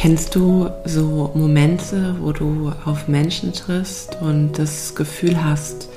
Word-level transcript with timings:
Kennst 0.00 0.36
du 0.36 0.70
so 0.84 1.32
Momente, 1.34 2.14
wo 2.20 2.30
du 2.30 2.70
auf 2.84 3.08
Menschen 3.08 3.52
triffst 3.52 4.16
und 4.20 4.56
das 4.56 4.94
Gefühl 4.94 5.42
hast, 5.44 5.88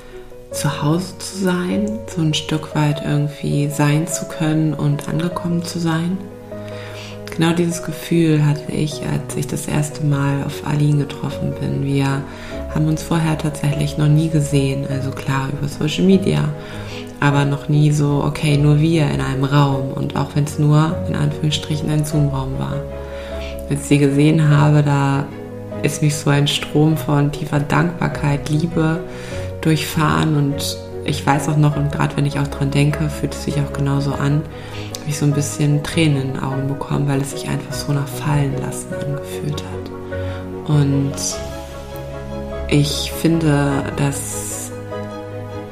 zu 0.49 0.81
Hause 0.81 1.15
zu 1.19 1.37
sein, 1.43 1.99
so 2.07 2.23
ein 2.23 2.33
Stück 2.33 2.73
weit 2.73 3.03
irgendwie 3.05 3.69
sein 3.69 4.07
zu 4.07 4.25
können 4.25 4.73
und 4.73 5.07
angekommen 5.07 5.63
zu 5.63 5.77
sein? 5.77 6.17
Genau 7.29 7.53
dieses 7.53 7.83
Gefühl 7.83 8.43
hatte 8.43 8.71
ich, 8.71 9.03
als 9.05 9.35
ich 9.35 9.45
das 9.45 9.67
erste 9.67 10.03
Mal 10.03 10.45
auf 10.47 10.65
Aline 10.65 11.05
getroffen 11.05 11.53
bin. 11.59 11.85
Wir 11.85 12.23
haben 12.73 12.87
uns 12.87 13.03
vorher 13.03 13.37
tatsächlich 13.37 13.99
noch 13.99 14.09
nie 14.09 14.29
gesehen, 14.29 14.87
also 14.89 15.11
klar 15.11 15.49
über 15.53 15.67
Social 15.67 16.05
Media, 16.05 16.49
aber 17.19 17.45
noch 17.45 17.69
nie 17.69 17.91
so, 17.91 18.23
okay, 18.25 18.57
nur 18.57 18.79
wir 18.79 19.11
in 19.11 19.21
einem 19.21 19.43
Raum 19.43 19.93
und 19.93 20.15
auch 20.15 20.29
wenn 20.33 20.45
es 20.45 20.57
nur 20.57 20.97
in 21.07 21.15
Anführungsstrichen 21.15 21.87
ein 21.91 22.03
Zoom-Raum 22.03 22.57
war. 22.57 22.77
Als 23.71 23.83
ich 23.83 23.87
sie 23.87 23.97
gesehen 23.99 24.49
habe, 24.49 24.83
da 24.83 25.25
ist 25.81 26.01
mich 26.01 26.13
so 26.17 26.29
ein 26.29 26.45
Strom 26.45 26.97
von 26.97 27.31
tiefer 27.31 27.61
Dankbarkeit, 27.61 28.49
Liebe 28.49 28.99
durchfahren 29.61 30.35
und 30.35 30.77
ich 31.05 31.25
weiß 31.25 31.47
auch 31.47 31.55
noch, 31.55 31.77
und 31.77 31.89
gerade 31.89 32.17
wenn 32.17 32.25
ich 32.25 32.37
auch 32.37 32.47
dran 32.47 32.69
denke, 32.69 33.09
fühlt 33.09 33.33
es 33.33 33.45
sich 33.45 33.55
auch 33.61 33.71
genauso 33.71 34.11
an, 34.11 34.41
habe 34.99 35.07
ich 35.07 35.17
so 35.17 35.25
ein 35.25 35.31
bisschen 35.31 35.83
Tränen 35.83 36.21
in 36.21 36.33
den 36.33 36.43
Augen 36.43 36.67
bekommen, 36.67 37.07
weil 37.07 37.21
es 37.21 37.31
sich 37.31 37.47
einfach 37.47 37.73
so 37.73 37.93
nach 37.93 38.09
Fallen 38.09 38.57
lassen 38.61 38.93
angefühlt 38.93 39.63
hat. 39.63 40.69
Und 40.69 41.15
ich 42.67 43.13
finde, 43.21 43.83
dass 43.95 44.73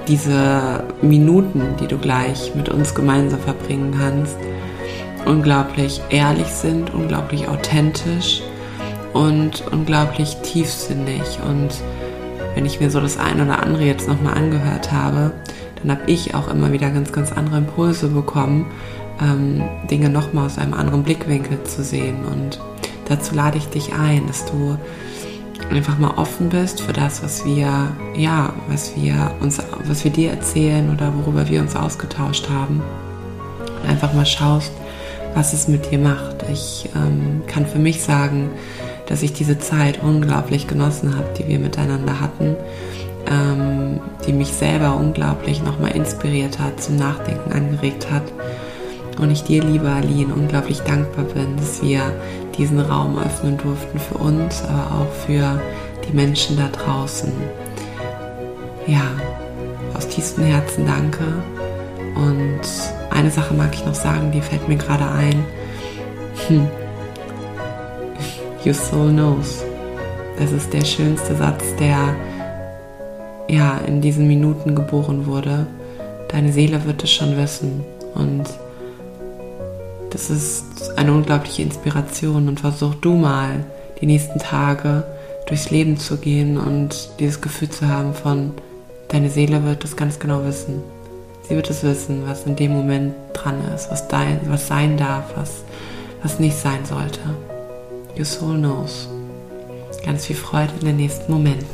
diese 0.08 0.86
Minuten, 1.02 1.76
die 1.82 1.88
du 1.88 1.98
gleich 1.98 2.56
mit 2.56 2.70
uns 2.70 2.96
gemeinsam 2.96 3.42
verbringen 3.42 3.94
kannst, 4.00 4.38
unglaublich 5.30 6.02
ehrlich 6.10 6.48
sind, 6.48 6.92
unglaublich 6.94 7.48
authentisch 7.48 8.42
und 9.14 9.64
unglaublich 9.72 10.36
tiefsinnig. 10.38 11.22
Und 11.48 11.70
wenn 12.56 12.66
ich 12.66 12.80
mir 12.80 12.90
so 12.90 13.00
das 13.00 13.18
eine 13.20 13.44
oder 13.44 13.62
andere 13.62 13.84
jetzt 13.84 14.08
nochmal 14.08 14.34
angehört 14.34 14.92
habe, 14.92 15.32
dann 15.82 15.92
habe 15.92 16.12
ich 16.12 16.34
auch 16.34 16.50
immer 16.50 16.72
wieder 16.72 16.90
ganz, 16.90 17.12
ganz 17.12 17.32
andere 17.32 17.60
Impulse 17.60 18.08
bekommen, 18.08 18.66
ähm, 19.22 19.64
Dinge 19.90 20.10
nochmal 20.10 20.48
aus 20.48 20.58
einem 20.58 20.74
anderen 20.74 21.04
Blickwinkel 21.04 21.64
zu 21.64 21.84
sehen. 21.84 22.26
Und 22.26 22.60
dazu 23.08 23.36
lade 23.36 23.60
ich 23.60 23.68
dich 23.68 23.94
ein, 23.94 24.26
dass 24.26 24.46
du 24.46 24.78
einfach 25.70 26.00
mal 26.00 26.16
offen 26.18 26.50
bist 26.50 26.82
für 26.82 26.94
das, 26.94 27.24
was 27.24 27.46
wir, 27.46 27.92
ja, 28.16 28.52
was 28.68 28.96
wir 28.96 29.32
uns, 29.42 29.62
was 29.86 30.04
wir 30.04 30.12
dir 30.12 30.32
erzählen 30.32 30.92
oder 30.92 31.14
worüber 31.16 31.48
wir 31.48 31.62
uns 31.62 31.76
ausgetauscht 31.76 32.50
haben. 32.50 32.82
Und 33.84 33.90
einfach 33.90 34.14
mal 34.14 34.26
schaust, 34.26 34.72
was 35.34 35.54
es 35.54 35.68
mit 35.68 35.92
dir 35.92 36.00
macht. 36.00 36.44
Ich 36.52 36.90
ähm, 36.96 37.44
kann 37.48 37.66
für 37.66 37.80
mich 37.80 38.02
sagen, 38.02 38.50
dass 39.08 39.24
ich 39.24 39.34
diese 39.34 39.58
Zeit 39.58 40.02
unglaublich 40.04 40.68
genossen 40.68 41.18
habe, 41.18 41.30
die 41.38 41.48
wir 41.48 41.60
miteinander 41.60 42.20
hatten, 42.20 42.56
ähm, 43.30 44.00
die 44.26 44.34
mich 44.34 44.54
selber 44.54 44.96
unglaublich 44.96 45.64
nochmal 45.64 45.92
inspiriert 45.96 46.60
hat, 46.60 46.82
zum 46.82 46.96
Nachdenken 46.96 47.52
angeregt 47.52 48.12
hat. 48.12 48.24
Und 49.20 49.32
ich 49.32 49.44
dir, 49.44 49.64
liebe 49.64 49.90
Aline, 49.90 50.34
unglaublich 50.34 50.80
dankbar 50.82 51.26
bin, 51.26 51.58
dass 51.58 51.82
wir 51.82 52.02
diesen 52.58 52.80
Raum 52.80 53.18
öffnen 53.18 53.58
durften 53.58 54.00
für 54.00 54.16
uns, 54.16 54.64
aber 54.64 55.02
auch 55.02 55.12
für 55.26 55.62
die 56.08 56.16
Menschen 56.16 56.56
da 56.56 56.68
draußen. 56.68 57.32
Ja, 58.88 59.12
aus 59.94 60.08
tiefstem 60.08 60.46
Herzen 60.46 60.86
danke. 60.86 61.24
Und 62.16 62.62
eine 63.10 63.32
Sache 63.32 63.54
mag 63.54 63.74
ich 63.74 63.86
noch 63.86 63.96
sagen, 63.96 64.32
die 64.32 64.42
fällt 64.42 64.68
mir 64.68 64.78
gerade 64.78 65.06
ein. 65.06 65.44
Hm. 66.48 66.68
Your 68.66 68.74
soul 68.74 69.10
knows. 69.10 69.64
Das 70.38 70.52
ist 70.52 70.72
der 70.74 70.86
schönste 70.86 71.36
Satz, 71.36 71.64
der 71.80 72.16
ja 73.50 73.78
in 73.88 74.02
diesen 74.02 74.28
Minuten 74.28 74.76
geboren 74.76 75.26
wurde. 75.26 75.68
Deine 76.30 76.54
Seele 76.54 76.86
wird 76.86 77.04
es 77.04 77.12
schon 77.12 77.36
wissen. 77.38 77.84
Und 78.16 78.46
das 80.12 80.30
ist 80.30 80.98
eine 80.98 81.14
unglaubliche 81.14 81.62
Inspiration 81.62 82.48
und 82.48 82.60
versuch 82.60 82.96
du 82.96 83.14
mal 83.16 83.66
die 84.02 84.06
nächsten 84.06 84.40
Tage 84.40 85.04
durchs 85.48 85.72
Leben 85.72 85.98
zu 85.98 86.18
gehen 86.18 86.58
und 86.58 87.10
dieses 87.20 87.42
Gefühl 87.42 87.70
zu 87.70 87.88
haben 87.88 88.14
von, 88.14 88.52
deine 89.10 89.30
Seele 89.30 89.64
wird 89.66 89.84
es 89.84 89.96
ganz 89.96 90.20
genau 90.20 90.46
wissen. 90.46 90.82
Sie 91.50 91.56
wird 91.56 91.72
es 91.72 91.82
wissen, 91.82 92.28
was 92.28 92.46
in 92.46 92.56
dem 92.56 92.74
Moment 92.74 93.16
dran 93.34 93.60
ist, 93.74 93.90
was, 93.90 94.08
dein, 94.08 94.40
was 94.48 94.68
sein 94.68 94.98
darf, 94.98 95.36
was, 95.36 95.64
was 96.22 96.40
nicht 96.40 96.56
sein 96.56 96.86
sollte. 96.86 97.20
Your 98.16 98.24
soul 98.24 98.56
knows. 98.56 99.10
Ganz 100.06 100.28
viel 100.28 100.36
Freude 100.36 100.72
in 100.80 100.86
den 100.86 100.98
nächsten 100.98 101.32
Momenten. 101.32 101.66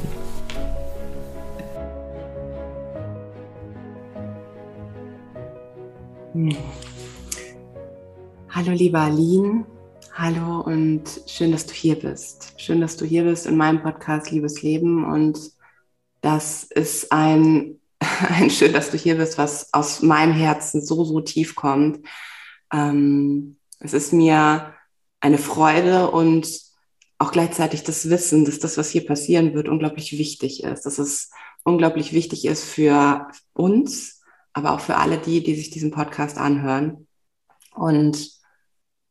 Hallo 8.50 8.72
liebe 8.72 8.98
Aline, 8.98 9.66
hallo 10.14 10.62
und 10.62 11.04
schön, 11.28 11.52
dass 11.52 11.66
du 11.66 11.74
hier 11.74 12.00
bist. 12.00 12.54
Schön, 12.56 12.80
dass 12.80 12.96
du 12.96 13.04
hier 13.04 13.26
bist 13.26 13.46
in 13.46 13.58
meinem 13.58 13.82
Podcast 13.82 14.32
Liebes 14.32 14.62
Leben 14.62 15.04
und 15.04 15.38
das 16.22 16.64
ist 16.64 17.12
ein, 17.12 17.82
ein 18.30 18.50
schön, 18.50 18.74
dass 18.74 18.92
du 18.92 18.98
hier 18.98 19.16
bist, 19.16 19.38
was 19.38 19.74
aus 19.74 20.02
meinem 20.02 20.34
Herzen 20.34 20.86
so, 20.86 21.04
so 21.04 21.22
tief 21.22 21.56
kommt. 21.56 22.06
Ähm, 22.72 23.58
es 23.80 23.94
ist 23.94 24.14
mir 24.14 24.74
eine 25.20 25.38
Freude 25.38 26.12
und 26.12 26.48
auch 27.18 27.32
gleichzeitig 27.32 27.84
das 27.84 28.10
Wissen, 28.10 28.46
dass 28.46 28.60
das, 28.60 28.78
was 28.78 28.90
hier 28.90 29.06
passieren 29.06 29.54
wird, 29.54 29.70
unglaublich 29.70 30.18
wichtig 30.18 30.64
ist, 30.64 30.86
dass 30.86 31.00
es 31.00 31.32
unglaublich 31.64 32.14
wichtig 32.14 32.46
ist 32.46 32.64
für 32.64 33.28
uns, 33.54 34.22
aber 34.54 34.72
auch 34.72 34.80
für 34.80 34.98
alle 34.98 35.18
die, 35.18 35.42
die 35.42 35.56
sich 35.56 35.70
diesen 35.70 35.92
Podcast 35.92 36.38
anhören. 36.38 37.08
Und 37.74 38.36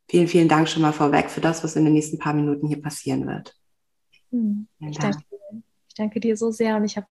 Vielen, 0.09 0.29
vielen 0.29 0.49
Dank 0.49 0.69
schon 0.69 0.83
mal 0.83 0.93
vorweg 0.93 1.31
für 1.31 1.41
das, 1.41 1.65
was 1.65 1.77
in 1.77 1.85
den 1.85 1.95
nächsten 1.95 2.19
paar 2.19 2.35
Minuten 2.35 2.69
hier 2.69 2.83
passieren 2.83 3.27
wird. 3.27 3.57
Hm, 4.31 4.69
ich, 4.81 4.99
danke, 4.99 5.19
ich, 5.89 5.95
danke, 5.95 6.21
dir 6.21 6.37
so 6.37 6.51
sehr 6.51 6.77
und 6.77 6.85
ich 6.85 6.97
habe 6.97 7.07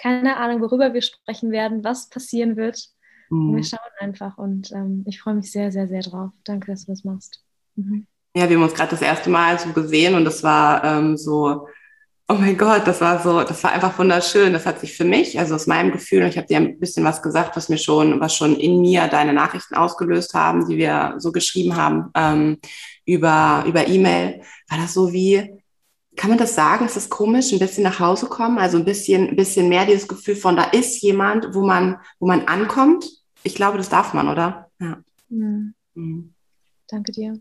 keine 0.00 0.36
Ahnung, 0.36 0.60
worüber 0.60 0.94
wir 0.94 1.02
sprechen 1.02 1.50
werden, 1.50 1.84
was 1.84 2.08
passieren 2.08 2.56
wird. 2.56 2.88
Mhm. 3.30 3.56
Wir 3.56 3.64
schauen 3.64 3.80
einfach 4.00 4.38
und 4.38 4.72
ähm, 4.72 5.04
ich 5.06 5.20
freue 5.20 5.34
mich 5.34 5.52
sehr, 5.52 5.70
sehr, 5.70 5.88
sehr 5.88 6.02
drauf. 6.02 6.30
Danke, 6.44 6.70
dass 6.70 6.86
du 6.86 6.92
das 6.92 7.04
machst. 7.04 7.42
Mhm. 7.76 8.06
Ja, 8.36 8.48
wir 8.48 8.56
haben 8.56 8.62
uns 8.62 8.74
gerade 8.74 8.90
das 8.90 9.02
erste 9.02 9.30
Mal 9.30 9.58
so 9.58 9.70
gesehen 9.72 10.14
und 10.14 10.24
das 10.24 10.42
war 10.42 10.84
ähm, 10.84 11.16
so 11.16 11.66
Oh 12.30 12.34
mein 12.34 12.58
Gott, 12.58 12.86
das 12.86 13.00
war 13.00 13.22
so, 13.22 13.42
das 13.42 13.64
war 13.64 13.72
einfach 13.72 13.98
wunderschön. 13.98 14.52
Das 14.52 14.66
hat 14.66 14.80
sich 14.80 14.94
für 14.94 15.06
mich, 15.06 15.38
also 15.38 15.54
aus 15.54 15.66
meinem 15.66 15.92
Gefühl, 15.92 16.22
und 16.22 16.28
ich 16.28 16.36
habe 16.36 16.46
dir 16.46 16.58
ein 16.58 16.78
bisschen 16.78 17.02
was 17.02 17.22
gesagt, 17.22 17.56
was 17.56 17.70
mir 17.70 17.78
schon, 17.78 18.20
was 18.20 18.34
schon 18.34 18.54
in 18.54 18.82
mir 18.82 19.08
deine 19.08 19.32
Nachrichten 19.32 19.74
ausgelöst 19.74 20.34
haben, 20.34 20.68
die 20.68 20.76
wir 20.76 21.14
so 21.16 21.32
geschrieben 21.32 21.74
haben 21.74 22.10
ähm, 22.14 22.58
über 23.06 23.64
über 23.66 23.88
E-Mail, 23.88 24.42
war 24.68 24.76
das 24.76 24.92
so 24.92 25.10
wie, 25.10 25.62
kann 26.18 26.30
man 26.30 26.38
das 26.38 26.54
sagen? 26.54 26.84
Ist 26.84 26.96
das 26.96 27.08
komisch, 27.08 27.52
ein 27.52 27.60
bisschen 27.60 27.84
nach 27.84 28.00
Hause 28.00 28.26
kommen, 28.26 28.58
also 28.58 28.76
ein 28.76 28.84
bisschen, 28.84 29.28
ein 29.28 29.36
bisschen 29.36 29.68
mehr 29.68 29.86
dieses 29.86 30.08
Gefühl 30.08 30.36
von, 30.36 30.56
da 30.56 30.64
ist 30.64 31.00
jemand, 31.00 31.54
wo 31.54 31.62
man, 31.62 31.98
wo 32.18 32.26
man 32.26 32.46
ankommt. 32.46 33.06
Ich 33.44 33.54
glaube, 33.54 33.78
das 33.78 33.88
darf 33.88 34.12
man, 34.12 34.28
oder? 34.28 34.70
Ja. 34.80 35.02
Mhm. 35.28 35.74
Mhm. 35.94 36.34
Danke 36.88 37.12
dir. 37.12 37.40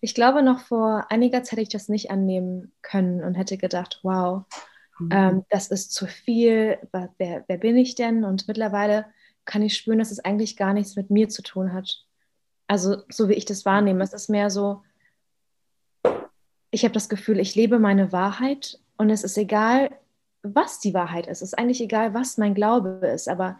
Ich 0.00 0.14
glaube, 0.14 0.42
noch 0.42 0.60
vor 0.60 1.06
einiger 1.10 1.42
Zeit 1.42 1.52
hätte 1.52 1.62
ich 1.62 1.68
das 1.68 1.88
nicht 1.88 2.10
annehmen 2.10 2.72
können 2.80 3.22
und 3.22 3.34
hätte 3.34 3.58
gedacht, 3.58 4.00
wow, 4.02 4.44
mhm. 4.98 5.08
ähm, 5.12 5.44
das 5.50 5.68
ist 5.68 5.92
zu 5.92 6.06
viel, 6.06 6.78
wer, 6.92 7.44
wer 7.46 7.58
bin 7.58 7.76
ich 7.76 7.94
denn? 7.94 8.24
Und 8.24 8.48
mittlerweile 8.48 9.06
kann 9.44 9.62
ich 9.62 9.76
spüren, 9.76 9.98
dass 9.98 10.10
es 10.10 10.24
eigentlich 10.24 10.56
gar 10.56 10.72
nichts 10.72 10.96
mit 10.96 11.10
mir 11.10 11.28
zu 11.28 11.42
tun 11.42 11.74
hat. 11.74 12.06
Also 12.66 13.02
so 13.10 13.28
wie 13.28 13.34
ich 13.34 13.44
das 13.44 13.66
wahrnehme, 13.66 14.02
es 14.02 14.14
ist 14.14 14.30
mehr 14.30 14.48
so, 14.48 14.82
ich 16.70 16.84
habe 16.84 16.92
das 16.92 17.08
Gefühl, 17.08 17.38
ich 17.38 17.54
lebe 17.54 17.78
meine 17.78 18.12
Wahrheit 18.12 18.80
und 18.96 19.10
es 19.10 19.24
ist 19.24 19.38
egal, 19.38 19.90
was 20.42 20.78
die 20.78 20.94
Wahrheit 20.94 21.26
ist. 21.26 21.42
Es 21.42 21.52
ist 21.52 21.58
eigentlich 21.58 21.80
egal, 21.80 22.14
was 22.14 22.38
mein 22.38 22.54
Glaube 22.54 23.00
ist, 23.06 23.28
aber 23.28 23.58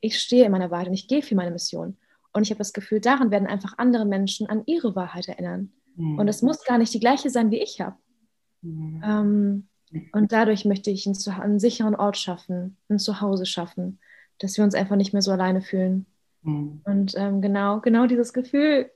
ich 0.00 0.18
stehe 0.18 0.44
in 0.44 0.52
meiner 0.52 0.70
Wahrheit 0.70 0.88
und 0.88 0.94
ich 0.94 1.08
gehe 1.08 1.22
für 1.22 1.34
meine 1.34 1.50
Mission. 1.50 1.96
Und 2.32 2.42
ich 2.42 2.50
habe 2.50 2.58
das 2.58 2.72
Gefühl, 2.72 3.00
daran 3.00 3.30
werden 3.30 3.46
einfach 3.46 3.78
andere 3.78 4.04
Menschen 4.04 4.48
an 4.48 4.62
ihre 4.66 4.94
Wahrheit 4.96 5.28
erinnern. 5.28 5.72
Mhm. 5.96 6.18
Und 6.18 6.28
es 6.28 6.42
muss 6.42 6.64
gar 6.64 6.78
nicht 6.78 6.92
die 6.92 7.00
gleiche 7.00 7.30
sein, 7.30 7.50
wie 7.50 7.62
ich 7.62 7.80
habe. 7.80 7.96
Mhm. 8.62 9.02
Ähm, 9.04 9.68
und 10.12 10.32
dadurch 10.32 10.64
möchte 10.64 10.90
ich 10.90 11.06
einen, 11.06 11.40
einen, 11.40 11.60
sicheren 11.60 11.94
Ort 11.94 12.16
schaffen, 12.16 12.76
ein 12.88 12.98
Zuhause 12.98 13.46
schaffen, 13.46 14.00
dass 14.38 14.56
wir 14.56 14.64
uns 14.64 14.74
einfach 14.74 14.96
nicht 14.96 15.12
mehr 15.12 15.22
so 15.22 15.30
alleine 15.30 15.62
fühlen. 15.62 16.06
Mhm. 16.42 16.82
Und 16.84 17.14
ähm, 17.16 17.40
genau, 17.40 17.80
genau 17.80 18.06
dieses 18.06 18.32
Gefühl 18.32 18.90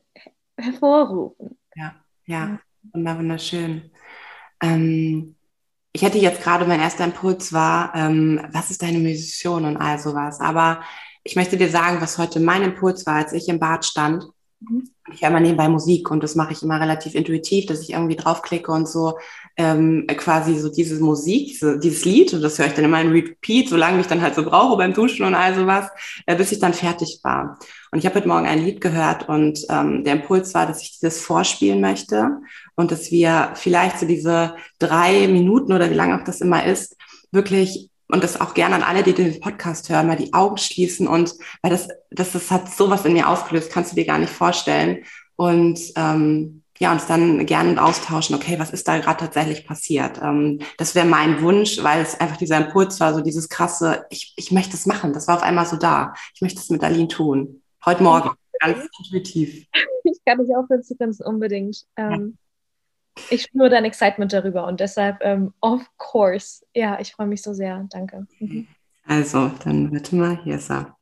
hervorrufen. 0.57 1.57
Ja, 1.77 1.95
ja, 2.27 2.61
wunderschön. 2.93 3.91
Ähm, 4.63 5.37
ich 5.93 6.03
hätte 6.03 6.19
jetzt 6.19 6.43
gerade, 6.43 6.67
mein 6.67 6.81
erster 6.81 7.05
Impuls 7.05 7.53
war, 7.53 7.93
ähm, 7.95 8.41
was 8.53 8.71
ist 8.71 8.83
deine 8.83 8.99
Mission 8.99 9.65
und 9.65 9.77
all 9.77 9.99
sowas. 9.99 10.41
Aber 10.41 10.83
ich 11.25 11.37
möchte 11.37 11.57
dir 11.57 11.69
sagen, 11.69 12.01
was 12.01 12.19
heute 12.19 12.41
mein 12.41 12.63
Impuls 12.63 13.07
war, 13.07 13.17
als 13.17 13.33
ich 13.33 13.49
im 13.49 13.59
Bad 13.59 13.85
stand 13.85 14.25
Mhm. 14.61 14.91
Ich 15.13 15.23
höre 15.23 15.31
immer 15.31 15.41
nebenbei 15.41 15.69
Musik 15.69 16.11
und 16.11 16.23
das 16.23 16.35
mache 16.35 16.53
ich 16.53 16.63
immer 16.63 16.81
relativ 16.81 17.15
intuitiv, 17.15 17.67
dass 17.67 17.81
ich 17.81 17.93
irgendwie 17.93 18.17
draufklicke 18.17 18.71
und 18.71 18.89
so 18.89 19.19
ähm, 19.57 20.07
quasi 20.17 20.59
so 20.59 20.69
diese 20.69 21.01
Musik, 21.01 21.59
so 21.59 21.79
dieses 21.79 22.05
Lied 22.05 22.35
und 22.35 22.43
das 22.43 22.59
höre 22.59 22.67
ich 22.67 22.75
dann 22.75 22.85
immer 22.85 23.01
in 23.01 23.11
Repeat, 23.11 23.69
solange 23.69 24.01
ich 24.01 24.07
dann 24.07 24.21
halt 24.21 24.35
so 24.35 24.45
brauche 24.45 24.77
beim 24.77 24.93
Duschen 24.93 25.25
und 25.25 25.35
all 25.35 25.55
sowas, 25.55 25.89
äh, 26.27 26.37
bis 26.37 26.53
ich 26.53 26.59
dann 26.59 26.75
fertig 26.75 27.21
war. 27.23 27.59
Und 27.91 28.01
ich 28.01 28.07
habe 28.07 28.17
heute 28.17 28.29
Morgen 28.29 28.47
ein 28.47 28.63
Lied 28.63 28.81
gehört 28.81 29.29
und 29.29 29.61
ähm, 29.71 30.05
der 30.05 30.15
Impuls 30.15 30.53
war, 30.55 30.67
dass 30.67 30.83
ich 30.83 30.99
dieses 30.99 31.21
vorspielen 31.21 31.81
möchte 31.81 32.41
und 32.79 32.93
dass 32.93 33.11
wir 33.11 33.51
vielleicht 33.57 33.99
so 33.99 34.07
diese 34.07 34.55
drei 34.79 35.27
Minuten 35.27 35.73
oder 35.73 35.91
wie 35.91 35.95
lange 35.95 36.17
auch 36.17 36.25
das 36.25 36.41
immer 36.41 36.65
ist, 36.65 36.97
wirklich 37.33 37.91
und 38.07 38.23
das 38.23 38.41
auch 38.41 38.55
gerne 38.55 38.77
an 38.77 38.85
alle, 38.85 39.03
die 39.03 39.13
den 39.13 39.41
Podcast 39.41 39.91
hören, 39.91 40.07
mal 40.07 40.17
die 40.17 40.33
Augen 40.33 40.59
schließen 40.59 41.09
und 41.09 41.35
weil 41.61 41.73
das, 41.73 41.89
das, 42.13 42.31
das 42.31 42.53
hat 42.53 42.73
sowas 42.73 43.05
in 43.05 43.15
mir 43.15 43.29
ausgelöst, 43.29 43.73
kannst 43.73 43.91
du 43.91 43.97
dir 43.97 44.07
gar 44.07 44.19
nicht 44.19 44.33
vorstellen. 44.33 45.03
Und 45.35 45.81
ähm, 45.97 46.63
ja, 46.79 46.93
uns 46.93 47.07
dann 47.07 47.45
gerne 47.47 47.83
austauschen, 47.83 48.37
okay, 48.37 48.61
was 48.61 48.71
ist 48.71 48.87
da 48.87 48.99
gerade 48.99 49.19
tatsächlich 49.19 49.67
passiert? 49.67 50.21
Ähm, 50.23 50.61
das 50.79 50.95
wäre 50.95 51.07
mein 51.07 51.43
Wunsch, 51.43 51.83
weil 51.83 52.01
es 52.01 52.19
einfach 52.19 52.37
dieser 52.37 52.65
Impuls 52.65 53.01
war, 53.01 53.13
so 53.13 53.21
dieses 53.21 53.49
krasse, 53.49 54.07
ich, 54.11 54.35
ich 54.37 54.53
möchte 54.53 54.77
es 54.77 54.87
machen. 54.87 55.13
Das 55.13 55.27
war 55.27 55.37
auf 55.37 55.43
einmal 55.43 55.67
so 55.67 55.77
da. 55.77 56.15
Ich 56.33 56.41
möchte 56.43 56.61
es 56.61 56.71
mit 56.71 56.85
Aline 56.85 57.09
tun. 57.09 57.63
Heute 57.85 58.05
Morgen, 58.05 58.31
ganz 58.61 58.79
intuitiv. 59.01 59.67
Ich 60.05 60.19
kann 60.25 60.39
nicht 60.39 60.55
aufhören 60.55 60.85
zu 60.85 60.95
grinsen, 60.95 61.27
unbedingt. 61.27 61.85
Ähm, 61.97 62.39
ich 63.31 63.43
spüre 63.43 63.71
dein 63.71 63.85
Excitement 63.85 64.33
darüber 64.33 64.67
und 64.67 64.81
deshalb, 64.81 65.19
ähm, 65.23 65.53
of 65.61 65.83
course. 65.97 66.65
Ja, 66.75 66.99
ich 67.01 67.13
freue 67.13 67.27
mich 67.27 67.43
so 67.43 67.53
sehr. 67.53 67.87
Danke. 67.91 68.27
Mhm. 68.39 68.67
Also, 69.05 69.51
dann 69.65 69.93
warte 69.93 70.17
mal, 70.17 70.43
hier 70.45 70.57
ist 70.57 70.71
er. 70.71 70.97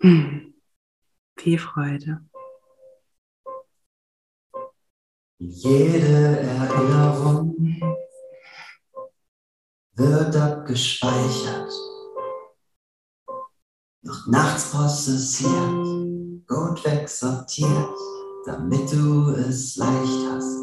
Hm. 0.00 0.54
Viel 1.36 1.58
Freude. 1.58 2.20
Jede 5.38 6.38
Erinnerung 6.40 7.54
wird 9.94 10.36
abgespeichert, 10.36 11.70
noch 14.02 14.26
nachts 14.26 14.70
prozessiert, 14.70 15.50
gut 16.46 16.84
wegsortiert 16.84 17.94
damit 18.46 18.92
du 18.92 19.30
es 19.30 19.76
leicht 19.76 20.30
hast. 20.30 20.60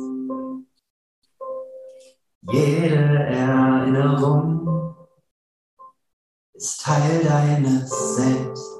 Jede 2.51 2.95
Erinnerung 2.95 4.95
ist 6.53 6.81
Teil 6.81 7.23
deines 7.23 8.15
Selbst, 8.15 8.79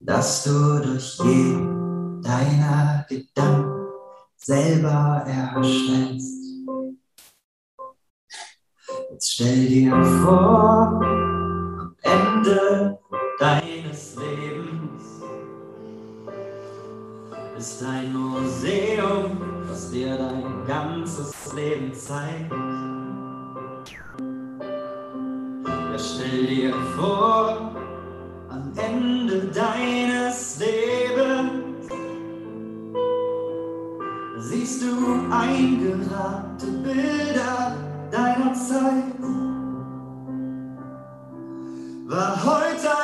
dass 0.00 0.44
du 0.44 0.80
durch 0.80 1.18
jeden 1.18 2.22
deiner 2.22 3.04
Gedanken 3.08 3.88
selber 4.36 5.24
erstellst. 5.26 6.42
Jetzt 9.10 9.32
stell 9.32 9.66
dir 9.66 10.02
vor, 10.24 11.00
am 11.02 11.96
Ende 12.02 12.98
deines 13.38 14.16
Lebens 14.16 14.71
ist 17.62 17.84
ein 17.84 18.12
Museum, 18.12 19.38
das 19.68 19.92
dir 19.92 20.16
dein 20.16 20.66
ganzes 20.66 21.32
Leben 21.54 21.94
zeigt. 21.94 22.50
Ja, 25.64 25.96
stell 25.96 26.46
dir 26.48 26.74
vor, 26.96 27.70
am 28.50 28.72
Ende 28.74 29.46
deines 29.54 30.58
Lebens 30.58 31.86
siehst 34.38 34.82
du 34.82 35.32
eingerahmte 35.32 36.66
Bilder 36.82 37.76
deiner 38.10 38.54
Zeit. 38.54 39.22
War 42.08 42.44
heute 42.44 43.01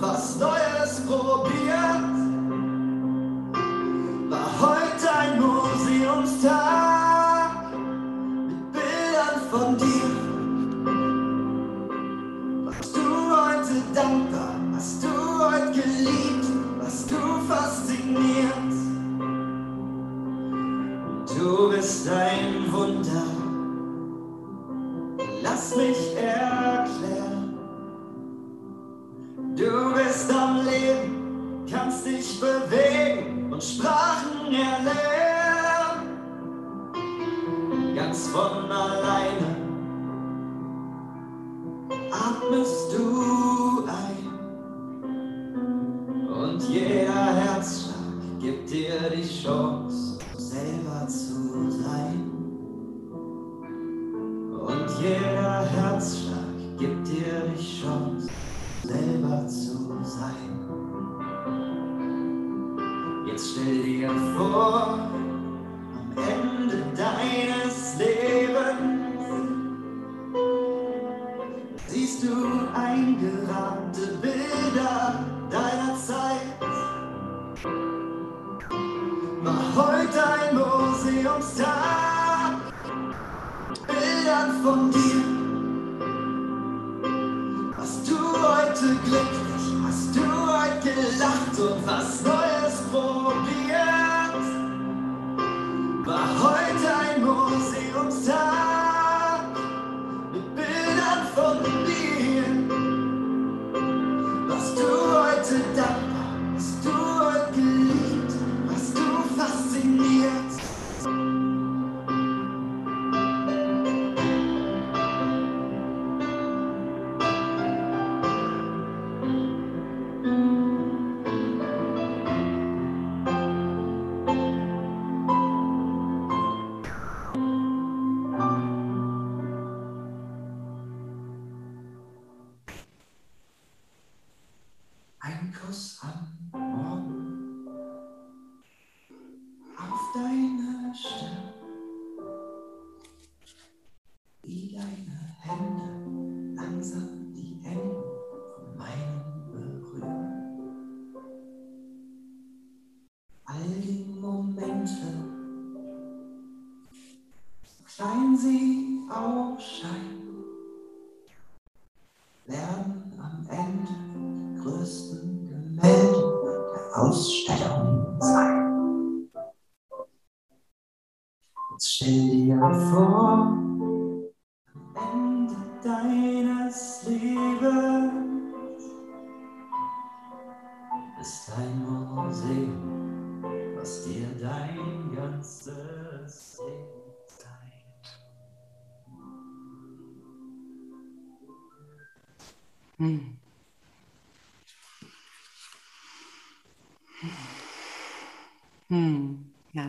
was 0.00 0.36
Neues 0.38 1.00
probiert? 1.06 2.16
War 4.30 4.50
heute 4.60 5.10
ein 5.18 5.40
Museumstag 5.40 6.52
mit 8.46 8.72
Bildern 8.72 9.40
von 9.50 9.76
dir? 9.76 10.10
Warst 12.66 12.96
du 12.96 13.00
heute 13.30 13.82
dankbar? 13.94 14.54
Hast 14.76 15.02
du 15.02 15.08
heute 15.08 15.72
geliebt? 15.72 16.46
Warst 16.80 17.10
du 17.10 17.16
fasziniert? 17.48 18.72
Du 21.36 21.70
bist 21.70 22.08
ein 22.08 22.72
Wunder. 22.72 23.26
Lass 25.42 25.76
mich 25.76 26.07
kannst 31.88 32.06
dich 32.06 32.38
bewegen 32.38 33.50
und 33.50 33.64
Sprachen 33.64 34.52
erlernen. 34.52 36.18
Ganz 37.94 38.28
von 38.28 38.70
alleine 38.70 39.56
atmest 42.10 42.77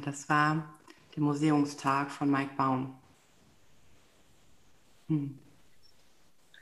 das 0.10 0.28
war 0.28 0.68
der 1.16 1.22
Museumstag 1.22 2.10
von 2.10 2.32
Mike 2.32 2.56
Baum. 2.58 2.98
Hm. 5.08 5.38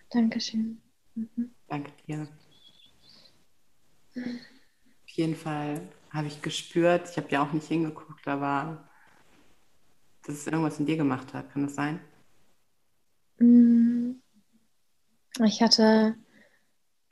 Dankeschön. 0.10 0.82
Mhm. 1.16 1.52
Danke 1.70 1.92
dir. 2.06 2.28
Auf 4.16 5.10
jeden 5.10 5.36
Fall 5.36 5.82
habe 6.10 6.28
ich 6.28 6.42
gespürt, 6.42 7.10
ich 7.10 7.16
habe 7.18 7.30
ja 7.30 7.42
auch 7.42 7.54
nicht 7.54 7.68
hingeguckt, 7.68 8.28
aber 8.28 8.90
dass 10.26 10.36
es 10.36 10.48
irgendwas 10.48 10.80
in 10.80 10.86
dir 10.86 10.98
gemacht 10.98 11.34
hat. 11.34 11.50
Kann 11.52 11.64
das 11.64 11.76
sein? 11.76 12.02
Mm. 13.40 14.16
Ich 15.46 15.62
hatte 15.62 16.18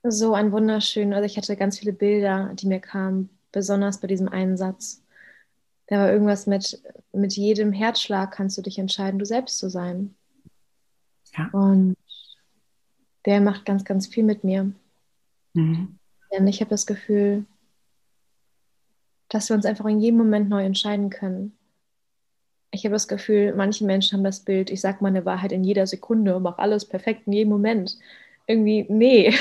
so 0.03 0.33
ein 0.33 0.51
wunderschön, 0.51 1.13
also 1.13 1.25
ich 1.25 1.37
hatte 1.37 1.55
ganz 1.55 1.79
viele 1.79 1.93
Bilder, 1.93 2.53
die 2.55 2.67
mir 2.67 2.81
kamen, 2.81 3.29
besonders 3.53 4.01
bei 4.01 4.07
diesem 4.07 4.27
einen 4.27 4.57
Satz. 4.57 5.04
Da 5.87 5.99
war 5.99 6.11
irgendwas 6.11 6.47
mit, 6.47 6.81
mit 7.13 7.33
jedem 7.33 7.71
Herzschlag 7.71 8.31
kannst 8.31 8.57
du 8.57 8.61
dich 8.61 8.79
entscheiden, 8.79 9.19
du 9.19 9.25
selbst 9.25 9.59
zu 9.59 9.69
sein. 9.69 10.15
Ja. 11.37 11.49
Und 11.51 11.95
der 13.25 13.41
macht 13.41 13.65
ganz, 13.65 13.85
ganz 13.85 14.07
viel 14.07 14.23
mit 14.23 14.43
mir. 14.43 14.71
Mhm. 15.53 15.97
Denn 16.31 16.47
ich 16.47 16.59
habe 16.61 16.69
das 16.69 16.85
Gefühl, 16.85 17.45
dass 19.29 19.49
wir 19.49 19.55
uns 19.55 19.65
einfach 19.65 19.85
in 19.85 19.99
jedem 19.99 20.17
Moment 20.17 20.49
neu 20.49 20.63
entscheiden 20.63 21.09
können. 21.09 21.57
Ich 22.71 22.83
habe 22.83 22.93
das 22.93 23.07
Gefühl, 23.07 23.53
manche 23.55 23.85
Menschen 23.85 24.17
haben 24.17 24.23
das 24.23 24.41
Bild, 24.41 24.69
ich 24.69 24.81
sage 24.81 24.97
meine 25.01 25.25
Wahrheit 25.25 25.51
in 25.51 25.63
jeder 25.63 25.87
Sekunde, 25.87 26.39
mache 26.39 26.59
alles 26.59 26.85
perfekt 26.85 27.25
in 27.25 27.33
jedem 27.33 27.49
Moment. 27.49 27.97
Irgendwie, 28.47 28.85
nee. 28.89 29.33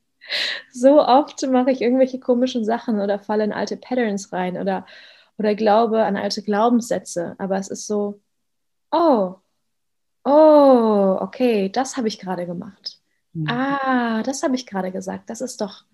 so 0.72 1.00
oft 1.00 1.46
mache 1.48 1.70
ich 1.70 1.82
irgendwelche 1.82 2.18
komischen 2.18 2.64
Sachen 2.64 3.00
oder 3.00 3.18
falle 3.18 3.44
in 3.44 3.52
alte 3.52 3.76
Patterns 3.76 4.32
rein 4.32 4.56
oder, 4.56 4.86
oder 5.42 5.56
glaube 5.56 6.04
an 6.04 6.16
alte 6.16 6.42
Glaubenssätze. 6.42 7.34
Aber 7.38 7.56
es 7.56 7.68
ist 7.68 7.86
so, 7.86 8.20
oh, 8.92 9.34
oh, 10.24 11.18
okay, 11.20 11.68
das 11.68 11.96
habe 11.96 12.06
ich 12.06 12.20
gerade 12.20 12.46
gemacht. 12.46 13.00
Mhm. 13.32 13.48
Ah, 13.48 14.22
das 14.22 14.44
habe 14.44 14.54
ich 14.54 14.66
gerade 14.66 14.92
gesagt. 14.92 15.28
Das 15.30 15.40
ist 15.40 15.60
doch, 15.60 15.84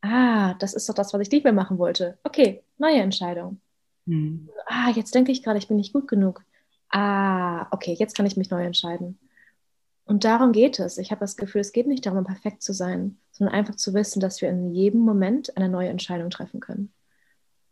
ah, 0.00 0.54
das 0.54 0.72
ist 0.72 0.88
doch 0.88 0.94
das, 0.94 1.12
was 1.12 1.20
ich 1.20 1.30
nicht 1.30 1.44
mehr 1.44 1.52
machen 1.52 1.78
wollte. 1.78 2.18
Okay, 2.24 2.64
neue 2.78 3.00
Entscheidung. 3.00 3.60
Mhm. 4.06 4.48
Ah, 4.66 4.90
jetzt 4.90 5.14
denke 5.14 5.32
ich 5.32 5.42
gerade, 5.42 5.58
ich 5.58 5.68
bin 5.68 5.76
nicht 5.76 5.92
gut 5.92 6.08
genug. 6.08 6.42
Ah, 6.88 7.66
okay, 7.72 7.94
jetzt 7.98 8.16
kann 8.16 8.26
ich 8.26 8.38
mich 8.38 8.50
neu 8.50 8.64
entscheiden. 8.64 9.18
Und 10.06 10.24
darum 10.24 10.52
geht 10.52 10.78
es. 10.78 10.96
Ich 10.98 11.10
habe 11.10 11.20
das 11.20 11.36
Gefühl, 11.36 11.60
es 11.60 11.72
geht 11.72 11.86
nicht 11.86 12.06
darum, 12.06 12.24
perfekt 12.24 12.62
zu 12.62 12.72
sein, 12.72 13.18
sondern 13.32 13.54
einfach 13.54 13.74
zu 13.74 13.92
wissen, 13.92 14.20
dass 14.20 14.40
wir 14.40 14.48
in 14.48 14.70
jedem 14.70 15.00
Moment 15.00 15.56
eine 15.56 15.68
neue 15.68 15.88
Entscheidung 15.88 16.30
treffen 16.30 16.60
können. 16.60 16.92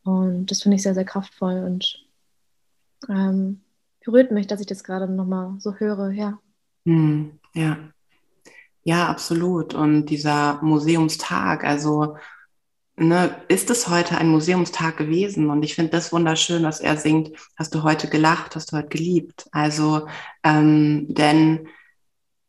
Und 0.05 0.47
das 0.51 0.63
finde 0.63 0.77
ich 0.77 0.83
sehr, 0.83 0.95
sehr 0.95 1.05
kraftvoll 1.05 1.65
und 1.65 2.05
ähm, 3.09 3.61
berührt 4.05 4.33
mich, 4.33 4.47
dass 4.47 4.61
ich 4.61 4.67
das 4.67 4.85
gerade 4.85 5.07
nochmal 5.11 5.55
so 5.59 5.75
höre. 5.75 6.11
Ja. 6.11 6.39
Hm, 6.85 7.39
ja. 7.55 7.79
Ja, 8.85 9.09
absolut. 9.09 9.75
Und 9.75 10.07
dieser 10.07 10.61
Museumstag, 10.63 11.63
also 11.65 12.17
ne, 12.97 13.37
ist 13.49 13.71
es 13.71 13.89
heute 13.89 14.19
ein 14.19 14.29
Museumstag 14.29 14.97
gewesen? 14.97 15.51
Und 15.51 15.63
ich 15.63 15.75
finde 15.75 15.93
das 15.93 16.13
wunderschön, 16.13 16.65
was 16.65 16.81
er 16.81 16.97
singt. 16.97 17.31
Hast 17.57 17.75
du 17.75 17.83
heute 17.85 18.09
gelacht? 18.09 18.57
Hast 18.57 18.73
du 18.73 18.77
heute 18.77 18.89
geliebt? 18.89 19.49
Also, 19.53 20.09
ähm, 20.43 21.07
denn 21.09 21.69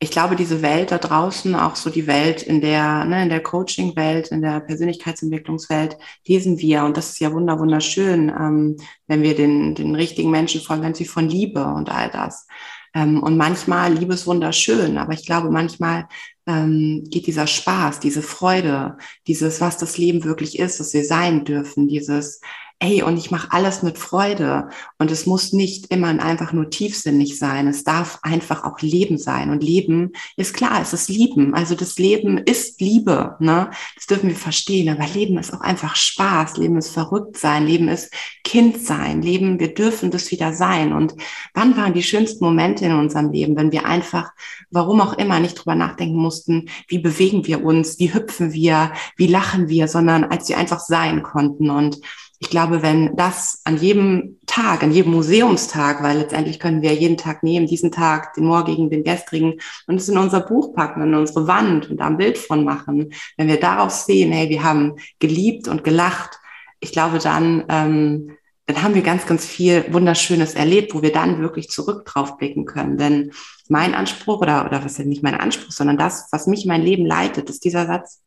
ich 0.04 0.12
glaube, 0.12 0.36
diese 0.36 0.62
Welt 0.62 0.92
da 0.92 0.98
draußen, 0.98 1.56
auch 1.56 1.78
so 1.78 1.90
die 1.90 2.08
Welt 2.08 2.44
in 2.44 2.60
der, 2.60 3.06
ne, 3.06 3.24
in 3.24 3.30
der 3.30 3.42
Coaching-Welt, 3.42 4.28
in 4.28 4.42
der 4.42 4.60
Persönlichkeitsentwicklungswelt, 4.60 5.98
lesen 6.28 6.60
wir. 6.60 6.84
Und 6.84 6.98
das 6.98 7.12
ist 7.12 7.20
ja 7.20 7.32
wunder, 7.32 7.58
wunderschön, 7.58 8.30
ähm, 8.30 8.76
wenn 9.08 9.24
wir 9.24 9.34
den, 9.34 9.76
den 9.76 9.96
richtigen 9.96 10.30
Menschen 10.30 10.60
folgen, 10.60 10.84
ganz 10.84 10.98
viel 10.98 11.08
von 11.08 11.30
Liebe 11.30 11.64
und 11.64 11.90
all 11.90 12.10
das. 12.10 12.48
Ähm, 12.94 13.24
und 13.24 13.38
manchmal, 13.38 13.94
Liebe 13.94 14.14
ist 14.14 14.28
wunderschön, 14.28 14.98
aber 14.98 15.14
ich 15.14 15.26
glaube, 15.26 15.50
manchmal 15.50 16.08
ähm, 16.48 17.06
geht 17.10 17.26
dieser 17.26 17.48
Spaß, 17.48 18.02
diese 18.02 18.22
Freude, 18.22 18.98
dieses, 19.28 19.62
was 19.62 19.78
das 19.78 19.98
Leben 19.98 20.26
wirklich 20.26 20.60
ist, 20.60 20.82
was 20.82 20.94
wir 20.94 21.06
sein 21.06 21.46
dürfen, 21.46 21.88
dieses, 21.88 22.42
ey, 22.80 23.02
und 23.02 23.18
ich 23.18 23.32
mache 23.32 23.52
alles 23.52 23.82
mit 23.82 23.98
Freude. 23.98 24.70
Und 24.98 25.10
es 25.10 25.26
muss 25.26 25.54
nicht 25.54 25.88
immer 25.88 26.10
einfach 26.10 26.52
nur 26.52 26.70
tiefsinnig 26.70 27.38
sein. 27.40 27.68
Es 27.68 27.84
darf 27.84 28.20
einfach 28.24 28.66
auch 28.66 28.82
Leben 28.82 29.18
sein. 29.18 29.50
Und 29.50 29.64
Leben 29.64 30.12
ist 30.36 30.54
klar, 30.54 30.82
es 30.82 30.94
ist 30.94 31.10
Lieben. 31.10 31.54
Also 31.54 31.76
das 31.76 31.98
Leben 31.98 32.38
ist 32.38 32.82
Liebe. 32.82 33.38
Ne? 33.40 33.70
Das 33.96 34.08
dürfen 34.08 34.30
wir 34.30 34.36
verstehen. 34.36 34.90
Aber 34.90 35.08
Leben 35.08 35.38
ist 35.38 35.54
auch 35.54 35.62
einfach 35.62 35.96
Spaß. 35.96 36.58
Leben 36.58 36.78
ist 36.78 36.90
verrückt 36.90 37.38
sein. 37.38 37.66
Leben 37.66 37.88
ist 37.88 38.12
Kind 38.44 38.78
sein. 38.86 39.22
Leben, 39.22 39.60
wir 39.60 39.74
dürfen 39.74 40.12
das 40.12 40.32
wieder 40.32 40.54
sein. 40.54 40.92
Und 40.92 41.14
wann 41.54 41.78
waren 41.78 41.94
die 41.94 42.04
schönsten 42.04 42.44
Momente 42.44 42.86
in 42.86 42.94
unserem 42.94 43.32
Leben, 43.32 43.56
wenn 43.56 43.72
wir 43.72 43.86
einfach, 43.86 44.32
warum 44.72 45.00
auch 45.00 45.14
immer, 45.14 45.40
nicht 45.40 45.56
drüber 45.56 45.76
nachdenken 45.76 46.18
mussten, 46.18 46.70
wie 46.88 47.00
bewegen 47.00 47.48
wir 47.48 47.64
uns, 47.64 47.98
wie 48.00 48.14
hüpfen 48.14 48.52
wir, 48.52 48.92
wie 49.16 49.28
lachen 49.28 49.70
wir, 49.70 49.88
sondern 49.88 50.26
als 50.26 50.50
wir 50.50 50.58
einfach 50.58 50.80
sein 50.80 51.24
konnten. 51.24 51.70
Und 51.70 52.00
ich 52.44 52.50
glaube, 52.50 52.82
wenn 52.82 53.16
das 53.16 53.62
an 53.64 53.78
jedem 53.78 54.38
Tag, 54.48 54.84
an 54.84 54.92
jedem 54.92 55.14
Museumstag, 55.14 56.04
weil 56.04 56.18
letztendlich 56.18 56.60
können 56.60 56.82
wir 56.82 56.94
jeden 56.94 57.16
Tag 57.16 57.42
nehmen, 57.42 57.68
diesen 57.68 57.90
Tag, 57.90 58.34
den 58.34 58.44
morgigen, 58.44 58.90
den 58.90 59.06
gestrigen 59.06 59.62
und 59.88 59.96
es 59.96 60.10
in 60.10 60.18
unser 60.18 60.42
Buch 60.42 60.76
packen, 60.76 61.04
in 61.04 61.16
unsere 61.16 61.48
Wand 61.48 61.90
und 61.90 62.02
da 62.02 62.08
ein 62.08 62.18
Bild 62.18 62.38
von 62.38 62.66
machen, 62.66 63.14
wenn 63.38 63.48
wir 63.48 63.62
daraus 63.62 64.06
sehen, 64.06 64.34
hey, 64.34 64.50
wir 64.50 64.62
haben 64.62 64.98
geliebt 65.20 65.70
und 65.70 65.86
gelacht, 65.86 66.38
ich 66.82 66.92
glaube, 66.92 67.20
dann, 67.20 67.64
ähm, 67.70 68.32
dann 68.66 68.84
haben 68.84 68.94
wir 68.94 69.04
ganz, 69.04 69.26
ganz 69.26 69.46
viel 69.46 69.86
Wunderschönes 69.94 70.54
erlebt, 70.54 70.94
wo 70.94 71.02
wir 71.02 71.14
dann 71.14 71.40
wirklich 71.40 71.70
zurück 71.70 72.04
drauf 72.06 72.38
blicken 72.38 72.66
können. 72.66 72.98
Denn 72.98 73.32
mein 73.70 73.96
Anspruch 73.96 74.42
oder, 74.42 74.66
oder 74.66 74.84
was 74.84 75.00
ist 75.00 75.06
nicht 75.06 75.24
mein 75.24 75.40
Anspruch, 75.40 75.72
sondern 75.72 75.98
das, 75.98 76.28
was 76.34 76.48
mich 76.48 76.66
mein 76.66 76.82
Leben 76.82 77.06
leitet, 77.06 77.50
ist 77.50 77.64
dieser 77.64 77.86
Satz, 77.88 78.23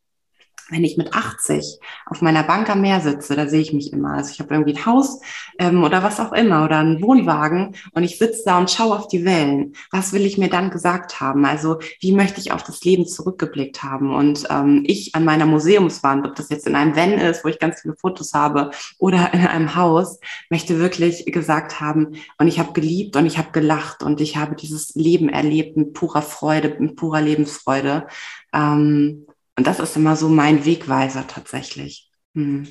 wenn 0.69 0.83
ich 0.83 0.97
mit 0.97 1.13
80 1.13 1.79
auf 2.05 2.21
meiner 2.21 2.43
Bank 2.43 2.69
am 2.69 2.81
Meer 2.81 3.01
sitze, 3.01 3.35
da 3.35 3.47
sehe 3.47 3.61
ich 3.61 3.73
mich 3.73 3.93
immer. 3.93 4.13
Also 4.13 4.31
ich 4.31 4.39
habe 4.39 4.53
irgendwie 4.53 4.75
ein 4.75 4.85
Haus 4.85 5.21
ähm, 5.59 5.83
oder 5.83 6.03
was 6.03 6.19
auch 6.19 6.33
immer 6.33 6.65
oder 6.65 6.79
einen 6.79 7.01
Wohnwagen 7.01 7.75
und 7.93 8.03
ich 8.03 8.17
sitze 8.17 8.43
da 8.45 8.57
und 8.57 8.69
schaue 8.69 8.95
auf 8.95 9.07
die 9.07 9.25
Wellen. 9.25 9.73
Was 9.91 10.13
will 10.13 10.25
ich 10.25 10.37
mir 10.37 10.49
dann 10.49 10.69
gesagt 10.69 11.19
haben? 11.19 11.45
Also 11.45 11.79
wie 11.99 12.11
möchte 12.11 12.39
ich 12.39 12.51
auf 12.51 12.63
das 12.63 12.83
Leben 12.83 13.07
zurückgeblickt 13.07 13.83
haben? 13.83 14.13
Und 14.13 14.45
ähm, 14.49 14.83
ich 14.85 15.15
an 15.15 15.25
meiner 15.25 15.45
Museumswand, 15.45 16.25
ob 16.25 16.35
das 16.35 16.49
jetzt 16.49 16.67
in 16.67 16.75
einem 16.75 16.95
Van 16.95 17.13
ist, 17.13 17.43
wo 17.43 17.49
ich 17.49 17.59
ganz 17.59 17.81
viele 17.81 17.95
Fotos 17.95 18.33
habe 18.33 18.71
oder 18.97 19.33
in 19.33 19.45
einem 19.45 19.75
Haus, 19.75 20.19
möchte 20.49 20.79
wirklich 20.79 21.25
gesagt 21.25 21.79
haben, 21.79 22.15
und 22.37 22.47
ich 22.47 22.59
habe 22.59 22.73
geliebt 22.73 23.15
und 23.15 23.25
ich 23.25 23.37
habe 23.37 23.51
gelacht 23.51 24.03
und 24.03 24.21
ich 24.21 24.37
habe 24.37 24.55
dieses 24.55 24.95
Leben 24.95 25.29
erlebt 25.29 25.77
mit 25.77 25.93
purer 25.93 26.21
Freude, 26.21 26.75
mit 26.79 26.95
purer 26.95 27.21
Lebensfreude. 27.21 28.07
Ähm, 28.53 29.26
und 29.57 29.65
das 29.65 29.79
ist 29.79 29.95
immer 29.95 30.15
so 30.15 30.29
mein 30.29 30.65
Wegweiser 30.65 31.25
tatsächlich. 31.27 32.11
Hm. 32.33 32.67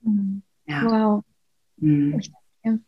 Mhm. 0.00 0.42
Ja. 0.66 0.84
Wow. 0.84 1.24
Hm. 1.78 2.18
Ich, 2.18 2.32
ja. 2.64 2.78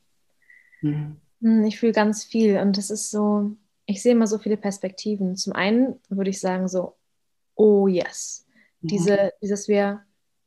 hm. 0.81 1.65
ich 1.65 1.79
fühle 1.79 1.93
ganz 1.93 2.25
viel 2.25 2.59
und 2.59 2.79
es 2.79 2.91
ist 2.91 3.11
so, 3.11 3.55
ich 3.85 4.03
sehe 4.03 4.13
immer 4.13 4.27
so 4.27 4.39
viele 4.39 4.57
Perspektiven. 4.57 5.37
Zum 5.37 5.53
einen 5.53 6.01
würde 6.09 6.31
ich 6.31 6.41
sagen 6.41 6.69
so, 6.69 6.97
oh 7.55 7.87
yes, 7.87 8.47
mhm. 8.81 8.89
diese, 8.89 9.33
dieses 9.43 9.69
wir 9.69 10.03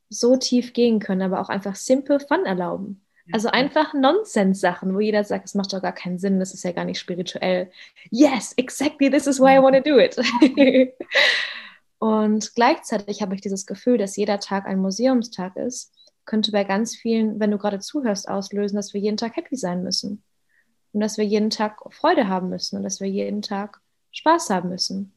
so 0.08 0.36
tief 0.36 0.72
gehen 0.72 0.98
können, 0.98 1.22
aber 1.22 1.40
auch 1.40 1.50
einfach 1.50 1.76
simple 1.76 2.18
Fun 2.18 2.46
erlauben. 2.46 3.04
Also 3.30 3.48
einfach 3.48 3.92
Nonsens-Sachen, 3.92 4.94
wo 4.94 5.00
jeder 5.00 5.22
sagt, 5.22 5.44
es 5.44 5.54
macht 5.54 5.74
doch 5.74 5.82
gar 5.82 5.92
keinen 5.92 6.18
Sinn, 6.18 6.40
das 6.40 6.54
ist 6.54 6.64
ja 6.64 6.72
gar 6.72 6.86
nicht 6.86 6.98
spirituell. 6.98 7.70
Yes, 8.10 8.54
exactly, 8.56 9.10
this 9.10 9.26
is 9.26 9.38
why 9.38 9.58
I 9.58 9.62
want 9.62 9.76
to 9.76 9.82
do 9.82 9.98
it. 9.98 10.16
Und 11.98 12.54
gleichzeitig 12.54 13.22
habe 13.22 13.34
ich 13.34 13.40
dieses 13.40 13.66
Gefühl, 13.66 13.98
dass 13.98 14.16
jeder 14.16 14.38
Tag 14.38 14.66
ein 14.66 14.78
Museumstag 14.78 15.56
ist, 15.56 15.92
könnte 16.24 16.52
bei 16.52 16.64
ganz 16.64 16.94
vielen, 16.94 17.40
wenn 17.40 17.50
du 17.50 17.58
gerade 17.58 17.80
zuhörst, 17.80 18.28
auslösen, 18.28 18.76
dass 18.76 18.94
wir 18.94 19.00
jeden 19.00 19.16
Tag 19.16 19.36
happy 19.36 19.56
sein 19.56 19.82
müssen. 19.82 20.22
und 20.92 21.00
dass 21.00 21.18
wir 21.18 21.24
jeden 21.24 21.50
Tag 21.50 21.80
Freude 21.92 22.28
haben 22.28 22.48
müssen 22.48 22.76
und 22.76 22.82
dass 22.82 23.00
wir 23.00 23.08
jeden 23.08 23.42
Tag 23.42 23.80
Spaß 24.12 24.50
haben 24.50 24.70
müssen. 24.70 25.12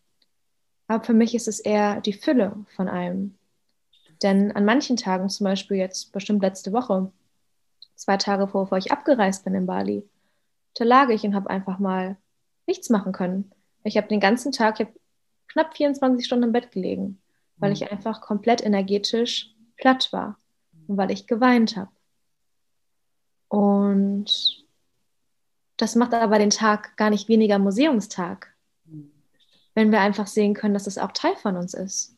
Aber 0.87 1.03
für 1.03 1.13
mich 1.13 1.33
ist 1.35 1.47
es 1.47 1.59
eher 1.59 2.01
die 2.01 2.13
Fülle 2.13 2.65
von 2.75 2.89
allem. 2.89 3.37
Denn 4.21 4.51
an 4.51 4.65
manchen 4.65 4.97
Tagen, 4.97 5.29
zum 5.29 5.45
Beispiel 5.45 5.77
jetzt 5.77 6.11
bestimmt 6.11 6.41
letzte 6.41 6.73
Woche, 6.73 7.11
zwei 7.95 8.17
Tage 8.17 8.47
bevor 8.47 8.77
ich 8.77 8.91
abgereist 8.91 9.45
bin 9.45 9.55
in 9.55 9.65
Bali, 9.65 10.07
da 10.75 10.85
lag 10.85 11.09
ich 11.09 11.23
und 11.23 11.35
habe 11.35 11.49
einfach 11.49 11.79
mal 11.79 12.17
nichts 12.67 12.89
machen 12.89 13.13
können. 13.13 13.51
Ich 13.83 13.97
habe 13.97 14.07
den 14.07 14.19
ganzen 14.19 14.51
Tag, 14.51 14.79
ich 14.79 14.87
habe 14.87 14.99
knapp 15.51 15.75
24 15.75 16.25
Stunden 16.25 16.45
im 16.45 16.51
Bett 16.51 16.71
gelegen, 16.71 17.21
weil 17.57 17.73
ich 17.73 17.91
einfach 17.91 18.21
komplett 18.21 18.63
energetisch 18.63 19.53
platt 19.77 20.11
war 20.11 20.37
und 20.87 20.97
weil 20.97 21.11
ich 21.11 21.27
geweint 21.27 21.75
habe. 21.75 21.91
Und 23.47 24.65
das 25.77 25.95
macht 25.95 26.13
aber 26.13 26.39
den 26.39 26.51
Tag 26.51 26.95
gar 26.95 27.09
nicht 27.09 27.27
weniger 27.27 27.59
Museumstag, 27.59 28.53
wenn 29.73 29.91
wir 29.91 29.99
einfach 29.99 30.27
sehen 30.27 30.53
können, 30.53 30.73
dass 30.73 30.87
es 30.87 30.97
auch 30.97 31.11
Teil 31.11 31.35
von 31.35 31.57
uns 31.57 31.73
ist. 31.73 32.15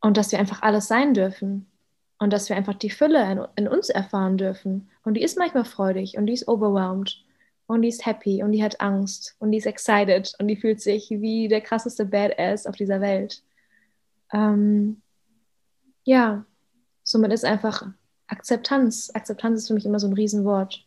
Und 0.00 0.16
dass 0.16 0.32
wir 0.32 0.38
einfach 0.38 0.62
alles 0.62 0.86
sein 0.86 1.14
dürfen. 1.14 1.66
Und 2.18 2.32
dass 2.32 2.48
wir 2.48 2.56
einfach 2.56 2.74
die 2.74 2.90
Fülle 2.90 3.30
in, 3.32 3.64
in 3.64 3.68
uns 3.68 3.88
erfahren 3.88 4.36
dürfen. 4.36 4.90
Und 5.02 5.14
die 5.14 5.22
ist 5.22 5.38
manchmal 5.38 5.64
freudig 5.64 6.16
und 6.16 6.26
die 6.26 6.34
ist 6.34 6.46
overwhelmed 6.46 7.23
und 7.74 7.82
die 7.82 7.88
ist 7.88 8.06
happy 8.06 8.42
und 8.42 8.52
die 8.52 8.62
hat 8.62 8.80
Angst 8.80 9.36
und 9.38 9.50
die 9.52 9.58
ist 9.58 9.66
excited 9.66 10.34
und 10.38 10.48
die 10.48 10.56
fühlt 10.56 10.80
sich 10.80 11.10
wie 11.10 11.48
der 11.48 11.60
krasseste 11.60 12.06
Badass 12.06 12.66
auf 12.66 12.76
dieser 12.76 13.00
Welt. 13.00 13.42
Ähm, 14.32 15.02
ja, 16.04 16.44
somit 17.02 17.32
ist 17.32 17.44
einfach 17.44 17.86
Akzeptanz. 18.26 19.10
Akzeptanz 19.14 19.60
ist 19.60 19.68
für 19.68 19.74
mich 19.74 19.86
immer 19.86 20.00
so 20.00 20.06
ein 20.06 20.14
Riesenwort. 20.14 20.86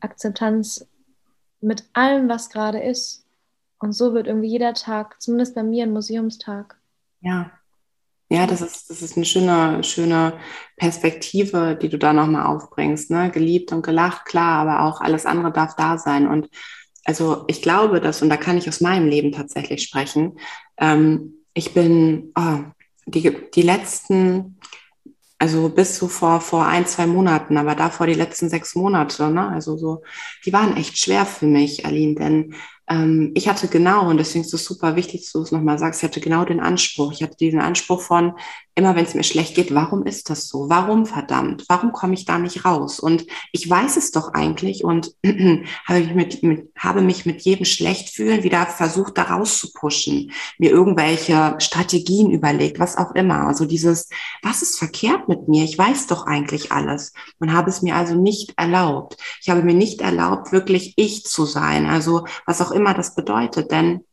Akzeptanz 0.00 0.88
mit 1.60 1.84
allem, 1.92 2.28
was 2.28 2.50
gerade 2.50 2.80
ist. 2.80 3.26
Und 3.80 3.92
so 3.92 4.14
wird 4.14 4.26
irgendwie 4.26 4.48
jeder 4.48 4.74
Tag, 4.74 5.20
zumindest 5.20 5.54
bei 5.54 5.62
mir, 5.62 5.84
ein 5.84 5.92
Museumstag. 5.92 6.76
Ja. 7.20 7.50
Ja, 8.30 8.46
das 8.46 8.60
ist, 8.60 8.90
das 8.90 9.00
ist 9.00 9.16
eine 9.16 9.24
schöne, 9.24 9.82
schöne 9.82 10.38
Perspektive, 10.76 11.78
die 11.80 11.88
du 11.88 11.98
da 11.98 12.12
nochmal 12.12 12.46
aufbringst. 12.46 13.10
Ne? 13.10 13.30
Geliebt 13.30 13.72
und 13.72 13.82
gelacht, 13.82 14.26
klar, 14.26 14.60
aber 14.60 14.82
auch 14.82 15.00
alles 15.00 15.24
andere 15.24 15.50
darf 15.50 15.74
da 15.76 15.96
sein. 15.96 16.28
Und 16.28 16.48
also 17.04 17.44
ich 17.48 17.62
glaube, 17.62 18.00
dass, 18.00 18.20
und 18.20 18.28
da 18.28 18.36
kann 18.36 18.58
ich 18.58 18.68
aus 18.68 18.82
meinem 18.82 19.08
Leben 19.08 19.32
tatsächlich 19.32 19.82
sprechen, 19.82 20.38
ähm, 20.76 21.34
ich 21.54 21.72
bin 21.72 22.32
oh, 22.36 22.58
die, 23.06 23.34
die 23.54 23.62
letzten 23.62 24.58
also 25.38 25.68
bis 25.68 25.96
so 25.96 26.08
vor, 26.08 26.40
vor 26.40 26.66
ein, 26.66 26.86
zwei 26.86 27.06
Monaten, 27.06 27.56
aber 27.56 27.74
davor 27.76 28.06
die 28.06 28.14
letzten 28.14 28.48
sechs 28.48 28.74
Monate, 28.74 29.30
ne? 29.30 29.48
Also 29.48 29.76
so, 29.76 30.02
die 30.44 30.52
waren 30.52 30.76
echt 30.76 30.98
schwer 30.98 31.24
für 31.26 31.46
mich, 31.46 31.86
Aline, 31.86 32.16
denn 32.16 32.54
ähm, 32.88 33.32
ich 33.34 33.48
hatte 33.48 33.68
genau, 33.68 34.08
und 34.08 34.16
deswegen 34.16 34.44
ist 34.44 34.54
es 34.54 34.64
super 34.64 34.96
wichtig, 34.96 35.22
dass 35.22 35.32
du 35.32 35.42
es 35.42 35.52
nochmal 35.52 35.78
sagst, 35.78 36.00
ich 36.00 36.08
hatte 36.08 36.20
genau 36.20 36.44
den 36.44 36.60
Anspruch. 36.60 37.12
Ich 37.12 37.22
hatte 37.22 37.36
diesen 37.36 37.60
Anspruch 37.60 38.00
von, 38.00 38.32
immer 38.78 38.94
wenn 38.94 39.04
es 39.04 39.14
mir 39.14 39.24
schlecht 39.24 39.56
geht, 39.56 39.74
warum 39.74 40.06
ist 40.06 40.30
das 40.30 40.48
so? 40.48 40.70
Warum 40.70 41.04
verdammt? 41.04 41.64
Warum 41.68 41.90
komme 41.92 42.14
ich 42.14 42.24
da 42.24 42.38
nicht 42.38 42.64
raus? 42.64 43.00
Und 43.00 43.26
ich 43.52 43.68
weiß 43.68 43.96
es 43.96 44.12
doch 44.12 44.32
eigentlich 44.34 44.84
und 44.84 45.12
habe, 45.86 46.00
mich 46.00 46.14
mit, 46.14 46.42
mit, 46.44 46.72
habe 46.78 47.00
mich 47.02 47.26
mit 47.26 47.42
jedem 47.42 47.64
Schlechtfühlen 47.64 48.44
wieder 48.44 48.66
versucht, 48.66 49.18
da 49.18 49.24
rauszupushen, 49.24 50.30
mir 50.58 50.70
irgendwelche 50.70 51.56
Strategien 51.58 52.30
überlegt, 52.30 52.78
was 52.78 52.96
auch 52.96 53.14
immer. 53.16 53.48
Also 53.48 53.64
dieses, 53.64 54.08
was 54.42 54.62
ist 54.62 54.78
verkehrt 54.78 55.28
mit 55.28 55.48
mir? 55.48 55.64
Ich 55.64 55.76
weiß 55.76 56.06
doch 56.06 56.26
eigentlich 56.26 56.70
alles 56.70 57.12
und 57.40 57.52
habe 57.52 57.70
es 57.70 57.82
mir 57.82 57.96
also 57.96 58.14
nicht 58.14 58.54
erlaubt. 58.56 59.16
Ich 59.42 59.50
habe 59.50 59.62
mir 59.62 59.74
nicht 59.74 60.00
erlaubt, 60.00 60.52
wirklich 60.52 60.94
ich 60.96 61.24
zu 61.24 61.46
sein. 61.46 61.86
Also 61.86 62.26
was 62.46 62.62
auch 62.62 62.70
immer 62.70 62.77
das 62.94 63.14
bedeutet, 63.14 63.70
denn 63.70 64.04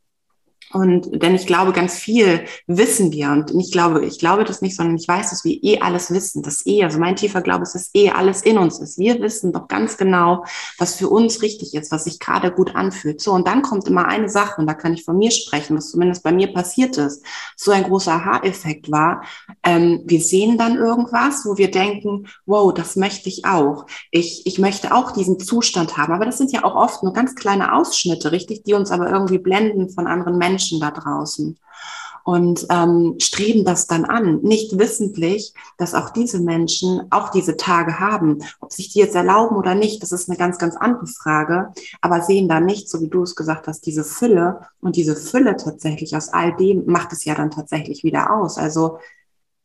und 0.71 1.21
denn 1.21 1.35
ich 1.35 1.47
glaube, 1.47 1.71
ganz 1.71 1.95
viel 1.95 2.45
wissen 2.67 3.11
wir. 3.11 3.31
Und 3.31 3.51
ich 3.51 3.71
glaube, 3.71 4.05
ich 4.05 4.19
glaube 4.19 4.43
das 4.43 4.61
nicht, 4.61 4.75
sondern 4.75 4.97
ich 4.97 5.07
weiß, 5.07 5.29
dass 5.29 5.45
wir 5.45 5.63
eh 5.63 5.79
alles 5.79 6.11
wissen. 6.11 6.41
Das 6.41 6.65
eh, 6.65 6.83
also 6.83 6.99
mein 6.99 7.15
tiefer 7.15 7.41
Glaube 7.41 7.63
ist, 7.63 7.75
dass 7.75 7.91
eh 7.93 8.09
alles 8.09 8.41
in 8.41 8.57
uns 8.57 8.79
ist. 8.79 8.97
Wir 8.97 9.21
wissen 9.21 9.53
doch 9.53 9.67
ganz 9.67 9.95
genau, 9.95 10.43
was 10.77 10.95
für 10.95 11.07
uns 11.07 11.41
richtig 11.41 11.75
ist, 11.75 11.91
was 11.91 12.05
sich 12.05 12.19
gerade 12.19 12.51
gut 12.51 12.75
anfühlt. 12.75 13.21
So, 13.21 13.31
und 13.31 13.47
dann 13.47 13.61
kommt 13.61 13.87
immer 13.87 14.07
eine 14.07 14.27
Sache, 14.27 14.59
und 14.59 14.67
da 14.67 14.73
kann 14.73 14.93
ich 14.93 15.05
von 15.05 15.17
mir 15.17 15.31
sprechen, 15.31 15.77
was 15.77 15.91
zumindest 15.91 16.23
bei 16.23 16.31
mir 16.31 16.51
passiert 16.51 16.97
ist, 16.97 17.23
so 17.55 17.71
ein 17.71 17.83
großer 17.83 18.13
Aha-Effekt 18.13 18.91
war. 18.91 19.23
Ähm, 19.63 20.01
wir 20.05 20.19
sehen 20.19 20.57
dann 20.57 20.75
irgendwas, 20.75 21.45
wo 21.45 21.57
wir 21.57 21.71
denken, 21.71 22.27
wow, 22.45 22.73
das 22.73 22.95
möchte 22.95 23.29
ich 23.29 23.45
auch. 23.45 23.85
Ich, 24.11 24.45
ich 24.45 24.59
möchte 24.59 24.93
auch 24.93 25.11
diesen 25.11 25.39
Zustand 25.39 25.95
haben. 25.95 26.11
Aber 26.11 26.25
das 26.25 26.37
sind 26.37 26.51
ja 26.51 26.63
auch 26.63 26.75
oft 26.75 27.03
nur 27.03 27.13
ganz 27.13 27.35
kleine 27.35 27.73
Ausschnitte, 27.73 28.31
richtig, 28.31 28.63
die 28.63 28.73
uns 28.73 28.91
aber 28.91 29.09
irgendwie 29.09 29.37
blenden 29.37 29.89
von 29.89 30.07
anderen 30.07 30.37
Menschen 30.37 30.54
Menschen 30.55 30.79
da 30.79 30.91
draußen 30.91 31.59
und 32.23 32.65
ähm, 32.71 33.15
streben 33.19 33.65
das 33.65 33.85
dann 33.87 34.05
an, 34.05 34.41
nicht 34.41 34.79
wissentlich, 34.79 35.53
dass 35.77 35.93
auch 35.93 36.09
diese 36.09 36.39
Menschen 36.39 37.03
auch 37.11 37.29
diese 37.29 37.55
Tage 37.57 37.99
haben. 37.99 38.39
Ob 38.61 38.73
sich 38.73 38.91
die 38.91 38.99
jetzt 38.99 39.15
erlauben 39.15 39.57
oder 39.57 39.75
nicht, 39.75 40.01
das 40.01 40.11
ist 40.11 40.27
eine 40.27 40.37
ganz, 40.37 40.57
ganz 40.57 40.75
andere 40.75 41.05
Frage, 41.07 41.71
aber 42.01 42.21
sehen 42.21 42.47
da 42.49 42.59
nicht, 42.59 42.89
so 42.89 43.01
wie 43.01 43.09
du 43.09 43.21
es 43.21 43.35
gesagt 43.35 43.67
hast, 43.67 43.85
diese 43.85 44.03
Fülle 44.03 44.61
und 44.79 44.95
diese 44.95 45.15
Fülle 45.15 45.55
tatsächlich 45.57 46.15
aus 46.15 46.29
all 46.29 46.55
dem 46.55 46.85
macht 46.87 47.11
es 47.13 47.25
ja 47.25 47.35
dann 47.35 47.51
tatsächlich 47.51 48.03
wieder 48.03 48.33
aus. 48.33 48.57
Also 48.57 48.97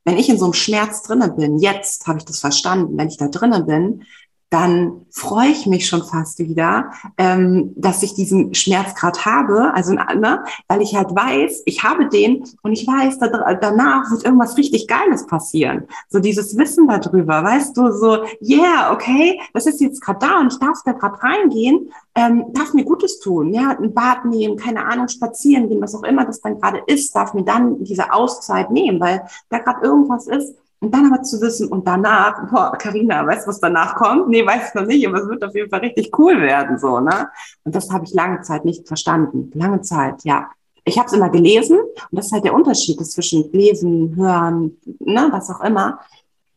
wenn 0.05 0.19
ich 0.19 0.29
in 0.29 0.39
so 0.39 0.45
einem 0.45 0.55
Schmerz 0.55 1.03
drinne 1.03 1.31
bin, 1.31 1.59
jetzt 1.59 2.07
habe 2.07 2.19
ich 2.19 2.25
das 2.25 2.41
verstanden, 2.41 2.99
wenn 2.99 3.09
ich 3.09 3.17
da 3.17 3.29
drinne 3.29 3.63
bin, 3.63 4.03
dann 4.51 5.07
freue 5.11 5.49
ich 5.49 5.67
mich 5.67 5.87
schon 5.87 6.03
fast 6.03 6.41
wieder, 6.41 6.91
ähm, 7.17 7.73
dass 7.77 8.03
ich 8.03 8.15
diesen 8.15 8.53
Schmerzgrad 8.53 9.25
habe, 9.25 9.73
also 9.75 9.93
ne, 9.93 10.45
weil 10.67 10.83
ich 10.83 10.97
halt 10.97 11.15
weiß, 11.15 11.63
ich 11.67 11.85
habe 11.85 12.09
den 12.09 12.45
und 12.63 12.73
ich 12.73 12.85
weiß, 12.87 13.21
da, 13.21 13.29
danach 13.55 14.11
wird 14.11 14.25
irgendwas 14.25 14.57
richtig 14.57 14.89
Geiles 14.89 15.27
passieren. 15.27 15.85
So 16.09 16.19
dieses 16.19 16.57
Wissen 16.59 16.89
darüber, 16.89 17.45
weißt 17.45 17.77
du, 17.77 17.93
so, 17.93 18.25
yeah, 18.43 18.93
okay, 18.93 19.41
das 19.55 19.67
ist 19.67 19.81
jetzt 19.81 20.01
gerade 20.01 20.19
da 20.19 20.41
und 20.41 20.53
ich 20.53 20.59
darf 20.59 20.83
da 20.85 20.93
gerade 20.93 21.23
reingehen, 21.23 21.93
ähm, 22.17 22.47
darf 22.53 22.75
mir 22.75 22.85
Gutes 22.85 23.21
tun, 23.21 23.55
ja, 23.55 23.77
ein 23.79 23.95
Bad 23.95 24.25
nehmen, 24.25 24.57
keine 24.57 24.85
Ahnung, 24.85 25.07
spazieren 25.07 25.69
gehen, 25.69 25.81
was 25.81 25.95
auch 25.95 26.03
immer 26.03 26.25
das 26.25 26.41
dann 26.41 26.61
gerade 26.61 26.83
ist, 26.89 27.15
darf 27.15 27.35
mir 27.35 27.45
dann 27.45 27.85
diese 27.85 28.13
Auszeit 28.13 28.73
nehmen, 28.73 28.99
weil 28.99 29.23
da 29.49 29.59
gerade 29.59 29.87
irgendwas 29.87 30.27
ist, 30.27 30.57
und 30.81 30.95
dann 30.95 31.13
aber 31.13 31.23
zu 31.23 31.41
wissen, 31.41 31.69
und 31.69 31.87
danach, 31.87 32.51
boah, 32.51 32.73
Carina, 32.73 33.27
weißt 33.27 33.47
du, 33.47 33.51
was 33.51 33.61
danach 33.61 33.95
kommt? 33.95 34.29
Nee, 34.29 34.45
weiß 34.45 34.69
ich 34.69 34.75
noch 34.75 34.87
nicht, 34.87 35.07
aber 35.07 35.19
es 35.19 35.29
wird 35.29 35.45
auf 35.45 35.55
jeden 35.55 35.69
Fall 35.69 35.81
richtig 35.81 36.19
cool 36.19 36.41
werden, 36.41 36.79
so, 36.79 37.01
ne? 37.01 37.29
Und 37.65 37.75
das 37.75 37.91
habe 37.91 38.05
ich 38.05 38.15
lange 38.15 38.41
Zeit 38.41 38.65
nicht 38.65 38.89
verstanden. 38.89 39.51
Lange 39.55 39.83
Zeit, 39.83 40.25
ja. 40.25 40.51
Ich 40.85 40.99
habe 40.99 41.07
es 41.07 41.13
immer 41.13 41.29
gelesen 41.29 41.79
und 41.79 42.19
das 42.19 42.27
ist 42.27 42.33
halt 42.33 42.45
der 42.45 42.55
Unterschied 42.55 42.99
zwischen 43.05 43.53
lesen, 43.53 44.17
hören, 44.17 44.79
ne, 44.99 45.29
was 45.31 45.51
auch 45.51 45.61
immer. 45.61 46.01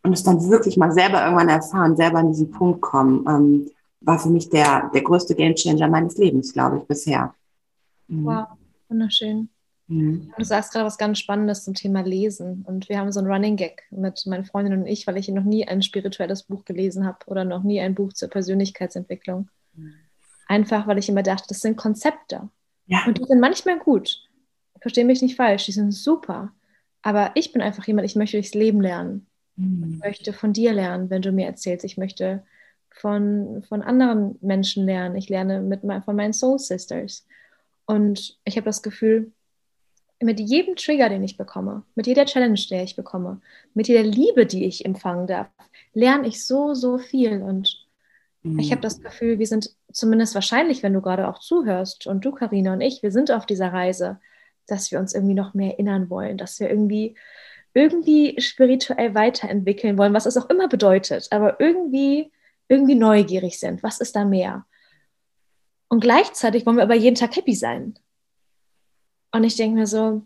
Und 0.03 0.13
es 0.13 0.23
dann 0.23 0.49
wirklich 0.49 0.77
mal 0.77 0.91
selber 0.91 1.23
irgendwann 1.23 1.49
erfahren, 1.49 1.95
selber 1.97 2.19
an 2.19 2.29
diesen 2.29 2.49
Punkt 2.49 2.81
kommen, 2.81 3.25
ähm, 3.27 3.69
war 3.99 4.19
für 4.19 4.29
mich 4.29 4.49
der, 4.49 4.89
der 4.93 5.01
größte 5.01 5.35
Gamechanger 5.35 5.87
meines 5.87 6.17
Lebens, 6.17 6.53
glaube 6.53 6.77
ich, 6.77 6.83
bisher. 6.83 7.33
Mhm. 8.07 8.25
Wow, 8.25 8.47
wunderschön. 8.87 9.49
Mhm. 9.93 10.33
Du 10.37 10.43
sagst 10.43 10.71
gerade 10.71 10.85
was 10.85 10.97
ganz 10.97 11.19
Spannendes 11.19 11.63
zum 11.63 11.73
Thema 11.73 12.01
Lesen. 12.01 12.63
Und 12.67 12.89
wir 12.89 12.99
haben 12.99 13.11
so 13.11 13.19
einen 13.19 13.31
Running 13.31 13.55
Gag 13.55 13.83
mit 13.91 14.25
meinen 14.25 14.45
Freundinnen 14.45 14.81
und 14.81 14.87
ich, 14.87 15.07
weil 15.07 15.17
ich 15.17 15.27
noch 15.29 15.43
nie 15.43 15.67
ein 15.67 15.81
spirituelles 15.81 16.43
Buch 16.43 16.65
gelesen 16.65 17.05
habe 17.05 17.19
oder 17.27 17.43
noch 17.43 17.63
nie 17.63 17.79
ein 17.79 17.95
Buch 17.95 18.13
zur 18.13 18.29
Persönlichkeitsentwicklung. 18.29 19.49
Mhm. 19.75 19.93
Einfach, 20.47 20.87
weil 20.87 20.97
ich 20.97 21.09
immer 21.09 21.23
dachte, 21.23 21.45
das 21.47 21.61
sind 21.61 21.77
Konzepte. 21.77 22.49
Ja. 22.85 23.03
Und 23.05 23.17
die 23.17 23.25
sind 23.25 23.39
manchmal 23.39 23.79
gut. 23.79 24.21
Verstehe 24.81 25.05
mich 25.05 25.21
nicht 25.21 25.37
falsch, 25.37 25.65
die 25.65 25.71
sind 25.71 25.91
super. 25.91 26.51
Aber 27.01 27.31
ich 27.35 27.53
bin 27.53 27.61
einfach 27.61 27.85
jemand, 27.85 28.05
ich 28.05 28.15
möchte 28.15 28.37
durchs 28.37 28.53
Leben 28.53 28.81
lernen. 28.81 29.27
Mhm. 29.55 29.93
Ich 29.93 29.99
möchte 29.99 30.33
von 30.33 30.53
dir 30.53 30.73
lernen, 30.73 31.09
wenn 31.09 31.21
du 31.21 31.31
mir 31.31 31.45
erzählst. 31.45 31.85
Ich 31.85 31.97
möchte 31.97 32.43
von, 32.89 33.63
von 33.67 33.81
anderen 33.81 34.37
Menschen 34.41 34.85
lernen. 34.85 35.15
Ich 35.15 35.29
lerne 35.29 35.61
mit, 35.61 35.81
von 35.81 36.15
meinen 36.15 36.33
Soul 36.33 36.59
Sisters. 36.59 37.25
Und 37.85 38.37
ich 38.45 38.55
habe 38.57 38.65
das 38.65 38.81
Gefühl, 38.81 39.31
mit 40.23 40.39
jedem 40.39 40.75
Trigger, 40.75 41.09
den 41.09 41.23
ich 41.23 41.37
bekomme, 41.37 41.83
mit 41.95 42.07
jeder 42.07 42.25
Challenge, 42.25 42.55
die 42.55 42.75
ich 42.75 42.95
bekomme, 42.95 43.41
mit 43.73 43.87
jeder 43.87 44.03
Liebe, 44.03 44.45
die 44.45 44.65
ich 44.65 44.85
empfangen 44.85 45.27
darf, 45.27 45.47
lerne 45.93 46.27
ich 46.27 46.45
so, 46.45 46.73
so 46.73 46.97
viel. 46.97 47.41
Und 47.41 47.85
mhm. 48.43 48.59
ich 48.59 48.71
habe 48.71 48.81
das 48.81 49.01
Gefühl, 49.01 49.39
wir 49.39 49.47
sind 49.47 49.75
zumindest 49.91 50.35
wahrscheinlich, 50.35 50.83
wenn 50.83 50.93
du 50.93 51.01
gerade 51.01 51.27
auch 51.27 51.39
zuhörst 51.39 52.07
und 52.07 52.25
du, 52.25 52.31
Karina 52.31 52.73
und 52.73 52.81
ich, 52.81 53.03
wir 53.03 53.11
sind 53.11 53.31
auf 53.31 53.45
dieser 53.45 53.71
Reise, 53.73 54.19
dass 54.67 54.91
wir 54.91 54.99
uns 54.99 55.13
irgendwie 55.13 55.35
noch 55.35 55.53
mehr 55.53 55.71
erinnern 55.71 56.09
wollen, 56.09 56.37
dass 56.37 56.59
wir 56.59 56.69
irgendwie 56.69 57.15
irgendwie 57.73 58.39
spirituell 58.39 59.15
weiterentwickeln 59.15 59.97
wollen, 59.97 60.13
was 60.13 60.25
es 60.25 60.37
auch 60.37 60.49
immer 60.49 60.67
bedeutet, 60.67 61.27
aber 61.31 61.59
irgendwie 61.59 62.31
irgendwie 62.67 62.95
neugierig 62.95 63.59
sind. 63.59 63.83
Was 63.83 63.99
ist 63.99 64.15
da 64.15 64.25
mehr? 64.25 64.65
Und 65.89 65.99
gleichzeitig 65.99 66.65
wollen 66.65 66.77
wir 66.77 66.83
aber 66.83 66.95
jeden 66.95 67.15
Tag 67.15 67.35
happy 67.35 67.55
sein. 67.55 67.95
Und 69.33 69.43
ich 69.43 69.55
denke 69.55 69.79
mir 69.79 69.87
so, 69.87 70.21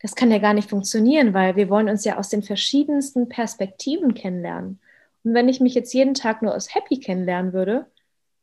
das 0.00 0.14
kann 0.14 0.30
ja 0.30 0.38
gar 0.38 0.54
nicht 0.54 0.70
funktionieren, 0.70 1.34
weil 1.34 1.56
wir 1.56 1.68
wollen 1.68 1.88
uns 1.88 2.04
ja 2.04 2.16
aus 2.16 2.28
den 2.28 2.42
verschiedensten 2.42 3.28
Perspektiven 3.28 4.14
kennenlernen. 4.14 4.80
Und 5.24 5.34
wenn 5.34 5.48
ich 5.48 5.60
mich 5.60 5.74
jetzt 5.74 5.92
jeden 5.92 6.14
Tag 6.14 6.42
nur 6.42 6.54
aus 6.54 6.74
Happy 6.74 7.00
kennenlernen 7.00 7.52
würde, 7.52 7.86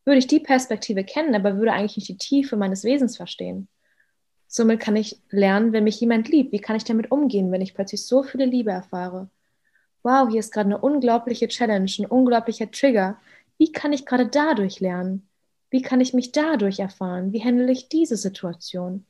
würde 0.05 0.19
ich 0.19 0.27
die 0.27 0.41
Perspektive 0.41 1.03
kennen, 1.03 1.35
aber 1.35 1.57
würde 1.57 1.71
eigentlich 1.71 1.95
nicht 1.95 2.09
die 2.09 2.17
Tiefe 2.17 2.57
meines 2.57 2.83
Wesens 2.83 3.15
verstehen. 3.15 3.69
Somit 4.47 4.81
kann 4.81 4.95
ich 4.95 5.21
lernen, 5.29 5.71
wenn 5.71 5.85
mich 5.85 6.01
jemand 6.01 6.27
liebt, 6.27 6.51
wie 6.51 6.59
kann 6.59 6.75
ich 6.75 6.83
damit 6.83 7.11
umgehen, 7.11 7.51
wenn 7.51 7.61
ich 7.61 7.73
plötzlich 7.73 8.05
so 8.05 8.23
viele 8.23 8.45
Liebe 8.45 8.71
erfahre. 8.71 9.29
Wow, 10.03 10.29
hier 10.29 10.39
ist 10.39 10.51
gerade 10.51 10.67
eine 10.67 10.79
unglaubliche 10.79 11.47
Challenge, 11.47 11.91
ein 11.99 12.05
unglaublicher 12.05 12.71
Trigger. 12.71 13.19
Wie 13.57 13.71
kann 13.71 13.93
ich 13.93 14.05
gerade 14.05 14.27
dadurch 14.27 14.79
lernen? 14.79 15.29
Wie 15.69 15.81
kann 15.81 16.01
ich 16.01 16.13
mich 16.13 16.31
dadurch 16.31 16.79
erfahren? 16.79 17.31
Wie 17.31 17.43
handle 17.43 17.71
ich 17.71 17.89
diese 17.89 18.17
Situation? 18.17 19.05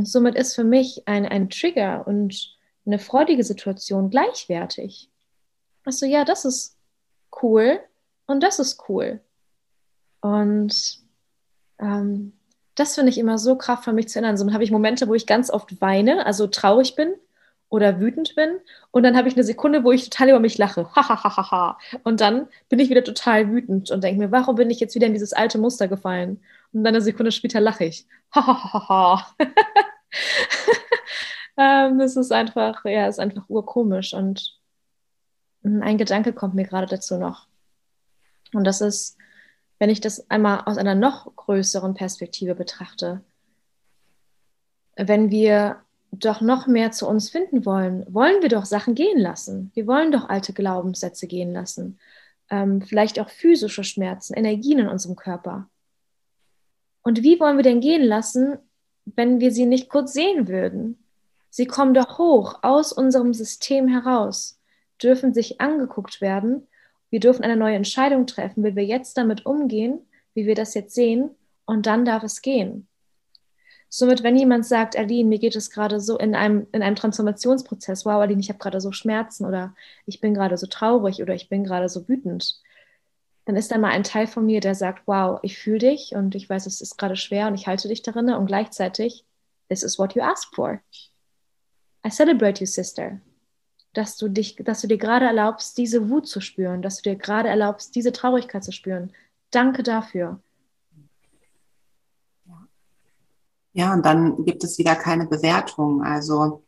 Und 0.00 0.08
somit 0.08 0.34
ist 0.34 0.54
für 0.54 0.64
mich 0.64 1.02
ein, 1.04 1.26
ein 1.26 1.50
Trigger 1.50 2.06
und 2.06 2.56
eine 2.86 2.98
freudige 2.98 3.44
Situation 3.44 4.08
gleichwertig. 4.08 5.10
Also 5.84 6.06
ja, 6.06 6.24
das 6.24 6.46
ist 6.46 6.78
cool 7.42 7.78
und 8.26 8.42
das 8.42 8.58
ist 8.60 8.82
cool. 8.88 9.20
Und 10.22 11.00
ähm, 11.78 12.32
das 12.76 12.94
finde 12.94 13.10
ich 13.10 13.18
immer 13.18 13.36
so 13.36 13.56
kraftvoll, 13.56 13.92
mich 13.92 14.08
zu 14.08 14.18
erinnern. 14.18 14.38
So 14.38 14.50
habe 14.54 14.64
ich 14.64 14.70
Momente, 14.70 15.06
wo 15.06 15.12
ich 15.12 15.26
ganz 15.26 15.50
oft 15.50 15.82
weine, 15.82 16.24
also 16.24 16.46
traurig 16.46 16.96
bin 16.96 17.12
oder 17.68 18.00
wütend 18.00 18.34
bin. 18.34 18.58
Und 18.92 19.02
dann 19.02 19.18
habe 19.18 19.28
ich 19.28 19.34
eine 19.34 19.44
Sekunde, 19.44 19.84
wo 19.84 19.92
ich 19.92 20.08
total 20.08 20.30
über 20.30 20.40
mich 20.40 20.56
lache. 20.56 20.88
Und 22.04 22.22
dann 22.22 22.48
bin 22.70 22.78
ich 22.78 22.88
wieder 22.88 23.04
total 23.04 23.50
wütend 23.50 23.90
und 23.90 24.02
denke 24.02 24.18
mir, 24.18 24.32
warum 24.32 24.56
bin 24.56 24.70
ich 24.70 24.80
jetzt 24.80 24.94
wieder 24.94 25.08
in 25.08 25.12
dieses 25.12 25.34
alte 25.34 25.58
Muster 25.58 25.88
gefallen? 25.88 26.40
Und 26.72 26.84
dann 26.84 26.94
eine 26.94 27.02
Sekunde 27.02 27.32
später 27.32 27.60
lache 27.60 27.84
ich. 27.84 28.06
Ha, 28.34 29.26
ähm, 31.56 31.98
das 31.98 32.16
ist 32.16 32.32
einfach, 32.32 32.84
ja, 32.84 33.06
ist 33.06 33.20
einfach 33.20 33.48
urkomisch. 33.48 34.14
Und 34.14 34.58
ein 35.62 35.98
Gedanke 35.98 36.32
kommt 36.32 36.54
mir 36.54 36.64
gerade 36.64 36.86
dazu 36.86 37.18
noch. 37.18 37.46
Und 38.52 38.64
das 38.64 38.80
ist, 38.80 39.16
wenn 39.78 39.90
ich 39.90 40.00
das 40.00 40.30
einmal 40.30 40.62
aus 40.66 40.78
einer 40.78 40.94
noch 40.94 41.34
größeren 41.36 41.94
Perspektive 41.94 42.54
betrachte, 42.54 43.22
wenn 44.96 45.30
wir 45.30 45.82
doch 46.12 46.40
noch 46.40 46.66
mehr 46.66 46.90
zu 46.90 47.06
uns 47.06 47.30
finden 47.30 47.64
wollen, 47.64 48.04
wollen 48.12 48.42
wir 48.42 48.48
doch 48.48 48.64
Sachen 48.64 48.94
gehen 48.94 49.18
lassen. 49.18 49.70
Wir 49.74 49.86
wollen 49.86 50.10
doch 50.10 50.28
alte 50.28 50.52
Glaubenssätze 50.52 51.26
gehen 51.26 51.52
lassen. 51.52 51.98
Ähm, 52.50 52.82
vielleicht 52.82 53.20
auch 53.20 53.30
physische 53.30 53.84
Schmerzen, 53.84 54.34
Energien 54.34 54.80
in 54.80 54.88
unserem 54.88 55.14
Körper. 55.14 55.70
Und 57.02 57.22
wie 57.22 57.38
wollen 57.38 57.56
wir 57.56 57.62
denn 57.62 57.80
gehen 57.80 58.02
lassen, 58.02 58.58
wenn 59.04 59.40
wir 59.40 59.52
sie 59.52 59.66
nicht 59.66 59.88
kurz 59.88 60.12
sehen 60.12 60.48
würden? 60.48 60.99
Sie 61.50 61.66
kommen 61.66 61.94
doch 61.94 62.18
hoch 62.18 62.60
aus 62.62 62.92
unserem 62.92 63.34
System 63.34 63.88
heraus, 63.88 64.60
dürfen 65.02 65.34
sich 65.34 65.60
angeguckt 65.60 66.20
werden. 66.20 66.68
Wir 67.10 67.20
dürfen 67.20 67.42
eine 67.42 67.56
neue 67.56 67.74
Entscheidung 67.74 68.26
treffen, 68.26 68.64
wie 68.64 68.76
wir 68.76 68.84
jetzt 68.84 69.16
damit 69.16 69.44
umgehen, 69.44 70.00
wie 70.34 70.46
wir 70.46 70.54
das 70.54 70.74
jetzt 70.74 70.94
sehen, 70.94 71.30
und 71.66 71.86
dann 71.86 72.04
darf 72.04 72.22
es 72.22 72.40
gehen. 72.40 72.86
Somit, 73.88 74.22
wenn 74.22 74.36
jemand 74.36 74.64
sagt, 74.64 74.96
Aline, 74.96 75.28
mir 75.28 75.40
geht 75.40 75.56
es 75.56 75.70
gerade 75.70 75.98
so 76.00 76.16
in 76.16 76.36
einem, 76.36 76.68
in 76.70 76.82
einem 76.82 76.94
Transformationsprozess, 76.94 78.06
wow, 78.06 78.20
Aline, 78.20 78.40
ich 78.40 78.48
habe 78.48 78.60
gerade 78.60 78.80
so 78.80 78.92
Schmerzen 78.92 79.44
oder 79.44 79.74
ich 80.06 80.20
bin 80.20 80.32
gerade 80.32 80.56
so 80.56 80.68
traurig 80.68 81.20
oder 81.20 81.34
ich 81.34 81.48
bin 81.48 81.64
gerade 81.64 81.88
so 81.88 82.08
wütend, 82.08 82.60
dann 83.46 83.56
ist 83.56 83.72
da 83.72 83.78
mal 83.78 83.90
ein 83.90 84.04
Teil 84.04 84.28
von 84.28 84.46
mir, 84.46 84.60
der 84.60 84.76
sagt, 84.76 85.02
wow, 85.06 85.40
ich 85.42 85.58
fühle 85.58 85.78
dich 85.78 86.14
und 86.14 86.36
ich 86.36 86.48
weiß, 86.48 86.66
es 86.66 86.80
ist 86.80 86.98
gerade 86.98 87.16
schwer 87.16 87.48
und 87.48 87.56
ich 87.56 87.66
halte 87.66 87.88
dich 87.88 88.02
darin 88.02 88.30
und 88.30 88.46
gleichzeitig, 88.46 89.24
this 89.68 89.82
is 89.82 89.98
what 89.98 90.14
you 90.14 90.22
ask 90.22 90.54
for. 90.54 90.80
I 92.06 92.10
celebrate 92.10 92.60
you, 92.60 92.66
sister. 92.66 93.20
Dass 93.92 94.16
du 94.16 94.28
dich, 94.28 94.56
dass 94.56 94.80
du 94.82 94.86
dir 94.86 94.98
gerade 94.98 95.26
erlaubst, 95.26 95.76
diese 95.76 96.08
Wut 96.08 96.28
zu 96.28 96.40
spüren, 96.40 96.80
dass 96.82 97.02
du 97.02 97.10
dir 97.10 97.16
gerade 97.16 97.48
erlaubst, 97.48 97.94
diese 97.94 98.12
Traurigkeit 98.12 98.62
zu 98.62 98.72
spüren. 98.72 99.12
Danke 99.50 99.82
dafür. 99.82 100.40
Ja, 103.72 103.92
und 103.92 104.04
dann 104.04 104.44
gibt 104.44 104.64
es 104.64 104.78
wieder 104.78 104.96
keine 104.96 105.26
Bewertung. 105.26 106.02
Also 106.02 106.64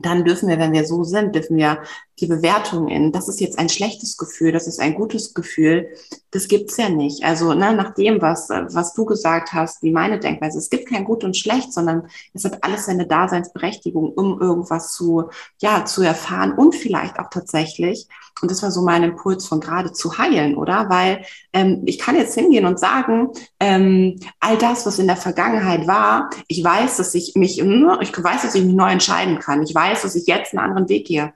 dann 0.00 0.24
dürfen 0.24 0.48
wir, 0.48 0.58
wenn 0.58 0.72
wir 0.72 0.86
so 0.86 1.04
sind, 1.04 1.34
dürfen 1.34 1.56
wir 1.56 1.82
die 2.20 2.26
Bewertung 2.26 2.88
in, 2.88 3.12
das 3.12 3.28
ist 3.28 3.40
jetzt 3.40 3.58
ein 3.58 3.68
schlechtes 3.68 4.16
Gefühl, 4.16 4.52
das 4.52 4.66
ist 4.66 4.80
ein 4.80 4.94
gutes 4.94 5.34
Gefühl, 5.34 5.88
das 6.30 6.48
gibt's 6.48 6.76
ja 6.76 6.88
nicht. 6.88 7.24
Also 7.24 7.54
ne, 7.54 7.74
nach 7.74 7.94
dem, 7.94 8.20
was, 8.20 8.48
was 8.48 8.94
du 8.94 9.04
gesagt 9.04 9.52
hast, 9.52 9.82
wie 9.82 9.92
meine 9.92 10.18
Denkweise, 10.18 10.58
es 10.58 10.70
gibt 10.70 10.88
kein 10.88 11.04
Gut 11.04 11.24
und 11.24 11.36
Schlecht, 11.36 11.72
sondern 11.72 12.08
es 12.34 12.44
hat 12.44 12.62
alles 12.62 12.86
seine 12.86 13.06
Daseinsberechtigung, 13.06 14.12
um 14.12 14.40
irgendwas 14.40 14.92
zu, 14.92 15.30
ja, 15.60 15.84
zu 15.84 16.02
erfahren 16.02 16.52
und 16.52 16.74
vielleicht 16.74 17.18
auch 17.18 17.30
tatsächlich, 17.30 18.08
und 18.40 18.50
das 18.50 18.62
war 18.62 18.70
so 18.70 18.82
mein 18.82 19.04
Impuls 19.04 19.46
von 19.46 19.60
gerade 19.60 19.92
zu 19.92 20.18
heilen, 20.18 20.56
oder? 20.56 20.88
Weil 20.88 21.24
ähm, 21.52 21.82
ich 21.86 21.98
kann 21.98 22.16
jetzt 22.16 22.34
hingehen 22.34 22.66
und 22.66 22.78
sagen, 22.78 23.28
ähm, 23.60 24.18
all 24.40 24.58
das, 24.58 24.84
was 24.84 24.98
in 24.98 25.06
der 25.06 25.16
Vergangenheit 25.16 25.86
war, 25.86 26.30
ich 26.48 26.64
weiß, 26.64 26.96
dass 26.96 27.14
ich 27.14 27.34
mich, 27.36 27.58
ich 27.60 27.64
weiß, 27.64 28.42
dass 28.42 28.54
ich 28.54 28.64
mich 28.64 28.74
neu 28.74 28.90
entscheiden 28.90 29.38
kann. 29.38 29.62
Ich 29.62 29.74
weiß, 29.74 30.02
dass 30.02 30.16
ich 30.16 30.26
jetzt 30.26 30.52
einen 30.52 30.64
anderen 30.64 30.88
Weg 30.88 31.06
gehe. 31.06 31.32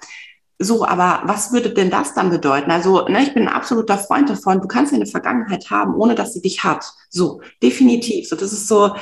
So, 0.59 0.87
aber 0.87 1.23
was 1.25 1.53
würde 1.53 1.71
denn 1.71 1.91
das 1.91 2.15
dann 2.15 2.31
bedeuten? 2.31 2.71
Also, 2.71 3.07
ne, 3.09 3.23
ich 3.23 3.35
bin 3.35 3.47
ein 3.47 3.55
absoluter 3.55 3.99
Freund 3.99 4.31
davon. 4.31 4.63
Du 4.63 4.69
kannst 4.69 4.93
eine 4.95 5.05
Vergangenheit 5.05 5.71
haben, 5.71 5.95
ohne 5.95 6.15
dass 6.15 6.33
sie 6.33 6.41
dich 6.41 6.65
hat. 6.65 6.95
So, 7.17 7.41
definitiv. 7.63 8.29
So, 8.29 8.37
das 8.37 8.53
ist 8.53 8.69
so, 8.69 8.95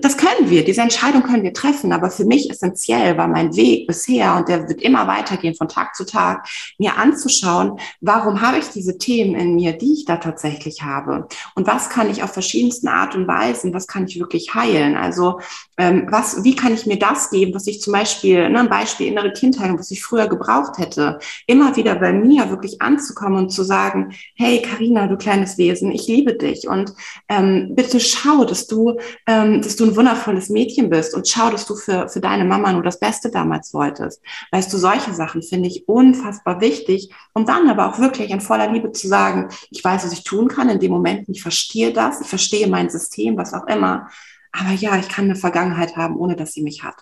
das 0.00 0.16
können 0.16 0.50
wir. 0.50 0.64
Diese 0.64 0.80
Entscheidung 0.80 1.22
können 1.22 1.44
wir 1.44 1.52
treffen. 1.52 1.92
Aber 1.92 2.10
für 2.10 2.24
mich 2.24 2.50
essentiell 2.50 3.16
war 3.16 3.28
mein 3.28 3.54
Weg 3.54 3.86
bisher 3.86 4.34
und 4.34 4.48
der 4.48 4.68
wird 4.68 4.82
immer 4.82 5.06
weitergehen 5.06 5.54
von 5.54 5.68
Tag 5.68 5.94
zu 5.94 6.04
Tag, 6.04 6.48
mir 6.78 6.96
anzuschauen, 6.98 7.78
warum 8.00 8.40
habe 8.40 8.58
ich 8.58 8.70
diese 8.70 8.98
Themen 8.98 9.36
in 9.36 9.54
mir, 9.54 9.72
die 9.72 9.92
ich 9.92 10.04
da 10.04 10.16
tatsächlich 10.16 10.82
habe? 10.82 11.28
Und 11.54 11.68
was 11.68 11.90
kann 11.90 12.10
ich 12.10 12.24
auf 12.24 12.32
verschiedensten 12.32 12.88
Art 12.88 13.14
und 13.14 13.28
Weisen, 13.28 13.72
was 13.72 13.86
kann 13.86 14.06
ich 14.06 14.18
wirklich 14.18 14.52
heilen? 14.54 14.96
Also, 14.96 15.38
ähm, 15.78 16.08
was, 16.10 16.42
wie 16.42 16.56
kann 16.56 16.74
ich 16.74 16.86
mir 16.86 16.98
das 16.98 17.30
geben, 17.30 17.54
was 17.54 17.68
ich 17.68 17.80
zum 17.80 17.92
Beispiel, 17.92 18.50
ne, 18.50 18.58
ein 18.58 18.68
Beispiel 18.68 19.06
innere 19.06 19.32
Kindheit, 19.32 19.72
was 19.78 19.92
ich 19.92 20.02
früher 20.02 20.26
gebraucht 20.26 20.78
hätte, 20.78 21.20
immer 21.46 21.76
wieder 21.76 21.94
bei 21.94 22.12
mir 22.12 22.50
wirklich 22.50 22.82
anzukommen 22.82 23.38
und 23.38 23.50
zu 23.50 23.62
sagen, 23.62 24.12
hey 24.34 24.60
Karina, 24.60 25.06
du 25.06 25.16
kleines 25.16 25.56
Wesen, 25.56 25.92
ich 25.92 26.08
liebe 26.08 26.34
dich 26.34 26.66
und 26.66 26.92
ähm, 27.28 27.74
bitte 27.74 28.00
schau, 28.00 28.44
dass 28.44 28.66
du, 28.66 28.98
ähm, 29.26 29.62
dass 29.62 29.76
du 29.76 29.84
ein 29.84 29.96
wundervolles 29.96 30.48
Mädchen 30.48 30.90
bist 30.90 31.14
und 31.14 31.28
schau, 31.28 31.50
dass 31.50 31.66
du 31.66 31.74
für, 31.74 32.08
für 32.08 32.20
deine 32.20 32.44
Mama 32.44 32.72
nur 32.72 32.82
das 32.82 32.98
Beste 32.98 33.30
damals 33.30 33.72
wolltest. 33.74 34.22
Weißt 34.50 34.72
du, 34.72 34.78
solche 34.78 35.12
Sachen 35.14 35.42
finde 35.42 35.68
ich 35.68 35.88
unfassbar 35.88 36.60
wichtig, 36.60 37.10
um 37.34 37.46
dann 37.46 37.68
aber 37.68 37.88
auch 37.88 37.98
wirklich 37.98 38.30
in 38.30 38.40
voller 38.40 38.70
Liebe 38.70 38.92
zu 38.92 39.08
sagen, 39.08 39.48
ich 39.70 39.82
weiß, 39.82 40.04
was 40.04 40.12
ich 40.12 40.24
tun 40.24 40.48
kann 40.48 40.68
in 40.68 40.80
dem 40.80 40.92
Moment, 40.92 41.28
ich 41.28 41.42
verstehe 41.42 41.92
das, 41.92 42.20
ich 42.20 42.28
verstehe 42.28 42.66
mein 42.68 42.90
System, 42.90 43.36
was 43.36 43.54
auch 43.54 43.66
immer 43.66 44.08
aber 44.52 44.72
ja, 44.72 44.98
ich 44.98 45.08
kann 45.08 45.24
eine 45.24 45.36
Vergangenheit 45.36 45.96
haben, 45.96 46.16
ohne 46.16 46.36
dass 46.36 46.52
sie 46.52 46.62
mich 46.62 46.82
hat. 46.84 46.96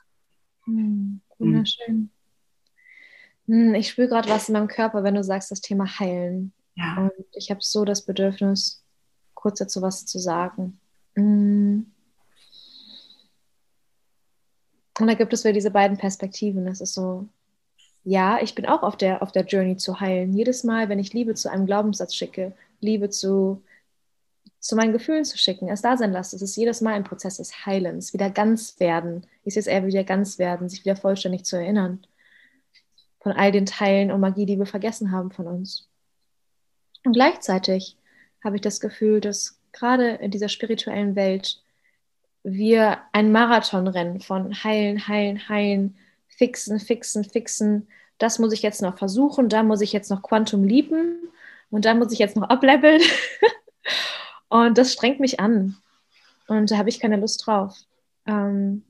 Hm, 0.64 1.20
wunderschön. 1.38 2.11
Hm. 3.46 3.75
Ich 3.75 3.90
spüre 3.90 4.09
gerade 4.09 4.29
was 4.29 4.49
in 4.49 4.53
meinem 4.53 4.68
Körper, 4.68 5.03
wenn 5.03 5.16
du 5.16 5.25
sagst, 5.25 5.51
das 5.51 5.61
Thema 5.61 5.99
Heilen. 5.99 6.53
Ja. 6.77 6.96
Und 6.96 7.27
ich 7.33 7.51
habe 7.51 7.61
so 7.62 7.85
das 7.85 8.07
Bedürfnis, 8.07 8.79
kurz 9.40 9.59
dazu 9.59 9.83
was 9.83 10.07
zu 10.07 10.18
sagen. 10.18 10.79
Hm. 11.14 11.90
Und 14.98 15.07
da 15.07 15.14
gibt 15.14 15.33
es 15.33 15.44
wieder 15.44 15.55
diese 15.55 15.70
beiden 15.70 15.96
Perspektiven. 15.96 16.66
Das 16.66 16.81
ist 16.81 16.94
so, 16.94 17.26
ja, 18.05 18.40
ich 18.42 18.55
bin 18.55 18.66
auch 18.66 18.83
auf 18.83 18.96
der, 18.96 19.22
auf 19.22 19.33
der 19.33 19.44
Journey 19.44 19.76
zu 19.76 20.00
heilen. 20.00 20.35
Jedes 20.35 20.62
Mal, 20.62 20.88
wenn 20.88 20.98
ich 20.98 21.14
Liebe 21.14 21.35
zu 21.35 21.50
einem 21.50 21.66
Glaubenssatz 21.66 22.14
schicke, 22.14 22.53
Liebe 22.81 23.09
zu 23.09 23.62
zu 24.61 24.76
meinen 24.76 24.92
Gefühlen 24.92 25.24
zu 25.24 25.38
schicken, 25.38 25.68
es 25.68 25.81
da 25.81 25.96
sein 25.96 26.12
lasse. 26.12 26.37
Es 26.37 26.42
ist 26.42 26.57
jedes 26.57 26.83
Mal 26.83 26.92
ein 26.92 27.05
Prozess 27.05 27.38
des 27.38 27.64
Heilens, 27.64 28.12
wieder 28.12 28.29
ganz 28.31 28.79
werden. 28.79 29.26
Ich 29.42 29.55
sehe 29.55 29.61
es 29.61 29.66
eher 29.66 29.87
wieder 29.87 30.05
ganz 30.05 30.38
werden, 30.38 30.68
sich 30.68 30.85
wieder 30.85 30.96
vollständig 30.96 31.44
zu 31.44 31.57
erinnern. 31.57 32.07
Von 33.20 33.33
all 33.33 33.53
den 33.53 33.66
Teilen 33.66 34.11
und 34.11 34.20
Magie, 34.20 34.46
die 34.46 34.59
wir 34.59 34.66
vergessen 34.66 35.12
haben 35.12 35.31
von 35.31 35.46
uns. 35.46 35.88
Und 37.05 37.14
gleichzeitig 37.14 37.96
habe 38.44 38.57
ich 38.57 38.62
das 38.62 38.81
Gefühl, 38.81 39.20
dass 39.20 39.59
gerade 39.72 40.11
in 40.12 40.31
dieser 40.31 40.48
spirituellen 40.48 41.16
Welt 41.16 41.62
wir 42.42 42.98
ein 43.12 43.33
Marathon 43.33 43.87
rennen 43.87 44.20
von 44.20 44.64
heilen, 44.64 45.07
heilen, 45.09 45.48
heilen, 45.48 45.96
fixen, 46.29 46.81
fixen, 46.81 47.24
fixen. 47.24 47.88
Das 48.18 48.38
muss 48.38 48.53
ich 48.53 48.62
jetzt 48.62 48.83
noch 48.83 48.98
versuchen, 48.98 49.48
da 49.48 49.62
muss 49.62 49.81
ich 49.81 49.92
jetzt 49.92 50.11
noch 50.11 50.22
Quantum 50.22 50.64
lieben 50.64 51.29
und 51.70 51.85
da 51.85 51.94
muss 51.94 52.12
ich 52.12 52.18
jetzt 52.18 52.37
noch 52.37 52.48
ableveln. 52.48 53.03
Und 54.50 54.79
das 54.79 54.92
strengt 54.92 55.20
mich 55.20 55.38
an. 55.38 55.76
Und 56.48 56.70
da 56.72 56.76
habe 56.76 56.88
ich 56.88 56.98
keine 56.98 57.16
Lust 57.16 57.46
drauf. 57.46 57.79
Ähm, 58.26 58.83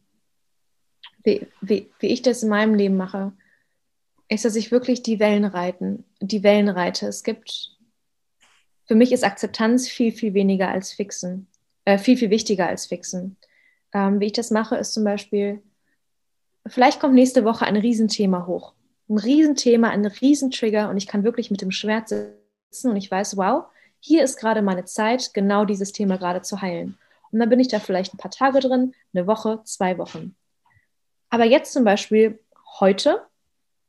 wie, 1.23 1.47
wie, 1.61 1.91
wie 1.99 2.07
ich 2.07 2.23
das 2.23 2.43
in 2.43 2.49
meinem 2.49 2.75
Leben 2.75 2.97
mache, 2.97 3.33
ist, 4.29 4.47
dass 4.47 4.57
ich 4.57 4.73
wirklich 4.73 5.03
die 5.03 5.21
Wellen 5.21 5.45
reiten, 5.45 6.05
die 6.21 6.43
Wellen 6.43 6.71
reite. 6.71 7.07
Es 7.07 7.23
gibt, 7.23 7.77
für 8.91 8.97
mich 8.97 9.13
ist 9.13 9.23
Akzeptanz 9.23 9.89
viel, 9.89 10.11
viel 10.11 10.35
weniger 10.35 10.69
als 10.69 10.93
Fixen, 10.93 11.47
äh, 11.85 11.97
viel, 11.97 12.17
viel 12.17 12.31
wichtiger 12.31 12.67
als 12.67 12.87
Fixen. 12.87 13.37
Ähm, 13.93 14.19
wie 14.19 14.27
ich 14.27 14.33
das 14.33 14.51
mache, 14.51 14.75
ist 14.75 14.93
zum 14.93 15.05
Beispiel, 15.05 15.63
vielleicht 16.67 16.99
kommt 16.99 17.15
nächste 17.15 17.45
Woche 17.45 17.65
ein 17.65 17.77
Riesenthema 17.77 18.49
hoch. 18.49 18.75
Ein 19.09 19.19
Riesenthema, 19.19 19.91
ein 19.91 20.05
Riesentrigger 20.05 20.91
und 20.91 20.97
ich 20.97 21.07
kann 21.07 21.23
wirklich 21.23 21.53
mit 21.53 21.61
dem 21.61 21.71
Schwert 21.71 22.09
sitzen 22.09 22.91
und 22.91 22.97
ich 22.97 23.09
weiß, 23.09 23.37
wow, 23.37 23.67
hier 24.01 24.25
ist 24.25 24.41
gerade 24.41 24.61
meine 24.61 24.87
Zeit, 24.87 25.35
genau 25.35 25.65
dieses 25.65 25.93
Thema 25.93 26.17
gerade 26.17 26.43
zu 26.43 26.61
heilen. 26.61 26.99
Und 27.31 27.39
dann 27.39 27.49
bin 27.49 27.61
ich 27.61 27.69
da 27.69 27.79
vielleicht 27.79 28.13
ein 28.13 28.19
paar 28.19 28.33
Tage 28.33 28.59
drin, 28.59 28.93
eine 29.15 29.29
Woche, 29.29 29.61
zwei 29.63 29.99
Wochen. 29.99 30.35
Aber 31.29 31.45
jetzt 31.45 31.73
zum 31.73 31.85
Beispiel 31.85 32.41
heute 32.81 33.25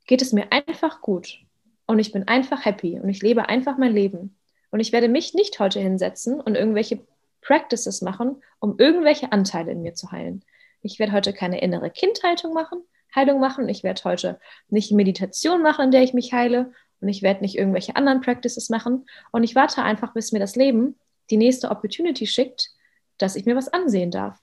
geht 0.06 0.22
es 0.22 0.32
mir 0.32 0.52
einfach 0.52 1.02
gut 1.02 1.40
und 1.88 1.98
ich 1.98 2.12
bin 2.12 2.28
einfach 2.28 2.66
happy 2.66 3.00
und 3.00 3.10
ich 3.10 3.24
lebe 3.24 3.50
einfach 3.50 3.80
mein 3.80 3.96
Leben. 3.96 4.38
Und 4.72 4.80
ich 4.80 4.92
werde 4.92 5.10
mich 5.10 5.34
nicht 5.34 5.60
heute 5.60 5.80
hinsetzen 5.80 6.40
und 6.40 6.56
irgendwelche 6.56 7.06
Practices 7.42 8.02
machen, 8.02 8.42
um 8.60 8.80
irgendwelche 8.80 9.32
Anteile 9.32 9.72
in 9.72 9.82
mir 9.82 9.94
zu 9.94 10.12
heilen. 10.12 10.44
Ich 10.82 10.98
werde 10.98 11.12
heute 11.12 11.34
keine 11.34 11.62
innere 11.62 11.90
Kindhaltung 11.92 12.54
machen, 12.54 12.82
Heilung 13.14 13.40
machen. 13.40 13.68
Ich 13.70 13.84
werde 13.84 14.04
heute 14.06 14.40
nicht 14.70 14.92
Meditation 14.92 15.62
machen, 15.62 15.86
in 15.86 15.92
der 15.92 16.04
ich 16.04 16.14
mich 16.14 16.34
heile. 16.34 16.72
Und 17.02 17.10
ich 17.10 17.22
werde 17.22 17.42
nicht 17.42 17.58
irgendwelche 17.58 17.96
anderen 17.96 18.22
Practices 18.22 18.70
machen. 18.70 19.06
Und 19.32 19.44
ich 19.44 19.56
warte 19.56 19.84
einfach, 19.84 20.14
bis 20.14 20.32
mir 20.32 20.40
das 20.40 20.56
Leben 20.56 20.98
die 21.30 21.38
nächste 21.38 21.72
Opportunity 21.72 22.28
schickt, 22.28 22.70
dass 23.18 23.36
ich 23.36 23.46
mir 23.46 23.56
was 23.56 23.70
ansehen 23.70 24.12
darf. 24.12 24.40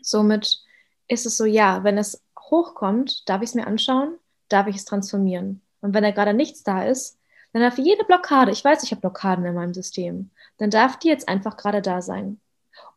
Somit 0.00 0.64
ist 1.08 1.26
es 1.26 1.36
so, 1.36 1.44
ja, 1.44 1.84
wenn 1.84 1.98
es 1.98 2.22
hochkommt, 2.38 3.28
darf 3.28 3.42
ich 3.42 3.50
es 3.50 3.54
mir 3.54 3.66
anschauen, 3.66 4.18
darf 4.48 4.66
ich 4.66 4.76
es 4.76 4.84
transformieren. 4.84 5.62
Und 5.80 5.94
wenn 5.94 6.02
da 6.02 6.10
gerade 6.10 6.34
nichts 6.34 6.62
da 6.62 6.84
ist, 6.84 7.18
dann 7.52 7.62
darf 7.62 7.78
jede 7.78 8.04
Blockade, 8.04 8.50
ich 8.50 8.64
weiß, 8.64 8.82
ich 8.82 8.90
habe 8.90 9.00
Blockaden 9.00 9.44
in 9.44 9.54
meinem 9.54 9.74
System, 9.74 10.30
dann 10.58 10.70
darf 10.70 10.98
die 10.98 11.08
jetzt 11.08 11.28
einfach 11.28 11.56
gerade 11.56 11.82
da 11.82 12.00
sein. 12.00 12.40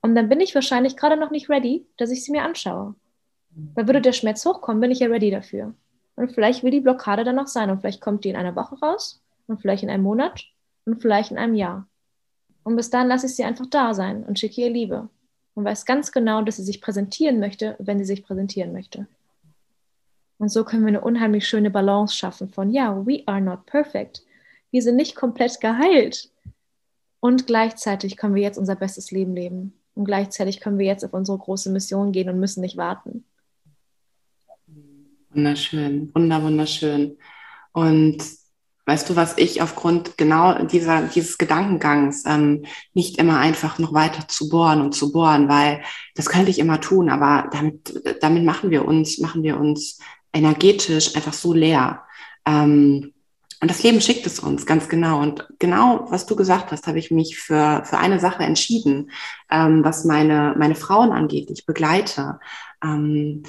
Und 0.02 0.16
dann 0.16 0.30
bin 0.30 0.40
ich 0.40 0.56
wahrscheinlich 0.56 0.96
gerade 0.96 1.18
noch 1.18 1.32
nicht 1.32 1.50
ready, 1.50 1.86
dass 1.98 2.12
ich 2.12 2.24
sie 2.24 2.32
mir 2.32 2.44
anschaue. 2.44 2.96
Weil 3.74 3.88
würde 3.88 4.02
der 4.02 4.14
Schmerz 4.14 4.46
hochkommen, 4.46 4.82
bin 4.82 4.92
ich 4.92 5.00
ja 5.00 5.08
ready 5.08 5.32
dafür. 5.32 5.74
Und 6.16 6.32
vielleicht 6.32 6.64
will 6.64 6.72
die 6.72 6.82
Blockade 6.82 7.24
dann 7.24 7.36
noch 7.36 7.48
sein 7.48 7.70
und 7.70 7.82
vielleicht 7.82 8.02
kommt 8.02 8.24
die 8.24 8.30
in 8.30 8.36
einer 8.36 8.56
Woche 8.56 8.78
raus 8.80 9.22
und 9.48 9.62
vielleicht 9.62 9.84
in 9.84 9.90
einem 9.90 10.04
Monat 10.04 10.46
und 10.86 11.02
vielleicht 11.02 11.32
in 11.32 11.38
einem 11.38 11.56
Jahr. 11.56 11.88
Und 12.64 12.76
bis 12.76 12.90
dahin 12.90 13.08
lasse 13.08 13.28
ich 13.28 13.36
sie 13.36 13.44
einfach 13.44 13.66
da 13.68 13.94
sein 13.94 14.24
und 14.24 14.40
schicke 14.40 14.62
ihr 14.62 14.70
Liebe 14.70 15.10
und 15.54 15.66
weiß 15.66 15.86
ganz 15.86 16.12
genau, 16.12 16.42
dass 16.42 16.58
sie 16.58 16.64
sich 16.64 16.82
präsentieren 16.82 17.40
möchte, 17.40 17.76
wenn 17.80 17.98
sie 18.00 18.06
sich 18.06 18.24
präsentieren 18.24 18.72
möchte. 18.72 19.08
Und 20.38 20.50
so 20.50 20.64
können 20.64 20.84
wir 20.84 20.90
eine 20.90 21.02
unheimlich 21.02 21.48
schöne 21.48 21.72
Balance 21.72 22.16
schaffen 22.16 22.50
von, 22.50 22.72
ja, 22.72 23.06
we 23.06 23.24
are 23.26 23.42
not 23.42 23.66
perfect. 23.66 24.24
Wir 24.76 24.82
sind 24.82 24.98
nicht 24.98 25.16
komplett 25.16 25.62
geheilt. 25.62 26.30
Und 27.22 27.48
gleichzeitig 27.48 28.18
können 28.18 28.36
wir 28.36 28.42
jetzt 28.42 28.58
unser 28.58 28.76
bestes 28.76 29.10
Leben 29.10 29.34
leben. 29.34 29.72
Und 29.94 30.04
gleichzeitig 30.04 30.60
können 30.60 30.78
wir 30.78 30.86
jetzt 30.86 31.06
auf 31.06 31.14
unsere 31.14 31.38
große 31.38 31.72
Mission 31.72 32.12
gehen 32.12 32.28
und 32.28 32.42
müssen 32.42 32.60
nicht 32.60 32.76
warten. 32.76 33.24
Wunderschön, 35.30 36.14
wunder, 36.14 36.44
wunderschön. 36.44 37.18
Und 37.72 38.18
weißt 38.86 39.10
du, 39.10 39.16
was 39.16 39.38
ich 39.38 39.62
aufgrund 39.62 40.18
genau 40.18 40.66
dieser, 40.66 41.04
dieses 41.04 41.38
Gedankengangs 41.38 42.26
ähm, 42.26 42.66
nicht 42.94 43.18
immer 43.18 43.40
einfach 43.40 43.80
noch 43.80 43.94
weiter 43.94 44.28
zu 44.28 44.50
bohren 44.50 44.82
und 44.82 44.94
zu 44.94 45.14
bohren, 45.14 45.48
weil 45.48 45.84
das 46.16 46.26
könnte 46.26 46.52
ich 46.52 46.60
immer 46.60 46.82
tun, 46.82 47.10
aber 47.10 47.50
damit, 47.50 48.18
damit 48.20 48.44
machen 48.44 48.72
wir 48.72 48.84
uns, 48.84 49.20
machen 49.20 49.42
wir 49.42 49.58
uns 49.58 50.00
energetisch 50.34 51.16
einfach 51.16 51.32
so 51.32 51.54
leer. 51.54 52.04
Ähm, 52.46 53.14
und 53.62 53.72
das 53.72 53.84
Leben 53.84 54.02
schickt 54.02 54.26
es 54.26 54.40
uns 54.40 54.66
ganz 54.66 54.90
genau. 54.90 55.22
Und 55.22 55.48
genau, 55.60 56.06
was 56.10 56.26
du 56.26 56.36
gesagt 56.36 56.72
hast, 56.72 56.88
habe 56.88 57.00
ich 57.00 57.12
mich 57.12 57.38
für, 57.38 57.84
für 57.86 57.98
eine 57.98 58.20
Sache 58.20 58.44
entschieden, 58.44 59.12
ähm, 59.50 59.84
was 59.84 60.06
meine, 60.06 60.56
meine 60.58 60.76
Frauen 60.76 61.12
angeht, 61.12 61.50
die 61.50 61.54
ich 61.54 61.66
begleite. 61.66 62.40
Ähm, 62.84 63.44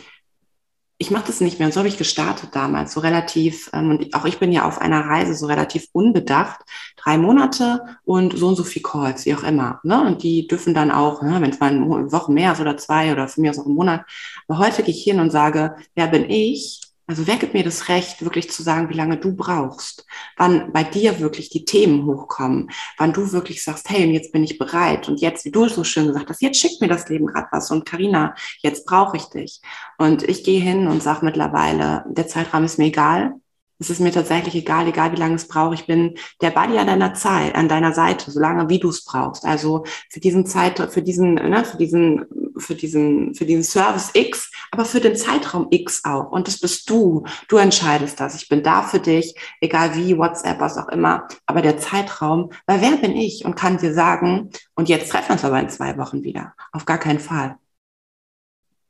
ich 0.98 1.10
mache 1.10 1.26
das 1.26 1.40
nicht 1.40 1.58
mehr. 1.58 1.66
Und 1.66 1.72
so 1.72 1.78
habe 1.78 1.88
ich 1.88 1.98
gestartet 1.98 2.50
damals, 2.54 2.94
so 2.94 3.00
relativ, 3.00 3.68
ähm, 3.74 3.90
und 3.90 4.14
auch 4.14 4.24
ich 4.24 4.38
bin 4.38 4.52
ja 4.52 4.66
auf 4.66 4.80
einer 4.80 5.04
Reise 5.04 5.34
so 5.34 5.46
relativ 5.46 5.88
unbedacht. 5.92 6.60
Drei 6.96 7.18
Monate 7.18 7.98
und 8.04 8.36
so 8.38 8.48
und 8.48 8.56
so 8.56 8.64
viel 8.64 8.82
Calls, 8.82 9.26
wie 9.26 9.34
auch 9.34 9.42
immer. 9.42 9.80
Ne? 9.82 10.00
Und 10.06 10.22
die 10.22 10.46
dürfen 10.46 10.72
dann 10.72 10.90
auch, 10.90 11.20
ne, 11.22 11.40
wenn 11.40 11.50
es 11.50 11.60
mal 11.60 11.70
eine 11.70 12.12
Woche 12.12 12.32
mehr 12.32 12.52
ist 12.52 12.60
oder 12.60 12.76
zwei 12.78 13.12
oder 13.12 13.28
für 13.28 13.40
mich 13.40 13.50
auch 13.50 13.66
einen 13.66 13.74
Monat. 13.74 14.06
Aber 14.48 14.58
heute 14.58 14.82
gehe 14.82 14.94
ich 14.94 15.02
hin 15.02 15.20
und 15.20 15.30
sage, 15.30 15.76
wer 15.94 16.06
bin 16.06 16.30
ich? 16.30 16.85
Also 17.08 17.26
wer 17.28 17.36
gibt 17.36 17.54
mir 17.54 17.62
das 17.62 17.88
Recht, 17.88 18.22
wirklich 18.22 18.50
zu 18.50 18.64
sagen, 18.64 18.88
wie 18.88 18.96
lange 18.96 19.16
du 19.16 19.36
brauchst? 19.36 20.04
Wann 20.36 20.72
bei 20.72 20.82
dir 20.82 21.20
wirklich 21.20 21.50
die 21.50 21.64
Themen 21.64 22.04
hochkommen? 22.04 22.70
Wann 22.98 23.12
du 23.12 23.30
wirklich 23.30 23.62
sagst, 23.62 23.88
hey, 23.88 24.04
und 24.04 24.12
jetzt 24.12 24.32
bin 24.32 24.42
ich 24.42 24.58
bereit. 24.58 25.08
Und 25.08 25.20
jetzt, 25.20 25.44
wie 25.44 25.52
du 25.52 25.68
so 25.68 25.84
schön 25.84 26.08
gesagt 26.08 26.28
hast, 26.30 26.42
jetzt 26.42 26.58
schickt 26.58 26.80
mir 26.80 26.88
das 26.88 27.08
Leben 27.08 27.26
gerade 27.26 27.46
was. 27.52 27.70
Und 27.70 27.86
Karina, 27.86 28.34
jetzt 28.60 28.86
brauche 28.86 29.16
ich 29.16 29.26
dich. 29.26 29.60
Und 29.98 30.24
ich 30.24 30.42
gehe 30.42 30.60
hin 30.60 30.88
und 30.88 31.00
sage 31.00 31.24
mittlerweile, 31.24 32.04
der 32.08 32.26
Zeitraum 32.26 32.64
ist 32.64 32.78
mir 32.78 32.86
egal. 32.86 33.34
Es 33.78 33.90
ist 33.90 34.00
mir 34.00 34.10
tatsächlich 34.10 34.54
egal, 34.54 34.88
egal 34.88 35.12
wie 35.12 35.20
lange 35.20 35.34
es 35.34 35.48
braucht. 35.48 35.78
Ich 35.78 35.86
bin 35.86 36.14
der 36.40 36.50
Buddy 36.50 36.78
an 36.78 36.86
deiner 36.86 37.14
Zeit, 37.14 37.54
an 37.54 37.68
deiner 37.68 37.92
Seite, 37.92 38.30
solange 38.30 38.68
wie 38.68 38.80
du 38.80 38.88
es 38.88 39.04
brauchst. 39.04 39.44
Also 39.44 39.84
für 40.10 40.20
diesen 40.20 40.46
Zeit, 40.46 40.80
für 40.90 41.02
diesen, 41.02 41.34
ne, 41.34 41.64
für 41.64 41.76
diesen, 41.76 42.24
für 42.58 42.74
diesen, 42.74 43.34
für 43.34 43.44
diesen 43.44 43.62
Service 43.62 44.10
X, 44.14 44.50
aber 44.70 44.84
für 44.84 45.00
den 45.00 45.16
Zeitraum 45.16 45.68
X 45.70 46.04
auch. 46.04 46.30
Und 46.30 46.46
das 46.46 46.60
bist 46.60 46.88
du. 46.90 47.24
Du 47.48 47.56
entscheidest 47.56 48.20
das. 48.20 48.34
Ich 48.40 48.48
bin 48.48 48.62
da 48.62 48.82
für 48.82 49.00
dich, 49.00 49.34
egal 49.60 49.94
wie, 49.94 50.16
WhatsApp, 50.16 50.60
was 50.60 50.78
auch 50.78 50.88
immer. 50.88 51.28
Aber 51.46 51.62
der 51.62 51.78
Zeitraum, 51.78 52.50
weil 52.66 52.80
wer 52.80 52.96
bin 52.96 53.16
ich 53.16 53.44
und 53.44 53.56
kann 53.56 53.78
dir 53.78 53.94
sagen, 53.94 54.50
und 54.74 54.88
jetzt 54.88 55.10
treffen 55.10 55.28
wir 55.28 55.32
uns 55.34 55.44
aber 55.44 55.60
in 55.60 55.68
zwei 55.68 55.96
Wochen 55.98 56.22
wieder. 56.22 56.54
Auf 56.72 56.84
gar 56.84 56.98
keinen 56.98 57.20
Fall. 57.20 57.56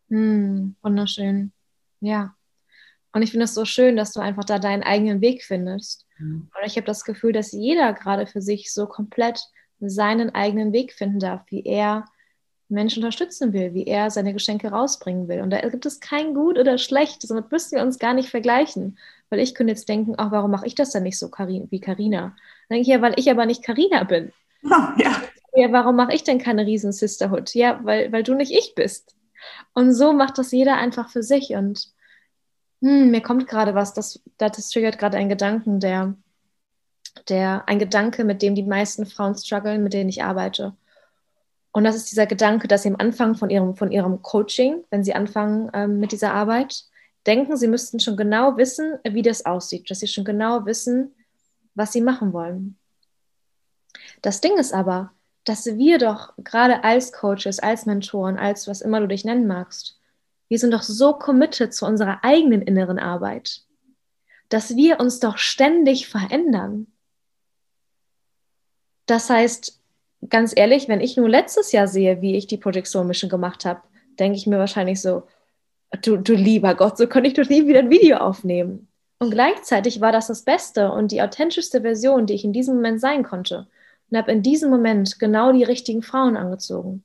Hm, 0.08 0.76
wunderschön. 0.82 1.52
Ja. 2.00 2.34
Und 3.12 3.22
ich 3.22 3.30
finde 3.30 3.44
es 3.44 3.54
so 3.54 3.64
schön, 3.64 3.96
dass 3.96 4.12
du 4.12 4.20
einfach 4.20 4.44
da 4.44 4.58
deinen 4.58 4.82
eigenen 4.82 5.20
Weg 5.20 5.42
findest. 5.42 6.06
Mhm. 6.18 6.50
Und 6.54 6.66
ich 6.66 6.76
habe 6.76 6.86
das 6.86 7.04
Gefühl, 7.04 7.32
dass 7.32 7.52
jeder 7.52 7.92
gerade 7.94 8.26
für 8.26 8.42
sich 8.42 8.72
so 8.72 8.86
komplett 8.86 9.40
seinen 9.80 10.34
eigenen 10.34 10.72
Weg 10.72 10.92
finden 10.92 11.18
darf, 11.18 11.42
wie 11.48 11.64
er 11.64 12.04
Menschen 12.68 13.02
unterstützen 13.02 13.52
will, 13.52 13.74
wie 13.74 13.86
er 13.86 14.10
seine 14.10 14.32
Geschenke 14.32 14.68
rausbringen 14.68 15.28
will. 15.28 15.40
Und 15.40 15.50
da 15.50 15.60
gibt 15.68 15.86
es 15.86 16.00
kein 16.00 16.34
Gut 16.34 16.58
oder 16.58 16.78
Schlecht, 16.78 17.22
somit 17.22 17.50
müssen 17.50 17.76
wir 17.76 17.82
uns 17.82 17.98
gar 17.98 18.14
nicht 18.14 18.30
vergleichen. 18.30 18.98
Weil 19.30 19.40
ich 19.40 19.54
könnte 19.54 19.72
jetzt 19.72 19.88
denken, 19.88 20.14
ach, 20.16 20.30
warum 20.30 20.50
mache 20.50 20.66
ich 20.66 20.74
das 20.74 20.90
dann 20.90 21.02
nicht 21.02 21.18
so 21.18 21.30
wie 21.30 21.80
Karina? 21.80 22.36
Dann 22.68 22.76
denke 22.76 22.82
ich 22.82 22.88
ja, 22.88 23.02
weil 23.02 23.14
ich 23.16 23.30
aber 23.30 23.46
nicht 23.46 23.62
Karina 23.62 24.04
bin. 24.04 24.32
Oh, 24.64 24.68
ja. 24.98 25.22
ja, 25.54 25.72
warum 25.72 25.96
mache 25.96 26.14
ich 26.14 26.24
denn 26.24 26.38
keine 26.38 26.66
riesen 26.66 26.92
Sisterhood? 26.92 27.54
Ja, 27.54 27.80
weil, 27.84 28.12
weil 28.12 28.22
du 28.22 28.34
nicht 28.34 28.52
ich 28.52 28.74
bist. 28.74 29.14
Und 29.74 29.92
so 29.92 30.12
macht 30.12 30.38
das 30.38 30.52
jeder 30.52 30.76
einfach 30.76 31.10
für 31.10 31.22
sich. 31.22 31.50
Und 31.50 31.88
hm, 32.82 33.10
mir 33.10 33.20
kommt 33.20 33.46
gerade 33.46 33.74
was, 33.74 33.94
das, 33.94 34.22
das 34.38 34.70
triggert 34.70 34.98
gerade 34.98 35.16
einen 35.16 35.28
Gedanken, 35.28 35.80
der, 35.80 36.14
der, 37.28 37.68
ein 37.68 37.78
Gedanke, 37.78 38.24
mit 38.24 38.42
dem 38.42 38.54
die 38.54 38.62
meisten 38.62 39.06
Frauen 39.06 39.34
strugglen, 39.34 39.82
mit 39.82 39.92
denen 39.92 40.08
ich 40.08 40.22
arbeite. 40.22 40.76
Und 41.76 41.84
das 41.84 41.94
ist 41.94 42.10
dieser 42.10 42.24
Gedanke, 42.24 42.68
dass 42.68 42.84
sie 42.84 42.88
am 42.88 42.96
Anfang 42.96 43.34
von 43.34 43.50
ihrem, 43.50 43.76
von 43.76 43.92
ihrem 43.92 44.22
Coaching, 44.22 44.82
wenn 44.88 45.04
sie 45.04 45.12
anfangen 45.12 45.70
ähm, 45.74 46.00
mit 46.00 46.10
dieser 46.10 46.32
Arbeit, 46.32 46.84
denken, 47.26 47.58
sie 47.58 47.68
müssten 47.68 48.00
schon 48.00 48.16
genau 48.16 48.56
wissen, 48.56 48.98
wie 49.04 49.20
das 49.20 49.44
aussieht, 49.44 49.90
dass 49.90 49.98
sie 49.98 50.06
schon 50.06 50.24
genau 50.24 50.64
wissen, 50.64 51.14
was 51.74 51.92
sie 51.92 52.00
machen 52.00 52.32
wollen. 52.32 52.78
Das 54.22 54.40
Ding 54.40 54.56
ist 54.56 54.72
aber, 54.72 55.12
dass 55.44 55.66
wir 55.66 55.98
doch 55.98 56.32
gerade 56.38 56.82
als 56.82 57.12
Coaches, 57.12 57.58
als 57.58 57.84
Mentoren, 57.84 58.38
als 58.38 58.66
was 58.66 58.80
immer 58.80 59.00
du 59.00 59.08
dich 59.08 59.26
nennen 59.26 59.46
magst, 59.46 60.00
wir 60.48 60.58
sind 60.58 60.70
doch 60.70 60.82
so 60.82 61.12
committed 61.12 61.74
zu 61.74 61.84
unserer 61.84 62.24
eigenen 62.24 62.62
inneren 62.62 62.98
Arbeit, 62.98 63.66
dass 64.48 64.76
wir 64.76 64.98
uns 64.98 65.20
doch 65.20 65.36
ständig 65.36 66.08
verändern. 66.08 66.86
Das 69.04 69.28
heißt, 69.28 69.78
ganz 70.28 70.52
ehrlich, 70.54 70.88
wenn 70.88 71.00
ich 71.00 71.16
nur 71.16 71.28
letztes 71.28 71.72
Jahr 71.72 71.88
sehe, 71.88 72.22
wie 72.22 72.36
ich 72.36 72.46
die 72.46 72.56
Project 72.56 72.86
Soul 72.86 73.04
Mission 73.04 73.30
gemacht 73.30 73.64
habe, 73.64 73.80
denke 74.18 74.36
ich 74.36 74.46
mir 74.46 74.58
wahrscheinlich 74.58 75.00
so, 75.00 75.24
du, 76.02 76.16
du 76.16 76.34
lieber 76.34 76.74
Gott, 76.74 76.98
so 76.98 77.06
könnte 77.06 77.28
ich 77.28 77.34
doch 77.34 77.48
nie 77.48 77.66
wieder 77.66 77.80
ein 77.80 77.90
Video 77.90 78.18
aufnehmen. 78.18 78.88
Und 79.18 79.30
gleichzeitig 79.30 80.00
war 80.00 80.12
das 80.12 80.26
das 80.26 80.42
Beste 80.42 80.92
und 80.92 81.10
die 81.10 81.22
authentischste 81.22 81.80
Version, 81.80 82.26
die 82.26 82.34
ich 82.34 82.44
in 82.44 82.52
diesem 82.52 82.76
Moment 82.76 83.00
sein 83.00 83.22
konnte. 83.22 83.66
Und 84.10 84.18
habe 84.18 84.32
in 84.32 84.42
diesem 84.42 84.70
Moment 84.70 85.18
genau 85.18 85.52
die 85.52 85.64
richtigen 85.64 86.02
Frauen 86.02 86.36
angezogen. 86.36 87.02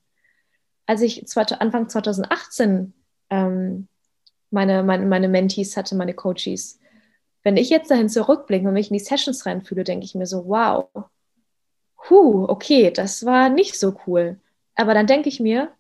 Als 0.85 1.01
ich 1.01 1.25
Anfang 1.59 1.89
2018 1.89 2.93
ähm, 3.29 3.87
meine, 4.51 4.83
meine, 4.83 5.05
meine 5.05 5.29
Mentees 5.29 5.77
hatte, 5.77 5.95
meine 5.95 6.13
Coaches. 6.13 6.79
Wenn 7.43 7.57
ich 7.57 7.69
jetzt 7.69 7.89
dahin 7.89 8.09
zurückblicke 8.09 8.67
und 8.67 8.73
mich 8.73 8.91
in 8.91 8.97
die 8.97 9.03
Sessions 9.03 9.45
reinfühle, 9.45 9.83
denke 9.83 10.05
ich 10.05 10.13
mir 10.13 10.27
so, 10.27 10.45
wow, 10.47 10.89
huh, 12.09 12.45
okay, 12.47 12.91
das 12.91 13.25
war 13.25 13.49
nicht 13.49 13.79
so 13.79 13.95
cool. 14.07 14.39
Aber 14.75 14.93
dann 14.93 15.07
denke 15.07 15.29
ich 15.29 15.39
mir, 15.39 15.71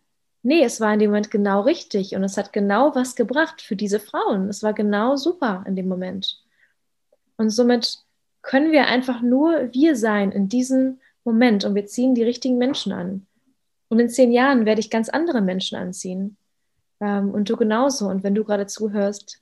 nee, 0.43 0.63
es 0.63 0.79
war 0.81 0.93
in 0.93 0.99
dem 0.99 1.11
Moment 1.11 1.31
genau 1.31 1.61
richtig 1.61 2.15
und 2.15 2.23
es 2.23 2.37
hat 2.37 2.53
genau 2.53 2.95
was 2.95 3.15
gebracht 3.15 3.61
für 3.61 3.75
diese 3.75 3.99
Frauen. 3.99 4.49
Es 4.49 4.63
war 4.63 4.73
genau 4.73 5.15
super 5.15 5.63
in 5.67 5.75
dem 5.75 5.87
Moment. 5.87 6.41
Und 7.37 7.49
somit 7.49 7.99
können 8.41 8.71
wir 8.71 8.87
einfach 8.87 9.21
nur 9.21 9.73
wir 9.73 9.95
sein 9.95 10.31
in 10.31 10.47
diesem 10.49 10.99
Moment 11.23 11.63
und 11.63 11.75
wir 11.75 11.85
ziehen 11.85 12.15
die 12.15 12.23
richtigen 12.23 12.57
Menschen 12.57 12.91
an. 12.91 13.27
Und 13.89 13.99
in 13.99 14.09
zehn 14.09 14.31
Jahren 14.31 14.65
werde 14.65 14.79
ich 14.79 14.89
ganz 14.89 15.09
andere 15.09 15.41
Menschen 15.41 15.77
anziehen. 15.77 16.37
Ähm, 16.99 17.31
und 17.31 17.49
du 17.49 17.57
genauso. 17.57 18.07
Und 18.07 18.23
wenn 18.23 18.35
du 18.35 18.43
gerade 18.43 18.65
zuhörst, 18.65 19.41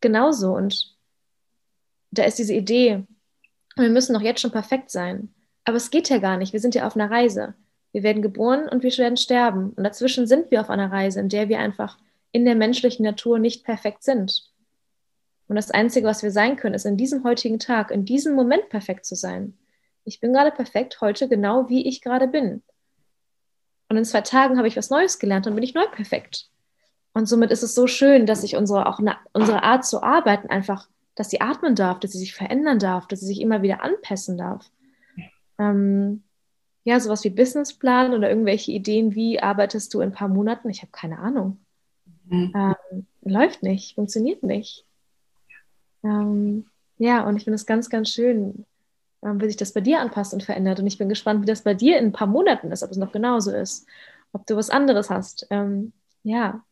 genauso. 0.00 0.54
Und 0.54 0.94
da 2.10 2.24
ist 2.24 2.38
diese 2.38 2.54
Idee, 2.54 3.04
wir 3.76 3.88
müssen 3.88 4.14
doch 4.14 4.20
jetzt 4.20 4.40
schon 4.40 4.52
perfekt 4.52 4.90
sein. 4.90 5.34
Aber 5.64 5.76
es 5.76 5.90
geht 5.90 6.08
ja 6.08 6.18
gar 6.18 6.36
nicht. 6.36 6.52
Wir 6.52 6.60
sind 6.60 6.74
ja 6.74 6.86
auf 6.86 6.96
einer 6.96 7.10
Reise. 7.10 7.54
Wir 7.92 8.02
werden 8.02 8.22
geboren 8.22 8.68
und 8.68 8.82
wir 8.82 8.96
werden 8.98 9.16
sterben. 9.16 9.70
Und 9.70 9.84
dazwischen 9.84 10.26
sind 10.26 10.50
wir 10.50 10.60
auf 10.60 10.70
einer 10.70 10.90
Reise, 10.90 11.20
in 11.20 11.28
der 11.28 11.48
wir 11.48 11.58
einfach 11.58 11.98
in 12.32 12.44
der 12.44 12.54
menschlichen 12.54 13.04
Natur 13.04 13.38
nicht 13.38 13.64
perfekt 13.64 14.02
sind. 14.02 14.50
Und 15.48 15.56
das 15.56 15.70
Einzige, 15.70 16.06
was 16.06 16.22
wir 16.22 16.30
sein 16.30 16.56
können, 16.56 16.74
ist 16.74 16.86
in 16.86 16.96
diesem 16.96 17.24
heutigen 17.24 17.58
Tag, 17.58 17.90
in 17.90 18.06
diesem 18.06 18.34
Moment 18.34 18.70
perfekt 18.70 19.04
zu 19.04 19.14
sein. 19.14 19.58
Ich 20.04 20.18
bin 20.18 20.32
gerade 20.32 20.50
perfekt 20.50 21.00
heute, 21.00 21.28
genau 21.28 21.68
wie 21.68 21.86
ich 21.86 22.00
gerade 22.00 22.26
bin. 22.26 22.62
Und 23.88 23.98
in 23.98 24.04
zwei 24.06 24.22
Tagen 24.22 24.56
habe 24.56 24.66
ich 24.66 24.76
was 24.76 24.88
Neues 24.88 25.18
gelernt 25.18 25.46
und 25.46 25.54
bin 25.54 25.62
ich 25.62 25.74
neu 25.74 25.86
perfekt. 25.86 26.46
Und 27.12 27.26
somit 27.26 27.50
ist 27.50 27.62
es 27.62 27.74
so 27.74 27.86
schön, 27.86 28.24
dass 28.24 28.42
ich 28.42 28.56
unsere, 28.56 28.86
auch 28.86 28.98
eine, 28.98 29.16
unsere 29.34 29.62
Art 29.62 29.84
zu 29.84 30.02
arbeiten 30.02 30.48
einfach, 30.48 30.88
dass 31.14 31.28
sie 31.28 31.42
atmen 31.42 31.74
darf, 31.74 32.00
dass 32.00 32.12
sie 32.12 32.18
sich 32.18 32.34
verändern 32.34 32.78
darf, 32.78 33.06
dass 33.06 33.20
sie 33.20 33.26
sich 33.26 33.42
immer 33.42 33.60
wieder 33.60 33.82
anpassen 33.82 34.38
darf. 34.38 34.70
Ähm, 35.58 36.22
ja, 36.84 36.98
sowas 36.98 37.22
wie 37.24 37.30
Businessplan 37.30 38.12
oder 38.12 38.28
irgendwelche 38.28 38.72
Ideen, 38.72 39.14
wie 39.14 39.40
arbeitest 39.40 39.94
du 39.94 40.00
in 40.00 40.10
ein 40.10 40.14
paar 40.14 40.28
Monaten? 40.28 40.68
Ich 40.68 40.82
habe 40.82 40.90
keine 40.90 41.18
Ahnung. 41.18 41.58
Mhm. 42.24 42.52
Ähm, 42.54 43.06
läuft 43.22 43.62
nicht, 43.62 43.94
funktioniert 43.94 44.42
nicht. 44.42 44.84
Ähm, 46.02 46.66
ja, 46.98 47.26
und 47.26 47.36
ich 47.36 47.44
finde 47.44 47.56
es 47.56 47.66
ganz, 47.66 47.88
ganz 47.88 48.10
schön, 48.10 48.66
ähm, 49.22 49.40
wie 49.40 49.46
sich 49.46 49.56
das 49.56 49.72
bei 49.72 49.80
dir 49.80 50.00
anpasst 50.00 50.34
und 50.34 50.42
verändert. 50.42 50.80
Und 50.80 50.86
ich 50.86 50.98
bin 50.98 51.08
gespannt, 51.08 51.42
wie 51.42 51.46
das 51.46 51.62
bei 51.62 51.74
dir 51.74 51.98
in 51.98 52.06
ein 52.06 52.12
paar 52.12 52.26
Monaten 52.26 52.72
ist, 52.72 52.82
ob 52.82 52.90
es 52.90 52.96
noch 52.96 53.12
genauso 53.12 53.52
ist, 53.52 53.86
ob 54.32 54.46
du 54.46 54.56
was 54.56 54.70
anderes 54.70 55.10
hast. 55.10 55.46
Ähm, 55.50 55.92
ja. 56.24 56.64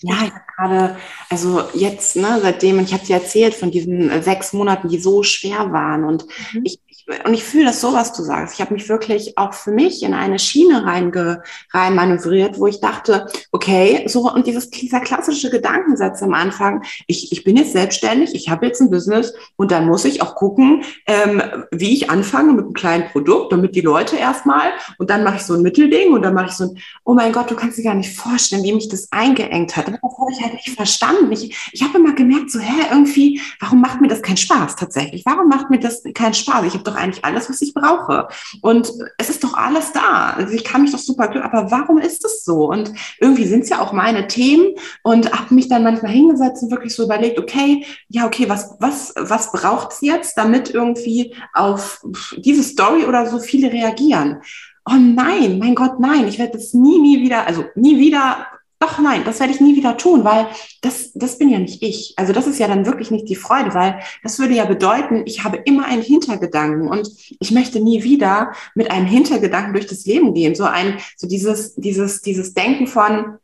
Ja, 0.00 0.14
ich 0.24 0.32
habe 0.32 0.44
gerade, 0.56 0.96
also 1.30 1.62
jetzt, 1.72 2.16
ne, 2.16 2.38
seitdem, 2.42 2.78
ich 2.80 2.92
habe 2.92 3.06
dir 3.06 3.16
erzählt 3.16 3.54
von 3.54 3.70
diesen 3.70 4.10
äh, 4.10 4.22
sechs 4.22 4.52
Monaten, 4.52 4.88
die 4.88 4.98
so 4.98 5.22
schwer 5.22 5.72
waren. 5.72 6.04
Und 6.04 6.26
mhm. 6.52 6.62
ich 6.64 6.78
und 7.24 7.34
ich 7.34 7.44
fühle 7.44 7.66
das 7.66 7.80
so, 7.80 7.92
was 7.92 8.12
du 8.12 8.22
sagst. 8.22 8.54
Ich 8.54 8.60
habe 8.60 8.74
mich 8.74 8.88
wirklich 8.88 9.36
auch 9.36 9.52
für 9.52 9.72
mich 9.72 10.02
in 10.02 10.14
eine 10.14 10.38
Schiene 10.38 10.84
reinge, 10.84 11.42
rein 11.72 11.94
manövriert, 11.94 12.58
wo 12.58 12.66
ich 12.66 12.80
dachte, 12.80 13.26
okay, 13.52 14.04
so 14.06 14.30
und 14.32 14.46
dieses, 14.46 14.70
dieser 14.70 15.00
klassische 15.00 15.50
Gedankensatz 15.50 16.22
am 16.22 16.34
Anfang, 16.34 16.82
ich, 17.06 17.30
ich 17.32 17.44
bin 17.44 17.56
jetzt 17.56 17.72
selbstständig, 17.72 18.34
ich 18.34 18.48
habe 18.48 18.66
jetzt 18.66 18.80
ein 18.80 18.90
Business 18.90 19.34
und 19.56 19.70
dann 19.70 19.86
muss 19.86 20.04
ich 20.04 20.22
auch 20.22 20.34
gucken, 20.34 20.82
ähm, 21.06 21.42
wie 21.70 21.92
ich 21.92 22.10
anfange 22.10 22.52
mit 22.52 22.64
einem 22.64 22.74
kleinen 22.74 23.08
Produkt, 23.10 23.52
damit 23.52 23.74
die 23.74 23.82
Leute 23.82 24.16
erstmal 24.16 24.72
und 24.98 25.10
dann 25.10 25.24
mache 25.24 25.36
ich 25.36 25.42
so 25.42 25.54
ein 25.54 25.62
Mittelding 25.62 26.12
und 26.12 26.22
dann 26.22 26.34
mache 26.34 26.46
ich 26.46 26.52
so 26.52 26.64
ein, 26.64 26.78
oh 27.04 27.14
mein 27.14 27.32
Gott, 27.32 27.50
du 27.50 27.54
kannst 27.54 27.78
dir 27.78 27.84
gar 27.84 27.94
nicht 27.94 28.16
vorstellen, 28.16 28.64
wie 28.64 28.72
mich 28.72 28.88
das 28.88 29.12
eingeengt 29.12 29.76
hat. 29.76 29.88
Das 29.88 29.94
habe 29.94 30.32
ich 30.32 30.40
halt 30.40 30.54
nicht 30.54 30.70
verstanden. 30.70 31.30
Ich, 31.32 31.70
ich 31.72 31.82
habe 31.82 31.98
immer 31.98 32.14
gemerkt, 32.14 32.50
so, 32.50 32.60
hä, 32.60 32.86
irgendwie, 32.90 33.40
warum 33.60 33.80
macht 33.80 34.00
mir 34.00 34.08
das 34.08 34.22
keinen 34.22 34.36
Spaß 34.36 34.76
tatsächlich? 34.76 35.22
Warum 35.26 35.48
macht 35.48 35.70
mir 35.70 35.78
das 35.78 36.02
keinen 36.14 36.34
Spaß? 36.34 36.64
Ich 36.66 36.74
habe 36.74 36.84
doch 36.84 36.93
eigentlich 36.94 37.24
alles, 37.24 37.48
was 37.48 37.62
ich 37.62 37.74
brauche. 37.74 38.28
Und 38.60 38.92
es 39.18 39.30
ist 39.30 39.44
doch 39.44 39.54
alles 39.54 39.92
da. 39.92 40.34
Also 40.36 40.52
ich 40.52 40.64
kann 40.64 40.82
mich 40.82 40.92
doch 40.92 40.98
super 40.98 41.28
glücklich, 41.28 41.52
aber 41.52 41.70
warum 41.70 41.98
ist 41.98 42.24
es 42.24 42.44
so? 42.44 42.68
Und 42.68 42.92
irgendwie 43.20 43.46
sind 43.46 43.64
es 43.64 43.68
ja 43.68 43.80
auch 43.80 43.92
meine 43.92 44.26
Themen 44.26 44.74
und 45.02 45.32
habe 45.32 45.54
mich 45.54 45.68
dann 45.68 45.84
manchmal 45.84 46.12
hingesetzt 46.12 46.62
und 46.62 46.70
wirklich 46.70 46.94
so 46.94 47.04
überlegt, 47.04 47.38
okay, 47.38 47.84
ja, 48.08 48.26
okay, 48.26 48.48
was, 48.48 48.76
was, 48.80 49.14
was 49.16 49.52
braucht 49.52 49.92
es 49.92 50.00
jetzt, 50.00 50.36
damit 50.36 50.70
irgendwie 50.70 51.34
auf 51.52 52.04
diese 52.36 52.62
Story 52.62 53.04
oder 53.04 53.26
so 53.26 53.38
viele 53.38 53.72
reagieren? 53.72 54.42
Oh 54.86 54.96
nein, 54.98 55.58
mein 55.58 55.74
Gott, 55.74 55.98
nein, 55.98 56.28
ich 56.28 56.38
werde 56.38 56.58
das 56.58 56.74
nie, 56.74 56.98
nie 56.98 57.20
wieder, 57.22 57.46
also 57.46 57.64
nie 57.74 57.98
wieder 57.98 58.46
doch 58.84 58.98
nein, 58.98 59.22
das 59.24 59.40
werde 59.40 59.52
ich 59.52 59.60
nie 59.60 59.76
wieder 59.76 59.96
tun, 59.96 60.24
weil 60.24 60.48
das, 60.82 61.12
das 61.14 61.38
bin 61.38 61.48
ja 61.48 61.58
nicht 61.58 61.82
ich. 61.82 62.14
Also 62.16 62.32
das 62.32 62.46
ist 62.46 62.58
ja 62.58 62.68
dann 62.68 62.86
wirklich 62.86 63.10
nicht 63.10 63.28
die 63.28 63.36
Freude, 63.36 63.74
weil 63.74 64.00
das 64.22 64.38
würde 64.38 64.54
ja 64.54 64.64
bedeuten, 64.64 65.22
ich 65.26 65.44
habe 65.44 65.56
immer 65.56 65.86
einen 65.86 66.02
Hintergedanken 66.02 66.88
und 66.88 67.08
ich 67.40 67.50
möchte 67.50 67.80
nie 67.80 68.02
wieder 68.02 68.52
mit 68.74 68.90
einem 68.90 69.06
Hintergedanken 69.06 69.72
durch 69.72 69.86
das 69.86 70.04
Leben 70.04 70.34
gehen. 70.34 70.54
So 70.54 70.64
ein, 70.64 70.98
so 71.16 71.26
dieses, 71.26 71.74
dieses, 71.74 72.20
dieses 72.20 72.54
Denken 72.54 72.86
von, 72.86 73.38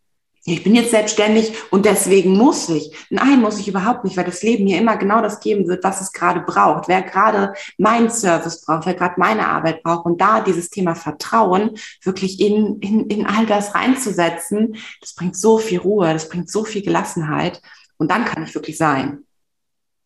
ich 0.45 0.65
bin 0.65 0.75
jetzt 0.75 0.91
selbstständig 0.91 1.53
und 1.71 1.85
deswegen 1.85 2.37
muss 2.37 2.69
ich. 2.71 2.97
Nein, 3.11 3.41
muss 3.41 3.59
ich 3.59 3.69
überhaupt 3.69 4.05
nicht, 4.05 4.17
weil 4.17 4.25
das 4.25 4.43
Leben 4.43 4.65
mir 4.65 4.79
immer 4.79 4.97
genau 4.97 5.21
das 5.21 5.41
geben 5.41 5.69
wird, 5.69 5.85
was 5.85 6.01
es 6.01 6.13
gerade 6.13 6.41
braucht. 6.41 6.89
Wer 6.89 7.03
gerade 7.03 7.53
meinen 7.77 8.11
Service 8.11 8.63
braucht, 8.63 8.87
wer 8.87 8.95
gerade 8.95 9.15
meine 9.19 9.47
Arbeit 9.47 9.83
braucht 9.83 10.07
und 10.07 10.21
da 10.21 10.41
dieses 10.41 10.71
Thema 10.71 10.95
Vertrauen 10.95 11.77
wirklich 12.03 12.41
in, 12.41 12.79
in, 12.81 13.07
in 13.09 13.27
all 13.27 13.45
das 13.45 13.75
reinzusetzen, 13.75 14.77
das 15.01 15.15
bringt 15.15 15.37
so 15.37 15.59
viel 15.59 15.79
Ruhe, 15.79 16.13
das 16.13 16.29
bringt 16.29 16.51
so 16.51 16.65
viel 16.65 16.83
Gelassenheit 16.83 17.61
und 17.99 18.11
dann 18.11 18.25
kann 18.25 18.43
ich 18.43 18.55
wirklich 18.55 18.79
sein. 18.79 19.27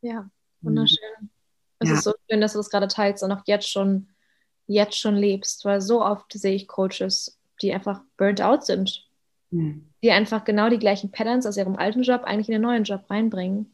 Ja, 0.00 0.28
wunderschön. 0.62 1.30
Es 1.78 1.88
ja. 1.88 1.94
ist 1.94 2.04
so 2.04 2.12
schön, 2.28 2.40
dass 2.40 2.52
du 2.52 2.58
das 2.58 2.70
gerade 2.70 2.88
teilst 2.88 3.22
und 3.22 3.30
auch 3.30 3.42
jetzt 3.46 3.70
schon, 3.70 4.08
jetzt 4.66 4.98
schon 4.98 5.14
lebst, 5.14 5.64
weil 5.64 5.80
so 5.80 6.02
oft 6.02 6.32
sehe 6.32 6.56
ich 6.56 6.66
Coaches, 6.66 7.38
die 7.62 7.72
einfach 7.72 8.00
burnt 8.16 8.42
out 8.42 8.66
sind. 8.66 9.03
Hm 9.54 9.94
die 10.04 10.12
einfach 10.12 10.44
genau 10.44 10.68
die 10.68 10.78
gleichen 10.78 11.10
Patterns 11.10 11.46
aus 11.46 11.56
ihrem 11.56 11.76
alten 11.76 12.02
Job 12.02 12.24
eigentlich 12.24 12.50
in 12.50 12.52
den 12.52 12.60
neuen 12.60 12.84
Job 12.84 13.08
reinbringen. 13.08 13.72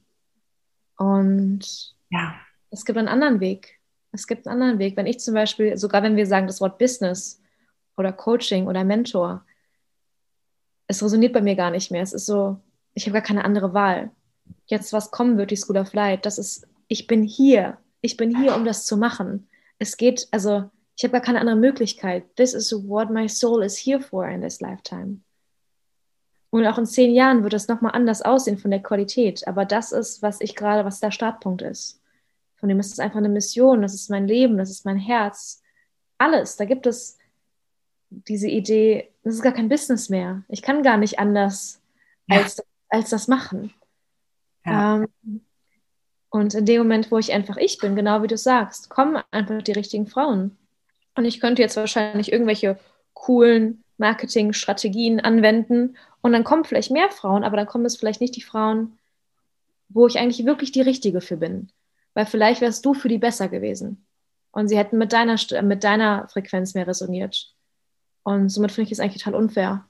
Und 0.97 1.97
ja. 2.09 2.37
es 2.71 2.85
gibt 2.85 2.97
einen 2.99 3.09
anderen 3.09 3.41
Weg. 3.41 3.81
Es 4.13 4.29
gibt 4.29 4.47
einen 4.47 4.63
anderen 4.63 4.79
Weg. 4.79 4.97
Wenn 4.97 5.09
ich 5.09 5.19
zum 5.19 5.35
Beispiel, 5.35 5.77
sogar 5.77 6.05
wenn 6.05 6.15
wir 6.15 6.27
sagen 6.27 6.47
das 6.47 6.61
Wort 6.61 6.79
Business 6.79 7.43
oder 7.97 8.13
Coaching 8.13 8.69
oder 8.69 8.85
Mentor, 8.85 9.45
es 10.87 11.03
resoniert 11.03 11.33
bei 11.33 11.43
mir 11.43 11.57
gar 11.57 11.73
nicht 11.73 11.91
mehr. 11.91 12.03
Es 12.03 12.13
ist 12.13 12.27
so, 12.27 12.61
ich 12.95 13.07
habe 13.07 13.15
gar 13.15 13.23
keine 13.23 13.45
andere 13.45 13.75
Wahl. 13.75 14.13
Jetzt, 14.67 14.93
was 14.93 15.11
kommen 15.11 15.37
wird, 15.37 15.51
die 15.51 15.57
School 15.57 15.79
of 15.79 15.95
Light, 15.95 16.27
das 16.27 16.39
ist, 16.39 16.69
ich 16.87 17.09
bin 17.09 17.25
hier. 17.25 17.79
Ich 18.03 18.17
bin 18.17 18.39
hier, 18.39 18.55
um 18.55 18.65
das 18.65 18.87
zu 18.87 18.97
machen. 18.97 19.49
Es 19.81 19.97
geht, 19.97 20.29
also, 20.31 20.71
ich 20.97 21.03
habe 21.03 21.15
gar 21.15 21.23
keine 21.23 21.41
andere 21.41 21.57
Möglichkeit. 21.57 22.37
This 22.37 22.55
is 22.55 22.73
what 22.73 23.11
my 23.11 23.29
soul 23.29 23.65
is 23.65 23.77
here 23.77 24.01
for 24.01 24.29
in 24.29 24.43
this 24.43 24.61
lifetime. 24.61 25.23
Und 26.51 26.67
auch 26.67 26.79
in 26.79 26.87
zehn 26.87 27.15
Jahren 27.15 27.45
wird 27.45 27.55
es 27.55 27.69
nochmal 27.69 27.93
anders 27.93 28.23
aussehen 28.23 28.59
von 28.59 28.71
der 28.71 28.83
Qualität. 28.83 29.47
Aber 29.47 29.65
das 29.65 29.93
ist, 29.93 30.21
was 30.21 30.41
ich 30.41 30.57
gerade, 30.57 30.85
was 30.85 31.01
der 31.01 31.13
Startpunkt 31.13 31.63
ist. 31.63 32.01
Von 32.57 32.69
dem 32.69 32.81
ist 32.81 32.93
es 32.93 32.99
einfach 32.99 33.19
eine 33.19 33.29
Mission, 33.29 33.83
das 33.83 33.95
ist 33.95 34.11
mein 34.11 34.27
Leben, 34.27 34.59
das 34.59 34.71
ist 34.71 34.85
mein 34.85 34.99
Herz. 34.99 35.63
Alles. 36.19 36.57
Da 36.57 36.65
gibt 36.65 36.87
es 36.87 37.17
diese 38.11 38.49
Idee, 38.49 39.11
das 39.23 39.35
ist 39.35 39.43
gar 39.43 39.53
kein 39.53 39.69
Business 39.69 40.09
mehr. 40.09 40.43
Ich 40.49 40.63
kann 40.63 40.83
gar 40.83 40.97
nicht 40.97 41.19
anders 41.19 41.81
ja. 42.27 42.39
als, 42.39 42.63
als 42.89 43.11
das 43.11 43.29
machen. 43.29 43.73
Ja. 44.67 44.97
Ähm, 44.97 45.41
und 46.31 46.55
in 46.55 46.67
dem 46.67 46.79
Moment, 46.79 47.11
wo 47.11 47.19
ich 47.19 47.33
einfach 47.33 47.57
ich 47.57 47.79
bin, 47.79 47.97
genau 47.97 48.23
wie 48.23 48.29
du 48.29 48.37
sagst, 48.37 48.91
kommen 48.91 49.23
einfach 49.31 49.63
die 49.63 49.73
richtigen 49.73 50.07
Frauen. 50.07 50.57
Und 51.17 51.25
ich 51.25 51.41
könnte 51.41 51.63
jetzt 51.63 51.77
wahrscheinlich 51.77 52.33
irgendwelche 52.33 52.79
coolen 53.15 53.83
Marketingstrategien 54.01 55.21
anwenden 55.21 55.97
und 56.23 56.33
dann 56.33 56.43
kommen 56.43 56.65
vielleicht 56.65 56.91
mehr 56.91 57.11
Frauen, 57.11 57.45
aber 57.45 57.57
dann 57.57 57.67
kommen 57.67 57.85
es 57.85 57.97
vielleicht 57.97 58.21
nicht 58.21 58.35
die 58.35 58.43
Frauen, 58.43 58.99
wo 59.89 60.07
ich 60.07 60.19
eigentlich 60.19 60.45
wirklich 60.45 60.73
die 60.73 60.81
Richtige 60.81 61.21
für 61.21 61.37
bin. 61.37 61.71
Weil 62.15 62.27
vielleicht 62.27 62.61
wärst 62.61 62.85
du 62.85 62.95
für 62.95 63.09
die 63.09 63.19
besser 63.19 63.49
gewesen. 63.49 64.05
Und 64.51 64.69
sie 64.69 64.77
hätten 64.77 64.99
mit 64.99 65.13
deiner, 65.13 65.37
mit 65.63 65.85
deiner 65.85 66.29
Frequenz 66.29 66.75
mehr 66.75 66.87
resoniert. 66.87 67.55
Und 68.25 68.49
somit 68.49 68.73
finde 68.73 68.87
ich 68.87 68.93
es 68.93 69.01
eigentlich 69.01 69.23
total 69.23 69.41
unfair. 69.41 69.87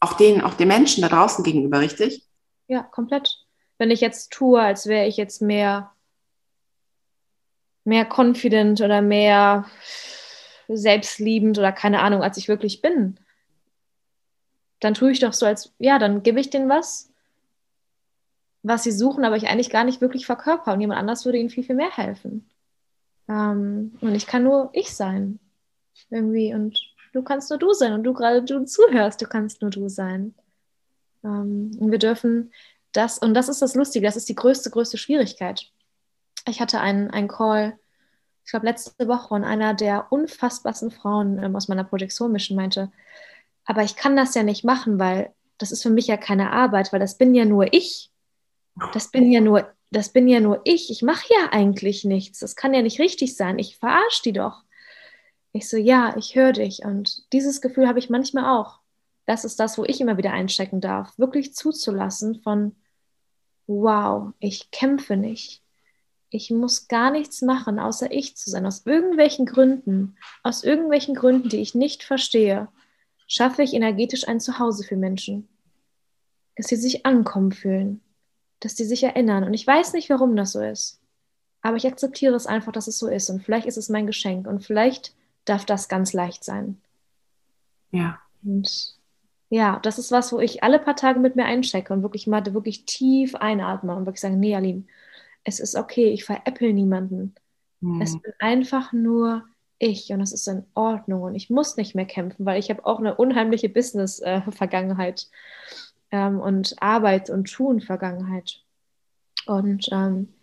Auch 0.00 0.14
den, 0.14 0.40
auch 0.40 0.54
den 0.54 0.68
Menschen 0.68 1.02
da 1.02 1.08
draußen 1.08 1.44
gegenüber, 1.44 1.80
richtig? 1.80 2.24
Ja, 2.66 2.82
komplett. 2.82 3.46
Wenn 3.78 3.90
ich 3.90 4.00
jetzt 4.00 4.32
tue, 4.32 4.60
als 4.60 4.86
wäre 4.86 5.06
ich 5.06 5.16
jetzt 5.16 5.42
mehr, 5.42 5.92
mehr 7.84 8.06
confident 8.06 8.80
oder 8.80 9.02
mehr 9.02 9.66
selbstliebend 10.76 11.58
oder 11.58 11.72
keine 11.72 12.00
Ahnung, 12.00 12.22
als 12.22 12.36
ich 12.36 12.48
wirklich 12.48 12.82
bin, 12.82 13.18
dann 14.80 14.94
tue 14.94 15.12
ich 15.12 15.20
doch 15.20 15.32
so, 15.32 15.46
als, 15.46 15.72
ja, 15.78 15.98
dann 15.98 16.22
gebe 16.22 16.40
ich 16.40 16.50
denen 16.50 16.68
was, 16.68 17.12
was 18.62 18.82
sie 18.82 18.92
suchen, 18.92 19.24
aber 19.24 19.36
ich 19.36 19.48
eigentlich 19.48 19.70
gar 19.70 19.84
nicht 19.84 20.00
wirklich 20.00 20.26
verkörper 20.26 20.72
und 20.72 20.80
jemand 20.80 21.00
anders 21.00 21.24
würde 21.24 21.38
ihnen 21.38 21.50
viel, 21.50 21.64
viel 21.64 21.76
mehr 21.76 21.96
helfen. 21.96 22.48
Ähm, 23.28 23.96
und 24.00 24.14
ich 24.14 24.26
kann 24.26 24.42
nur 24.42 24.70
ich 24.72 24.94
sein. 24.94 25.38
Irgendwie. 26.10 26.52
Und 26.54 26.78
du 27.12 27.22
kannst 27.22 27.50
nur 27.50 27.58
du 27.58 27.72
sein 27.72 27.92
und 27.92 28.04
du 28.04 28.12
gerade 28.12 28.42
du 28.42 28.64
zuhörst, 28.64 29.20
du 29.20 29.26
kannst 29.26 29.62
nur 29.62 29.70
du 29.70 29.88
sein. 29.88 30.34
Ähm, 31.24 31.70
und 31.78 31.90
wir 31.90 31.98
dürfen 31.98 32.52
das, 32.92 33.18
und 33.18 33.34
das 33.34 33.48
ist 33.48 33.62
das 33.62 33.74
Lustige, 33.74 34.06
das 34.06 34.16
ist 34.16 34.28
die 34.28 34.34
größte, 34.34 34.70
größte 34.70 34.98
Schwierigkeit. 34.98 35.70
Ich 36.48 36.60
hatte 36.60 36.80
einen, 36.80 37.10
einen 37.10 37.28
Call, 37.28 37.78
ich 38.44 38.50
glaube 38.50 38.66
letzte 38.66 39.08
Woche, 39.08 39.34
und 39.34 39.44
einer 39.44 39.74
der 39.74 40.10
unfassbarsten 40.10 40.90
Frauen 40.90 41.42
ähm, 41.42 41.56
aus 41.56 41.68
meiner 41.68 41.84
Projektion 41.84 42.32
Mission 42.32 42.56
meinte, 42.56 42.90
aber 43.64 43.82
ich 43.82 43.96
kann 43.96 44.16
das 44.16 44.34
ja 44.34 44.42
nicht 44.42 44.64
machen, 44.64 44.98
weil 44.98 45.32
das 45.58 45.72
ist 45.72 45.82
für 45.82 45.90
mich 45.90 46.06
ja 46.06 46.16
keine 46.16 46.50
Arbeit, 46.52 46.92
weil 46.92 47.00
das 47.00 47.18
bin 47.18 47.34
ja 47.34 47.44
nur 47.44 47.72
ich. 47.72 48.10
Das 48.92 49.10
bin 49.10 49.30
ja 49.30 49.40
nur, 49.40 49.70
das 49.90 50.08
bin 50.08 50.26
ja 50.26 50.40
nur 50.40 50.62
ich. 50.64 50.90
Ich 50.90 51.02
mache 51.02 51.26
ja 51.28 51.52
eigentlich 51.52 52.04
nichts. 52.04 52.38
Das 52.38 52.56
kann 52.56 52.72
ja 52.72 52.82
nicht 52.82 52.98
richtig 52.98 53.36
sein. 53.36 53.58
Ich 53.58 53.76
verarsche 53.76 54.22
die 54.24 54.32
doch. 54.32 54.64
Ich 55.52 55.68
so, 55.68 55.76
ja, 55.76 56.16
ich 56.16 56.34
höre 56.34 56.52
dich. 56.52 56.84
Und 56.84 57.30
dieses 57.32 57.60
Gefühl 57.60 57.88
habe 57.88 57.98
ich 57.98 58.10
manchmal 58.10 58.58
auch. 58.58 58.80
Das 59.26 59.44
ist 59.44 59.60
das, 59.60 59.76
wo 59.78 59.84
ich 59.84 60.00
immer 60.00 60.16
wieder 60.16 60.32
einchecken 60.32 60.80
darf. 60.80 61.16
Wirklich 61.18 61.54
zuzulassen 61.54 62.40
von, 62.42 62.74
wow, 63.66 64.32
ich 64.38 64.70
kämpfe 64.70 65.16
nicht. 65.16 65.62
Ich 66.30 66.50
muss 66.50 66.86
gar 66.86 67.10
nichts 67.10 67.42
machen, 67.42 67.78
außer 67.78 68.10
ich 68.12 68.36
zu 68.36 68.50
sein. 68.50 68.64
Aus 68.64 68.86
irgendwelchen 68.86 69.46
Gründen, 69.46 70.16
aus 70.42 70.62
irgendwelchen 70.62 71.14
Gründen, 71.14 71.48
die 71.48 71.58
ich 71.58 71.74
nicht 71.74 72.04
verstehe, 72.04 72.68
schaffe 73.26 73.62
ich 73.62 73.74
energetisch 73.74 74.28
ein 74.28 74.40
Zuhause 74.40 74.84
für 74.84 74.96
Menschen. 74.96 75.48
Dass 76.56 76.68
sie 76.68 76.76
sich 76.76 77.04
ankommen 77.04 77.52
fühlen, 77.52 78.00
dass 78.60 78.76
sie 78.76 78.84
sich 78.84 79.02
erinnern. 79.02 79.44
Und 79.44 79.54
ich 79.54 79.66
weiß 79.66 79.92
nicht, 79.92 80.08
warum 80.08 80.36
das 80.36 80.52
so 80.52 80.60
ist. 80.60 81.00
Aber 81.62 81.76
ich 81.76 81.86
akzeptiere 81.86 82.34
es 82.34 82.46
einfach, 82.46 82.72
dass 82.72 82.86
es 82.86 82.98
so 82.98 83.08
ist. 83.08 83.28
Und 83.28 83.42
vielleicht 83.42 83.66
ist 83.66 83.76
es 83.76 83.88
mein 83.88 84.06
Geschenk. 84.06 84.46
Und 84.46 84.64
vielleicht 84.64 85.14
darf 85.44 85.64
das 85.64 85.88
ganz 85.88 86.12
leicht 86.12 86.44
sein. 86.44 86.80
Ja. 87.90 88.20
Und 88.44 88.94
ja, 89.48 89.80
das 89.82 89.98
ist 89.98 90.12
was, 90.12 90.32
wo 90.32 90.38
ich 90.38 90.62
alle 90.62 90.78
paar 90.78 90.94
Tage 90.94 91.18
mit 91.18 91.34
mir 91.34 91.44
einchecke 91.44 91.92
und 91.92 92.02
wirklich 92.02 92.28
mal 92.28 92.44
wirklich 92.54 92.84
tief 92.84 93.34
einatme 93.34 93.96
und 93.96 94.06
wirklich 94.06 94.20
sage, 94.20 94.36
nee, 94.36 94.54
Aline, 94.54 94.84
es 95.44 95.60
ist 95.60 95.76
okay, 95.76 96.10
ich 96.10 96.24
veräpple 96.24 96.72
niemanden. 96.72 97.34
Mhm. 97.80 98.00
Es 98.00 98.20
bin 98.20 98.32
einfach 98.38 98.92
nur 98.92 99.44
ich 99.78 100.12
und 100.12 100.20
es 100.20 100.32
ist 100.32 100.46
in 100.46 100.64
Ordnung 100.74 101.22
und 101.22 101.34
ich 101.34 101.50
muss 101.50 101.76
nicht 101.76 101.94
mehr 101.94 102.04
kämpfen, 102.04 102.44
weil 102.44 102.58
ich 102.58 102.70
habe 102.70 102.84
auch 102.84 102.98
eine 102.98 103.14
unheimliche 103.16 103.68
Business-Vergangenheit 103.68 105.28
ähm, 106.10 106.38
und 106.38 106.76
Arbeit 106.80 107.30
und 107.30 107.50
Tun-Vergangenheit. 107.50 108.62
Und 109.46 109.88
ähm, 109.90 110.34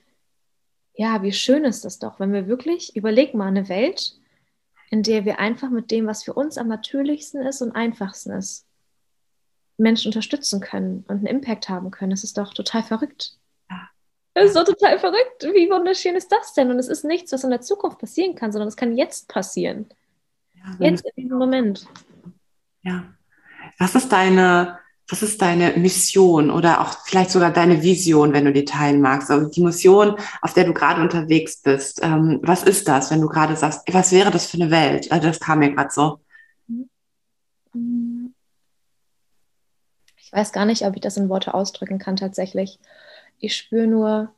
ja, 0.96 1.22
wie 1.22 1.32
schön 1.32 1.64
ist 1.64 1.86
das 1.86 2.00
doch, 2.00 2.20
wenn 2.20 2.34
wir 2.34 2.48
wirklich, 2.48 2.96
überleg 2.96 3.36
mal, 3.36 3.48
eine 3.48 3.70
Welt, 3.70 4.20
in 4.90 5.04
der 5.04 5.26
wir 5.26 5.40
einfach 5.40 5.70
mit 5.70 5.92
dem, 5.92 6.08
was 6.08 6.24
für 6.24 6.34
uns 6.34 6.58
am 6.58 6.68
natürlichsten 6.68 7.42
ist 7.42 7.62
und 7.62 7.74
einfachsten 7.74 8.32
ist, 8.32 8.66
Menschen 9.78 10.10
unterstützen 10.10 10.60
können 10.60 11.06
und 11.08 11.18
einen 11.18 11.28
Impact 11.28 11.70
haben 11.70 11.92
können. 11.92 12.10
Das 12.10 12.24
ist 12.24 12.38
doch 12.38 12.54
total 12.54 12.82
verrückt. 12.82 13.38
Das 14.38 14.50
ist 14.50 14.54
so 14.54 14.64
total 14.64 15.00
verrückt. 15.00 15.42
Wie 15.42 15.68
wunderschön 15.68 16.16
ist 16.16 16.32
das 16.32 16.54
denn? 16.54 16.70
Und 16.70 16.78
es 16.78 16.90
ist 16.90 17.04
nichts, 17.04 17.32
was 17.32 17.44
in 17.44 17.50
der 17.50 17.62
Zukunft 17.62 17.98
passieren 17.98 18.36
kann, 18.36 18.52
sondern 18.52 18.68
es 18.68 18.78
kann 18.78 18.96
jetzt 18.96 19.28
passieren. 19.28 19.88
Ja, 20.54 20.76
jetzt 20.80 21.04
in 21.16 21.24
diesem 21.24 21.40
Moment. 21.40 21.88
Ja. 22.84 23.06
Was 23.80 23.96
ist 23.96 24.12
deine, 24.12 24.78
was 25.08 25.24
ist 25.24 25.42
deine 25.42 25.72
Mission 25.78 26.52
oder 26.52 26.82
auch 26.82 27.00
vielleicht 27.04 27.32
sogar 27.32 27.52
deine 27.52 27.82
Vision, 27.82 28.32
wenn 28.32 28.46
du 28.46 28.54
die 28.54 28.64
teilen 28.64 29.02
magst? 29.02 29.32
Also 29.32 29.50
die 29.50 29.64
Mission, 29.64 30.18
auf 30.44 30.54
der 30.54 30.66
du 30.66 30.74
gerade 30.74 31.02
unterwegs 31.02 31.64
bist. 31.64 32.02
Ähm, 32.04 32.40
was 32.44 32.62
ist 32.62 32.88
das, 32.88 33.10
wenn 33.10 33.22
du 33.22 33.28
gerade 33.28 33.56
sagst, 33.56 33.92
was 33.92 34.12
wäre 34.12 34.30
das 34.30 34.46
für 34.46 34.62
eine 34.62 34.70
Welt? 34.70 35.12
Also 35.12 35.30
das 35.30 35.40
kam 35.40 35.60
mir 35.60 35.74
gerade 35.74 35.90
so. 35.90 36.20
Ich 40.16 40.32
weiß 40.32 40.52
gar 40.52 40.66
nicht, 40.66 40.86
ob 40.86 40.94
ich 40.94 41.02
das 41.02 41.18
in 41.18 41.28
Worte 41.28 41.56
ausdrücken 41.56 41.98
kann 41.98 42.18
tatsächlich. 42.18 42.78
Ich 43.40 43.56
spüre 43.56 43.88
nur, 43.88 44.34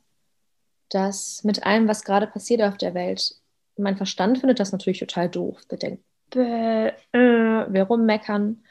dass 0.90 1.44
mit 1.44 1.64
allem, 1.64 1.88
was 1.88 2.04
gerade 2.04 2.26
passiert 2.26 2.62
auf 2.62 2.76
der 2.76 2.94
Welt, 2.94 3.34
mein 3.76 3.96
Verstand 3.96 4.38
findet 4.38 4.60
das 4.60 4.72
natürlich 4.72 4.98
total 4.98 5.28
doof. 5.28 5.64
Der 5.70 5.78
denkt, 5.78 6.04
äh, 6.36 6.92
wir 7.12 7.82
rummeckern, 7.84 8.62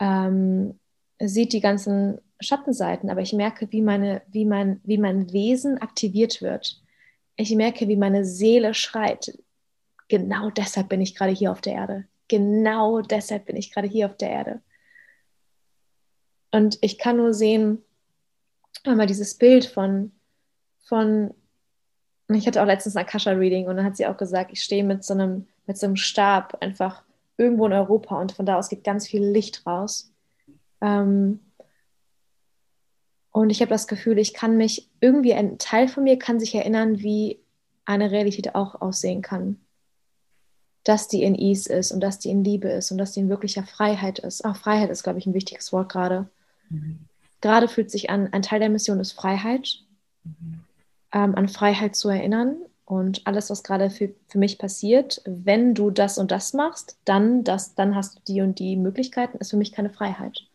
ähm, 0.00 0.78
sieht 1.20 1.52
die 1.52 1.60
ganzen 1.60 2.20
Schattenseiten, 2.40 3.10
aber 3.10 3.20
ich 3.20 3.32
merke, 3.32 3.70
wie, 3.70 3.82
meine, 3.82 4.22
wie, 4.28 4.44
mein, 4.44 4.80
wie 4.84 4.98
mein 4.98 5.32
Wesen 5.32 5.80
aktiviert 5.80 6.42
wird. 6.42 6.82
Ich 7.36 7.54
merke, 7.54 7.88
wie 7.88 7.96
meine 7.96 8.24
Seele 8.24 8.74
schreit. 8.74 9.38
Genau 10.08 10.50
deshalb 10.50 10.88
bin 10.88 11.00
ich 11.00 11.14
gerade 11.14 11.32
hier 11.32 11.52
auf 11.52 11.60
der 11.60 11.74
Erde. 11.74 12.04
Genau 12.28 13.00
deshalb 13.00 13.46
bin 13.46 13.56
ich 13.56 13.72
gerade 13.72 13.88
hier 13.88 14.06
auf 14.06 14.16
der 14.16 14.30
Erde. 14.30 14.62
Und 16.50 16.78
ich 16.82 16.98
kann 16.98 17.16
nur 17.16 17.34
sehen, 17.34 17.83
einmal 18.82 19.06
dieses 19.06 19.34
Bild 19.34 19.64
von, 19.64 20.12
von, 20.82 21.32
ich 22.28 22.46
hatte 22.46 22.62
auch 22.62 22.66
letztens 22.66 22.96
ein 22.96 23.04
Akasha-Reading 23.04 23.68
und 23.68 23.76
dann 23.76 23.84
hat 23.86 23.96
sie 23.96 24.06
auch 24.06 24.16
gesagt, 24.16 24.50
ich 24.52 24.62
stehe 24.62 24.84
mit 24.84 25.04
so 25.04 25.14
einem, 25.14 25.46
mit 25.66 25.78
so 25.78 25.86
einem 25.86 25.96
Stab 25.96 26.62
einfach 26.62 27.02
irgendwo 27.36 27.66
in 27.66 27.72
Europa 27.72 28.20
und 28.20 28.32
von 28.32 28.46
da 28.46 28.58
aus 28.58 28.68
geht 28.68 28.84
ganz 28.84 29.06
viel 29.06 29.24
Licht 29.24 29.66
raus. 29.66 30.12
Ähm, 30.80 31.40
und 33.32 33.50
ich 33.50 33.60
habe 33.60 33.70
das 33.70 33.88
Gefühl, 33.88 34.18
ich 34.18 34.32
kann 34.32 34.56
mich, 34.56 34.88
irgendwie 35.00 35.34
ein 35.34 35.58
Teil 35.58 35.88
von 35.88 36.04
mir 36.04 36.18
kann 36.18 36.38
sich 36.38 36.54
erinnern, 36.54 37.00
wie 37.00 37.40
eine 37.84 38.10
Realität 38.10 38.54
auch 38.54 38.80
aussehen 38.80 39.22
kann. 39.22 39.58
Dass 40.84 41.08
die 41.08 41.22
in 41.22 41.34
Ease 41.34 41.72
ist 41.72 41.90
und 41.90 42.00
dass 42.00 42.18
die 42.18 42.30
in 42.30 42.44
Liebe 42.44 42.68
ist 42.68 42.92
und 42.92 42.98
dass 42.98 43.12
die 43.12 43.20
in 43.20 43.28
wirklicher 43.28 43.64
Freiheit 43.64 44.20
ist. 44.20 44.44
Auch 44.44 44.56
Freiheit 44.56 44.90
ist, 44.90 45.02
glaube 45.02 45.18
ich, 45.18 45.26
ein 45.26 45.34
wichtiges 45.34 45.72
Wort 45.72 45.90
gerade. 45.90 46.28
Mhm. 46.68 47.08
Gerade 47.44 47.68
fühlt 47.68 47.90
sich 47.90 48.08
an, 48.08 48.32
ein 48.32 48.40
Teil 48.40 48.58
der 48.58 48.70
Mission 48.70 49.00
ist 49.00 49.12
Freiheit, 49.12 49.80
mhm. 50.24 50.60
ähm, 51.12 51.34
an 51.34 51.46
Freiheit 51.46 51.94
zu 51.94 52.08
erinnern 52.08 52.56
und 52.86 53.26
alles, 53.26 53.50
was 53.50 53.62
gerade 53.62 53.90
für, 53.90 54.14
für 54.28 54.38
mich 54.38 54.56
passiert, 54.56 55.20
wenn 55.26 55.74
du 55.74 55.90
das 55.90 56.16
und 56.16 56.30
das 56.30 56.54
machst, 56.54 56.96
dann, 57.04 57.44
das, 57.44 57.74
dann 57.74 57.94
hast 57.96 58.16
du 58.16 58.20
die 58.26 58.40
und 58.40 58.58
die 58.58 58.76
Möglichkeiten, 58.76 59.36
ist 59.36 59.50
für 59.50 59.58
mich 59.58 59.72
keine 59.72 59.90
Freiheit. 59.90 60.46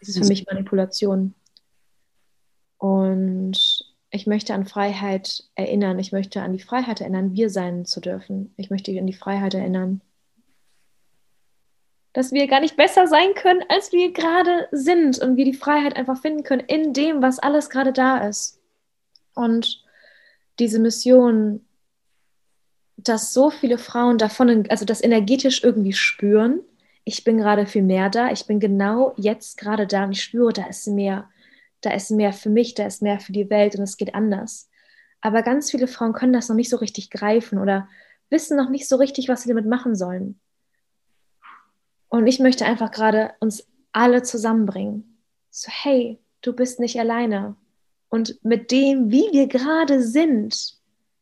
Das 0.00 0.08
ist 0.08 0.18
für 0.18 0.26
mich 0.26 0.44
Manipulation. 0.44 1.34
Und 2.78 3.94
ich 4.10 4.26
möchte 4.26 4.54
an 4.54 4.66
Freiheit 4.66 5.44
erinnern. 5.54 6.00
Ich 6.00 6.10
möchte 6.10 6.42
an 6.42 6.52
die 6.52 6.58
Freiheit 6.58 7.00
erinnern, 7.00 7.34
wir 7.34 7.48
sein 7.48 7.84
zu 7.84 8.00
dürfen. 8.00 8.52
Ich 8.56 8.70
möchte 8.70 8.90
an 8.98 9.06
die 9.06 9.12
Freiheit 9.12 9.54
erinnern, 9.54 10.00
dass 12.14 12.32
wir 12.32 12.46
gar 12.46 12.60
nicht 12.60 12.76
besser 12.76 13.06
sein 13.08 13.34
können, 13.34 13.62
als 13.68 13.92
wir 13.92 14.12
gerade 14.12 14.68
sind 14.70 15.18
und 15.18 15.36
wir 15.36 15.44
die 15.44 15.52
Freiheit 15.52 15.96
einfach 15.96 16.20
finden 16.20 16.44
können 16.44 16.62
in 16.66 16.94
dem, 16.94 17.20
was 17.20 17.40
alles 17.40 17.68
gerade 17.68 17.92
da 17.92 18.26
ist. 18.26 18.60
Und 19.34 19.84
diese 20.60 20.78
Mission, 20.78 21.66
dass 22.96 23.34
so 23.34 23.50
viele 23.50 23.78
Frauen 23.78 24.16
davon, 24.16 24.64
also 24.70 24.84
das 24.84 25.02
energetisch 25.02 25.64
irgendwie 25.64 25.92
spüren, 25.92 26.60
ich 27.02 27.24
bin 27.24 27.36
gerade 27.36 27.66
viel 27.66 27.82
mehr 27.82 28.08
da, 28.10 28.30
ich 28.30 28.46
bin 28.46 28.60
genau 28.60 29.12
jetzt 29.16 29.58
gerade 29.58 29.86
da 29.86 30.04
und 30.04 30.12
ich 30.12 30.22
spüre, 30.22 30.52
da 30.52 30.66
ist 30.68 30.86
mehr, 30.86 31.28
da 31.80 31.90
ist 31.90 32.12
mehr 32.12 32.32
für 32.32 32.48
mich, 32.48 32.74
da 32.74 32.86
ist 32.86 33.02
mehr 33.02 33.18
für 33.18 33.32
die 33.32 33.50
Welt 33.50 33.74
und 33.74 33.82
es 33.82 33.96
geht 33.96 34.14
anders. 34.14 34.70
Aber 35.20 35.42
ganz 35.42 35.68
viele 35.72 35.88
Frauen 35.88 36.12
können 36.12 36.32
das 36.32 36.48
noch 36.48 36.56
nicht 36.56 36.70
so 36.70 36.76
richtig 36.76 37.10
greifen 37.10 37.58
oder 37.58 37.88
wissen 38.30 38.56
noch 38.56 38.70
nicht 38.70 38.88
so 38.88 38.96
richtig, 38.96 39.28
was 39.28 39.42
sie 39.42 39.48
damit 39.48 39.66
machen 39.66 39.96
sollen. 39.96 40.38
Und 42.14 42.28
ich 42.28 42.38
möchte 42.38 42.64
einfach 42.64 42.92
gerade 42.92 43.32
uns 43.40 43.66
alle 43.90 44.22
zusammenbringen. 44.22 45.18
So, 45.50 45.68
hey, 45.68 46.20
du 46.42 46.52
bist 46.52 46.78
nicht 46.78 46.96
alleine. 47.00 47.56
Und 48.08 48.38
mit 48.44 48.70
dem, 48.70 49.10
wie 49.10 49.26
wir 49.32 49.48
gerade 49.48 50.00
sind, 50.00 50.76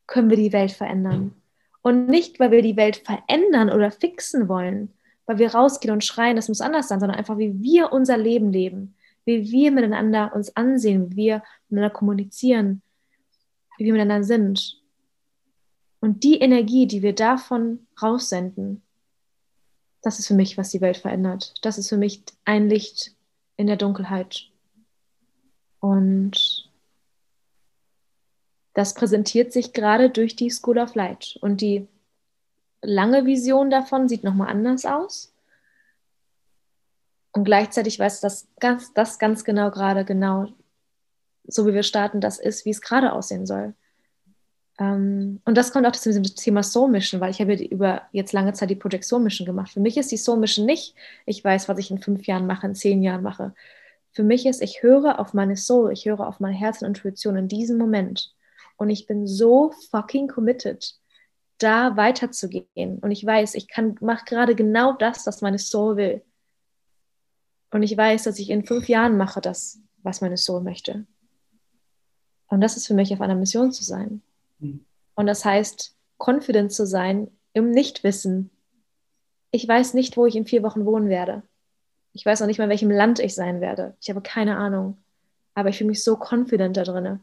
können 0.07 0.29
wir 0.29 0.37
die 0.37 0.53
Welt 0.53 0.73
verändern. 0.73 1.35
Und 1.81 2.11
nicht, 2.11 2.39
weil 2.39 2.51
wir 2.51 2.61
die 2.61 2.77
Welt 2.77 2.99
verändern 2.99 3.71
oder 3.71 3.91
fixen 3.91 4.49
wollen, 4.49 4.93
weil 5.25 5.39
wir 5.39 5.55
rausgehen 5.55 5.95
und 5.95 6.05
schreien, 6.05 6.37
das 6.37 6.49
muss 6.49 6.61
anders 6.61 6.89
sein, 6.89 7.01
sondern 7.01 7.17
einfach, 7.17 7.39
wie 7.39 7.63
wir 7.63 7.91
unser 7.91 8.19
Leben 8.19 8.53
leben, 8.53 8.95
wie 9.25 9.51
wir 9.51 9.71
miteinander 9.71 10.33
uns 10.35 10.55
ansehen, 10.57 11.13
wie 11.13 11.17
wir 11.17 11.43
miteinander 11.71 11.95
kommunizieren, 11.95 12.83
wie 13.79 13.87
wir 13.87 13.95
miteinander 13.95 14.27
sind. 14.27 14.79
Und 16.01 16.23
die 16.23 16.39
Energie, 16.39 16.87
die 16.87 17.01
wir 17.01 17.15
davon 17.15 17.87
raussenden, 18.03 18.83
das 20.03 20.19
ist 20.19 20.27
für 20.27 20.35
mich, 20.35 20.59
was 20.59 20.71
die 20.71 20.81
Welt 20.81 20.97
verändert. 20.97 21.55
Das 21.63 21.79
ist 21.79 21.89
für 21.89 21.97
mich 21.97 22.23
ein 22.45 22.69
Licht 22.69 23.15
in 23.57 23.69
der 23.69 23.77
Dunkelheit. 23.77 24.49
Und 25.81 26.69
das 28.75 28.95
präsentiert 28.95 29.53
sich 29.53 29.73
gerade 29.73 30.11
durch 30.11 30.35
die 30.35 30.51
School 30.51 30.79
of 30.79 30.95
Light. 30.95 31.39
Und 31.41 31.61
die 31.61 31.89
lange 32.83 33.27
Vision 33.27 33.71
davon 33.71 34.09
sieht 34.09 34.25
nochmal 34.25 34.49
anders 34.49 34.85
aus. 34.85 35.33
Und 37.33 37.45
gleichzeitig 37.45 37.99
weiß 37.99 38.21
das 38.21 38.49
ganz, 38.61 38.93
das 38.93 39.19
ganz 39.19 39.45
genau 39.45 39.71
gerade 39.71 40.05
genau, 40.05 40.49
so 41.45 41.67
wie 41.67 41.75
wir 41.75 41.83
starten, 41.83 42.21
das 42.21 42.39
ist, 42.39 42.65
wie 42.65 42.71
es 42.71 42.83
gerade 42.83 43.13
aussehen 43.13 43.47
soll. 43.47 43.75
Ähm, 44.83 45.41
und 45.45 45.57
das 45.57 45.73
kommt 45.73 45.87
auch 45.87 45.93
zu 45.93 46.09
diesem 46.09 46.25
Thema 46.25 46.63
Soul 46.63 46.91
Mission, 46.91 47.21
weil 47.21 47.31
ich 47.31 47.41
habe 47.41 47.55
über 47.55 48.03
jetzt 48.13 48.33
lange 48.33 48.53
Zeit 48.53 48.71
die 48.71 48.77
Projektion 48.77 49.23
Mission 49.23 49.47
gemacht. 49.47 49.71
Für 49.71 49.81
mich 49.81 49.97
ist 49.97 50.11
die 50.11 50.17
Soul 50.17 50.39
Mission 50.39 50.67
nicht, 50.67 50.97
ich 51.25 51.45
weiß, 51.45 51.69
was 51.69 51.79
ich 51.79 51.91
in 51.91 51.99
fünf 51.99 52.27
Jahren 52.27 52.47
mache, 52.47 52.67
in 52.67 52.75
zehn 52.75 53.03
Jahren 53.03 53.23
mache. 53.23 53.55
Für 54.11 54.25
mich 54.25 54.45
ist, 54.45 54.61
ich 54.61 54.83
höre 54.83 55.21
auf 55.21 55.35
meine 55.35 55.57
Soul, 55.57 55.93
ich 55.93 56.07
höre 56.07 56.27
auf 56.27 56.41
mein 56.41 56.53
Herz 56.53 56.83
und 56.83 56.89
Intuition 56.89 57.37
in 57.37 57.49
diesem 57.49 57.79
Moment. 57.79 58.35
Und 58.77 58.91
ich 58.91 59.07
bin 59.07 59.27
so 59.27 59.73
fucking 59.91 60.27
committed, 60.27 60.95
da 61.59 61.97
weiterzugehen. 61.97 62.99
Und 62.99 63.13
ich 63.13 63.25
weiß, 63.25 63.55
ich 63.55 63.69
kann, 63.69 63.97
mache 64.01 64.25
gerade 64.25 64.57
genau 64.57 64.95
das, 64.95 65.27
was 65.27 65.43
meine 65.43 65.59
Soul 65.59 65.97
will. 65.97 66.23
Und 67.71 67.85
ich 67.85 67.97
weiß, 67.97 68.25
dass 68.25 68.39
ich 68.39 68.51
in 68.51 68.67
fünf 68.67 68.89
Jahren 68.89 69.17
mache 69.17 69.41
das, 69.41 69.79
was 70.03 70.21
meine 70.21 70.37
Soul 70.37 70.63
möchte. 70.63 71.07
Und 72.49 72.61
das 72.61 72.77
ist 72.77 72.87
für 72.87 72.95
mich 72.95 73.15
auf 73.15 73.21
einer 73.21 73.37
Mission 73.37 73.73
zu 73.73 73.85
sein. 73.85 74.23
Und 75.15 75.27
das 75.27 75.45
heißt, 75.45 75.97
confident 76.19 76.73
zu 76.73 76.87
sein 76.87 77.31
im 77.53 77.71
Nichtwissen. 77.71 78.51
Ich 79.51 79.67
weiß 79.67 79.95
nicht, 79.95 80.17
wo 80.17 80.27
ich 80.27 80.37
in 80.37 80.47
vier 80.47 80.63
Wochen 80.63 80.85
wohnen 80.85 81.09
werde. 81.09 81.43
Ich 82.13 82.25
weiß 82.25 82.43
auch 82.43 82.47
nicht 82.47 82.59
mal, 82.59 82.65
in 82.65 82.71
welchem 82.71 82.91
Land 82.91 83.19
ich 83.19 83.35
sein 83.35 83.61
werde. 83.61 83.97
Ich 84.01 84.09
habe 84.11 84.21
keine 84.23 84.57
Ahnung. 84.57 84.99
Aber 85.55 85.69
ich 85.69 85.79
fühle 85.79 85.89
mich 85.89 86.03
so 86.03 86.17
confident 86.17 86.77
da 86.77 86.85
drin, 86.85 87.05
weil 87.05 87.21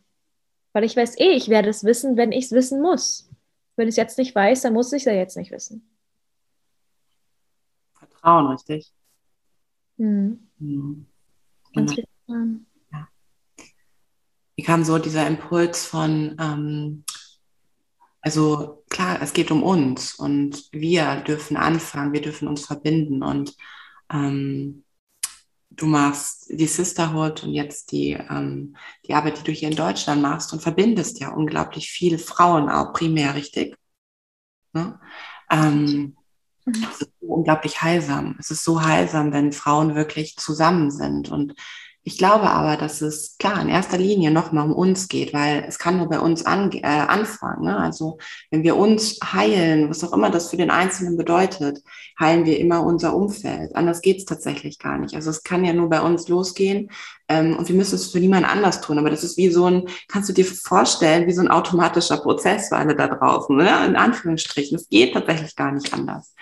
Weil 0.74 0.84
ich 0.84 0.96
weiß 0.96 1.20
eh, 1.20 1.32
ich 1.32 1.50
werde 1.50 1.70
es 1.70 1.84
wissen, 1.84 2.18
wenn 2.18 2.32
ich 2.32 2.46
es 2.46 2.52
wissen 2.52 2.82
muss. 2.82 3.30
Wenn 3.76 3.88
ich 3.88 3.94
es 3.94 3.98
jetzt 3.98 4.18
nicht 4.18 4.36
weiß, 4.36 4.62
dann 4.62 4.74
muss 4.74 4.92
ich 4.94 5.02
es 5.02 5.06
ja 5.06 5.14
jetzt 5.14 5.38
nicht 5.38 5.52
wissen. 5.52 5.90
Vertrauen, 7.94 8.48
richtig? 8.48 8.94
Mhm. 9.98 10.50
Mhm. 10.60 11.06
Ganz 11.74 11.94
viel 11.94 12.06
Vertrauen. 12.26 12.66
Ja. 12.92 13.08
Wie 14.56 14.64
kam 14.64 14.84
so 14.84 15.00
dieser 15.00 15.26
Impuls 15.28 15.86
von, 15.86 16.36
ähm, 16.40 17.04
also 18.22 18.84
klar, 18.90 19.22
es 19.22 19.34
geht 19.34 19.52
um 19.52 19.64
uns 19.64 20.16
und 20.16 20.68
wir 20.72 21.18
dürfen 21.22 21.58
anfangen, 21.58 22.14
wir 22.14 22.22
dürfen 22.22 22.48
uns 22.48 22.66
verbinden 22.66 23.24
und 23.24 23.56
ähm, 24.12 24.84
du 25.70 25.86
machst 25.86 26.48
die 26.50 26.68
Sisterhood 26.68 27.44
und 27.44 27.54
jetzt 27.54 27.92
die, 27.92 28.12
ähm, 28.12 28.76
die 29.06 29.14
Arbeit, 29.14 29.40
die 29.40 29.44
du 29.44 29.52
hier 29.52 29.70
in 29.70 29.76
Deutschland 29.76 30.22
machst 30.22 30.52
und 30.52 30.62
verbindest 30.62 31.20
ja 31.20 31.30
unglaublich 31.30 31.90
viele 31.90 32.20
Frauen 32.20 32.70
auch 32.70 32.92
primär, 32.94 33.36
richtig? 33.36 33.78
Ne? 34.74 35.00
Ähm, 35.50 36.16
mhm. 36.66 36.88
Es 36.92 37.02
ist 37.02 37.14
so 37.22 37.28
unglaublich 37.28 37.82
heilsam. 37.82 38.36
Es 38.40 38.52
ist 38.52 38.64
so 38.64 38.84
heilsam, 38.84 39.32
wenn 39.32 39.54
Frauen 39.54 39.96
wirklich 39.96 40.36
zusammen 40.36 40.92
sind 40.92 41.30
und 41.30 41.54
ich 42.04 42.18
glaube 42.18 42.50
aber, 42.50 42.78
dass 42.78 43.02
es 43.02 43.38
klar 43.38 43.62
in 43.62 43.68
erster 43.68 43.98
Linie 43.98 44.32
nochmal 44.32 44.66
um 44.66 44.74
uns 44.74 45.10
geht, 45.10 45.34
weil 45.34 45.66
es 45.68 45.78
kann 45.78 45.98
nur 45.98 46.08
bei 46.08 46.20
uns 46.20 46.46
an, 46.46 46.72
äh, 46.72 46.82
anfangen. 46.82 47.66
Ne? 47.66 47.78
Also 47.78 48.18
wenn 48.52 48.64
wir 48.64 48.78
uns 48.78 49.20
heilen, 49.22 49.90
was 49.90 50.04
auch 50.04 50.14
immer 50.14 50.30
das 50.30 50.50
für 50.50 50.58
den 50.58 50.72
Einzelnen 50.72 51.18
bedeutet, 51.18 51.80
heilen 52.20 52.46
wir 52.46 52.58
immer 52.58 52.84
unser 52.84 53.16
Umfeld. 53.16 53.76
Anders 53.76 54.02
geht 54.02 54.18
es 54.18 54.26
tatsächlich 54.26 54.80
gar 54.80 54.98
nicht. 54.98 55.14
Also 55.14 55.30
es 55.30 55.44
kann 55.44 55.66
ja 55.66 55.74
nur 55.74 55.90
bei 55.90 56.02
uns 56.02 56.30
losgehen 56.30 56.90
ähm, 57.28 57.58
und 57.58 57.68
wir 57.68 57.76
müssen 57.76 57.96
es 57.96 58.12
für 58.12 58.20
niemand 58.20 58.50
anders 58.50 58.80
tun. 58.80 58.98
Aber 58.98 59.10
das 59.10 59.24
ist 59.26 59.38
wie 59.38 59.50
so 59.50 59.66
ein, 59.66 59.88
kannst 60.08 60.30
du 60.30 60.34
dir 60.34 60.46
vorstellen, 60.46 61.28
wie 61.28 61.34
so 61.34 61.42
ein 61.42 61.52
automatischer 61.52 62.18
Prozess 62.18 62.70
für 62.70 62.78
alle 62.78 62.96
da 62.96 63.08
draußen, 63.08 63.56
ne? 63.56 63.86
in 63.86 63.98
Anführungsstrichen. 63.98 64.78
Es 64.78 64.88
geht 64.88 65.14
tatsächlich 65.14 65.56
gar 65.56 65.74
nicht 65.74 65.94
anders 65.94 66.34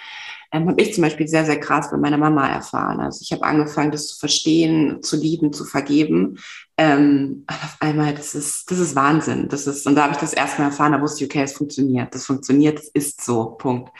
ähm, 0.51 0.67
habe 0.67 0.81
ich 0.81 0.93
zum 0.93 1.03
Beispiel 1.03 1.27
sehr, 1.27 1.45
sehr 1.45 1.59
krass 1.59 1.91
bei 1.91 1.97
meiner 1.97 2.17
Mama 2.17 2.47
erfahren. 2.47 2.99
Also 2.99 3.19
ich 3.21 3.31
habe 3.31 3.43
angefangen, 3.43 3.91
das 3.91 4.07
zu 4.07 4.19
verstehen, 4.19 5.01
zu 5.03 5.17
lieben, 5.17 5.51
zu 5.51 5.65
vergeben. 5.65 6.39
Ähm, 6.77 7.45
und 7.47 7.63
auf 7.63 7.77
einmal, 7.79 8.13
das 8.13 8.35
ist, 8.35 8.71
das 8.71 8.79
ist 8.79 8.95
Wahnsinn. 8.95 9.49
Das 9.49 9.67
ist, 9.67 9.85
und 9.87 9.95
da 9.95 10.03
habe 10.03 10.13
ich 10.13 10.19
das 10.19 10.33
erstmal 10.33 10.69
erfahren, 10.69 10.93
da 10.93 11.01
wusste 11.01 11.23
ich, 11.23 11.29
okay, 11.29 11.43
es 11.43 11.53
funktioniert. 11.53 12.13
Das 12.15 12.25
funktioniert, 12.25 12.79
es 12.79 12.89
ist 12.89 13.23
so, 13.23 13.55
Punkt. 13.57 13.91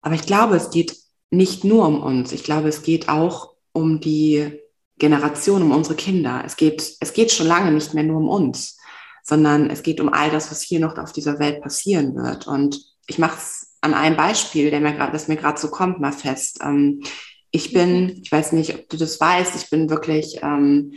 Aber 0.00 0.14
ich 0.14 0.26
glaube, 0.26 0.56
es 0.56 0.70
geht 0.70 0.96
nicht 1.30 1.64
nur 1.64 1.86
um 1.86 2.02
uns. 2.02 2.32
Ich 2.32 2.44
glaube, 2.44 2.68
es 2.68 2.82
geht 2.82 3.08
auch 3.08 3.54
um 3.72 4.00
die 4.00 4.60
Generation, 4.98 5.62
um 5.62 5.70
unsere 5.70 5.94
Kinder. 5.94 6.42
Es 6.44 6.56
geht, 6.56 6.96
es 7.00 7.12
geht 7.12 7.32
schon 7.32 7.46
lange 7.46 7.72
nicht 7.72 7.94
mehr 7.94 8.04
nur 8.04 8.18
um 8.18 8.28
uns, 8.28 8.78
sondern 9.22 9.70
es 9.70 9.82
geht 9.82 10.00
um 10.00 10.12
all 10.12 10.30
das, 10.30 10.50
was 10.50 10.62
hier 10.62 10.80
noch 10.80 10.98
auf 10.98 11.12
dieser 11.12 11.38
Welt 11.38 11.62
passieren 11.62 12.14
wird. 12.14 12.46
Und 12.46 12.84
ich 13.06 13.18
mache 13.18 13.38
es 13.38 13.61
an 13.82 13.94
einem 13.94 14.16
Beispiel, 14.16 14.70
der 14.70 14.80
mir 14.80 14.94
grad, 14.94 15.12
das 15.12 15.28
mir 15.28 15.36
gerade 15.36 15.60
so 15.60 15.68
kommt, 15.68 16.00
mal 16.00 16.12
fest. 16.12 16.60
Ähm, 16.62 17.02
ich 17.50 17.72
bin, 17.72 18.04
mhm. 18.04 18.20
ich 18.22 18.32
weiß 18.32 18.52
nicht, 18.52 18.74
ob 18.74 18.88
du 18.88 18.96
das 18.96 19.20
weißt, 19.20 19.54
ich 19.56 19.68
bin 19.68 19.90
wirklich 19.90 20.38
ähm, 20.42 20.94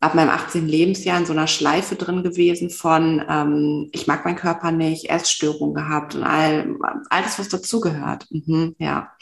ab 0.00 0.14
meinem 0.14 0.30
18. 0.30 0.66
Lebensjahr 0.66 1.18
in 1.18 1.26
so 1.26 1.32
einer 1.32 1.46
Schleife 1.46 1.94
drin 1.94 2.22
gewesen 2.22 2.70
von, 2.70 3.24
ähm, 3.28 3.88
ich 3.92 4.06
mag 4.06 4.24
meinen 4.24 4.36
Körper 4.36 4.72
nicht, 4.72 5.10
Essstörungen 5.10 5.74
gehabt 5.74 6.14
und 6.14 6.24
all, 6.24 6.76
all 7.10 7.22
das, 7.22 7.38
was 7.38 7.48
dazugehört. 7.48 8.26
Mhm, 8.30 8.74
ja, 8.78 9.12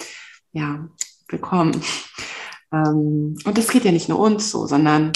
ja, 0.53 0.89
willkommen. 1.29 1.81
Ähm, 2.73 3.37
und 3.45 3.59
das 3.59 3.69
geht 3.69 3.85
ja 3.85 3.93
nicht 3.93 4.09
nur 4.09 4.21
uns 4.21 4.51
so, 4.51 4.67
sondern 4.67 5.13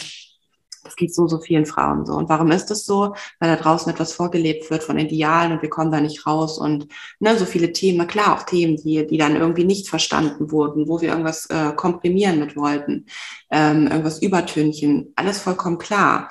das 0.83 0.97
geht 0.97 1.15
so, 1.15 1.27
so 1.29 1.39
vielen 1.41 1.67
Frauen 1.67 2.07
so. 2.07 2.15
Und 2.15 2.29
warum 2.29 2.51
ist 2.51 2.67
das 2.67 2.85
so? 2.85 3.15
Weil 3.41 3.55
da 3.55 3.57
draußen 3.57 3.93
etwas 3.93 4.13
vorgelebt 4.13 4.71
wird 4.71 4.83
von 4.83 4.99
Idealen 4.99 5.53
und 5.53 5.63
wir 5.63 5.71
kommen 5.71 5.93
da 5.93 6.01
nicht 6.01 6.27
raus 6.27 6.59
und 6.59 6.89
ne, 7.21 7.37
so 7.39 7.45
viele 7.45 7.73
Themen, 7.73 8.07
klar, 8.07 8.35
auch 8.35 8.43
Themen, 8.43 8.77
die, 8.77 9.07
die 9.07 9.19
dann 9.19 9.37
irgendwie 9.37 9.65
nicht 9.65 9.89
verstanden 9.89 10.51
wurden, 10.51 10.89
wo 10.89 11.01
wir 11.01 11.11
irgendwas 11.11 11.47
äh, 11.47 11.73
komprimieren 11.75 12.39
mit 12.39 12.57
wollten, 12.57 13.07
ähm, 13.51 13.87
irgendwas 13.87 14.23
übertünchen, 14.23 15.13
alles 15.17 15.39
vollkommen 15.41 15.79
klar. 15.79 16.29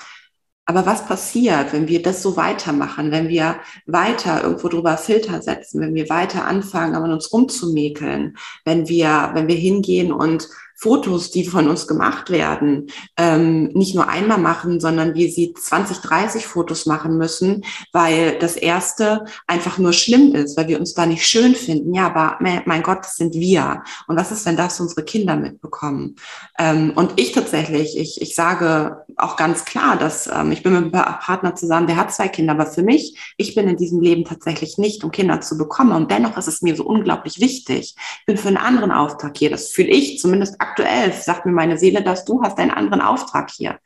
Aber 0.69 0.85
was 0.85 1.05
passiert, 1.07 1.71
wenn 1.71 1.87
wir 1.87 2.01
das 2.01 2.21
so 2.21 2.35
weitermachen, 2.35 3.09
wenn 3.09 3.29
wir 3.29 3.55
weiter 3.85 4.43
irgendwo 4.43 4.67
drüber 4.67 4.97
Filter 4.97 5.41
setzen, 5.41 5.79
wenn 5.79 5.95
wir 5.95 6.09
weiter 6.09 6.43
anfangen, 6.43 6.93
an 6.93 7.09
uns 7.09 7.31
rumzumäkeln, 7.31 8.37
wenn 8.65 8.89
wir, 8.89 9.31
wenn 9.33 9.47
wir 9.47 9.55
hingehen 9.55 10.11
und 10.11 10.49
Fotos, 10.79 11.31
die 11.31 11.43
von 11.43 11.67
uns 11.67 11.87
gemacht 11.87 12.29
werden, 12.29 12.91
ähm, 13.17 13.69
nicht 13.73 13.95
nur 13.95 14.07
einmal 14.07 14.37
machen, 14.37 14.79
sondern 14.79 15.15
wir 15.15 15.31
sie 15.31 15.53
20, 15.53 15.97
30 15.97 16.45
Fotos 16.45 16.85
machen 16.85 17.17
müssen, 17.17 17.65
weil 17.93 18.37
das 18.37 18.55
erste 18.55 19.25
einfach 19.47 19.79
nur 19.79 19.91
schlimm 19.91 20.35
ist, 20.35 20.55
weil 20.55 20.67
wir 20.67 20.79
uns 20.79 20.93
da 20.93 21.07
nicht 21.07 21.25
schön 21.25 21.55
finden. 21.55 21.95
Ja, 21.95 22.05
aber 22.05 22.37
mein 22.39 22.83
Gott, 22.83 22.99
das 22.99 23.15
sind 23.15 23.33
wir. 23.33 23.81
Und 24.07 24.17
was 24.17 24.31
ist, 24.31 24.45
wenn 24.45 24.55
das 24.55 24.79
unsere 24.79 25.03
Kinder 25.03 25.35
mitbekommen? 25.35 26.15
Ähm, 26.59 26.93
und 26.95 27.13
ich 27.15 27.31
tatsächlich, 27.31 27.97
ich, 27.97 28.21
ich 28.21 28.35
sage 28.35 29.03
auch 29.15 29.35
ganz 29.35 29.65
klar, 29.65 29.97
dass 29.97 30.27
ähm, 30.27 30.51
ich 30.51 30.61
bin 30.61 30.73
mit 30.73 30.81
einem 30.83 30.91
Partner 30.91 31.55
zusammen, 31.55 31.87
der 31.87 31.97
hat 31.97 32.13
zwei 32.13 32.27
Kinder, 32.27 32.53
aber 32.53 32.67
für 32.67 32.83
mich, 32.83 33.33
ich 33.37 33.55
bin 33.55 33.67
in 33.67 33.77
diesem 33.77 33.99
Leben 33.99 34.25
tatsächlich 34.25 34.77
nicht, 34.77 35.03
um 35.03 35.09
Kinder 35.09 35.41
zu 35.41 35.57
bekommen. 35.57 35.93
Und 35.93 36.11
dennoch 36.11 36.37
ist 36.37 36.47
es 36.47 36.61
mir 36.61 36.75
so 36.75 36.85
unglaublich 36.85 37.39
wichtig. 37.39 37.95
Ich 38.19 38.25
bin 38.27 38.37
für 38.37 38.49
einen 38.49 38.57
anderen 38.57 38.91
Auftrag 38.91 39.35
hier. 39.35 39.49
Das 39.49 39.69
fühle 39.69 39.89
ich 39.89 40.19
zumindest 40.19 40.61
sagt 41.11 41.45
mir 41.45 41.51
meine 41.51 41.77
Seele, 41.77 42.03
dass 42.03 42.25
du 42.25 42.41
hast 42.41 42.57
einen 42.57 42.71
anderen 42.71 43.01
Auftrag 43.01 43.49
hier. 43.51 43.79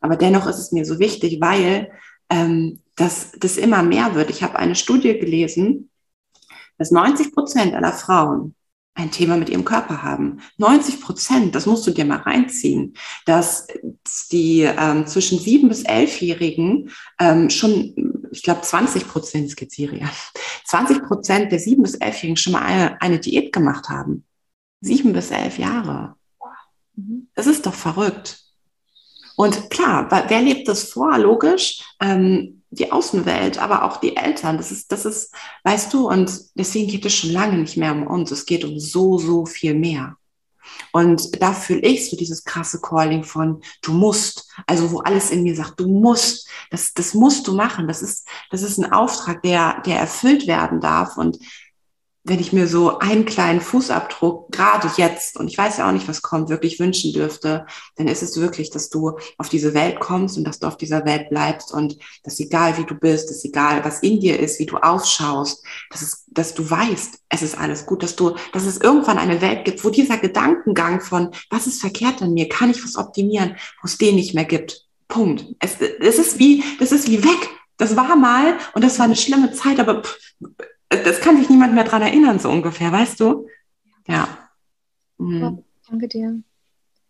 Aber 0.00 0.16
dennoch 0.16 0.46
ist 0.46 0.58
es 0.58 0.72
mir 0.72 0.84
so 0.84 0.98
wichtig, 0.98 1.40
weil 1.40 1.90
ähm, 2.30 2.80
das, 2.96 3.32
das 3.38 3.56
immer 3.56 3.82
mehr 3.82 4.14
wird. 4.14 4.30
Ich 4.30 4.42
habe 4.42 4.58
eine 4.58 4.74
Studie 4.74 5.18
gelesen, 5.18 5.90
dass 6.78 6.90
90 6.90 7.34
Prozent 7.34 7.74
aller 7.74 7.92
Frauen 7.92 8.54
ein 8.94 9.10
Thema 9.10 9.36
mit 9.36 9.48
ihrem 9.48 9.64
Körper 9.64 10.02
haben. 10.02 10.40
90 10.58 11.00
Prozent, 11.00 11.54
das 11.54 11.66
musst 11.66 11.86
du 11.86 11.90
dir 11.90 12.04
mal 12.04 12.18
reinziehen, 12.18 12.94
dass 13.24 13.66
die 14.30 14.62
ähm, 14.62 15.06
zwischen 15.06 15.38
sieben 15.38 15.68
bis 15.68 15.82
elfjährigen 15.82 16.90
ähm, 17.18 17.50
schon, 17.50 18.22
ich 18.30 18.42
glaube 18.42 18.62
20 18.62 19.08
Prozent 19.08 19.50
skizziere 19.50 20.00
20 20.66 21.02
Prozent 21.02 21.52
der 21.52 21.58
sieben 21.58 21.82
bis 21.82 21.94
elfjährigen 21.94 22.36
schon 22.36 22.52
mal 22.52 22.62
eine, 22.62 23.00
eine 23.00 23.18
Diät 23.18 23.52
gemacht 23.52 23.88
haben. 23.88 24.24
Sieben 24.80 25.12
bis 25.12 25.30
elf 25.30 25.58
Jahre. 25.58 26.16
Mhm. 27.00 27.28
Das 27.34 27.46
ist 27.46 27.66
doch 27.66 27.74
verrückt. 27.74 28.38
Und 29.36 29.70
klar, 29.70 30.08
wer 30.10 30.42
lebt 30.42 30.68
das 30.68 30.84
vor? 30.84 31.16
Logisch. 31.18 31.82
Ähm, 32.00 32.62
die 32.70 32.92
Außenwelt, 32.92 33.58
aber 33.58 33.84
auch 33.84 33.96
die 33.96 34.16
Eltern. 34.16 34.56
Das 34.56 34.70
ist, 34.70 34.92
das 34.92 35.04
ist, 35.04 35.34
weißt 35.64 35.92
du, 35.92 36.08
und 36.08 36.30
deswegen 36.54 36.88
geht 36.88 37.04
es 37.04 37.14
schon 37.14 37.30
lange 37.32 37.58
nicht 37.58 37.76
mehr 37.76 37.92
um 37.92 38.06
uns. 38.06 38.30
Es 38.30 38.46
geht 38.46 38.64
um 38.64 38.78
so, 38.78 39.18
so 39.18 39.44
viel 39.44 39.74
mehr. 39.74 40.16
Und 40.92 41.42
da 41.42 41.52
fühle 41.52 41.80
ich 41.80 42.08
so 42.08 42.16
dieses 42.16 42.44
krasse 42.44 42.80
Calling 42.80 43.24
von 43.24 43.60
du 43.82 43.92
musst, 43.92 44.48
also 44.66 44.92
wo 44.92 44.98
alles 45.00 45.30
in 45.30 45.42
mir 45.42 45.56
sagt, 45.56 45.80
du 45.80 45.88
musst, 45.88 46.48
das, 46.70 46.94
das 46.94 47.14
musst 47.14 47.46
du 47.48 47.54
machen. 47.54 47.88
Das 47.88 48.02
ist, 48.02 48.26
das 48.50 48.62
ist 48.62 48.78
ein 48.78 48.92
Auftrag, 48.92 49.42
der, 49.42 49.82
der 49.84 49.98
erfüllt 49.98 50.46
werden 50.46 50.80
darf. 50.80 51.16
Und 51.16 51.38
wenn 52.22 52.38
ich 52.38 52.52
mir 52.52 52.66
so 52.66 52.98
einen 52.98 53.24
kleinen 53.24 53.62
Fußabdruck 53.62 54.52
gerade 54.52 54.90
jetzt, 54.96 55.38
und 55.38 55.48
ich 55.48 55.56
weiß 55.56 55.78
ja 55.78 55.88
auch 55.88 55.92
nicht, 55.92 56.06
was 56.06 56.20
kommt, 56.20 56.50
wirklich 56.50 56.78
wünschen 56.78 57.14
dürfte, 57.14 57.66
dann 57.96 58.08
ist 58.08 58.22
es 58.22 58.38
wirklich, 58.38 58.70
dass 58.70 58.90
du 58.90 59.18
auf 59.38 59.48
diese 59.48 59.72
Welt 59.72 60.00
kommst 60.00 60.36
und 60.36 60.44
dass 60.44 60.58
du 60.58 60.66
auf 60.66 60.76
dieser 60.76 61.06
Welt 61.06 61.30
bleibst 61.30 61.72
und 61.72 61.96
dass 62.22 62.38
egal 62.38 62.76
wie 62.76 62.84
du 62.84 62.94
bist, 62.94 63.30
dass 63.30 63.44
egal 63.44 63.84
was 63.84 64.00
in 64.00 64.20
dir 64.20 64.38
ist, 64.38 64.58
wie 64.58 64.66
du 64.66 64.76
ausschaust, 64.76 65.64
dass, 65.90 66.02
es, 66.02 66.24
dass 66.28 66.54
du 66.54 66.68
weißt, 66.68 67.20
es 67.30 67.42
ist 67.42 67.56
alles 67.56 67.86
gut, 67.86 68.02
dass 68.02 68.16
du, 68.16 68.36
dass 68.52 68.66
es 68.66 68.78
irgendwann 68.78 69.18
eine 69.18 69.40
Welt 69.40 69.64
gibt, 69.64 69.82
wo 69.82 69.88
dieser 69.88 70.18
Gedankengang 70.18 71.00
von, 71.00 71.30
was 71.48 71.66
ist 71.66 71.80
verkehrt 71.80 72.20
an 72.20 72.34
mir, 72.34 72.50
kann 72.50 72.70
ich 72.70 72.84
was 72.84 72.96
optimieren, 72.96 73.56
wo 73.80 73.86
es 73.86 73.96
den 73.96 74.16
nicht 74.16 74.34
mehr 74.34 74.44
gibt. 74.44 74.86
Punkt. 75.08 75.46
Es, 75.58 75.76
es 75.80 76.18
ist 76.18 76.38
wie, 76.38 76.62
das 76.78 76.92
ist 76.92 77.08
wie 77.08 77.24
weg. 77.24 77.48
Das 77.78 77.96
war 77.96 78.14
mal 78.14 78.58
und 78.74 78.84
das 78.84 78.98
war 78.98 79.06
eine 79.06 79.16
schlimme 79.16 79.52
Zeit, 79.52 79.80
aber 79.80 80.02
pff, 80.02 80.18
das 80.90 81.20
kann 81.20 81.36
sich 81.36 81.48
niemand 81.48 81.74
mehr 81.74 81.84
dran 81.84 82.02
erinnern, 82.02 82.38
so 82.38 82.50
ungefähr, 82.50 82.90
weißt 82.92 83.20
du? 83.20 83.46
Ja. 84.06 84.28
Mhm. 85.18 85.64
danke 85.88 86.08
dir. 86.08 86.42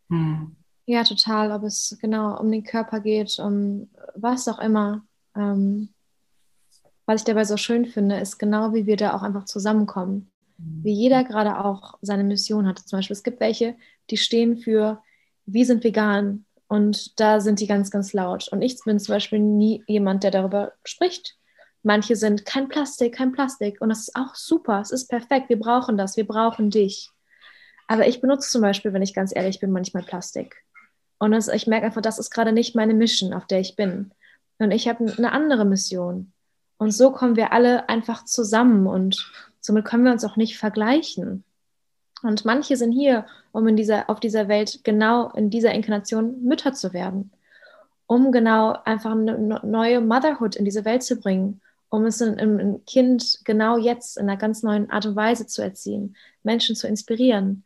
Mhm. 0.09 0.57
Ja, 0.87 1.05
total. 1.05 1.53
Ob 1.53 1.63
es 1.63 1.97
genau 2.01 2.39
um 2.39 2.51
den 2.51 2.65
Körper 2.65 3.01
geht, 3.01 3.39
um 3.39 3.89
was 4.15 4.49
auch 4.49 4.59
immer. 4.59 5.03
Ähm, 5.37 5.91
was 7.07 7.23
ich 7.23 7.25
dabei 7.25 7.45
so 7.45 7.57
schön 7.57 7.87
finde, 7.87 8.19
ist 8.19 8.39
genau, 8.39 8.75
wie 8.75 8.87
wir 8.87 8.97
da 8.97 9.15
auch 9.15 9.23
einfach 9.23 9.45
zusammenkommen. 9.45 10.31
Mhm. 10.59 10.85
Wie 10.85 10.93
jeder 10.93 11.25
gerade 11.25 11.65
auch 11.65 11.95
seine 12.03 12.25
Mission 12.25 12.67
hat. 12.67 12.81
Zum 12.81 12.99
Beispiel, 12.99 13.15
es 13.15 13.23
gibt 13.23 13.41
welche, 13.41 13.77
die 14.11 14.17
stehen 14.17 14.59
für, 14.59 15.03
wir 15.47 15.65
sind 15.65 15.85
vegan. 15.85 16.45
Und 16.69 17.19
da 17.19 17.41
sind 17.41 17.59
die 17.61 17.67
ganz, 17.67 17.91
ganz 17.91 18.13
laut. 18.13 18.49
Und 18.53 18.63
ich 18.63 18.79
bin 18.85 19.01
zum 19.01 19.15
Beispiel 19.15 19.41
nie 19.41 19.83
jemand, 19.89 20.23
der 20.23 20.31
darüber 20.31 20.73
spricht. 20.85 21.37
Manche 21.83 22.17
sind 22.17 22.45
kein 22.45 22.69
Plastik, 22.69 23.15
kein 23.15 23.33
Plastik. 23.33 23.81
Und 23.81 23.89
das 23.89 24.01
ist 24.01 24.17
auch 24.17 24.35
super. 24.35 24.81
Es 24.81 24.91
ist 24.91 25.09
perfekt. 25.09 25.49
Wir 25.49 25.59
brauchen 25.59 25.97
das. 25.97 26.17
Wir 26.17 26.27
brauchen 26.27 26.71
dich. 26.71 27.11
Aber 27.87 28.07
ich 28.07 28.21
benutze 28.21 28.51
zum 28.51 28.63
Beispiel, 28.63 28.93
wenn 28.93 29.03
ich 29.03 29.15
ganz 29.15 29.35
ehrlich 29.35 29.59
bin, 29.59 29.73
manchmal 29.73 30.05
Plastik. 30.05 30.65
Und 31.19 31.33
das, 31.33 31.49
ich 31.49 31.67
merke 31.67 31.87
einfach, 31.87 32.03
das 32.03 32.19
ist 32.19 32.31
gerade 32.31 32.53
nicht 32.53 32.75
meine 32.75 32.95
Mission, 32.95 33.35
auf 33.35 33.47
der 33.47 33.61
ich 33.61 33.77
bin. 33.77 34.13
und 34.59 34.71
ich 34.71 34.89
habe 34.89 35.13
eine 35.17 35.33
andere 35.33 35.65
Mission. 35.65 36.33
Und 36.79 36.93
so 36.93 37.13
kommen 37.13 37.37
wir 37.37 37.53
alle 37.53 37.89
einfach 37.89 38.25
zusammen 38.25 38.87
und 38.87 39.31
somit 39.61 39.85
können 39.85 40.05
wir 40.05 40.13
uns 40.13 40.25
auch 40.25 40.37
nicht 40.37 40.57
vergleichen. 40.57 41.45
Und 42.23 42.45
manche 42.45 42.77
sind 42.77 42.93
hier, 42.93 43.27
um 43.53 43.67
in 43.69 43.77
dieser, 43.77 44.09
auf 44.09 44.21
dieser 44.21 44.49
Welt 44.49 44.81
genau 44.83 45.31
in 45.31 45.51
dieser 45.51 45.73
Inkarnation 45.73 46.43
Mütter 46.43 46.73
zu 46.73 46.93
werden, 46.93 47.33
um 48.07 48.33
genau 48.33 48.79
einfach 48.85 49.13
eine 49.13 49.61
neue 49.63 50.01
Motherhood 50.01 50.57
in 50.57 50.65
diese 50.65 50.85
Welt 50.85 51.03
zu 51.03 51.17
bringen, 51.17 51.61
um 51.91 52.07
es 52.07 52.23
ein 52.23 52.85
Kind 52.87 53.41
genau 53.45 53.77
jetzt 53.77 54.17
in 54.17 54.29
einer 54.29 54.39
ganz 54.39 54.63
neuen 54.63 54.91
Art 54.91 55.07
und 55.07 55.17
Weise 55.17 55.47
zu 55.47 55.63
erziehen, 55.63 56.17
Menschen 56.43 56.77
zu 56.77 56.89
inspirieren. 56.89 57.65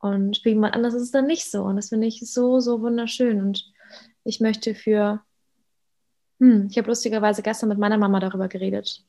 Und 0.00 0.38
für 0.38 0.50
jemand 0.50 0.74
anderes 0.74 0.94
ist 0.94 1.02
es 1.02 1.10
dann 1.10 1.26
nicht 1.26 1.50
so. 1.50 1.62
Und 1.62 1.76
das 1.76 1.90
finde 1.90 2.06
ich 2.06 2.20
so, 2.20 2.60
so 2.60 2.80
wunderschön. 2.80 3.40
Und 3.40 3.72
ich 4.24 4.40
möchte 4.40 4.74
für, 4.74 5.22
hm, 6.40 6.68
ich 6.70 6.78
habe 6.78 6.88
lustigerweise 6.88 7.42
gestern 7.42 7.68
mit 7.68 7.78
meiner 7.78 7.98
Mama 7.98 8.20
darüber 8.20 8.48
geredet 8.48 9.04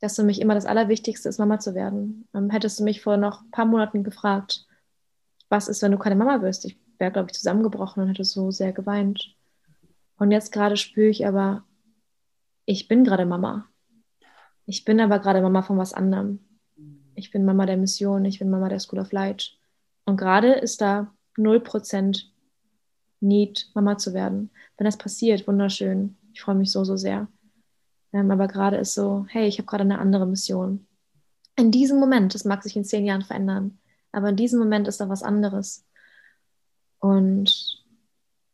dass 0.00 0.16
für 0.16 0.22
mich 0.22 0.40
immer 0.40 0.54
das 0.54 0.66
Allerwichtigste 0.66 1.28
ist, 1.28 1.38
Mama 1.38 1.58
zu 1.58 1.74
werden. 1.74 2.26
Ähm, 2.34 2.50
hättest 2.50 2.80
du 2.80 2.84
mich 2.84 3.02
vor 3.02 3.16
noch 3.16 3.42
ein 3.42 3.50
paar 3.50 3.66
Monaten 3.66 4.02
gefragt, 4.02 4.66
was 5.48 5.68
ist, 5.68 5.82
wenn 5.82 5.92
du 5.92 5.98
keine 5.98 6.16
Mama 6.16 6.42
wirst? 6.42 6.64
Ich 6.64 6.78
wäre, 6.98 7.12
glaube 7.12 7.28
ich, 7.30 7.36
zusammengebrochen 7.36 8.02
und 8.02 8.08
hätte 8.08 8.24
so 8.24 8.50
sehr 8.50 8.72
geweint. 8.72 9.34
Und 10.16 10.30
jetzt 10.30 10.52
gerade 10.52 10.76
spüre 10.76 11.08
ich 11.08 11.26
aber, 11.26 11.64
ich 12.64 12.88
bin 12.88 13.04
gerade 13.04 13.26
Mama. 13.26 13.66
Ich 14.70 14.84
bin 14.84 15.00
aber 15.00 15.18
gerade 15.18 15.42
Mama 15.42 15.62
von 15.62 15.78
was 15.78 15.92
anderem. 15.92 16.38
Ich 17.16 17.32
bin 17.32 17.44
Mama 17.44 17.66
der 17.66 17.76
Mission, 17.76 18.24
ich 18.24 18.38
bin 18.38 18.50
Mama 18.50 18.68
der 18.68 18.78
School 18.78 19.00
of 19.00 19.10
Light. 19.10 19.58
Und 20.04 20.16
gerade 20.16 20.52
ist 20.52 20.80
da 20.80 21.12
0% 21.36 22.22
Need, 23.18 23.68
Mama 23.74 23.98
zu 23.98 24.14
werden. 24.14 24.50
Wenn 24.76 24.84
das 24.84 24.96
passiert, 24.96 25.48
wunderschön. 25.48 26.16
Ich 26.32 26.42
freue 26.42 26.54
mich 26.54 26.70
so, 26.70 26.84
so 26.84 26.96
sehr. 26.96 27.26
Ähm, 28.12 28.30
aber 28.30 28.46
gerade 28.46 28.76
ist 28.76 28.94
so, 28.94 29.26
hey, 29.28 29.48
ich 29.48 29.58
habe 29.58 29.66
gerade 29.66 29.82
eine 29.82 29.98
andere 29.98 30.24
Mission. 30.24 30.86
In 31.56 31.72
diesem 31.72 31.98
Moment, 31.98 32.36
das 32.36 32.44
mag 32.44 32.62
sich 32.62 32.76
in 32.76 32.84
zehn 32.84 33.04
Jahren 33.04 33.22
verändern, 33.22 33.80
aber 34.12 34.28
in 34.28 34.36
diesem 34.36 34.60
Moment 34.60 34.86
ist 34.86 35.00
da 35.00 35.08
was 35.08 35.24
anderes. 35.24 35.84
Und 37.00 37.82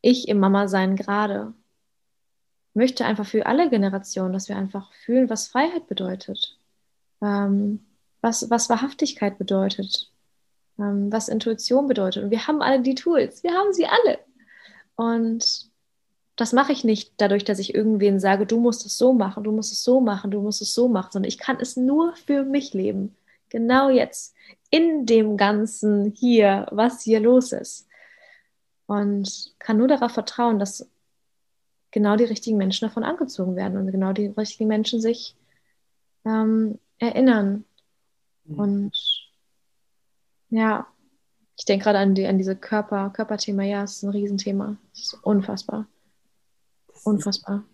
ich 0.01 0.29
im 0.29 0.39
Mama 0.39 0.67
sein 0.69 0.97
gerade 0.97 1.53
möchte 2.77 3.05
einfach 3.05 3.27
für 3.27 3.47
alle 3.47 3.71
Generationen, 3.71 4.33
dass 4.33 4.49
wir 4.49 4.57
einfach 4.57 4.93
fühlen, 4.93 5.31
was 5.31 5.49
Freiheit 5.49 5.87
bedeutet, 5.89 6.59
ähm, 7.23 7.85
was, 8.21 8.51
was 8.51 8.69
Wahrhaftigkeit 8.69 9.39
bedeutet, 9.39 10.13
ähm, 10.79 11.11
was 11.11 11.29
Intuition 11.29 11.89
bedeutet. 11.89 12.25
Und 12.25 12.31
wir 12.31 12.47
haben 12.47 12.63
alle 12.63 12.81
die 12.81 12.95
Tools, 12.95 13.43
wir 13.43 13.53
haben 13.53 13.73
sie 13.73 13.87
alle. 13.87 14.19
Und 14.95 15.71
das 16.37 16.53
mache 16.53 16.73
ich 16.73 16.85
nicht 16.85 17.15
dadurch, 17.17 17.45
dass 17.45 17.59
ich 17.59 17.75
irgendwen 17.75 18.21
sage, 18.21 18.45
du 18.45 18.61
musst 18.61 18.85
es 18.85 18.99
so 18.99 19.15
machen, 19.15 19.43
du 19.43 19.53
musst 19.53 19.73
es 19.73 19.83
so 19.83 20.01
machen, 20.01 20.31
du 20.31 20.43
musst 20.43 20.61
es 20.61 20.75
so 20.75 20.87
machen, 20.87 21.13
sondern 21.13 21.29
ich 21.29 21.39
kann 21.39 21.57
es 21.59 21.77
nur 21.77 22.15
für 22.15 22.45
mich 22.45 22.75
leben. 22.75 23.17
Genau 23.49 23.89
jetzt, 23.89 24.35
in 24.71 25.07
dem 25.07 25.39
Ganzen 25.39 26.13
hier, 26.15 26.67
was 26.71 27.03
hier 27.03 27.21
los 27.21 27.53
ist. 27.53 27.89
Und 28.87 29.55
kann 29.59 29.79
nur 29.79 29.89
darauf 29.89 30.13
vertrauen, 30.13 30.59
dass 30.59 30.89
genau 31.97 32.15
die 32.15 32.25
richtigen 32.25 32.59
Menschen 32.59 32.87
davon 32.87 33.05
angezogen 33.05 33.57
werden 33.57 33.79
und 33.79 33.91
genau 33.91 34.13
die 34.13 34.27
richtigen 34.27 34.69
Menschen 34.69 35.01
sich 35.01 35.35
ähm, 36.27 36.79
erinnern. 36.99 37.65
Mhm. 38.45 38.59
Und 38.59 38.93
ja, 40.51 40.87
ich 41.57 41.65
denke 41.65 41.85
gerade 41.85 41.99
an, 41.99 42.15
die, 42.15 42.27
an 42.27 42.37
diese 42.37 42.55
Körper, 42.55 43.09
Körperthema, 43.09 43.63
ja, 43.63 43.83
es 43.83 43.97
ist 43.97 44.03
ein 44.03 44.11
Riesenthema. 44.11 44.77
Es 44.93 45.05
ist 45.05 45.15
unfassbar. 45.23 45.87
Unfassbar. 47.03 47.65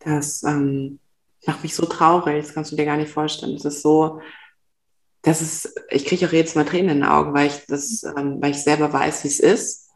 Das 0.00 0.42
ähm, 0.42 0.98
macht 1.46 1.62
mich 1.62 1.76
so 1.76 1.86
traurig, 1.86 2.44
das 2.44 2.52
kannst 2.52 2.72
du 2.72 2.76
dir 2.76 2.84
gar 2.84 2.96
nicht 2.96 3.12
vorstellen. 3.12 3.54
Das 3.54 3.64
ist 3.64 3.80
so, 3.80 4.20
das 5.22 5.40
ist, 5.40 5.72
ich 5.90 6.04
kriege 6.04 6.26
auch 6.26 6.32
jetzt 6.32 6.56
mal 6.56 6.64
Tränen 6.64 6.90
in 6.90 6.96
den 7.02 7.08
Augen, 7.08 7.32
weil 7.32 7.46
ich 7.46 7.64
das, 7.68 8.02
ähm, 8.02 8.42
weil 8.42 8.50
ich 8.50 8.64
selber 8.64 8.92
weiß, 8.92 9.22
wie 9.22 9.28
es 9.28 9.38
ist. 9.38 9.87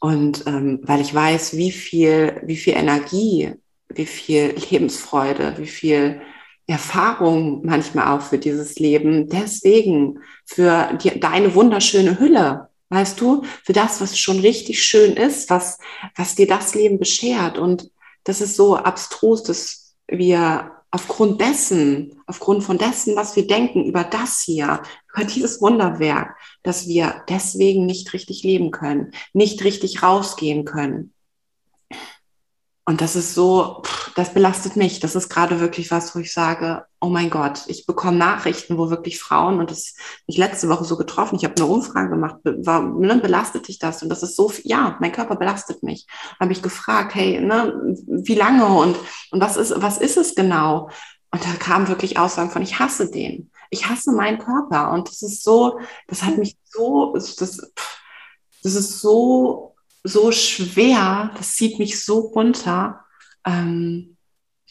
Und 0.00 0.46
ähm, 0.46 0.80
weil 0.82 1.00
ich 1.00 1.12
weiß, 1.12 1.56
wie 1.56 1.72
viel, 1.72 2.40
wie 2.44 2.56
viel 2.56 2.74
Energie, 2.74 3.54
wie 3.88 4.06
viel 4.06 4.54
Lebensfreude, 4.70 5.54
wie 5.58 5.66
viel 5.66 6.20
Erfahrung 6.68 7.64
manchmal 7.64 8.14
auch 8.16 8.22
für 8.22 8.38
dieses 8.38 8.78
Leben. 8.78 9.28
Deswegen 9.28 10.20
für 10.44 10.98
die, 11.02 11.18
deine 11.18 11.54
wunderschöne 11.54 12.20
Hülle, 12.20 12.68
weißt 12.90 13.20
du, 13.20 13.42
für 13.64 13.72
das, 13.72 14.00
was 14.00 14.18
schon 14.18 14.40
richtig 14.40 14.82
schön 14.84 15.14
ist, 15.14 15.50
was, 15.50 15.78
was 16.14 16.34
dir 16.34 16.46
das 16.46 16.74
Leben 16.74 16.98
beschert. 16.98 17.58
Und 17.58 17.90
das 18.24 18.40
ist 18.40 18.56
so 18.56 18.76
abstrus, 18.76 19.42
dass 19.42 19.96
wir 20.06 20.72
aufgrund 20.90 21.40
dessen, 21.40 22.20
aufgrund 22.26 22.64
von 22.64 22.78
dessen, 22.78 23.16
was 23.16 23.34
wir 23.34 23.46
denken 23.46 23.84
über 23.84 24.04
das 24.04 24.40
hier, 24.40 24.82
über 25.14 25.24
dieses 25.24 25.60
Wunderwerk, 25.60 26.36
dass 26.68 26.86
wir 26.86 27.22
deswegen 27.28 27.86
nicht 27.86 28.12
richtig 28.12 28.42
leben 28.42 28.70
können, 28.70 29.12
nicht 29.32 29.64
richtig 29.64 30.02
rausgehen 30.02 30.66
können. 30.66 31.14
Und 32.84 33.00
das 33.00 33.16
ist 33.16 33.34
so, 33.34 33.82
das 34.16 34.34
belastet 34.34 34.76
mich. 34.76 35.00
Das 35.00 35.14
ist 35.14 35.28
gerade 35.28 35.60
wirklich 35.60 35.90
was, 35.90 36.14
wo 36.14 36.20
ich 36.20 36.32
sage, 36.32 36.84
oh 37.00 37.08
mein 37.08 37.30
Gott, 37.30 37.64
ich 37.68 37.86
bekomme 37.86 38.18
Nachrichten, 38.18 38.76
wo 38.76 38.90
wirklich 38.90 39.18
Frauen, 39.18 39.60
und 39.60 39.70
das 39.70 39.94
mich 40.26 40.36
letzte 40.36 40.68
Woche 40.68 40.84
so 40.84 40.96
getroffen, 40.96 41.36
ich 41.36 41.44
habe 41.44 41.54
eine 41.56 41.66
Umfrage 41.66 42.10
gemacht, 42.10 42.36
war, 42.44 42.82
ne, 42.82 43.16
belastet 43.16 43.68
dich 43.68 43.78
das? 43.78 44.02
Und 44.02 44.10
das 44.10 44.22
ist 44.22 44.36
so, 44.36 44.52
ja, 44.64 44.96
mein 45.00 45.12
Körper 45.12 45.36
belastet 45.36 45.82
mich. 45.82 46.06
Habe 46.40 46.52
ich 46.52 46.62
gefragt, 46.62 47.14
hey, 47.14 47.40
ne, 47.40 47.96
wie 48.06 48.34
lange 48.34 48.66
und, 48.66 48.96
und 49.30 49.40
was 49.40 49.56
ist, 49.56 49.74
was 49.80 49.98
ist 49.98 50.16
es 50.16 50.34
genau? 50.34 50.90
Und 51.30 51.44
da 51.44 51.50
kamen 51.58 51.88
wirklich 51.88 52.18
Aussagen 52.18 52.50
von, 52.50 52.62
ich 52.62 52.78
hasse 52.78 53.10
den. 53.10 53.50
Ich 53.70 53.88
hasse 53.88 54.12
meinen 54.12 54.38
Körper. 54.38 54.92
Und 54.92 55.08
das 55.08 55.22
ist 55.22 55.42
so, 55.44 55.78
das 56.06 56.22
hat 56.22 56.38
mich 56.38 56.56
so, 56.64 57.12
das, 57.14 57.36
das 57.36 58.74
ist 58.74 59.00
so 59.00 59.68
so 60.08 60.32
schwer, 60.32 61.30
das 61.36 61.54
zieht 61.54 61.78
mich 61.78 62.02
so 62.04 62.18
runter. 62.20 63.04
Ähm, 63.46 64.16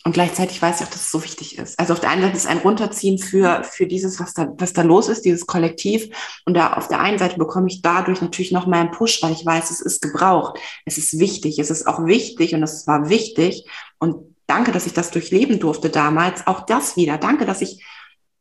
und 0.04 0.14
gleichzeitig 0.14 0.62
weiß 0.62 0.80
ich 0.80 0.88
auch, 0.88 0.91
dass 0.91 1.02
es 1.02 1.12
so 1.12 1.22
wichtig 1.24 1.58
ist. 1.58 1.78
Also 1.78 1.91
auf 1.91 2.00
der 2.00 2.12
einen 2.12 2.22
Seite 2.22 2.38
ist 2.38 2.48
ein 2.48 2.60
Runterziehen 2.60 3.18
für, 3.18 3.64
für 3.64 3.88
dieses, 3.88 4.22
was 4.22 4.34
da, 4.34 4.54
was 4.58 4.72
da 4.72 4.82
los 4.82 5.10
ist, 5.10 5.26
dieses 5.26 5.45
Kollektiv. 5.48 6.10
Und 6.45 6.54
da 6.54 6.74
auf 6.74 6.88
der 6.88 7.02
einen 7.02 7.18
Seite 7.18 7.38
bekomme 7.38 7.68
ich 7.68 7.82
dadurch 7.82 8.22
natürlich 8.22 8.54
noch 8.54 8.68
mal 8.68 8.80
einen 8.80 8.91
Push, 8.91 9.22
weil 9.22 9.34
ich 9.34 9.45
weiß, 9.45 9.70
es 9.70 9.82
ist 9.82 10.02
gebraucht. 10.02 10.60
Es 10.86 10.98
ist 10.98 11.20
wichtig. 11.20 11.60
Es 11.60 11.70
ist 11.70 11.88
auch 11.88 12.06
wichtig 12.06 12.54
und 12.54 12.64
es 12.64 12.88
war 12.88 13.10
wichtig. 13.10 13.66
Und 14.00 14.36
danke, 14.45 14.72
dass 14.72 14.86
ich 14.86 14.93
das 14.93 15.12
durchleben 15.12 15.60
durfte 15.60 15.89
damals. 15.89 16.48
Auch 16.48 16.66
das 16.66 16.95
wieder. 16.95 17.18
Danke, 17.18 17.45
dass 17.45 17.62
ich 17.62 17.84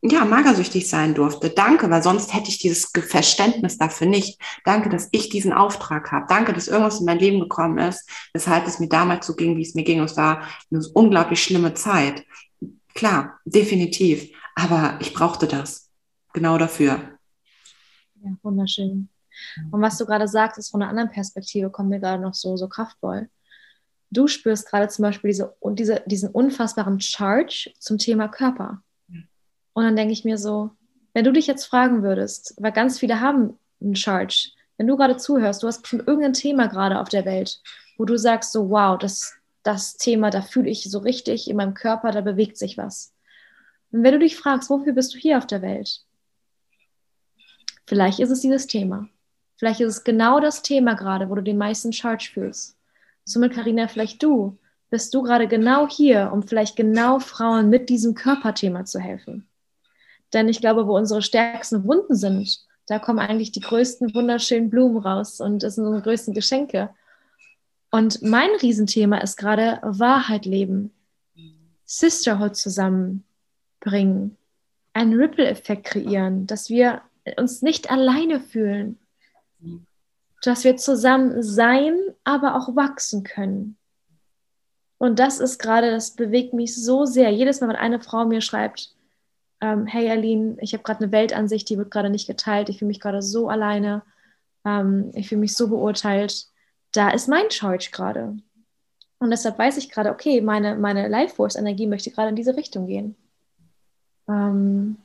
ja, 0.03 0.25
magersüchtig 0.25 0.89
sein 0.89 1.15
durfte. 1.15 1.51
Danke, 1.51 1.91
weil 1.91 2.03
sonst 2.03 2.35
hätte 2.35 2.49
ich 2.49 2.59
dieses 2.59 2.91
Verständnis 2.95 3.79
dafür 3.79 4.07
nicht. 4.07 4.41
Danke, 4.65 4.89
dass 4.89 5.09
ich 5.13 5.29
diesen 5.31 5.53
Auftrag 5.53 6.13
habe. 6.13 6.27
Danke, 6.29 6.53
dass 6.53 6.69
irgendwas 6.69 7.01
in 7.01 7.07
mein 7.07 7.19
Leben 7.19 7.41
gekommen 7.41 7.79
ist, 7.79 8.09
weshalb 8.33 8.67
es 8.67 8.79
mir 8.79 8.89
damals 8.89 9.27
so 9.27 9.35
ging, 9.35 9.57
wie 9.57 9.63
es 9.63 9.75
mir 9.75 9.85
ging. 9.85 10.01
es 10.01 10.17
war 10.17 10.47
eine 10.71 10.83
unglaublich 10.95 11.43
schlimme 11.43 11.75
Zeit. 11.75 12.25
Klar, 12.95 13.41
definitiv. 13.45 14.31
Aber 14.55 14.99
ich 15.01 15.13
brauchte 15.13 15.47
das. 15.47 15.91
Genau 16.33 16.59
dafür. 16.59 17.19
Ja, 18.23 18.31
wunderschön. 18.43 19.09
Und 19.71 19.83
was 19.83 19.99
du 19.99 20.07
gerade 20.07 20.29
sagst, 20.29 20.59
ist 20.59 20.71
von 20.71 20.83
einer 20.83 20.91
anderen 20.91 21.11
Perspektive, 21.11 21.71
kommt 21.71 21.91
mir 21.91 22.01
gerade 22.01 22.23
noch 22.23 22.35
so, 22.35 22.57
so 22.57 22.69
kraftvoll. 22.69 23.29
Du 24.11 24.29
spürst 24.29 24.69
gerade 24.69 24.89
zum 24.89 25.03
Beispiel 25.03 25.29
diese, 25.29 25.55
diese, 25.63 26.03
diesen 26.07 26.31
unfassbaren 26.31 27.01
Charge 27.01 27.73
zum 27.79 27.99
Thema 27.99 28.29
Körper. 28.29 28.83
Und 29.77 29.85
dann 29.85 29.95
denke 29.95 30.15
ich 30.15 30.25
mir 30.25 30.39
so, 30.39 30.71
wenn 31.13 31.27
du 31.27 31.33
dich 31.33 31.47
jetzt 31.47 31.67
fragen 31.67 32.03
würdest, 32.03 32.55
weil 32.57 32.73
ganz 32.73 32.99
viele 32.99 33.21
haben 33.21 33.59
einen 33.79 33.95
Charge, 33.95 34.53
wenn 34.79 34.87
du 34.87 34.97
gerade 34.97 35.19
zuhörst, 35.19 35.63
du 35.63 35.67
hast 35.67 35.87
schon 35.87 36.01
irgendein 36.01 36.33
Thema 36.33 36.67
gerade 36.67 36.99
auf 36.99 37.11
der 37.11 37.27
Welt, 37.27 37.61
wo 37.99 38.07
du 38.07 38.17
sagst 38.17 38.53
so, 38.53 38.71
wow, 38.71 38.99
das, 38.99 39.35
das 39.65 39.99
Thema, 39.99 40.31
da 40.31 40.41
fühle 40.41 40.71
ich 40.71 40.91
so 40.91 41.01
richtig 41.01 41.51
in 41.51 41.59
meinem 41.59 41.75
Körper, 41.75 42.11
da 42.11 42.23
bewegt 42.23 42.57
sich 42.57 42.79
was. 42.79 43.13
Und 43.93 44.03
wenn 44.03 44.15
du 44.15 44.19
dich 44.21 44.39
fragst, 44.39 44.71
wofür 44.71 44.95
bist 44.95 45.13
du 45.13 45.19
hier 45.19 45.37
auf 45.37 45.47
der 45.47 45.61
Welt? 45.61 46.01
Vielleicht 47.87 48.19
ist 48.19 48.31
es 48.31 48.41
dieses 48.41 48.67
Thema. 48.67 49.11
Vielleicht 49.59 49.81
ist 49.81 49.93
es 49.93 50.05
genau 50.05 50.41
das 50.41 50.63
Thema 50.63 50.95
gerade, 50.95 51.29
wo 51.29 51.35
du 51.35 51.43
den 51.43 51.59
meisten 51.59 51.93
Charge 51.93 52.31
fühlst. 52.33 52.79
Somit, 53.25 53.53
Karina, 53.53 53.89
vielleicht 53.89 54.23
du, 54.23 54.57
bist 54.89 55.13
du 55.13 55.21
gerade 55.21 55.49
genau 55.49 55.87
hier, 55.87 56.31
um 56.33 56.43
vielleicht 56.43 56.77
genau 56.77 57.19
Frauen 57.19 57.69
mit 57.69 57.91
diesem 57.91 58.15
Körperthema 58.15 58.87
zu 58.87 59.01
helfen. 59.01 59.47
Denn 60.33 60.49
ich 60.49 60.61
glaube, 60.61 60.87
wo 60.87 60.97
unsere 60.97 61.23
stärksten 61.23 61.85
Wunden 61.85 62.15
sind, 62.15 62.65
da 62.87 62.99
kommen 62.99 63.19
eigentlich 63.19 63.53
die 63.53 63.61
größten 63.61 64.15
wunderschönen 64.15 64.71
Blumen 64.71 64.99
raus 64.99 65.41
und 65.41 65.63
das 65.63 65.75
sind 65.75 65.85
unsere 65.85 66.03
größten 66.03 66.35
Geschenke. 66.35 66.91
Und 67.91 68.23
mein 68.23 68.51
Riesenthema 68.63 69.19
ist 69.19 69.37
gerade 69.37 69.81
Wahrheit 69.83 70.45
leben, 70.45 70.93
Sisterhood 71.85 72.57
zusammenbringen, 72.57 74.37
einen 74.93 75.15
Ripple-Effekt 75.15 75.85
kreieren, 75.85 76.47
dass 76.47 76.69
wir 76.69 77.03
uns 77.37 77.63
nicht 77.63 77.91
alleine 77.91 78.41
fühlen, 78.41 78.99
dass 80.43 80.65
wir 80.65 80.77
zusammen 80.77 81.43
sein, 81.43 81.97
aber 82.25 82.57
auch 82.57 82.77
wachsen 82.77 83.25
können. 83.25 83.77
Und 84.99 85.19
das 85.19 85.41
ist 85.41 85.59
gerade, 85.59 85.91
das 85.91 86.13
bewegt 86.13 86.55
mich 86.55 86.75
so 86.75 87.05
sehr. 87.05 87.31
Jedes 87.31 87.61
Mal, 87.61 87.69
wenn 87.69 87.77
eine 87.77 88.01
Frau 88.01 88.25
mir 88.25 88.41
schreibt, 88.41 88.96
ähm, 89.61 89.87
hey 89.87 90.11
Aline, 90.11 90.57
ich 90.61 90.73
habe 90.73 90.83
gerade 90.83 91.05
eine 91.05 91.13
Weltansicht, 91.13 91.69
die 91.69 91.79
wird 91.79 91.91
gerade 91.91 92.11
nicht 92.11 92.27
geteilt, 92.27 92.69
ich 92.69 92.79
fühle 92.79 92.89
mich 92.89 93.01
gerade 93.01 93.23
so 93.23 93.49
alleine, 93.49 94.03
ähm, 94.65 95.11
ich 95.15 95.29
fühle 95.29 95.41
mich 95.41 95.55
so 95.55 95.69
beurteilt, 95.69 96.47
da 96.93 97.11
ist 97.11 97.29
mein 97.29 97.51
Charge 97.51 97.91
gerade. 97.93 98.37
Und 99.19 99.31
deshalb 99.31 99.59
weiß 99.59 99.79
ich 99.79 99.91
gerade, 99.91 100.11
okay, 100.11 100.41
meine, 100.41 100.77
meine 100.77 101.09
Life 101.09 101.37
Force 101.37 101.57
Energie 101.57 101.87
möchte 101.87 102.11
gerade 102.11 102.29
in 102.31 102.37
diese 102.37 102.57
Richtung 102.57 102.87
gehen. 102.87 103.17
Ähm, 104.29 104.97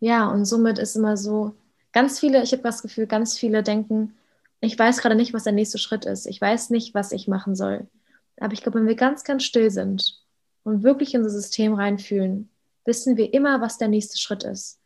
ja, 0.00 0.28
und 0.28 0.44
somit 0.44 0.78
ist 0.78 0.96
immer 0.96 1.16
so, 1.16 1.54
ganz 1.92 2.18
viele, 2.18 2.42
ich 2.42 2.52
habe 2.52 2.62
das 2.62 2.82
Gefühl, 2.82 3.06
ganz 3.06 3.38
viele 3.38 3.62
denken, 3.62 4.14
ich 4.60 4.78
weiß 4.78 4.98
gerade 4.98 5.14
nicht, 5.14 5.34
was 5.34 5.44
der 5.44 5.52
nächste 5.52 5.78
Schritt 5.78 6.04
ist. 6.04 6.26
Ich 6.26 6.40
weiß 6.40 6.70
nicht, 6.70 6.94
was 6.94 7.12
ich 7.12 7.28
machen 7.28 7.54
soll. 7.54 7.86
Aber 8.40 8.52
ich 8.52 8.62
glaube, 8.62 8.80
wenn 8.80 8.88
wir 8.88 8.96
ganz, 8.96 9.24
ganz 9.24 9.44
still 9.44 9.70
sind 9.70 10.20
und 10.64 10.82
wirklich 10.82 11.14
in 11.14 11.22
unser 11.22 11.34
System 11.34 11.74
reinfühlen, 11.74 12.48
wissen 12.88 13.18
wir 13.18 13.32
immer, 13.34 13.60
was 13.60 13.76
der 13.78 13.86
nächste 13.88 14.18
Schritt 14.18 14.42
ist. 14.42 14.80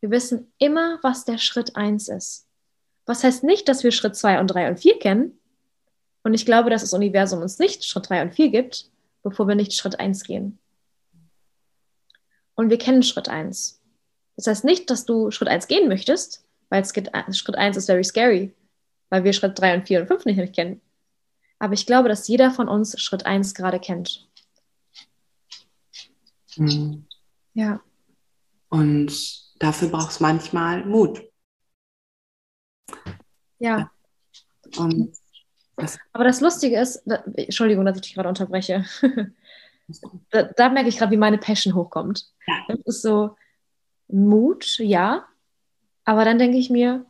Wir 0.00 0.10
wissen 0.10 0.52
immer, 0.58 0.98
was 1.02 1.24
der 1.24 1.38
Schritt 1.38 1.76
eins 1.76 2.08
ist. 2.08 2.46
Was 3.06 3.22
heißt 3.22 3.44
nicht, 3.44 3.68
dass 3.68 3.84
wir 3.84 3.92
Schritt 3.92 4.16
zwei 4.16 4.40
und 4.40 4.48
drei 4.48 4.68
und 4.68 4.80
vier 4.80 4.98
kennen. 4.98 5.38
Und 6.24 6.34
ich 6.34 6.44
glaube, 6.44 6.68
dass 6.68 6.82
das 6.82 6.92
Universum 6.92 7.40
uns 7.40 7.58
nicht 7.58 7.84
Schritt 7.84 8.10
drei 8.10 8.22
und 8.22 8.34
vier 8.34 8.50
gibt, 8.50 8.90
bevor 9.22 9.46
wir 9.46 9.54
nicht 9.54 9.72
Schritt 9.72 10.00
eins 10.00 10.24
gehen. 10.24 10.58
Und 12.56 12.70
wir 12.70 12.78
kennen 12.78 13.02
Schritt 13.02 13.28
eins. 13.28 13.80
Das 14.36 14.48
heißt 14.48 14.64
nicht, 14.64 14.90
dass 14.90 15.04
du 15.04 15.30
Schritt 15.30 15.48
eins 15.48 15.68
gehen 15.68 15.88
möchtest, 15.88 16.44
weil 16.70 16.84
Schritt 16.84 17.14
eins 17.14 17.76
ist 17.76 17.86
very 17.86 18.04
scary, 18.04 18.52
weil 19.10 19.22
wir 19.22 19.32
Schritt 19.32 19.56
drei 19.58 19.74
und 19.76 19.86
vier 19.86 20.00
und 20.00 20.08
fünf 20.08 20.24
nicht, 20.24 20.38
nicht 20.38 20.54
kennen. 20.54 20.80
Aber 21.60 21.74
ich 21.74 21.86
glaube, 21.86 22.08
dass 22.08 22.26
jeder 22.26 22.50
von 22.50 22.68
uns 22.68 23.00
Schritt 23.00 23.26
eins 23.26 23.54
gerade 23.54 23.78
kennt. 23.78 24.28
Mhm. 26.56 27.06
Ja. 27.54 27.80
Und 28.68 29.12
dafür 29.60 29.88
braucht 29.88 30.10
es 30.10 30.20
manchmal 30.20 30.84
Mut. 30.84 31.22
Ja. 33.58 33.90
Und 34.76 35.12
das, 35.76 35.98
Aber 36.12 36.24
das 36.24 36.40
Lustige 36.40 36.78
ist, 36.78 37.02
da, 37.04 37.24
Entschuldigung, 37.34 37.84
dass 37.84 37.96
ich 37.96 38.02
dich 38.02 38.14
gerade 38.14 38.28
unterbreche. 38.28 38.84
da, 40.30 40.42
da 40.42 40.68
merke 40.68 40.88
ich 40.88 40.98
gerade, 40.98 41.12
wie 41.12 41.16
meine 41.16 41.38
Passion 41.38 41.74
hochkommt. 41.74 42.30
Ja. 42.46 42.54
Das 42.68 42.80
ist 42.84 43.02
so 43.02 43.36
Mut, 44.08 44.78
ja. 44.78 45.24
Aber 46.04 46.24
dann 46.24 46.38
denke 46.38 46.58
ich 46.58 46.70
mir, 46.70 47.06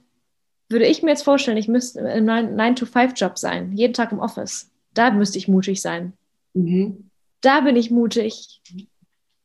würde 0.68 0.86
ich 0.86 1.02
mir 1.02 1.10
jetzt 1.10 1.24
vorstellen, 1.24 1.56
ich 1.56 1.68
müsste 1.68 2.00
im 2.00 2.26
9-to-5-Job 2.26 3.38
sein, 3.38 3.72
jeden 3.72 3.94
Tag 3.94 4.12
im 4.12 4.20
Office. 4.20 4.70
Da 4.92 5.10
müsste 5.10 5.38
ich 5.38 5.48
mutig 5.48 5.80
sein. 5.80 6.12
mhm. 6.54 7.10
Da 7.40 7.60
bin 7.60 7.76
ich 7.76 7.90
mutig. 7.90 8.62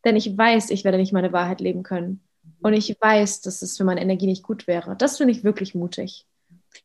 Denn 0.05 0.15
ich 0.15 0.37
weiß, 0.37 0.69
ich 0.69 0.83
werde 0.83 0.97
nicht 0.97 1.13
meine 1.13 1.33
Wahrheit 1.33 1.61
leben 1.61 1.83
können. 1.83 2.21
Und 2.61 2.73
ich 2.73 2.95
weiß, 2.99 3.41
dass 3.41 3.61
es 3.61 3.77
für 3.77 3.83
meine 3.83 4.01
Energie 4.01 4.25
nicht 4.25 4.43
gut 4.43 4.67
wäre. 4.67 4.95
Das 4.97 5.17
finde 5.17 5.31
ich 5.31 5.43
wirklich 5.43 5.75
mutig. 5.75 6.25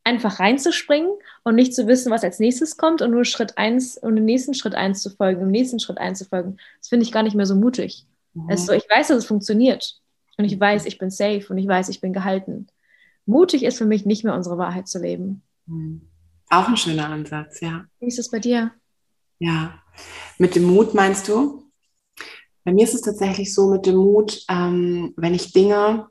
Einfach 0.03 0.39
reinzuspringen 0.39 1.11
und 1.43 1.55
nicht 1.55 1.73
zu 1.75 1.87
wissen, 1.87 2.11
was 2.11 2.23
als 2.23 2.39
nächstes 2.39 2.77
kommt 2.77 3.01
und 3.01 3.11
nur 3.11 3.25
Schritt 3.25 3.57
eins 3.57 3.97
und 3.97 4.17
im 4.17 4.25
nächsten 4.25 4.53
Schritt 4.53 4.75
eins 4.75 5.01
zu 5.01 5.09
folgen, 5.09 5.41
im 5.41 5.51
nächsten 5.51 5.79
Schritt 5.79 5.97
eins 5.97 6.19
zu 6.19 6.25
folgen. 6.25 6.57
Das 6.79 6.89
finde 6.89 7.05
ich 7.05 7.11
gar 7.11 7.23
nicht 7.23 7.35
mehr 7.35 7.45
so 7.45 7.55
mutig. 7.55 8.05
Mhm. 8.33 8.49
Es 8.49 8.61
ist 8.61 8.67
so, 8.67 8.73
ich 8.73 8.85
weiß, 8.89 9.09
dass 9.09 9.17
es 9.17 9.25
funktioniert. 9.25 9.99
Und 10.37 10.45
ich 10.45 10.59
weiß, 10.59 10.85
ich 10.85 10.97
bin 10.97 11.11
safe 11.11 11.45
und 11.49 11.57
ich 11.57 11.67
weiß, 11.67 11.89
ich 11.89 12.01
bin 12.01 12.13
gehalten. 12.13 12.67
Mutig 13.25 13.63
ist 13.63 13.77
für 13.77 13.85
mich 13.85 14.05
nicht 14.05 14.23
mehr 14.23 14.35
unsere 14.35 14.57
Wahrheit 14.57 14.87
zu 14.87 14.99
leben. 14.99 15.41
Mhm. 15.65 16.01
Auch 16.49 16.67
ein 16.67 16.77
schöner 16.77 17.09
Ansatz, 17.09 17.59
ja. 17.61 17.85
Wie 17.99 18.07
ist 18.07 18.19
es 18.19 18.29
bei 18.29 18.39
dir? 18.39 18.71
Ja. 19.39 19.81
Mit 20.37 20.55
dem 20.55 20.63
Mut 20.63 20.93
meinst 20.93 21.27
du? 21.27 21.64
Bei 22.65 22.73
mir 22.73 22.83
ist 22.83 22.95
es 22.95 23.01
tatsächlich 23.01 23.53
so 23.53 23.67
mit 23.67 23.85
dem 23.85 23.95
Mut, 23.95 24.43
ähm, 24.49 25.13
wenn 25.15 25.35
ich 25.35 25.53
Dinge, 25.53 26.07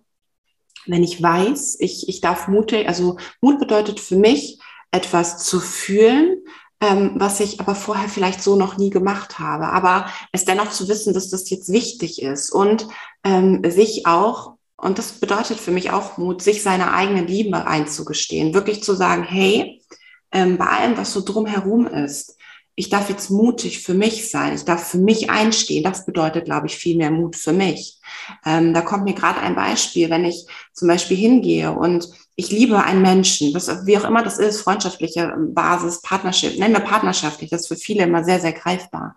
wenn 0.87 1.03
ich 1.03 1.21
weiß, 1.21 1.79
ich, 1.81 2.09
ich 2.09 2.21
darf 2.21 2.47
mutig, 2.47 2.87
also 2.87 3.19
Mut 3.41 3.59
bedeutet 3.59 4.01
für 4.01 4.17
mich, 4.17 4.61
etwas 4.93 5.39
zu 5.39 5.59
fühlen, 5.59 6.45
ähm, 6.81 7.13
was 7.17 7.41
ich 7.41 7.59
aber 7.59 7.75
vorher 7.75 8.09
vielleicht 8.09 8.41
so 8.41 8.55
noch 8.55 8.77
nie 8.77 8.91
gemacht 8.91 9.41
habe. 9.41 9.71
Aber 9.71 10.07
es 10.31 10.45
dennoch 10.45 10.71
zu 10.71 10.89
wissen, 10.89 11.13
dass 11.13 11.29
das 11.29 11.51
jetzt 11.51 11.73
wichtig 11.73 12.23
ist 12.23 12.51
und 12.51 12.87
ähm, 13.25 13.61
sich 13.69 14.07
auch, 14.07 14.55
und 14.77 14.99
das 14.99 15.13
bedeutet 15.13 15.59
für 15.59 15.73
mich 15.73 15.91
auch 15.91 16.19
Mut, 16.19 16.41
sich 16.41 16.63
seine 16.63 16.93
eigene 16.93 17.23
Liebe 17.23 17.67
einzugestehen, 17.67 18.55
wirklich 18.55 18.85
zu 18.85 18.95
sagen, 18.95 19.25
hey, 19.25 19.83
ähm, 20.31 20.57
bei 20.57 20.67
allem, 20.67 20.97
was 20.97 21.13
so 21.13 21.23
drumherum 21.23 21.89
ist, 21.89 22.37
ich 22.77 22.89
darf 22.89 23.09
jetzt 23.09 23.31
mutig 23.31 23.83
für 23.83 23.95
mich 23.95 24.31
sein, 24.31 24.55
ich 24.55 24.65
darf 24.65 24.89
für 24.89 24.99
mich 24.99 25.31
einstehen. 25.31 25.85
Das 25.85 26.07
bedeutet, 26.07 26.47
glaube 26.47 26.67
ich, 26.67 26.77
viel 26.77 26.97
mehr 26.97 27.11
Mut 27.11 27.37
für 27.37 27.53
mich. 27.53 28.01
Ähm, 28.45 28.75
da 28.75 28.81
kommt 28.81 29.05
mir 29.05 29.15
gerade 29.15 29.41
ein 29.41 29.55
Beispiel, 29.55 30.11
wenn 30.11 30.25
ich 30.25 30.47
zum 30.73 30.89
Beispiel 30.89 31.17
hingehe 31.17 31.73
und 31.73 32.09
ich 32.37 32.51
liebe 32.51 32.83
einen 32.83 33.03
Menschen, 33.03 33.55
was, 33.55 33.87
wie 33.87 33.97
auch 33.97 34.05
immer 34.05 34.25
das 34.25 34.39
ist, 34.39 34.61
freundschaftliche 34.61 35.33
Basis, 35.39 36.03
Partnership, 36.03 36.59
nennen 36.59 36.75
wir 36.75 36.81
partnerschaftlich, 36.81 37.51
das 37.51 37.63
ist 37.63 37.69
für 37.69 37.77
viele 37.77 38.05
immer 38.05 38.25
sehr, 38.25 38.41
sehr 38.41 38.53
greifbar. 38.53 39.15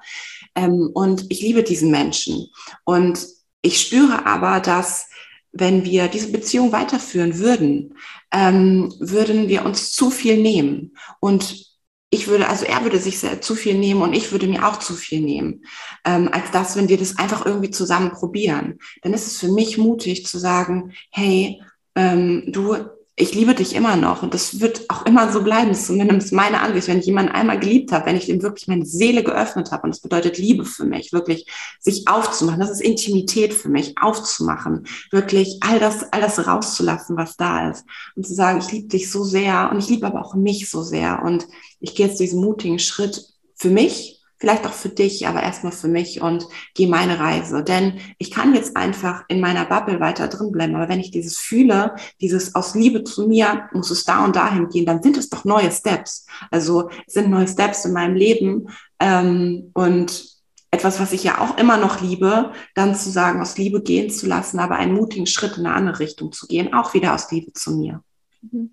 Ähm, 0.54 0.92
und 0.94 1.26
ich 1.30 1.42
liebe 1.42 1.64
diesen 1.64 1.90
Menschen. 1.90 2.48
Und 2.84 3.26
ich 3.64 3.82
spüre 3.82 4.28
aber, 4.28 4.60
dass 4.60 5.08
wenn 5.52 5.84
wir 5.84 6.08
diese 6.10 6.32
Beziehung 6.32 6.72
weiterführen 6.72 7.40
würden, 7.40 7.96
ähm, 8.32 8.94
würden 9.00 9.48
wir 9.48 9.66
uns 9.66 9.92
zu 9.92 10.12
viel 10.12 10.38
nehmen. 10.38 10.96
Und 11.20 11.67
ich 12.10 12.28
würde, 12.28 12.48
also 12.48 12.66
er 12.66 12.84
würde 12.84 13.00
sich 13.00 13.20
sehr, 13.20 13.42
zu 13.42 13.56
viel 13.56 13.78
nehmen 13.78 14.02
und 14.02 14.14
ich 14.14 14.32
würde 14.32 14.48
mir 14.48 14.68
auch 14.68 14.80
zu 14.80 14.94
viel 14.94 15.22
nehmen, 15.22 15.66
ähm, 16.06 16.30
als 16.32 16.52
das, 16.52 16.76
wenn 16.78 16.88
wir 16.88 16.98
das 16.98 17.18
einfach 17.18 17.46
irgendwie 17.46 17.72
zusammen 17.72 18.12
probieren. 18.12 18.80
Dann 19.02 19.14
ist 19.14 19.28
es 19.28 19.40
für 19.40 19.50
mich 19.50 19.78
mutig 19.78 20.26
zu 20.26 20.38
sagen, 20.40 20.94
hey, 21.12 21.62
ähm, 21.96 22.44
du, 22.48 22.78
ich 23.20 23.34
liebe 23.34 23.56
dich 23.56 23.74
immer 23.74 23.96
noch 23.96 24.22
und 24.22 24.36
das 24.36 24.60
wird 24.60 24.88
auch 24.90 25.04
immer 25.08 25.32
so 25.32 25.42
bleiben, 25.42 25.70
das 25.70 25.80
ist 25.80 25.88
zumindest 25.88 26.32
meine 26.34 26.62
Ansicht. 26.62 26.88
Wenn 26.88 27.00
ich 27.00 27.08
jemanden 27.08 27.32
einmal 27.32 27.60
geliebt 27.60 27.92
habe, 27.92 28.06
wenn 28.06 28.16
ich 28.16 28.28
dem 28.28 28.44
wirklich 28.44 28.68
meine 28.68 28.86
Seele 28.86 29.24
geöffnet 29.24 29.72
habe 29.72 29.84
und 29.84 29.90
das 29.90 30.02
bedeutet 30.02 30.38
Liebe 30.38 30.66
für 30.66 30.86
mich, 30.86 31.12
wirklich 31.12 31.48
sich 31.80 32.08
aufzumachen, 32.08 32.60
das 32.60 32.70
ist 32.70 32.82
Intimität 32.82 33.56
für 33.56 33.70
mich, 33.70 33.96
aufzumachen, 34.00 34.86
wirklich 35.10 35.58
all 35.62 35.80
das, 35.80 36.14
all 36.14 36.22
das 36.22 36.46
rauszulassen, 36.46 37.18
was 37.18 37.36
da 37.38 37.72
ist 37.72 37.86
und 38.16 38.28
zu 38.28 38.36
sagen, 38.36 38.60
ich 38.60 38.72
liebe 38.72 38.88
dich 38.90 39.12
so 39.12 39.24
sehr 39.24 39.72
und 39.72 39.80
ich 39.80 39.90
liebe 39.90 40.06
aber 40.06 40.24
auch 40.24 40.36
mich 40.36 40.70
so 40.70 40.84
sehr 40.84 41.24
und 41.24 41.48
ich 41.80 41.96
gehe 41.96 42.06
jetzt 42.06 42.20
diesen 42.20 42.40
mutigen 42.40 42.78
Schritt 42.78 43.26
für 43.56 43.72
mich 43.72 44.17
vielleicht 44.40 44.66
auch 44.66 44.74
für 44.74 44.90
dich, 44.90 45.28
aber 45.28 45.42
erstmal 45.42 45.72
für 45.72 45.88
mich 45.88 46.22
und 46.22 46.48
gehe 46.74 46.88
meine 46.88 47.20
Reise. 47.20 47.64
Denn 47.64 48.00
ich 48.18 48.32
kann 48.32 48.54
jetzt 48.54 48.78
einfach 48.78 49.24
in 49.28 49.40
meiner 49.40 49.66
Bubble 49.66 50.00
weiter 50.00 50.28
drin 50.28 50.52
bleiben. 50.52 50.76
Aber 50.76 50.90
wenn 50.90 51.00
ich 51.00 51.12
dieses 51.12 51.38
fühle, 51.38 51.96
dieses 52.22 52.56
aus 52.56 52.76
Liebe 52.76 53.04
zu 53.04 53.28
mir, 53.28 53.70
muss 53.74 53.92
es 53.92 54.04
da 54.04 54.24
und 54.24 54.36
dahin 54.36 54.70
gehen, 54.70 54.86
dann 54.86 55.02
sind 55.02 55.18
es 55.18 55.30
doch 55.30 55.46
neue 55.46 55.72
Steps. 55.72 56.26
Also 56.52 56.90
es 57.08 57.14
sind 57.14 57.30
neue 57.30 57.48
Steps 57.48 57.86
in 57.86 57.94
meinem 57.94 58.16
Leben. 58.16 58.68
Ähm, 59.00 59.72
und 59.74 60.38
etwas, 60.70 61.00
was 61.00 61.14
ich 61.14 61.24
ja 61.24 61.40
auch 61.40 61.58
immer 61.58 61.78
noch 61.78 62.02
liebe, 62.02 62.52
dann 62.76 62.96
zu 62.96 63.10
sagen, 63.10 63.42
aus 63.42 63.58
Liebe 63.58 63.82
gehen 63.82 64.10
zu 64.10 64.28
lassen, 64.28 64.60
aber 64.60 64.76
einen 64.76 64.94
mutigen 64.94 65.26
Schritt 65.26 65.58
in 65.58 65.66
eine 65.66 65.76
andere 65.76 66.00
Richtung 66.00 66.32
zu 66.32 66.46
gehen, 66.46 66.74
auch 66.74 66.94
wieder 66.94 67.16
aus 67.16 67.32
Liebe 67.32 67.54
zu 67.54 67.72
mir. 67.72 68.04
Mhm. 68.42 68.72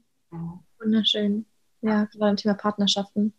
Wunderschön. 0.81 1.47
Ja, 1.83 2.05
gerade 2.05 2.19
beim 2.19 2.37
Thema 2.37 2.55
Partnerschaften. 2.55 3.33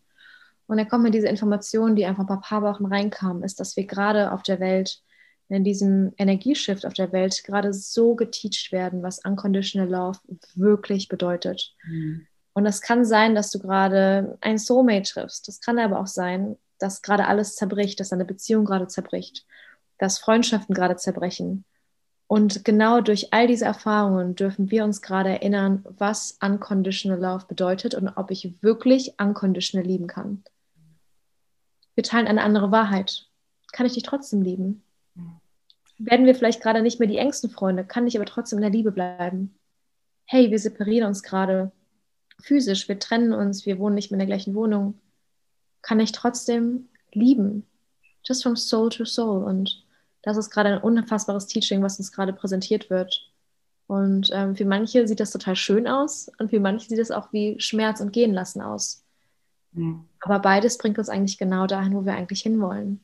Und 0.67 0.77
dann 0.77 0.87
kommt 0.87 1.03
mir 1.03 1.11
diese 1.11 1.27
Information, 1.27 1.95
die 1.95 2.05
einfach 2.05 2.27
ein 2.27 2.41
paar 2.41 2.61
Wochen 2.61 2.85
reinkam, 2.85 3.43
ist, 3.43 3.59
dass 3.59 3.75
wir 3.77 3.85
gerade 3.85 4.31
auf 4.31 4.43
der 4.43 4.59
Welt, 4.59 5.01
in 5.47 5.63
diesem 5.63 6.11
Energieshift 6.17 6.85
auf 6.85 6.93
der 6.93 7.11
Welt, 7.11 7.43
gerade 7.43 7.71
so 7.71 8.15
geteacht 8.15 8.71
werden, 8.71 9.03
was 9.03 9.23
Unconditional 9.23 9.89
Love 9.89 10.19
wirklich 10.55 11.07
bedeutet. 11.07 11.75
Mhm. 11.85 12.25
Und 12.53 12.65
es 12.65 12.81
kann 12.81 13.05
sein, 13.05 13.35
dass 13.35 13.51
du 13.51 13.59
gerade 13.59 14.37
ein 14.41 14.57
Soulmate 14.57 15.11
triffst. 15.11 15.47
Das 15.47 15.59
kann 15.59 15.77
aber 15.77 15.99
auch 15.99 16.07
sein, 16.07 16.57
dass 16.79 17.01
gerade 17.01 17.27
alles 17.27 17.55
zerbricht, 17.55 17.99
dass 17.99 18.09
deine 18.09 18.25
Beziehung 18.25 18.65
gerade 18.65 18.87
zerbricht, 18.87 19.45
dass 19.99 20.19
Freundschaften 20.19 20.73
gerade 20.73 20.95
zerbrechen. 20.95 21.65
Und 22.27 22.65
genau 22.65 23.01
durch 23.01 23.33
all 23.33 23.45
diese 23.45 23.65
Erfahrungen 23.65 24.35
dürfen 24.35 24.71
wir 24.71 24.83
uns 24.83 25.01
gerade 25.01 25.29
erinnern, 25.29 25.85
was 25.97 26.37
Unconditional 26.41 27.19
Love 27.19 27.45
bedeutet 27.47 27.93
und 27.93 28.07
ob 28.07 28.31
ich 28.31 28.55
wirklich 28.61 29.13
unconditional 29.19 29.85
lieben 29.85 30.07
kann. 30.07 30.43
Wir 31.95 32.03
teilen 32.03 32.27
eine 32.27 32.43
andere 32.43 32.71
Wahrheit. 32.71 33.27
Kann 33.71 33.85
ich 33.85 33.93
dich 33.93 34.03
trotzdem 34.03 34.41
lieben? 34.41 34.83
Werden 35.97 36.25
wir 36.25 36.35
vielleicht 36.35 36.61
gerade 36.61 36.81
nicht 36.81 36.99
mehr 36.99 37.07
die 37.07 37.17
engsten 37.17 37.49
Freunde, 37.49 37.85
kann 37.85 38.05
ich 38.05 38.17
aber 38.17 38.25
trotzdem 38.25 38.57
in 38.59 38.63
der 38.63 38.71
Liebe 38.71 38.91
bleiben? 38.91 39.57
Hey, 40.25 40.51
wir 40.51 40.59
separieren 40.59 41.07
uns 41.07 41.23
gerade 41.23 41.71
physisch, 42.41 42.87
wir 42.89 42.99
trennen 42.99 43.31
uns, 43.33 43.65
wir 43.65 43.79
wohnen 43.79 43.95
nicht 43.95 44.11
mehr 44.11 44.15
in 44.15 44.27
der 44.27 44.35
gleichen 44.35 44.55
Wohnung. 44.55 44.99
Kann 45.81 45.99
ich 45.99 46.11
trotzdem 46.11 46.89
lieben? 47.13 47.65
Just 48.25 48.43
from 48.43 48.55
soul 48.57 48.89
to 48.89 49.05
soul. 49.05 49.43
Und 49.43 49.85
das 50.21 50.35
ist 50.35 50.49
gerade 50.49 50.69
ein 50.69 50.81
unfassbares 50.81 51.47
Teaching, 51.47 51.81
was 51.81 51.97
uns 51.97 52.11
gerade 52.11 52.33
präsentiert 52.33 52.89
wird. 52.89 53.31
Und 53.87 54.31
ähm, 54.33 54.55
für 54.55 54.65
manche 54.65 55.07
sieht 55.07 55.19
das 55.19 55.31
total 55.31 55.55
schön 55.55 55.87
aus 55.87 56.29
und 56.39 56.49
für 56.49 56.59
manche 56.59 56.89
sieht 56.89 56.99
es 56.99 57.11
auch 57.11 57.31
wie 57.31 57.59
Schmerz 57.59 58.01
und 58.01 58.11
Gehen 58.11 58.33
lassen 58.33 58.61
aus. 58.61 59.04
Mhm. 59.75 60.05
Aber 60.21 60.39
beides 60.39 60.77
bringt 60.77 60.97
uns 60.97 61.09
eigentlich 61.09 61.37
genau 61.37 61.67
dahin, 61.67 61.93
wo 61.93 62.05
wir 62.05 62.13
eigentlich 62.13 62.41
hinwollen. 62.41 63.01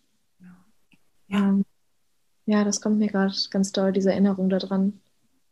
Ja, 1.28 1.39
ähm, 1.39 1.65
ja 2.45 2.63
das 2.63 2.82
kommt 2.82 2.97
mir 2.97 3.07
gerade 3.07 3.34
ganz 3.49 3.72
doll, 3.72 3.91
diese 3.91 4.11
Erinnerung 4.11 4.49
daran. 4.49 4.99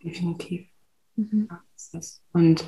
Definitiv. 0.03 0.67
Mhm. 1.15 1.49
Und 2.33 2.65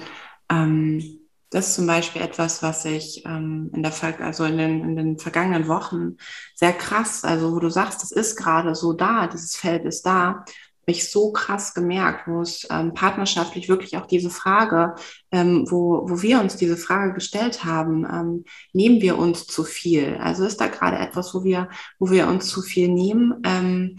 ähm, 0.50 1.22
das 1.50 1.70
ist 1.70 1.76
zum 1.76 1.88
Beispiel 1.88 2.22
etwas, 2.22 2.64
was 2.64 2.86
ich 2.86 3.26
ähm, 3.26 3.72
in 3.74 3.84
der 3.84 3.94
also 4.22 4.46
in 4.46 4.58
den, 4.58 4.84
in 4.84 4.96
den 4.96 5.18
vergangenen 5.18 5.68
Wochen 5.68 6.18
sehr 6.56 6.74
krass, 6.74 7.26
also 7.26 7.54
wo 7.54 7.60
du 7.60 7.70
sagst, 7.70 8.04
das 8.04 8.12
ist 8.12 8.38
gerade 8.38 8.74
so 8.74 8.94
da, 8.94 9.28
dieses 9.28 9.56
Feld 9.56 9.84
ist 9.86 10.06
da, 10.06 10.46
mich 10.88 11.10
so 11.10 11.32
krass 11.32 11.74
gemerkt, 11.74 12.28
wo 12.28 12.42
es 12.42 12.68
ähm, 12.70 12.94
partnerschaftlich 12.94 13.70
wirklich 13.70 13.98
auch 13.98 14.06
diese 14.06 14.30
Frage, 14.30 14.96
ähm, 15.32 15.66
wo, 15.70 16.10
wo 16.10 16.22
wir 16.22 16.40
uns 16.40 16.56
diese 16.56 16.78
Frage 16.78 17.14
gestellt 17.14 17.64
haben, 17.64 18.06
ähm, 18.06 18.46
nehmen 18.74 19.02
wir 19.02 19.18
uns 19.18 19.48
zu 19.48 19.64
viel? 19.64 20.18
Also 20.22 20.46
ist 20.46 20.60
da 20.60 20.68
gerade 20.68 20.98
etwas, 20.98 21.34
wo 21.34 21.44
wir, 21.44 21.70
wo 22.00 22.10
wir 22.10 22.28
uns 22.28 22.48
zu 22.48 22.62
viel 22.62 22.90
nehmen? 22.90 23.42
Ähm, 23.46 23.96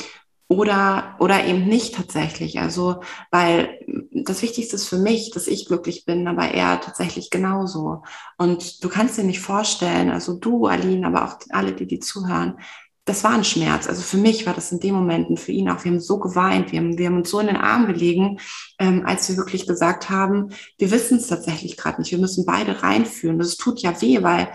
oder, 0.52 1.16
oder 1.18 1.46
eben 1.46 1.64
nicht 1.64 1.94
tatsächlich. 1.94 2.60
Also, 2.60 3.00
weil 3.30 3.78
das 4.12 4.42
Wichtigste 4.42 4.76
ist 4.76 4.86
für 4.86 4.98
mich, 4.98 5.30
dass 5.30 5.46
ich 5.46 5.66
glücklich 5.66 6.04
bin, 6.04 6.28
aber 6.28 6.48
er 6.48 6.80
tatsächlich 6.80 7.30
genauso. 7.30 8.02
Und 8.36 8.84
du 8.84 8.88
kannst 8.90 9.16
dir 9.16 9.24
nicht 9.24 9.40
vorstellen, 9.40 10.10
also 10.10 10.34
du, 10.34 10.66
Aline, 10.66 11.06
aber 11.06 11.24
auch 11.24 11.38
alle, 11.50 11.72
die 11.72 11.86
die 11.86 12.00
zuhören, 12.00 12.58
das 13.04 13.24
war 13.24 13.32
ein 13.32 13.42
Schmerz. 13.42 13.88
Also 13.88 14.02
für 14.02 14.16
mich 14.16 14.46
war 14.46 14.54
das 14.54 14.70
in 14.70 14.78
dem 14.78 14.94
Moment 14.94 15.28
und 15.28 15.40
für 15.40 15.50
ihn 15.50 15.68
auch. 15.68 15.84
Wir 15.84 15.90
haben 15.90 16.00
so 16.00 16.20
geweint, 16.20 16.70
wir 16.70 16.78
haben, 16.78 16.98
wir 16.98 17.06
haben 17.06 17.16
uns 17.16 17.30
so 17.30 17.40
in 17.40 17.48
den 17.48 17.56
Arm 17.56 17.86
gelegen, 17.86 18.38
ähm, 18.78 19.04
als 19.04 19.28
wir 19.28 19.36
wirklich 19.36 19.66
gesagt 19.66 20.08
haben, 20.08 20.50
wir 20.78 20.90
wissen 20.92 21.18
es 21.18 21.26
tatsächlich 21.26 21.76
gerade 21.76 22.00
nicht. 22.00 22.12
Wir 22.12 22.18
müssen 22.18 22.46
beide 22.46 22.82
reinführen. 22.82 23.38
Das 23.38 23.56
tut 23.56 23.80
ja 23.80 24.00
weh, 24.00 24.22
weil 24.22 24.48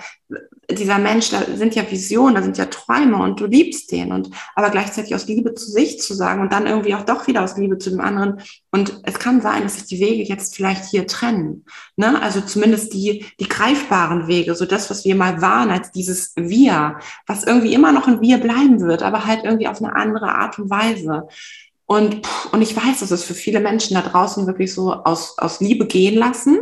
dieser 0.69 0.97
Mensch, 0.97 1.29
da 1.29 1.43
sind 1.55 1.75
ja 1.75 1.89
Visionen, 1.89 2.35
da 2.35 2.41
sind 2.41 2.57
ja 2.57 2.65
Träume 2.65 3.17
und 3.17 3.39
du 3.39 3.45
liebst 3.45 3.91
den 3.91 4.11
und 4.11 4.29
aber 4.53 4.69
gleichzeitig 4.69 5.15
aus 5.15 5.25
Liebe 5.25 5.53
zu 5.53 5.71
sich 5.71 6.01
zu 6.01 6.13
sagen 6.13 6.41
und 6.41 6.51
dann 6.51 6.67
irgendwie 6.67 6.93
auch 6.95 7.03
doch 7.03 7.27
wieder 7.27 7.43
aus 7.43 7.55
Liebe 7.55 7.77
zu 7.77 7.89
dem 7.89 8.01
anderen. 8.01 8.41
Und 8.71 8.99
es 9.03 9.17
kann 9.17 9.41
sein, 9.41 9.63
dass 9.63 9.75
sich 9.75 9.85
die 9.85 10.01
Wege 10.01 10.23
jetzt 10.23 10.55
vielleicht 10.55 10.83
hier 10.85 11.07
trennen. 11.07 11.65
Ne? 11.95 12.21
Also 12.21 12.41
zumindest 12.41 12.93
die, 12.93 13.25
die 13.39 13.47
greifbaren 13.47 14.27
Wege, 14.27 14.55
so 14.55 14.65
das, 14.65 14.89
was 14.89 15.05
wir 15.05 15.15
mal 15.15 15.41
waren 15.41 15.69
als 15.69 15.91
dieses 15.91 16.33
Wir, 16.35 16.99
was 17.25 17.45
irgendwie 17.45 17.73
immer 17.73 17.93
noch 17.93 18.07
ein 18.07 18.19
Wir 18.19 18.37
bleiben 18.37 18.81
wird, 18.81 19.03
aber 19.03 19.25
halt 19.25 19.45
irgendwie 19.45 19.69
auf 19.69 19.81
eine 19.81 19.95
andere 19.95 20.33
Art 20.33 20.59
und 20.59 20.69
Weise. 20.69 21.29
Und, 21.85 22.27
und 22.51 22.61
ich 22.61 22.75
weiß, 22.75 22.99
dass 22.99 23.11
es 23.11 23.23
für 23.23 23.33
viele 23.33 23.61
Menschen 23.61 23.95
da 23.95 24.01
draußen 24.01 24.45
wirklich 24.47 24.73
so 24.73 24.91
aus, 24.91 25.37
aus 25.37 25.61
Liebe 25.61 25.87
gehen 25.87 26.15
lassen 26.15 26.59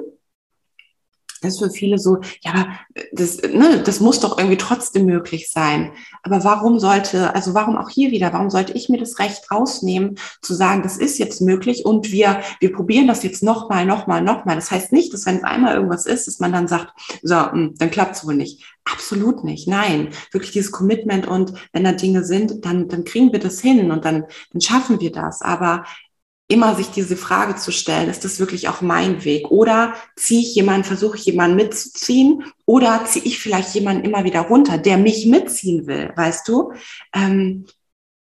ist 1.48 1.60
für 1.60 1.70
viele 1.70 1.98
so, 1.98 2.20
ja, 2.42 2.68
das, 3.12 3.38
ne, 3.42 3.82
das 3.84 4.00
muss 4.00 4.20
doch 4.20 4.38
irgendwie 4.38 4.58
trotzdem 4.58 5.06
möglich 5.06 5.50
sein. 5.52 5.92
Aber 6.24 6.44
warum 6.44 6.80
sollte, 6.80 7.34
also 7.36 7.54
warum 7.54 7.78
auch 7.78 7.90
hier 7.90 8.12
wieder, 8.12 8.34
warum 8.34 8.50
sollte 8.50 8.74
ich 8.74 8.90
mir 8.90 8.98
das 8.98 9.20
Recht 9.20 9.52
rausnehmen, 9.52 10.18
zu 10.42 10.54
sagen, 10.54 10.84
das 10.84 10.98
ist 10.98 11.18
jetzt 11.18 11.42
möglich 11.42 11.86
und 11.86 12.12
wir, 12.12 12.42
wir 12.60 12.74
probieren 12.74 13.08
das 13.08 13.24
jetzt 13.24 13.44
nochmal, 13.44 13.86
nochmal, 13.86 14.22
nochmal. 14.22 14.56
Das 14.56 14.72
heißt 14.72 14.92
nicht, 14.92 15.14
dass 15.14 15.26
wenn 15.26 15.38
es 15.38 15.44
einmal 15.44 15.76
irgendwas 15.76 16.06
ist, 16.06 16.28
dass 16.28 16.40
man 16.40 16.52
dann 16.52 16.68
sagt, 16.68 16.94
so, 17.22 17.52
hm, 17.52 17.76
dann 17.78 17.92
klappt 17.92 18.16
es 18.16 18.26
wohl 18.26 18.36
nicht. 18.36 18.64
Absolut 18.86 19.44
nicht. 19.44 19.68
Nein, 19.68 20.10
wirklich 20.32 20.52
dieses 20.52 20.72
Commitment 20.72 21.28
und 21.28 21.54
wenn 21.74 21.84
da 21.84 21.92
Dinge 21.92 22.24
sind, 22.24 22.66
dann, 22.66 22.88
dann 22.88 23.04
kriegen 23.04 23.32
wir 23.32 23.40
das 23.40 23.60
hin 23.60 23.92
und 23.92 24.06
dann, 24.06 24.26
dann 24.52 24.62
schaffen 24.62 25.02
wir 25.02 25.12
das. 25.12 25.42
Aber 25.42 25.86
immer 26.48 26.76
sich 26.76 26.92
diese 26.92 27.18
Frage 27.18 27.56
zu 27.56 27.72
stellen, 27.72 28.10
ist 28.10 28.24
das 28.24 28.40
wirklich 28.40 28.70
auch 28.70 28.82
mein 28.82 29.24
Weg? 29.26 29.50
Oder 29.50 29.96
ziehe 30.16 30.42
ich 30.42 30.54
jemanden, 30.54 30.84
versuche 30.84 31.18
ich 31.18 31.26
jemanden 31.26 31.56
mitzuziehen? 31.56 32.44
Oder 32.66 33.04
ziehe 33.06 33.26
ich 33.26 33.40
vielleicht 33.40 33.74
jemanden 33.74 34.06
immer 34.06 34.24
wieder 34.24 34.42
runter, 34.42 34.78
der 34.78 34.98
mich 34.98 35.26
mitziehen 35.26 35.88
will, 35.88 36.14
weißt 36.16 36.48
du? 36.48 36.74
Ähm, 37.14 37.66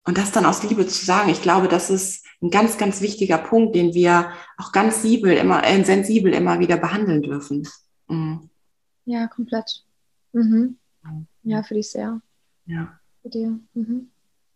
und 0.05 0.19
das 0.19 0.33
dann 0.33 0.47
aus 0.47 0.62
Liebe 0.62 0.87
zu 0.87 1.05
sagen, 1.05 1.31
ich 1.31 1.43
glaube, 1.43 1.67
das 1.67 1.91
ist 1.91 2.25
ein 2.43 2.51
ganz, 2.51 2.79
ganz 2.79 3.01
wichtiger 3.01 3.39
Punkt, 3.39 3.75
den 3.75 3.95
wir 3.95 4.31
auch 4.59 4.71
ganz 4.71 5.03
sensibel 5.03 5.33
immer, 5.33 5.65
äh, 5.65 5.83
sensibel 5.83 6.33
immer 6.33 6.61
wieder 6.61 6.77
behandeln 6.77 7.23
dürfen. 7.23 7.67
Mhm. 8.09 8.51
Ja, 9.07 9.27
komplett. 9.27 9.85
Mhm. 10.33 10.79
Ja, 11.43 11.62
für 11.62 11.75
dich 11.75 11.91
sehr. 11.91 12.21
Ja. 12.67 12.99
Für 13.23 13.29
dir. 13.29 13.59
Mhm. 13.73 14.11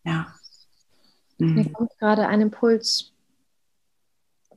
Ja. 0.05 0.35
Mhm. 1.39 1.55
Mir 1.55 1.73
kommt 1.73 1.99
gerade 1.99 2.27
ein 2.27 2.41
Impuls 2.41 3.13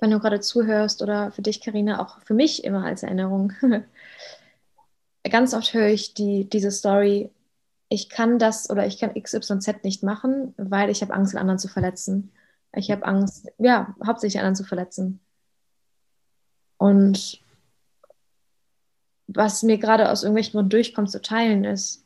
wenn 0.02 0.12
du 0.12 0.20
gerade 0.20 0.40
zuhörst 0.40 1.02
oder 1.02 1.32
für 1.32 1.44
dich, 1.44 1.62
Karina, 1.62 2.02
auch 2.02 2.20
für 2.24 2.34
mich 2.34 2.64
immer 2.64 2.84
als 2.84 3.04
Erinnerung. 3.04 3.54
Ganz 5.24 5.54
oft 5.54 5.74
höre 5.74 5.88
ich 5.88 6.16
die, 6.16 6.50
diese 6.50 6.72
Story, 6.72 7.30
ich 7.88 8.10
kann 8.10 8.40
das 8.40 8.70
oder 8.70 8.88
ich 8.88 9.00
kann 9.00 9.14
XYZ 9.14 9.84
nicht 9.84 10.02
machen, 10.02 10.56
weil 10.58 10.90
ich 10.90 11.02
habe 11.04 11.14
Angst, 11.14 11.36
anderen 11.36 11.60
zu 11.60 11.68
verletzen. 11.68 12.32
Ich 12.74 12.90
habe 12.90 13.06
Angst, 13.06 13.52
ja, 13.60 13.96
hauptsächlich 14.04 14.40
anderen 14.40 14.56
zu 14.56 14.64
verletzen. 14.64 15.20
Und 16.78 17.40
was 19.28 19.62
mir 19.62 19.78
gerade 19.78 20.10
aus 20.10 20.24
irgendwelchen 20.24 20.54
Gründen 20.54 20.70
durchkommt 20.72 21.12
zu 21.12 21.22
teilen, 21.22 21.64
ist, 21.64 22.04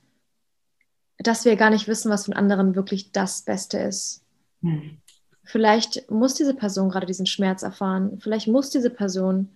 dass 1.18 1.46
wir 1.46 1.56
gar 1.56 1.70
nicht 1.70 1.88
wissen, 1.88 2.12
was 2.12 2.26
von 2.26 2.34
anderen 2.34 2.76
wirklich 2.76 3.14
das 3.14 3.44
Beste 3.44 3.78
ist. 3.78 4.22
Hm. 4.62 4.98
Vielleicht 5.46 6.10
muss 6.10 6.34
diese 6.34 6.54
Person 6.54 6.90
gerade 6.90 7.06
diesen 7.06 7.26
Schmerz 7.26 7.64
erfahren. 7.64 8.20
Vielleicht 8.20 8.48
muss 8.48 8.70
diese 8.70 8.90
Person 8.90 9.50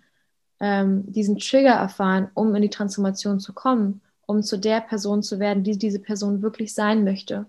ähm, 0.59 1.11
diesen 1.11 1.37
Trigger 1.37 1.73
erfahren, 1.73 2.29
um 2.33 2.53
in 2.55 2.61
die 2.61 2.69
Transformation 2.69 3.39
zu 3.39 3.53
kommen, 3.53 4.01
um 4.25 4.43
zu 4.43 4.57
der 4.57 4.81
Person 4.81 5.23
zu 5.23 5.39
werden, 5.39 5.63
die 5.63 5.77
diese 5.77 5.99
Person 5.99 6.41
wirklich 6.41 6.73
sein 6.73 7.03
möchte. 7.03 7.47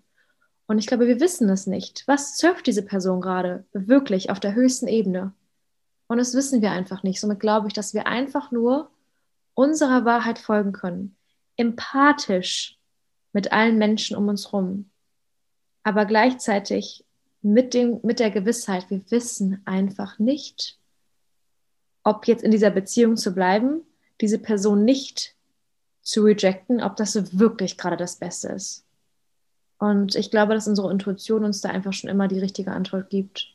Und 0.67 0.79
ich 0.79 0.87
glaube, 0.87 1.07
wir 1.09 1.21
wissen 1.21 1.49
es 1.51 1.67
nicht. 1.67 2.05
Was 2.07 2.39
surft 2.39 2.67
diese 2.67 2.83
Person 2.83 3.21
gerade 3.21 3.65
wirklich 3.73 4.31
auf 4.31 4.41
der 4.41 4.55
höchsten 4.55 4.87
Ebene? 4.87 5.33
Und 6.07 6.19
das 6.19 6.35
wissen 6.35 6.63
wir 6.63 6.71
einfach 6.71 7.03
nicht. 7.03 7.21
Somit 7.21 7.41
glaube 7.41 7.69
ich, 7.69 7.75
dass 7.75 7.93
wir 7.93 8.07
einfach 8.07 8.51
nur 8.51 8.91
unserer 9.55 10.05
Wahrheit 10.05 10.39
folgen 10.39 10.73
können. 10.73 11.17
Empathisch 11.57 12.79
mit 13.33 13.53
allen 13.53 13.79
Menschen 13.79 14.17
um 14.17 14.29
uns 14.29 14.47
herum. 14.47 14.91
Aber 15.83 16.07
gleichzeitig 16.07 17.05
mit, 17.43 17.75
dem, 17.75 18.01
mit 18.03 18.21
der 18.21 18.31
Gewissheit, 18.31 18.91
wir 18.91 19.03
wissen 19.11 19.63
einfach 19.65 20.19
nicht, 20.19 20.79
ob 22.03 22.27
jetzt 22.27 22.43
in 22.43 22.51
dieser 22.51 22.71
Beziehung 22.71 23.17
zu 23.17 23.33
bleiben, 23.33 23.83
diese 24.21 24.39
Person 24.39 24.85
nicht 24.85 25.35
zu 26.03 26.23
rejecten, 26.23 26.83
ob 26.83 26.97
das 26.97 27.39
wirklich 27.39 27.79
gerade 27.79 27.97
das 27.97 28.17
Beste 28.17 28.49
ist. 28.49 28.85
Und 29.79 30.15
ich 30.15 30.31
glaube, 30.31 30.55
dass 30.55 30.69
unsere 30.69 30.91
Intuition 30.91 31.45
uns 31.45 31.61
da 31.61 31.71
einfach 31.71 31.93
schon 31.93 32.11
immer 32.11 32.29
die 32.29 32.39
richtige 32.39 32.73
Antwort 32.73 33.09
gibt. 33.09 33.55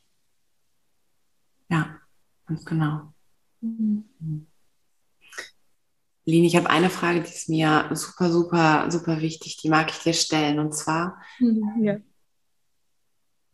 Ja, 1.70 2.00
ganz 2.48 2.66
genau. 2.66 3.14
Mhm. 3.62 4.48
Lini, 6.28 6.48
ich 6.48 6.56
habe 6.56 6.72
eine 6.72 6.90
Frage, 6.90 7.22
die 7.22 7.30
ist 7.30 7.50
mir 7.50 7.88
super, 7.94 8.32
super, 8.32 8.90
super 8.90 9.22
wichtig, 9.22 9.58
die 9.58 9.70
mag 9.70 9.92
ich 9.92 10.00
dir 10.00 10.14
stellen. 10.14 10.58
Und 10.58 10.74
zwar, 10.74 11.22
mhm, 11.40 11.84
ja 11.84 11.98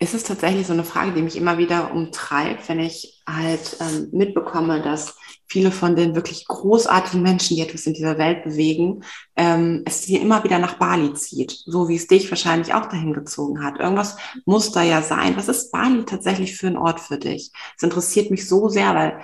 ist 0.01 0.15
es 0.15 0.23
tatsächlich 0.23 0.65
so 0.65 0.73
eine 0.73 0.83
Frage, 0.83 1.11
die 1.11 1.21
mich 1.21 1.37
immer 1.37 1.59
wieder 1.59 1.93
umtreibt, 1.93 2.67
wenn 2.67 2.79
ich 2.79 3.21
halt 3.29 3.77
ähm, 3.79 4.09
mitbekomme, 4.11 4.81
dass 4.81 5.15
viele 5.45 5.71
von 5.71 5.95
den 5.95 6.15
wirklich 6.15 6.47
großartigen 6.47 7.21
Menschen, 7.21 7.55
die 7.55 7.61
etwas 7.61 7.85
in 7.85 7.93
dieser 7.93 8.17
Welt 8.17 8.43
bewegen, 8.43 9.03
ähm, 9.35 9.83
es 9.85 10.01
dir 10.01 10.19
immer 10.19 10.43
wieder 10.43 10.57
nach 10.57 10.79
Bali 10.79 11.13
zieht, 11.13 11.51
so 11.51 11.87
wie 11.87 11.97
es 11.97 12.07
dich 12.07 12.31
wahrscheinlich 12.31 12.73
auch 12.73 12.87
dahin 12.87 13.13
gezogen 13.13 13.63
hat. 13.63 13.79
Irgendwas 13.79 14.17
muss 14.45 14.71
da 14.71 14.81
ja 14.81 15.03
sein. 15.03 15.37
Was 15.37 15.49
ist 15.49 15.71
Bali 15.71 16.03
tatsächlich 16.03 16.57
für 16.57 16.67
ein 16.67 16.77
Ort 16.77 16.99
für 16.99 17.19
dich? 17.19 17.51
Es 17.77 17.83
interessiert 17.83 18.31
mich 18.31 18.49
so 18.49 18.69
sehr, 18.69 18.95
weil 18.95 19.21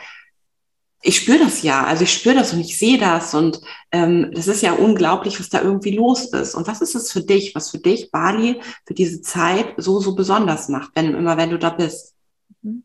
ich 1.02 1.18
spüre 1.18 1.40
das 1.40 1.62
ja, 1.62 1.84
also 1.86 2.04
ich 2.04 2.14
spüre 2.14 2.36
das 2.36 2.54
und 2.54 2.60
ich 2.60 2.78
sehe 2.78 2.98
das 2.98 3.34
und 3.34 3.62
ähm, 3.92 4.32
das 4.34 4.48
ist 4.48 4.62
ja 4.62 4.74
unglaublich, 4.74 5.40
was 5.40 5.50
da 5.50 5.62
irgendwie 5.62 5.96
los 5.96 6.26
ist. 6.34 6.56
Und 6.56 6.68
was 6.68 6.82
ist 6.82 6.96
es 6.96 7.12
für 7.12 7.22
dich, 7.22 7.54
was 7.54 7.70
für 7.70 7.78
dich 7.78 8.12
Bali 8.12 8.62
für 8.86 8.94
diese 8.94 9.22
Zeit 9.22 9.76
so, 9.78 10.00
so 10.00 10.16
besonders 10.16 10.70
macht, 10.70 10.92
wenn 10.96 11.14
immer 11.14 11.38
wenn 11.38 11.52
du 11.52 11.60
da 11.60 11.70
bist? 11.70 12.16
Mhm. 12.62 12.84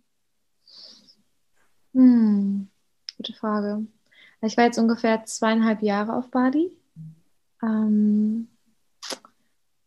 Hm, 1.95 2.69
gute 3.17 3.33
Frage. 3.33 3.87
Ich 4.43 4.57
war 4.57 4.65
jetzt 4.65 4.79
ungefähr 4.79 5.25
zweieinhalb 5.25 5.83
Jahre 5.83 6.15
auf 6.15 6.31
Bali. 6.31 6.71
Ähm, 7.63 8.49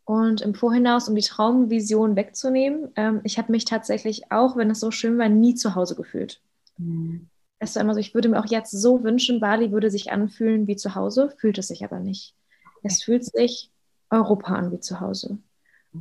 und 0.04 0.42
im 0.42 0.56
Vorhinaus, 0.56 1.10
um 1.10 1.16
die 1.16 1.22
Traumvision 1.22 2.16
wegzunehmen, 2.16 2.92
ähm, 2.96 3.22
ich 3.24 3.38
habe 3.38 3.52
mich 3.52 3.66
tatsächlich 3.66 4.32
auch, 4.32 4.56
wenn 4.56 4.70
es 4.72 4.80
so 4.80 4.92
schön 4.92 5.18
war, 5.18 5.30
nie 5.30 5.56
zu 5.56 5.76
Hause 5.76 5.96
gefühlt. 5.96 6.42
Mhm 6.78 7.30
es 7.60 7.76
war 7.76 7.84
immer 7.84 7.94
so, 7.94 8.00
ich 8.00 8.14
würde 8.14 8.30
mir 8.30 8.40
auch 8.40 8.48
jetzt 8.48 8.72
so 8.72 9.04
wünschen, 9.04 9.40
Bali 9.40 9.72
würde 9.72 9.90
sich 9.90 10.12
anfühlen 10.12 10.68
wie 10.68 10.76
zu 10.76 10.96
Hause, 10.96 11.34
fühlt 11.38 11.58
es 11.58 11.70
sich 11.70 11.84
aber 11.84 12.00
nicht. 12.00 12.36
Es 12.84 13.04
fühlt 13.04 13.24
sich 13.24 13.72
Europa 14.10 14.54
an 14.54 14.72
wie 14.72 14.80
zu 14.80 15.00
Hause. 15.00 15.40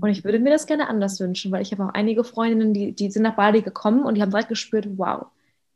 Und 0.00 0.10
ich 0.10 0.24
würde 0.24 0.40
mir 0.40 0.50
das 0.50 0.66
gerne 0.66 0.88
anders 0.88 1.20
wünschen, 1.20 1.52
weil 1.52 1.62
ich 1.62 1.72
habe 1.72 1.84
auch 1.84 1.94
einige 1.94 2.24
Freundinnen, 2.24 2.74
die, 2.74 2.92
die 2.92 3.10
sind 3.10 3.22
nach 3.22 3.36
Bali 3.36 3.62
gekommen 3.62 4.04
und 4.04 4.16
die 4.16 4.22
haben 4.22 4.30
direkt 4.30 4.48
gespürt, 4.48 4.88
wow, 4.96 5.26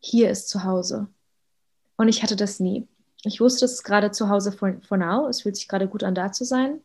hier 0.01 0.31
ist 0.31 0.49
zu 0.49 0.65
Hause. 0.65 1.09
Und 1.97 2.09
ich 2.09 2.23
hatte 2.23 2.37
das 2.37 2.61
nie. 2.61 2.87
ich 3.25 3.41
wusste, 3.41 3.65
es 3.65 3.75
ist 3.75 3.85
gerade 3.85 4.11
zu 4.11 4.29
Hause 4.29 4.53
for, 4.53 4.75
for 4.87 4.97
now. 4.97 5.29
Es 5.29 5.43
fühlt 5.43 5.57
sich 5.57 5.69
gerade 5.69 5.89
gut 5.89 6.03
an, 6.03 6.15
da 6.15 6.33
zu 6.33 6.45
sein. 6.45 6.81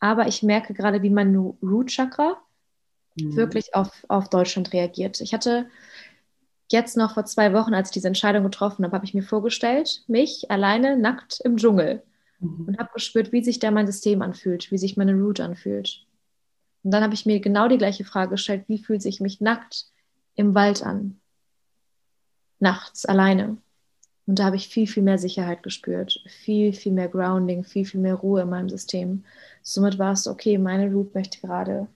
Aber 0.00 0.28
ich 0.28 0.42
merke 0.42 0.74
gerade, 0.74 1.02
wie 1.02 1.10
mein 1.10 1.34
Root 1.34 1.88
Chakra 1.88 2.36
mhm. 3.16 3.36
wirklich 3.36 3.74
auf, 3.74 4.04
auf 4.08 4.28
Deutschland 4.28 4.72
reagiert. 4.72 5.20
Ich 5.20 5.34
hatte 5.34 5.68
jetzt 6.72 6.96
noch 6.96 7.14
vor 7.14 7.24
zwei 7.24 7.52
Wochen, 7.52 7.74
als 7.74 7.88
ich 7.88 7.94
diese 7.94 8.08
Entscheidung 8.08 8.44
getroffen 8.44 8.84
habe, 8.84 8.94
habe 8.94 9.04
ich 9.04 9.14
mir 9.14 9.22
vorgestellt, 9.22 10.04
mich 10.06 10.50
alleine 10.50 10.96
nackt 10.96 11.40
im 11.44 11.56
Dschungel 11.56 12.02
mhm. 12.40 12.66
und 12.66 12.78
habe 12.78 12.90
gespürt, 12.94 13.32
wie 13.32 13.42
sich 13.42 13.58
da 13.58 13.70
mein 13.70 13.86
System 13.86 14.22
anfühlt, 14.22 14.70
wie 14.70 14.78
sich 14.78 14.96
meine 14.96 15.14
Root 15.14 15.40
anfühlt. 15.40 16.06
Und 16.82 16.92
dann 16.92 17.02
habe 17.02 17.14
ich 17.14 17.26
mir 17.26 17.40
genau 17.40 17.68
die 17.68 17.78
gleiche 17.78 18.04
Frage 18.04 18.32
gestellt, 18.32 18.64
wie 18.68 18.78
fühlt 18.78 19.02
sich 19.02 19.20
mich 19.20 19.40
nackt 19.40 19.86
im 20.34 20.54
Wald 20.54 20.82
an? 20.82 21.20
Nachts 22.60 23.04
alleine. 23.04 23.58
Und 24.26 24.38
da 24.38 24.44
habe 24.44 24.56
ich 24.56 24.68
viel, 24.68 24.86
viel 24.86 25.02
mehr 25.02 25.18
Sicherheit 25.18 25.62
gespürt, 25.62 26.22
viel, 26.26 26.74
viel 26.74 26.92
mehr 26.92 27.08
Grounding, 27.08 27.64
viel, 27.64 27.86
viel 27.86 28.00
mehr 28.00 28.14
Ruhe 28.14 28.42
in 28.42 28.50
meinem 28.50 28.68
System. 28.68 29.24
Somit 29.62 29.98
war 29.98 30.12
es 30.12 30.26
okay, 30.26 30.58
meine 30.58 30.92
Root 30.92 31.14
möchte 31.14 31.40
gerade 31.40 31.88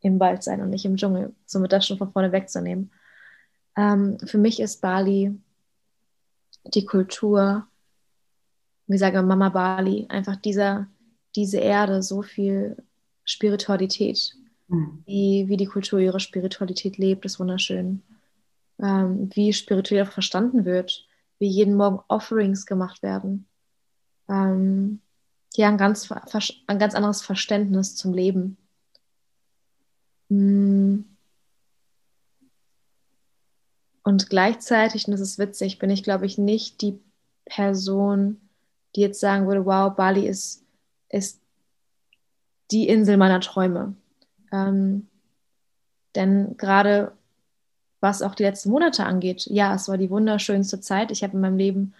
im 0.00 0.20
Wald 0.20 0.42
sein 0.42 0.60
und 0.60 0.70
nicht 0.70 0.84
im 0.84 0.96
Dschungel. 0.96 1.34
Somit 1.46 1.72
das 1.72 1.86
schon 1.86 1.96
von 1.96 2.12
vorne 2.12 2.30
wegzunehmen. 2.30 2.90
Ähm, 3.78 4.18
für 4.18 4.38
mich 4.38 4.58
ist 4.60 4.82
Bali 4.82 5.38
die 6.64 6.84
Kultur, 6.84 7.66
wie 8.88 8.98
sage 8.98 9.22
Mama 9.22 9.48
Bali, 9.48 10.06
einfach 10.08 10.36
dieser, 10.36 10.88
diese 11.36 11.58
Erde, 11.58 12.02
so 12.02 12.22
viel 12.22 12.76
Spiritualität. 13.24 14.34
Mhm. 14.66 15.04
Wie, 15.06 15.44
wie 15.48 15.56
die 15.56 15.66
Kultur 15.66 16.00
ihre 16.00 16.20
Spiritualität 16.20 16.98
lebt, 16.98 17.24
ist 17.24 17.38
wunderschön. 17.38 18.02
Ähm, 18.80 19.30
wie 19.34 19.52
spirituell 19.52 20.06
verstanden 20.06 20.64
wird 20.64 21.08
wie 21.38 21.48
jeden 21.48 21.76
Morgen 21.76 22.00
Offerings 22.08 22.66
gemacht 22.66 23.02
werden. 23.02 23.46
Ähm, 24.28 25.00
ja, 25.54 25.68
ein 25.68 25.78
ganz, 25.78 26.10
ein 26.66 26.78
ganz 26.78 26.94
anderes 26.94 27.22
Verständnis 27.22 27.96
zum 27.96 28.12
Leben. 28.12 28.56
Mm. 30.28 31.00
Und 34.08 34.30
gleichzeitig, 34.30 35.06
und 35.06 35.10
das 35.10 35.20
ist 35.20 35.38
witzig, 35.38 35.78
bin 35.78 35.90
ich, 35.90 36.02
glaube 36.02 36.24
ich, 36.24 36.38
nicht 36.38 36.80
die 36.80 36.98
Person, 37.44 38.40
die 38.96 39.02
jetzt 39.02 39.20
sagen 39.20 39.46
würde, 39.46 39.66
wow, 39.66 39.94
Bali 39.94 40.26
ist, 40.26 40.64
ist 41.10 41.42
die 42.70 42.88
Insel 42.88 43.18
meiner 43.18 43.40
Träume. 43.40 43.96
Ähm, 44.50 45.08
denn 46.14 46.56
gerade 46.56 47.12
was 48.00 48.22
auch 48.22 48.34
die 48.34 48.44
letzten 48.44 48.70
Monate 48.70 49.04
angeht, 49.04 49.44
ja, 49.44 49.74
es 49.74 49.90
war 49.90 49.98
die 49.98 50.08
wunderschönste 50.08 50.80
Zeit. 50.80 51.10
Ich 51.10 51.22
habe 51.22 51.34
in 51.34 51.42
meinem 51.42 51.58
Leben 51.58 51.94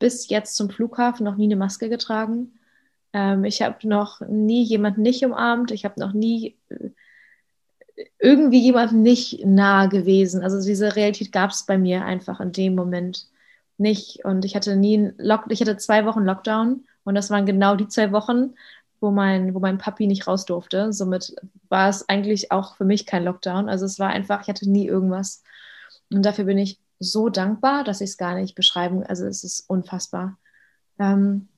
bis 0.00 0.28
jetzt 0.28 0.56
zum 0.56 0.70
Flughafen 0.70 1.22
noch 1.22 1.36
nie 1.36 1.44
eine 1.44 1.54
Maske 1.54 1.88
getragen. 1.88 2.58
Ähm, 3.12 3.44
ich 3.44 3.62
habe 3.62 3.86
noch 3.86 4.22
nie 4.22 4.64
jemanden 4.64 5.02
nicht 5.02 5.24
umarmt. 5.24 5.70
Ich 5.70 5.84
habe 5.84 6.00
noch 6.00 6.14
nie 6.14 6.56
äh, 6.70 6.90
irgendwie 8.18 8.60
jemanden 8.60 9.02
nicht 9.02 9.44
nah 9.44 9.86
gewesen. 9.86 10.42
Also 10.42 10.60
diese 10.64 10.96
Realität 10.96 11.32
gab 11.32 11.50
es 11.50 11.64
bei 11.64 11.78
mir 11.78 12.04
einfach 12.04 12.40
in 12.40 12.52
dem 12.52 12.74
Moment 12.74 13.28
nicht. 13.78 14.24
Und 14.24 14.44
ich 14.44 14.56
hatte 14.56 14.76
nie 14.76 15.12
Lock 15.18 15.44
ich 15.48 15.60
hatte 15.60 15.76
zwei 15.76 16.04
Wochen 16.06 16.24
Lockdown 16.24 16.84
und 17.04 17.14
das 17.14 17.30
waren 17.30 17.46
genau 17.46 17.76
die 17.76 17.88
zwei 17.88 18.12
Wochen, 18.12 18.54
wo 19.00 19.10
mein, 19.10 19.54
wo 19.54 19.60
mein 19.60 19.78
Papi 19.78 20.06
nicht 20.06 20.26
raus 20.26 20.44
durfte. 20.44 20.92
Somit 20.92 21.34
war 21.68 21.88
es 21.88 22.08
eigentlich 22.08 22.50
auch 22.50 22.76
für 22.76 22.84
mich 22.84 23.06
kein 23.06 23.24
Lockdown. 23.24 23.68
Also 23.68 23.84
es 23.84 23.98
war 23.98 24.10
einfach, 24.10 24.42
ich 24.42 24.48
hatte 24.48 24.68
nie 24.68 24.86
irgendwas. 24.86 25.42
Und 26.10 26.22
dafür 26.24 26.44
bin 26.44 26.58
ich 26.58 26.80
so 26.98 27.28
dankbar, 27.28 27.84
dass 27.84 28.00
ich 28.00 28.10
es 28.10 28.16
gar 28.16 28.34
nicht 28.34 28.54
beschreiben. 28.54 29.02
Also 29.04 29.26
es 29.26 29.44
ist 29.44 29.68
unfassbar. 29.68 30.38
Ähm, 30.98 31.48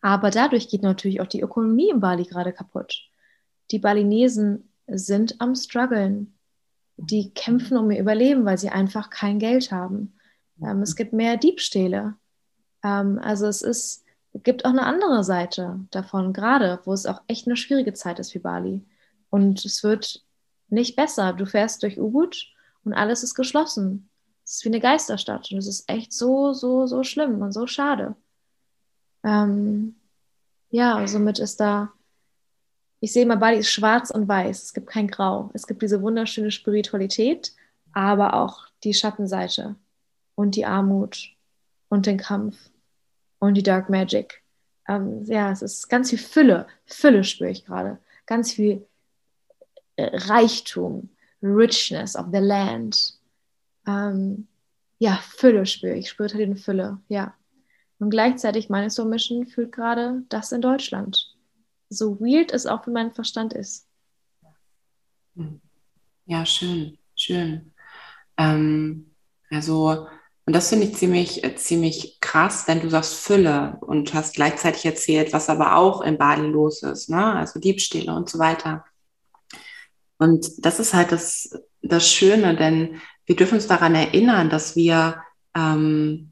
aber 0.00 0.30
dadurch 0.30 0.68
geht 0.68 0.82
natürlich 0.82 1.20
auch 1.20 1.26
die 1.26 1.42
Ökonomie 1.42 1.90
in 1.90 2.00
Bali 2.00 2.24
gerade 2.24 2.52
kaputt. 2.52 3.02
Die 3.70 3.78
Balinesen 3.78 4.68
sind 4.86 5.40
am 5.40 5.54
struggeln. 5.54 6.34
Die 6.96 7.32
kämpfen 7.34 7.76
um 7.76 7.90
ihr 7.90 8.00
Überleben, 8.00 8.44
weil 8.44 8.58
sie 8.58 8.68
einfach 8.68 9.10
kein 9.10 9.38
Geld 9.38 9.72
haben. 9.72 10.14
Ähm, 10.62 10.82
es 10.82 10.96
gibt 10.96 11.12
mehr 11.12 11.36
Diebstähle. 11.36 12.14
Ähm, 12.82 13.18
also 13.22 13.46
es 13.46 13.62
ist 13.62 14.02
gibt 14.34 14.64
auch 14.64 14.70
eine 14.70 14.86
andere 14.86 15.24
Seite 15.24 15.80
davon, 15.90 16.32
gerade 16.32 16.80
wo 16.84 16.92
es 16.92 17.06
auch 17.06 17.20
echt 17.26 17.46
eine 17.46 17.56
schwierige 17.56 17.92
Zeit 17.92 18.18
ist 18.18 18.32
für 18.32 18.40
Bali. 18.40 18.84
Und 19.30 19.64
es 19.64 19.82
wird 19.82 20.24
nicht 20.68 20.96
besser. 20.96 21.32
Du 21.32 21.46
fährst 21.46 21.82
durch 21.82 21.98
Ubud 21.98 22.46
und 22.84 22.94
alles 22.94 23.22
ist 23.22 23.34
geschlossen. 23.34 24.08
Es 24.44 24.54
ist 24.54 24.64
wie 24.64 24.70
eine 24.70 24.80
Geisterstadt 24.80 25.50
und 25.52 25.58
es 25.58 25.66
ist 25.66 25.88
echt 25.88 26.12
so, 26.12 26.52
so, 26.52 26.86
so 26.86 27.02
schlimm 27.04 27.40
und 27.42 27.52
so 27.52 27.66
schade. 27.66 28.16
Ähm, 29.22 29.96
ja, 30.70 31.06
somit 31.06 31.38
ist 31.38 31.60
da, 31.60 31.92
ich 33.02 33.12
sehe 33.12 33.26
mal, 33.26 33.36
Bali 33.36 33.58
ist 33.58 33.70
schwarz 33.70 34.10
und 34.10 34.28
weiß. 34.28 34.62
Es 34.62 34.72
gibt 34.72 34.86
kein 34.86 35.08
Grau. 35.08 35.50
Es 35.54 35.66
gibt 35.66 35.82
diese 35.82 36.02
wunderschöne 36.02 36.52
Spiritualität, 36.52 37.52
aber 37.92 38.34
auch 38.34 38.68
die 38.84 38.94
Schattenseite 38.94 39.74
und 40.36 40.54
die 40.54 40.66
Armut 40.66 41.34
und 41.88 42.06
den 42.06 42.16
Kampf 42.16 42.70
und 43.40 43.54
die 43.54 43.64
Dark 43.64 43.90
Magic. 43.90 44.44
Ähm, 44.86 45.24
ja, 45.24 45.50
es 45.50 45.62
ist 45.62 45.88
ganz 45.88 46.10
viel 46.10 46.20
Fülle. 46.20 46.68
Fülle 46.86 47.24
spüre 47.24 47.50
ich 47.50 47.64
gerade. 47.64 47.98
Ganz 48.24 48.52
viel 48.52 48.86
äh, 49.96 50.16
Reichtum, 50.28 51.10
Richness 51.42 52.14
of 52.14 52.26
the 52.32 52.38
Land. 52.38 53.14
Ähm, 53.84 54.46
ja, 55.00 55.16
Fülle 55.16 55.66
spüre 55.66 55.96
ich. 55.96 56.08
Spüre 56.08 56.38
den 56.38 56.56
Fülle, 56.56 57.00
ja. 57.08 57.34
Und 57.98 58.10
gleichzeitig 58.10 58.68
meine 58.68 58.90
Soul 58.90 59.08
Mission 59.08 59.48
fühlt 59.48 59.72
gerade 59.72 60.22
das 60.28 60.52
in 60.52 60.60
Deutschland. 60.60 61.31
So 61.92 62.18
weird 62.20 62.52
es 62.52 62.66
auch 62.66 62.84
für 62.84 62.90
meinen 62.90 63.12
Verstand 63.12 63.52
ist. 63.52 63.86
Ja, 66.26 66.46
schön, 66.46 66.98
schön. 67.14 67.72
Ähm, 68.36 69.14
also 69.50 70.06
und 70.44 70.56
das 70.56 70.70
finde 70.70 70.86
ich 70.86 70.96
ziemlich, 70.96 71.44
äh, 71.44 71.54
ziemlich 71.54 72.18
krass, 72.20 72.64
denn 72.64 72.80
du 72.80 72.90
sagst 72.90 73.14
Fülle 73.14 73.78
und 73.80 74.12
hast 74.12 74.34
gleichzeitig 74.34 74.84
erzählt, 74.84 75.32
was 75.32 75.48
aber 75.48 75.76
auch 75.76 76.00
in 76.00 76.18
Bali 76.18 76.48
los 76.48 76.82
ist, 76.82 77.10
ne? 77.10 77.34
also 77.34 77.60
Diebstähle 77.60 78.12
und 78.12 78.28
so 78.28 78.38
weiter. 78.38 78.84
Und 80.18 80.64
das 80.64 80.80
ist 80.80 80.94
halt 80.94 81.12
das, 81.12 81.58
das 81.80 82.08
Schöne, 82.08 82.56
denn 82.56 83.00
wir 83.26 83.36
dürfen 83.36 83.54
uns 83.54 83.68
daran 83.68 83.94
erinnern, 83.94 84.50
dass 84.50 84.74
wir, 84.74 85.22
ähm, 85.54 86.31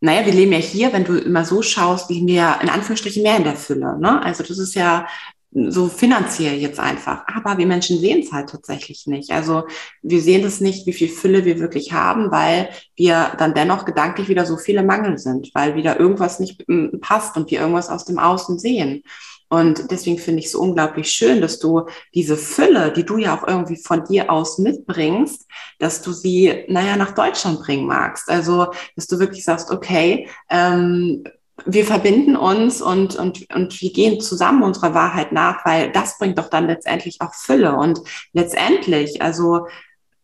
naja, 0.00 0.24
wir 0.24 0.32
leben 0.32 0.52
ja 0.52 0.58
hier, 0.58 0.92
wenn 0.92 1.04
du 1.04 1.18
immer 1.18 1.44
so 1.44 1.62
schaust, 1.62 2.10
leben 2.10 2.26
wir 2.26 2.58
in 2.62 2.70
Anführungsstrichen 2.70 3.22
mehr 3.22 3.36
in 3.36 3.44
der 3.44 3.56
Fülle. 3.56 3.98
Ne? 3.98 4.22
Also 4.22 4.42
das 4.42 4.58
ist 4.58 4.74
ja 4.74 5.06
so 5.52 5.88
finanziell 5.88 6.58
jetzt 6.58 6.78
einfach. 6.78 7.24
Aber 7.26 7.58
wir 7.58 7.66
Menschen 7.66 7.98
sehen 7.98 8.20
es 8.20 8.32
halt 8.32 8.50
tatsächlich 8.50 9.06
nicht. 9.06 9.30
Also 9.30 9.64
wir 10.00 10.20
sehen 10.22 10.42
das 10.42 10.60
nicht, 10.60 10.86
wie 10.86 10.92
viel 10.92 11.08
Fülle 11.08 11.44
wir 11.44 11.58
wirklich 11.58 11.92
haben, 11.92 12.30
weil 12.30 12.70
wir 12.94 13.32
dann 13.36 13.54
dennoch 13.54 13.84
gedanklich 13.84 14.28
wieder 14.28 14.46
so 14.46 14.56
viele 14.56 14.84
Mangel 14.84 15.18
sind, 15.18 15.50
weil 15.52 15.74
wieder 15.74 15.98
irgendwas 15.98 16.38
nicht 16.38 16.66
mm, 16.68 17.00
passt 17.00 17.36
und 17.36 17.50
wir 17.50 17.60
irgendwas 17.60 17.88
aus 17.88 18.04
dem 18.04 18.18
Außen 18.18 18.58
sehen. 18.58 19.02
Und 19.50 19.90
deswegen 19.90 20.18
finde 20.18 20.38
ich 20.38 20.46
es 20.46 20.52
so 20.52 20.60
unglaublich 20.60 21.10
schön, 21.10 21.40
dass 21.40 21.58
du 21.58 21.86
diese 22.14 22.36
Fülle, 22.36 22.92
die 22.92 23.04
du 23.04 23.18
ja 23.18 23.36
auch 23.36 23.46
irgendwie 23.46 23.76
von 23.76 24.04
dir 24.04 24.30
aus 24.30 24.58
mitbringst, 24.58 25.44
dass 25.80 26.02
du 26.02 26.12
sie, 26.12 26.64
naja, 26.68 26.96
nach 26.96 27.16
Deutschland 27.16 27.60
bringen 27.60 27.86
magst. 27.86 28.30
Also, 28.30 28.68
dass 28.94 29.08
du 29.08 29.18
wirklich 29.18 29.44
sagst, 29.44 29.72
okay, 29.72 30.28
ähm, 30.48 31.24
wir 31.66 31.84
verbinden 31.84 32.36
uns 32.36 32.80
und, 32.80 33.16
und, 33.16 33.52
und 33.52 33.80
wir 33.80 33.92
gehen 33.92 34.20
zusammen 34.20 34.62
unserer 34.62 34.94
Wahrheit 34.94 35.32
nach, 35.32 35.66
weil 35.66 35.90
das 35.90 36.16
bringt 36.18 36.38
doch 36.38 36.48
dann 36.48 36.68
letztendlich 36.68 37.20
auch 37.20 37.34
Fülle. 37.34 37.74
Und 37.74 38.00
letztendlich, 38.32 39.20
also, 39.20 39.66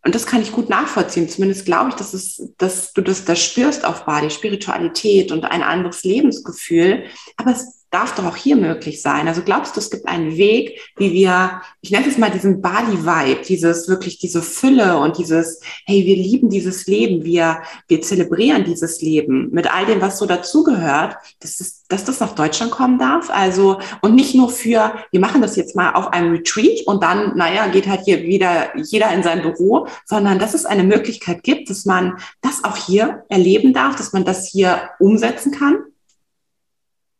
und 0.04 0.14
das 0.14 0.26
kann 0.26 0.40
ich 0.40 0.52
gut 0.52 0.68
nachvollziehen, 0.68 1.28
zumindest 1.28 1.66
glaube 1.66 1.90
ich, 1.90 1.96
dass, 1.96 2.14
es, 2.14 2.52
dass 2.58 2.92
du 2.92 3.02
das, 3.02 3.24
das 3.24 3.42
spürst 3.42 3.84
auf 3.84 4.04
Bali, 4.04 4.30
Spiritualität 4.30 5.32
und 5.32 5.44
ein 5.44 5.64
anderes 5.64 6.04
Lebensgefühl. 6.04 7.06
Aber 7.36 7.50
es 7.50 7.85
darf 7.90 8.14
doch 8.14 8.24
auch 8.24 8.36
hier 8.36 8.56
möglich 8.56 9.00
sein. 9.00 9.28
Also 9.28 9.42
glaubst 9.42 9.76
du, 9.76 9.80
es 9.80 9.90
gibt 9.90 10.06
einen 10.08 10.36
Weg, 10.36 10.80
wie 10.96 11.12
wir, 11.12 11.62
ich 11.80 11.90
nenne 11.90 12.06
es 12.06 12.18
mal 12.18 12.30
diesen 12.30 12.60
Bali-Vibe, 12.60 13.42
dieses 13.46 13.88
wirklich 13.88 14.18
diese 14.18 14.42
Fülle 14.42 14.98
und 14.98 15.18
dieses, 15.18 15.60
hey, 15.86 16.04
wir 16.04 16.16
lieben 16.16 16.50
dieses 16.50 16.86
Leben, 16.86 17.24
wir, 17.24 17.62
wir 17.88 18.00
zelebrieren 18.02 18.64
dieses 18.64 19.00
Leben 19.00 19.50
mit 19.52 19.72
all 19.72 19.86
dem, 19.86 20.00
was 20.00 20.18
so 20.18 20.26
dazugehört, 20.26 21.16
dass, 21.40 21.58
das, 21.58 21.84
dass 21.88 22.04
das 22.04 22.20
nach 22.20 22.34
Deutschland 22.34 22.72
kommen 22.72 22.98
darf. 22.98 23.30
Also, 23.30 23.78
und 24.02 24.14
nicht 24.14 24.34
nur 24.34 24.50
für, 24.50 24.94
wir 25.10 25.20
machen 25.20 25.40
das 25.40 25.56
jetzt 25.56 25.76
mal 25.76 25.94
auf 25.94 26.12
einem 26.12 26.32
Retreat 26.32 26.86
und 26.86 27.02
dann, 27.02 27.36
naja, 27.36 27.68
geht 27.68 27.86
halt 27.86 28.00
hier 28.04 28.22
wieder 28.24 28.76
jeder 28.76 29.12
in 29.12 29.22
sein 29.22 29.42
Büro, 29.42 29.86
sondern 30.04 30.38
dass 30.38 30.54
es 30.54 30.66
eine 30.66 30.84
Möglichkeit 30.84 31.42
gibt, 31.44 31.70
dass 31.70 31.84
man 31.84 32.18
das 32.42 32.64
auch 32.64 32.76
hier 32.76 33.24
erleben 33.28 33.72
darf, 33.72 33.96
dass 33.96 34.12
man 34.12 34.24
das 34.24 34.48
hier 34.48 34.90
umsetzen 34.98 35.52
kann. 35.52 35.78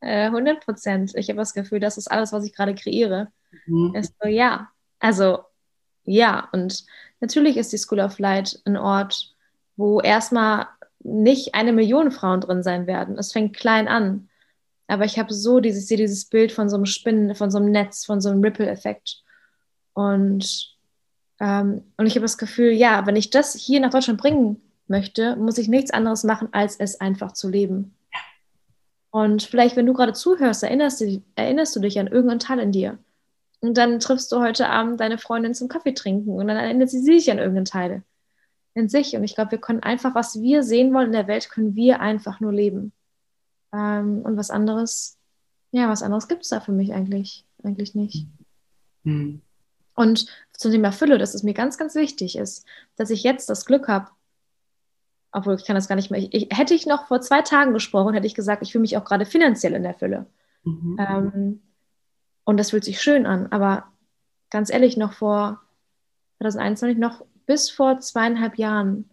100 0.06 0.56
äh, 0.56 0.60
Prozent. 0.60 1.12
Ich 1.16 1.28
habe 1.28 1.38
das 1.38 1.54
Gefühl, 1.54 1.80
das 1.80 1.98
ist 1.98 2.10
alles, 2.10 2.32
was 2.32 2.44
ich 2.44 2.54
gerade 2.54 2.74
kreiere. 2.74 3.28
Mhm. 3.66 3.94
Ist 3.94 4.14
so, 4.20 4.28
ja. 4.28 4.68
Also, 4.98 5.40
ja. 6.04 6.48
Und 6.52 6.84
natürlich 7.20 7.56
ist 7.56 7.72
die 7.72 7.78
School 7.78 8.00
of 8.00 8.18
Light 8.18 8.60
ein 8.64 8.76
Ort, 8.76 9.34
wo 9.76 10.00
erstmal 10.00 10.68
nicht 11.00 11.54
eine 11.54 11.72
Million 11.72 12.10
Frauen 12.10 12.40
drin 12.40 12.62
sein 12.62 12.86
werden. 12.86 13.18
Es 13.18 13.32
fängt 13.32 13.56
klein 13.56 13.88
an. 13.88 14.28
Aber 14.88 15.04
ich 15.04 15.18
habe 15.18 15.34
so 15.34 15.60
dieses, 15.60 15.86
dieses 15.86 16.26
Bild 16.26 16.52
von 16.52 16.68
so 16.68 16.76
einem 16.76 16.86
Spinnen, 16.86 17.34
von 17.34 17.50
so 17.50 17.58
einem 17.58 17.70
Netz, 17.70 18.04
von 18.04 18.20
so 18.20 18.30
einem 18.30 18.42
Ripple-Effekt. 18.42 19.22
Und, 19.94 20.76
ähm, 21.40 21.82
und 21.96 22.06
ich 22.06 22.14
habe 22.14 22.24
das 22.24 22.38
Gefühl, 22.38 22.70
ja, 22.70 23.06
wenn 23.06 23.16
ich 23.16 23.30
das 23.30 23.54
hier 23.54 23.80
nach 23.80 23.90
Deutschland 23.90 24.20
bringen 24.20 24.60
möchte, 24.86 25.34
muss 25.36 25.58
ich 25.58 25.68
nichts 25.68 25.90
anderes 25.90 26.22
machen, 26.22 26.48
als 26.52 26.76
es 26.76 27.00
einfach 27.00 27.32
zu 27.32 27.48
leben. 27.48 27.94
Und 29.16 29.44
vielleicht, 29.44 29.76
wenn 29.76 29.86
du 29.86 29.94
gerade 29.94 30.12
zuhörst, 30.12 30.62
erinnerst 30.62 31.00
du, 31.00 31.22
erinnerst 31.36 31.74
du 31.74 31.80
dich 31.80 31.98
an 31.98 32.06
irgendeinen 32.06 32.38
Teil 32.38 32.58
in 32.58 32.70
dir. 32.70 32.98
Und 33.60 33.78
dann 33.78 33.98
triffst 33.98 34.30
du 34.30 34.40
heute 34.40 34.68
Abend 34.68 35.00
deine 35.00 35.16
Freundin 35.16 35.54
zum 35.54 35.68
Kaffee 35.68 35.94
trinken 35.94 36.32
und 36.32 36.46
dann 36.46 36.58
erinnert 36.58 36.90
sie 36.90 37.00
sich 37.00 37.30
an 37.30 37.38
irgendeinen 37.38 37.64
Teil 37.64 38.02
in 38.74 38.90
sich. 38.90 39.16
Und 39.16 39.24
ich 39.24 39.34
glaube, 39.34 39.52
wir 39.52 39.58
können 39.58 39.82
einfach, 39.82 40.14
was 40.14 40.42
wir 40.42 40.62
sehen 40.62 40.92
wollen 40.92 41.06
in 41.06 41.12
der 41.12 41.28
Welt, 41.28 41.48
können 41.48 41.74
wir 41.74 42.00
einfach 42.00 42.40
nur 42.40 42.52
leben. 42.52 42.92
Ähm, 43.72 44.20
und 44.22 44.36
was 44.36 44.50
anderes, 44.50 45.16
ja, 45.70 45.88
was 45.88 46.02
anderes 46.02 46.28
gibt 46.28 46.42
es 46.42 46.50
da 46.50 46.60
für 46.60 46.72
mich 46.72 46.92
eigentlich, 46.92 47.46
eigentlich 47.64 47.94
nicht. 47.94 48.26
Mhm. 49.04 49.40
Und 49.94 50.26
zum 50.52 50.72
Thema 50.72 50.92
Fülle, 50.92 51.16
dass 51.16 51.32
es 51.32 51.42
mir 51.42 51.54
ganz, 51.54 51.78
ganz 51.78 51.94
wichtig 51.94 52.36
ist, 52.36 52.66
dass 52.96 53.08
ich 53.08 53.22
jetzt 53.22 53.48
das 53.48 53.64
Glück 53.64 53.88
habe, 53.88 54.10
obwohl 55.36 55.54
ich 55.54 55.66
kann 55.66 55.76
das 55.76 55.86
gar 55.86 55.96
nicht 55.96 56.10
mehr. 56.10 56.26
Ich, 56.32 56.48
hätte 56.50 56.72
ich 56.72 56.86
noch 56.86 57.08
vor 57.08 57.20
zwei 57.20 57.42
Tagen 57.42 57.74
gesprochen, 57.74 58.14
hätte 58.14 58.26
ich 58.26 58.34
gesagt, 58.34 58.62
ich 58.62 58.72
fühle 58.72 58.80
mich 58.80 58.96
auch 58.96 59.04
gerade 59.04 59.26
finanziell 59.26 59.74
in 59.74 59.82
der 59.82 59.92
Fülle. 59.92 60.24
Mhm. 60.64 60.96
Ähm, 60.98 61.62
und 62.44 62.56
das 62.56 62.70
fühlt 62.70 62.84
sich 62.84 63.02
schön 63.02 63.26
an. 63.26 63.48
Aber 63.52 63.92
ganz 64.48 64.72
ehrlich, 64.72 64.96
noch 64.96 65.12
vor 65.12 65.60
2021, 66.38 66.96
noch 66.96 67.26
bis 67.44 67.68
vor 67.68 68.00
zweieinhalb 68.00 68.56
Jahren, 68.56 69.10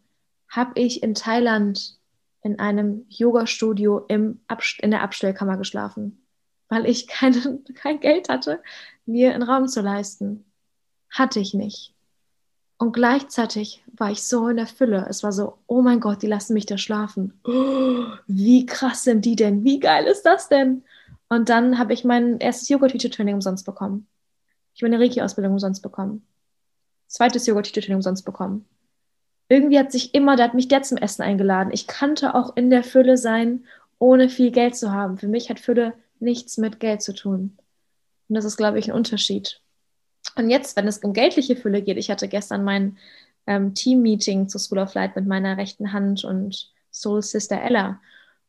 habe 0.47 0.79
ich 0.79 1.03
in 1.03 1.13
Thailand 1.13 1.97
in 2.41 2.57
einem 2.57 3.05
Yoga-Studio 3.09 4.05
in 4.07 4.39
der 4.81 5.01
Abstellkammer 5.01 5.57
geschlafen, 5.57 6.25
weil 6.69 6.85
ich 6.85 7.07
keine, 7.07 7.59
kein 7.75 7.99
Geld 7.99 8.29
hatte, 8.29 8.61
mir 9.05 9.33
einen 9.33 9.43
Raum 9.43 9.67
zu 9.67 9.81
leisten. 9.81 10.45
Hatte 11.09 11.41
ich 11.41 11.53
nicht. 11.53 11.92
Und 12.77 12.93
gleichzeitig 12.93 13.83
war 13.95 14.11
ich 14.11 14.23
so 14.23 14.47
in 14.47 14.57
der 14.57 14.67
Fülle. 14.67 15.05
Es 15.09 15.23
war 15.23 15.31
so, 15.31 15.57
oh 15.67 15.81
mein 15.81 15.99
Gott, 15.99 16.21
die 16.21 16.27
lassen 16.27 16.53
mich 16.53 16.65
da 16.65 16.77
schlafen. 16.77 17.39
Oh, 17.43 18.05
wie 18.27 18.65
krass 18.65 19.03
sind 19.03 19.25
die 19.25 19.35
denn? 19.35 19.63
Wie 19.63 19.79
geil 19.79 20.05
ist 20.05 20.23
das 20.23 20.49
denn? 20.49 20.83
Und 21.29 21.49
dann 21.49 21.77
habe 21.79 21.93
ich 21.93 22.03
mein 22.03 22.39
erstes 22.39 22.69
Yoga-Teacher-Training 22.69 23.35
umsonst 23.35 23.65
bekommen. 23.65 24.07
Ich 24.73 24.81
habe 24.81 24.93
eine 24.93 25.01
Reiki-Ausbildung 25.03 25.53
umsonst 25.53 25.81
bekommen. 25.81 26.25
Zweites 27.07 27.45
Yoga-Teacher-Training 27.45 27.97
umsonst 27.97 28.25
bekommen 28.25 28.65
irgendwie 29.53 29.79
hat 29.79 29.91
sich 29.91 30.13
immer, 30.13 30.35
da 30.35 30.45
hat 30.45 30.53
mich 30.53 30.67
der 30.67 30.83
zum 30.83 30.97
Essen 30.97 31.21
eingeladen. 31.21 31.71
Ich 31.73 31.87
kannte 31.87 32.35
auch 32.35 32.55
in 32.55 32.69
der 32.69 32.83
Fülle 32.83 33.17
sein, 33.17 33.65
ohne 33.99 34.29
viel 34.29 34.51
Geld 34.51 34.75
zu 34.75 34.91
haben. 34.91 35.17
Für 35.17 35.27
mich 35.27 35.49
hat 35.49 35.59
Fülle 35.59 35.93
nichts 36.19 36.57
mit 36.57 36.79
Geld 36.79 37.01
zu 37.01 37.13
tun. 37.13 37.57
Und 38.29 38.35
das 38.35 38.45
ist, 38.45 38.57
glaube 38.57 38.79
ich, 38.79 38.89
ein 38.89 38.95
Unterschied. 38.95 39.61
Und 40.35 40.49
jetzt, 40.49 40.75
wenn 40.75 40.87
es 40.87 40.99
um 40.99 41.13
geldliche 41.13 41.55
Fülle 41.55 41.81
geht, 41.81 41.97
ich 41.97 42.09
hatte 42.09 42.27
gestern 42.27 42.63
mein 42.63 42.97
ähm, 43.47 43.73
Team-Meeting 43.73 44.47
zur 44.47 44.59
School 44.59 44.79
of 44.79 44.93
Light 44.93 45.15
mit 45.15 45.27
meiner 45.27 45.57
rechten 45.57 45.93
Hand 45.93 46.23
und 46.23 46.71
Soul 46.91 47.21
Sister 47.21 47.61
Ella. 47.61 47.99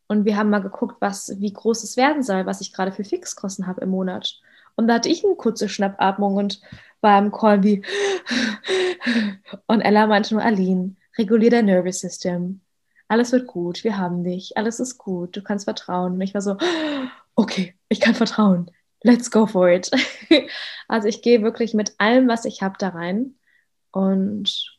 Und 0.06 0.24
wir 0.24 0.36
haben 0.36 0.50
mal 0.50 0.60
geguckt, 0.60 0.96
was, 1.00 1.40
wie 1.40 1.52
groß 1.52 1.82
es 1.82 1.96
werden 1.96 2.22
soll, 2.22 2.46
was 2.46 2.60
ich 2.60 2.72
gerade 2.72 2.92
für 2.92 3.04
Fixkosten 3.04 3.66
habe 3.66 3.80
im 3.80 3.90
Monat. 3.90 4.40
Und 4.76 4.88
da 4.88 4.94
hatte 4.94 5.08
ich 5.08 5.24
eine 5.24 5.34
kurze 5.34 5.68
Schnappatmung 5.68 6.36
und 6.36 6.60
war 7.00 7.18
im 7.18 7.32
Call 7.32 7.62
wie. 7.62 7.82
Und 9.66 9.82
Ella 9.82 10.06
meinte 10.06 10.34
nur, 10.34 10.42
Aline, 10.42 10.96
regulier 11.18 11.50
dein 11.50 11.66
Nervous 11.66 12.00
System. 12.00 12.60
Alles 13.08 13.32
wird 13.32 13.46
gut, 13.46 13.84
wir 13.84 13.98
haben 13.98 14.24
dich, 14.24 14.56
alles 14.56 14.80
ist 14.80 14.98
gut, 14.98 15.36
du 15.36 15.42
kannst 15.42 15.64
vertrauen. 15.64 16.14
Und 16.14 16.20
ich 16.22 16.34
war 16.34 16.40
so, 16.40 16.56
okay, 17.34 17.74
ich 17.88 18.00
kann 18.00 18.14
vertrauen. 18.14 18.70
Let's 19.04 19.30
go 19.30 19.46
for 19.46 19.68
it. 19.70 19.90
Also 20.86 21.08
ich 21.08 21.22
gehe 21.22 21.42
wirklich 21.42 21.72
mit 21.72 21.94
allem, 21.96 22.28
was 22.28 22.44
ich 22.44 22.60
habe, 22.60 22.76
da 22.78 22.90
rein. 22.90 23.36
Und 23.90 24.78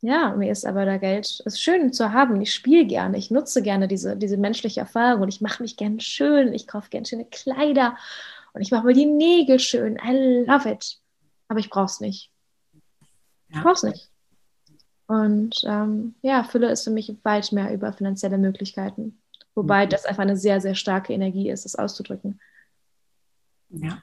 ja, 0.00 0.34
mir 0.34 0.50
ist 0.50 0.64
aber 0.64 0.86
da 0.86 0.96
Geld, 0.96 1.40
ist 1.44 1.60
schön 1.60 1.92
zu 1.92 2.14
haben. 2.14 2.40
Ich 2.40 2.54
spiele 2.54 2.86
gerne, 2.86 3.18
ich 3.18 3.30
nutze 3.30 3.62
gerne 3.62 3.86
diese, 3.86 4.16
diese 4.16 4.38
menschliche 4.38 4.80
Erfahrung 4.80 5.22
und 5.22 5.28
ich 5.28 5.42
mache 5.42 5.62
mich 5.62 5.76
gerne 5.76 6.00
schön. 6.00 6.54
Ich 6.54 6.66
kaufe 6.66 6.88
gerne 6.88 7.06
schöne 7.06 7.26
Kleider 7.26 7.98
und 8.54 8.62
ich 8.62 8.70
mache 8.70 8.86
mir 8.86 8.94
die 8.94 9.04
Nägel 9.04 9.58
schön. 9.58 9.98
I 10.02 10.44
love 10.46 10.70
it. 10.70 10.98
Aber 11.48 11.60
ich 11.60 11.68
brauche 11.68 11.84
es 11.84 12.00
nicht. 12.00 12.32
Ich 13.48 13.60
brauche 13.60 13.74
es 13.74 13.82
nicht. 13.82 14.10
Und 15.06 15.60
ähm, 15.64 16.14
ja, 16.22 16.44
Fülle 16.44 16.70
ist 16.70 16.84
für 16.84 16.90
mich 16.90 17.14
weit 17.24 17.52
mehr 17.52 17.74
über 17.74 17.92
finanzielle 17.92 18.38
Möglichkeiten. 18.38 19.20
Wobei 19.54 19.84
mhm. 19.84 19.90
das 19.90 20.06
einfach 20.06 20.22
eine 20.22 20.36
sehr, 20.36 20.60
sehr 20.60 20.74
starke 20.74 21.12
Energie 21.12 21.50
ist, 21.50 21.64
das 21.64 21.76
auszudrücken. 21.76 22.40
Ja 23.70 24.02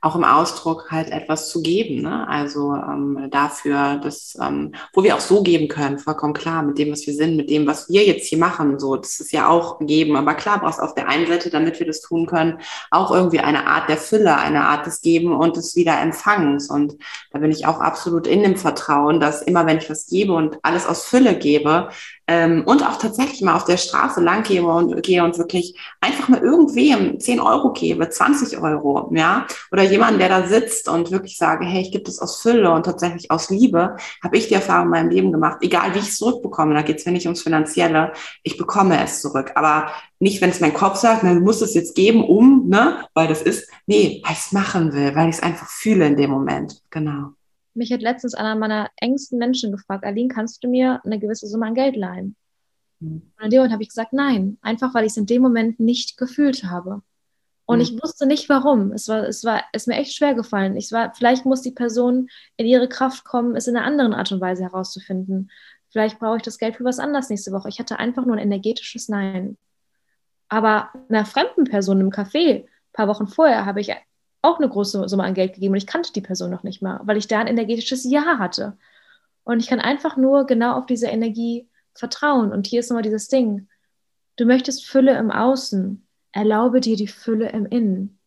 auch 0.00 0.14
im 0.14 0.24
Ausdruck 0.24 0.90
halt 0.90 1.10
etwas 1.10 1.50
zu 1.50 1.62
geben. 1.62 2.02
Ne? 2.02 2.28
Also 2.28 2.74
ähm, 2.74 3.28
dafür, 3.30 3.96
dass, 3.96 4.36
ähm, 4.40 4.72
wo 4.92 5.02
wir 5.02 5.16
auch 5.16 5.20
so 5.20 5.42
geben 5.42 5.68
können, 5.68 5.98
vollkommen 5.98 6.34
klar, 6.34 6.62
mit 6.62 6.78
dem, 6.78 6.92
was 6.92 7.06
wir 7.06 7.14
sind, 7.14 7.36
mit 7.36 7.50
dem, 7.50 7.66
was 7.66 7.88
wir 7.88 8.04
jetzt 8.04 8.26
hier 8.26 8.38
machen. 8.38 8.78
So, 8.78 8.96
das 8.96 9.20
ist 9.20 9.32
ja 9.32 9.48
auch 9.48 9.78
geben. 9.80 10.16
Aber 10.16 10.34
klar 10.34 10.60
brauchst 10.60 10.80
auf 10.80 10.94
der 10.94 11.08
einen 11.08 11.26
Seite, 11.26 11.50
damit 11.50 11.78
wir 11.78 11.86
das 11.86 12.00
tun 12.00 12.26
können, 12.26 12.60
auch 12.90 13.10
irgendwie 13.10 13.40
eine 13.40 13.66
Art 13.66 13.88
der 13.88 13.96
Fülle, 13.96 14.36
eine 14.36 14.64
Art 14.64 14.86
des 14.86 15.00
Geben 15.00 15.32
und 15.32 15.56
des 15.56 15.74
Wiederempfangens. 15.76 16.70
Und 16.70 16.96
da 17.32 17.38
bin 17.38 17.50
ich 17.50 17.66
auch 17.66 17.80
absolut 17.80 18.26
in 18.26 18.42
dem 18.42 18.56
Vertrauen, 18.56 19.20
dass 19.20 19.42
immer, 19.42 19.66
wenn 19.66 19.78
ich 19.78 19.90
was 19.90 20.06
gebe 20.06 20.32
und 20.32 20.58
alles 20.62 20.86
aus 20.86 21.04
Fülle 21.04 21.36
gebe, 21.36 21.88
ähm, 22.28 22.62
und 22.66 22.86
auch 22.86 22.98
tatsächlich 22.98 23.40
mal 23.40 23.56
auf 23.56 23.64
der 23.64 23.78
Straße 23.78 24.20
lang 24.20 24.42
gehe 24.42 24.62
und, 24.62 25.02
gehe 25.02 25.24
und 25.24 25.38
wirklich 25.38 25.74
einfach 26.02 26.28
mal 26.28 26.40
irgendwem 26.40 27.18
10 27.18 27.40
Euro 27.40 27.72
gebe, 27.72 28.08
20 28.08 28.58
Euro, 28.58 29.10
ja, 29.14 29.46
oder 29.72 29.87
jemand, 29.90 30.20
der 30.20 30.28
da 30.28 30.46
sitzt 30.46 30.88
und 30.88 31.10
wirklich 31.10 31.36
sage, 31.36 31.64
hey, 31.64 31.82
ich 31.82 31.92
gebe 31.92 32.04
das 32.04 32.18
aus 32.18 32.40
Fülle 32.40 32.70
und 32.70 32.84
tatsächlich 32.84 33.30
aus 33.30 33.50
Liebe, 33.50 33.96
habe 34.22 34.36
ich 34.36 34.48
die 34.48 34.54
Erfahrung 34.54 34.86
in 34.86 34.90
meinem 34.90 35.10
Leben 35.10 35.32
gemacht, 35.32 35.58
egal 35.60 35.94
wie 35.94 35.98
ich 35.98 36.08
es 36.08 36.18
zurückbekomme, 36.18 36.74
da 36.74 36.82
geht 36.82 36.98
es 36.98 37.06
mir 37.06 37.12
nicht 37.12 37.26
ums 37.26 37.42
Finanzielle, 37.42 38.12
ich 38.42 38.56
bekomme 38.56 39.02
es 39.02 39.20
zurück, 39.20 39.52
aber 39.54 39.90
nicht, 40.18 40.40
wenn 40.40 40.50
es 40.50 40.60
mein 40.60 40.74
Kopf 40.74 40.96
sagt, 40.96 41.22
man 41.22 41.42
muss 41.42 41.60
es 41.60 41.74
jetzt 41.74 41.94
geben, 41.94 42.24
um, 42.24 42.68
ne, 42.68 43.04
weil 43.14 43.28
das 43.28 43.42
ist, 43.42 43.70
nee, 43.86 44.22
weil 44.24 44.32
ich 44.32 44.38
es 44.38 44.52
machen 44.52 44.92
will, 44.92 45.14
weil 45.14 45.28
ich 45.28 45.36
es 45.36 45.42
einfach 45.42 45.68
fühle 45.68 46.06
in 46.06 46.16
dem 46.16 46.30
Moment, 46.30 46.82
genau. 46.90 47.32
Mich 47.74 47.92
hat 47.92 48.02
letztens 48.02 48.34
einer 48.34 48.56
meiner 48.56 48.90
engsten 48.96 49.38
Menschen 49.38 49.70
gefragt, 49.70 50.04
Aline, 50.04 50.28
kannst 50.28 50.64
du 50.64 50.68
mir 50.68 51.00
eine 51.04 51.18
gewisse 51.18 51.46
Summe 51.46 51.66
an 51.66 51.74
Geld 51.74 51.96
leihen? 51.96 52.34
Mhm. 53.00 53.22
Und 53.36 53.44
in 53.44 53.50
dem 53.50 53.58
Moment 53.58 53.72
habe 53.72 53.82
ich 53.82 53.88
gesagt, 53.88 54.12
nein, 54.12 54.58
einfach 54.62 54.94
weil 54.94 55.04
ich 55.04 55.12
es 55.12 55.16
in 55.16 55.26
dem 55.26 55.42
Moment 55.42 55.78
nicht 55.78 56.16
gefühlt 56.16 56.64
habe. 56.64 57.02
Und 57.68 57.76
mhm. 57.76 57.82
ich 57.82 58.02
wusste 58.02 58.24
nicht 58.24 58.48
warum. 58.48 58.92
Es 58.92 59.08
war, 59.08 59.28
es 59.28 59.44
war, 59.44 59.62
es 59.72 59.82
ist 59.82 59.88
mir 59.88 59.96
echt 59.96 60.14
schwer 60.14 60.34
gefallen. 60.34 60.74
Ich 60.78 60.90
war, 60.90 61.12
vielleicht 61.14 61.44
muss 61.44 61.60
die 61.60 61.70
Person 61.70 62.30
in 62.56 62.64
ihre 62.64 62.88
Kraft 62.88 63.24
kommen, 63.24 63.56
es 63.56 63.66
in 63.66 63.76
einer 63.76 63.84
anderen 63.84 64.14
Art 64.14 64.32
und 64.32 64.40
Weise 64.40 64.62
herauszufinden. 64.62 65.50
Vielleicht 65.90 66.18
brauche 66.18 66.38
ich 66.38 66.42
das 66.42 66.56
Geld 66.56 66.76
für 66.76 66.84
was 66.84 66.98
anderes 66.98 67.28
nächste 67.28 67.52
Woche. 67.52 67.68
Ich 67.68 67.78
hatte 67.78 67.98
einfach 67.98 68.24
nur 68.24 68.36
ein 68.36 68.42
energetisches 68.42 69.10
Nein. 69.10 69.58
Aber 70.48 70.88
einer 71.10 71.26
fremden 71.26 71.64
Person 71.64 72.00
im 72.00 72.08
Café, 72.08 72.62
ein 72.62 72.68
paar 72.94 73.06
Wochen 73.06 73.26
vorher, 73.26 73.66
habe 73.66 73.82
ich 73.82 73.92
auch 74.40 74.56
eine 74.58 74.70
große 74.70 75.06
Summe 75.06 75.24
an 75.24 75.34
Geld 75.34 75.52
gegeben 75.52 75.74
und 75.74 75.78
ich 75.78 75.86
kannte 75.86 76.10
die 76.14 76.22
Person 76.22 76.50
noch 76.50 76.62
nicht 76.62 76.80
mal, 76.80 77.00
weil 77.04 77.18
ich 77.18 77.28
da 77.28 77.40
ein 77.40 77.48
energetisches 77.48 78.10
Ja 78.10 78.38
hatte. 78.38 78.78
Und 79.44 79.60
ich 79.60 79.66
kann 79.66 79.80
einfach 79.80 80.16
nur 80.16 80.46
genau 80.46 80.78
auf 80.78 80.86
diese 80.86 81.08
Energie 81.08 81.68
vertrauen. 81.92 82.50
Und 82.50 82.66
hier 82.66 82.80
ist 82.80 82.88
nochmal 82.88 83.02
dieses 83.02 83.28
Ding. 83.28 83.68
Du 84.36 84.46
möchtest 84.46 84.86
Fülle 84.86 85.18
im 85.18 85.30
Außen. 85.30 86.07
Erlaube 86.32 86.80
dir 86.80 86.96
die 86.96 87.08
Fülle 87.08 87.50
im 87.50 87.66
Innen. 87.66 88.18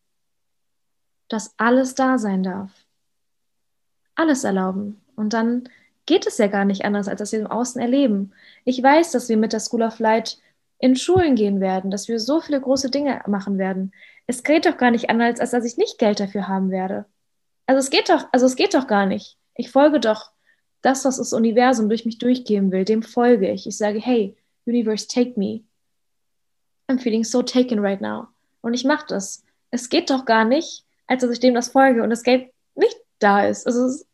Dass 1.27 1.53
alles 1.57 1.95
da 1.95 2.17
sein 2.17 2.43
darf. 2.43 2.71
Alles 4.15 4.43
erlauben. 4.43 5.01
Und 5.15 5.33
dann 5.33 5.69
geht 6.05 6.27
es 6.27 6.37
ja 6.37 6.47
gar 6.47 6.65
nicht 6.65 6.83
anders, 6.83 7.07
als 7.07 7.19
dass 7.19 7.31
wir 7.31 7.39
im 7.39 7.47
Außen 7.47 7.81
erleben. 7.81 8.33
Ich 8.65 8.81
weiß, 8.81 9.11
dass 9.11 9.29
wir 9.29 9.37
mit 9.37 9.53
der 9.53 9.59
School 9.59 9.83
of 9.83 9.99
Light 9.99 10.39
in 10.79 10.95
Schulen 10.95 11.35
gehen 11.35 11.61
werden, 11.61 11.91
dass 11.91 12.07
wir 12.07 12.19
so 12.19 12.41
viele 12.41 12.59
große 12.59 12.89
Dinge 12.89 13.21
machen 13.27 13.57
werden 13.57 13.93
es 14.31 14.43
geht 14.43 14.65
doch 14.65 14.77
gar 14.77 14.91
nicht 14.91 15.09
anders, 15.09 15.41
als 15.41 15.51
dass 15.51 15.65
ich 15.65 15.77
nicht 15.77 15.97
Geld 15.97 16.21
dafür 16.21 16.47
haben 16.47 16.71
werde. 16.71 17.05
Also 17.65 17.79
es 17.79 17.89
geht 17.89 18.09
doch, 18.09 18.27
also 18.31 18.45
es 18.45 18.55
geht 18.55 18.73
doch 18.73 18.87
gar 18.87 19.05
nicht. 19.05 19.37
Ich 19.55 19.71
folge 19.71 19.99
doch 19.99 20.31
das, 20.81 21.03
was 21.03 21.17
das 21.17 21.33
Universum 21.33 21.89
durch 21.89 22.05
mich 22.05 22.17
durchgeben 22.17 22.71
will, 22.71 22.85
dem 22.85 23.03
folge 23.03 23.51
ich. 23.51 23.67
Ich 23.67 23.77
sage, 23.77 23.99
hey, 23.99 24.35
Universe, 24.65 25.07
take 25.07 25.37
me. 25.37 25.63
I'm 26.91 26.99
feeling 26.99 27.23
so 27.23 27.41
taken 27.41 27.79
right 27.79 28.01
now. 28.01 28.27
Und 28.61 28.73
ich 28.73 28.83
mache 28.83 29.05
das. 29.07 29.43
Es 29.71 29.89
geht 29.89 30.09
doch 30.09 30.25
gar 30.25 30.45
nicht, 30.45 30.83
als 31.07 31.21
dass 31.21 31.31
ich 31.31 31.39
dem 31.39 31.53
das 31.53 31.69
folge 31.69 32.03
und 32.03 32.09
das 32.09 32.23
Geld 32.23 32.51
nicht 32.75 32.95
da 33.19 33.45
ist. 33.45 33.65
Also 33.65 33.85
es, 33.85 34.07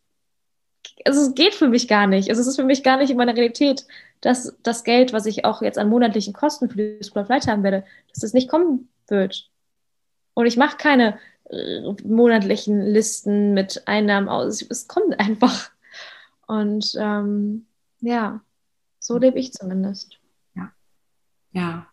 also 1.05 1.21
es 1.21 1.35
geht 1.35 1.55
für 1.55 1.67
mich 1.67 1.87
gar 1.87 2.07
nicht. 2.07 2.29
Also 2.29 2.41
es 2.41 2.47
ist 2.47 2.55
für 2.55 2.63
mich 2.63 2.83
gar 2.83 2.97
nicht 2.97 3.09
in 3.09 3.17
meiner 3.17 3.35
Realität, 3.35 3.85
dass 4.21 4.55
das 4.63 4.83
Geld, 4.83 5.13
was 5.13 5.25
ich 5.25 5.45
auch 5.45 5.61
jetzt 5.61 5.77
an 5.77 5.89
monatlichen 5.89 6.33
Kosten 6.33 6.69
für 6.69 6.77
die 6.77 7.03
School 7.03 7.23
of 7.23 7.29
Light 7.29 7.47
haben 7.47 7.63
werde, 7.63 7.83
dass 8.13 8.23
es 8.23 8.33
nicht 8.33 8.49
kommen 8.49 8.89
wird. 9.07 9.49
Und 10.33 10.45
ich 10.45 10.57
mache 10.57 10.77
keine 10.77 11.19
äh, 11.49 11.81
monatlichen 12.03 12.81
Listen 12.81 13.53
mit 13.53 13.87
Einnahmen 13.87 14.29
aus. 14.29 14.61
Es 14.61 14.87
kommt 14.87 15.19
einfach. 15.19 15.71
Und 16.47 16.95
ähm, 16.99 17.65
ja, 17.99 18.41
so 18.99 19.17
lebe 19.17 19.39
ich 19.39 19.53
zumindest. 19.53 20.19
Ja. 20.55 20.71
Ja, 21.51 21.87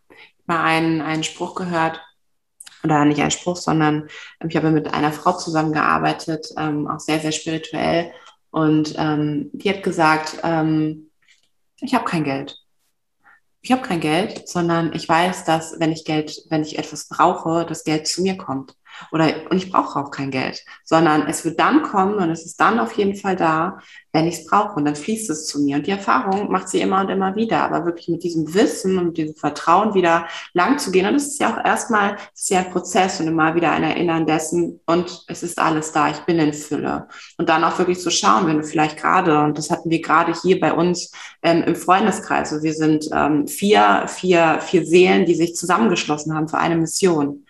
mal 0.46 0.62
einen, 0.62 1.00
einen 1.00 1.24
Spruch 1.24 1.54
gehört, 1.54 2.00
oder 2.84 3.04
nicht 3.04 3.20
ein 3.20 3.30
Spruch, 3.30 3.56
sondern 3.56 4.08
ich 4.46 4.56
habe 4.56 4.70
mit 4.70 4.92
einer 4.92 5.12
Frau 5.12 5.32
zusammengearbeitet, 5.32 6.48
ähm, 6.58 6.86
auch 6.86 7.00
sehr, 7.00 7.18
sehr 7.18 7.32
spirituell. 7.32 8.12
Und 8.50 8.94
ähm, 8.98 9.50
die 9.52 9.70
hat 9.70 9.82
gesagt, 9.82 10.36
ähm, 10.42 11.10
ich 11.80 11.94
habe 11.94 12.04
kein 12.04 12.24
Geld. 12.24 12.56
Ich 13.62 13.72
habe 13.72 13.82
kein 13.82 14.00
Geld, 14.00 14.46
sondern 14.46 14.92
ich 14.92 15.08
weiß, 15.08 15.44
dass 15.44 15.80
wenn 15.80 15.90
ich 15.90 16.04
Geld, 16.04 16.42
wenn 16.50 16.62
ich 16.62 16.78
etwas 16.78 17.08
brauche, 17.08 17.64
das 17.64 17.84
Geld 17.84 18.06
zu 18.06 18.22
mir 18.22 18.36
kommt. 18.36 18.76
Oder, 19.12 19.50
und 19.50 19.56
ich 19.56 19.70
brauche 19.70 19.98
auch 19.98 20.10
kein 20.10 20.30
Geld, 20.30 20.64
sondern 20.84 21.26
es 21.26 21.44
wird 21.44 21.60
dann 21.60 21.82
kommen 21.82 22.14
und 22.14 22.30
es 22.30 22.44
ist 22.44 22.60
dann 22.60 22.78
auf 22.78 22.92
jeden 22.92 23.16
Fall 23.16 23.36
da, 23.36 23.78
wenn 24.12 24.26
ich 24.26 24.38
es 24.38 24.46
brauche. 24.46 24.74
Und 24.76 24.84
dann 24.84 24.96
fließt 24.96 25.28
es 25.30 25.46
zu 25.46 25.60
mir. 25.60 25.76
Und 25.76 25.86
die 25.86 25.90
Erfahrung 25.90 26.50
macht 26.50 26.68
sie 26.68 26.80
immer 26.80 27.00
und 27.00 27.10
immer 27.10 27.34
wieder. 27.34 27.62
Aber 27.62 27.84
wirklich 27.84 28.08
mit 28.08 28.22
diesem 28.22 28.54
Wissen 28.54 28.98
und 28.98 29.18
diesem 29.18 29.34
Vertrauen 29.34 29.94
wieder 29.94 30.26
lang 30.52 30.78
zu 30.78 30.90
gehen. 30.92 31.06
Und 31.06 31.14
das 31.14 31.26
ist 31.26 31.40
ja 31.40 31.52
auch 31.52 31.64
erstmal, 31.64 32.16
es 32.32 32.42
ist 32.42 32.50
ja 32.50 32.60
ein 32.60 32.70
Prozess 32.70 33.20
und 33.20 33.26
immer 33.26 33.54
wieder 33.54 33.72
ein 33.72 33.82
Erinnern 33.82 34.24
dessen. 34.24 34.80
Und 34.86 35.24
es 35.26 35.42
ist 35.42 35.58
alles 35.58 35.92
da. 35.92 36.10
Ich 36.10 36.20
bin 36.20 36.38
in 36.38 36.52
Fülle. 36.52 37.08
Und 37.38 37.48
dann 37.48 37.64
auch 37.64 37.78
wirklich 37.78 37.98
zu 37.98 38.10
schauen, 38.10 38.46
wenn 38.46 38.58
du 38.58 38.64
vielleicht 38.64 38.98
gerade, 38.98 39.42
und 39.42 39.58
das 39.58 39.70
hatten 39.70 39.90
wir 39.90 40.00
gerade 40.00 40.32
hier 40.42 40.60
bei 40.60 40.72
uns 40.72 41.10
ähm, 41.42 41.64
im 41.64 41.74
Freundeskreis. 41.74 42.52
Also 42.52 42.62
wir 42.62 42.74
sind 42.74 43.08
ähm, 43.12 43.48
vier, 43.48 44.06
vier, 44.06 44.60
vier 44.60 44.86
Seelen, 44.86 45.26
die 45.26 45.34
sich 45.34 45.56
zusammengeschlossen 45.56 46.34
haben 46.34 46.48
für 46.48 46.58
eine 46.58 46.76
Mission 46.76 47.43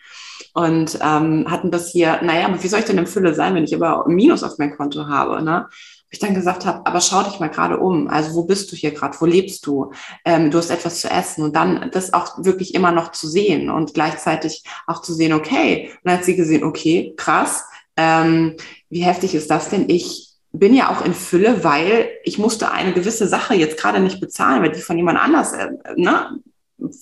und 0.54 0.98
ähm, 1.02 1.46
hatten 1.50 1.70
das 1.70 1.90
hier, 1.90 2.20
naja, 2.22 2.46
aber 2.46 2.62
wie 2.62 2.68
soll 2.68 2.78
ich 2.80 2.86
denn 2.86 2.98
in 2.98 3.06
Fülle 3.06 3.34
sein, 3.34 3.54
wenn 3.54 3.64
ich 3.64 3.74
aber 3.74 4.08
Minus 4.08 4.42
auf 4.42 4.56
mein 4.58 4.76
Konto 4.76 5.06
habe, 5.06 5.42
ne? 5.42 5.68
ich 6.14 6.20
dann 6.20 6.34
gesagt 6.34 6.64
habe, 6.64 6.86
aber 6.86 7.00
schau 7.00 7.22
dich 7.22 7.40
mal 7.40 7.50
gerade 7.50 7.78
um. 7.78 8.08
Also 8.08 8.34
wo 8.34 8.44
bist 8.44 8.72
du 8.72 8.76
hier 8.76 8.92
gerade? 8.92 9.16
Wo 9.20 9.26
lebst 9.26 9.66
du? 9.66 9.92
Ähm, 10.24 10.50
du 10.50 10.58
hast 10.58 10.70
etwas 10.70 11.00
zu 11.00 11.10
essen 11.10 11.42
und 11.42 11.54
dann 11.56 11.90
das 11.92 12.12
auch 12.12 12.44
wirklich 12.44 12.74
immer 12.74 12.92
noch 12.92 13.12
zu 13.12 13.28
sehen 13.28 13.68
und 13.68 13.94
gleichzeitig 13.94 14.64
auch 14.86 15.02
zu 15.02 15.12
sehen, 15.12 15.32
okay. 15.32 15.90
Und 15.92 16.00
dann 16.04 16.18
hat 16.18 16.24
sie 16.24 16.36
gesehen, 16.36 16.64
okay, 16.64 17.14
krass. 17.16 17.64
Ähm, 17.96 18.56
wie 18.88 19.02
heftig 19.02 19.34
ist 19.34 19.50
das 19.50 19.68
denn? 19.68 19.88
Ich 19.88 20.30
bin 20.52 20.72
ja 20.72 20.90
auch 20.90 21.04
in 21.04 21.14
Fülle, 21.14 21.64
weil 21.64 22.08
ich 22.22 22.38
musste 22.38 22.70
eine 22.70 22.92
gewisse 22.92 23.26
Sache 23.26 23.54
jetzt 23.54 23.76
gerade 23.76 23.98
nicht 23.98 24.20
bezahlen, 24.20 24.62
weil 24.62 24.70
die 24.70 24.80
von 24.80 24.96
jemand 24.96 25.18
anders 25.18 25.52
äh, 25.52 25.70
ne, 25.96 26.38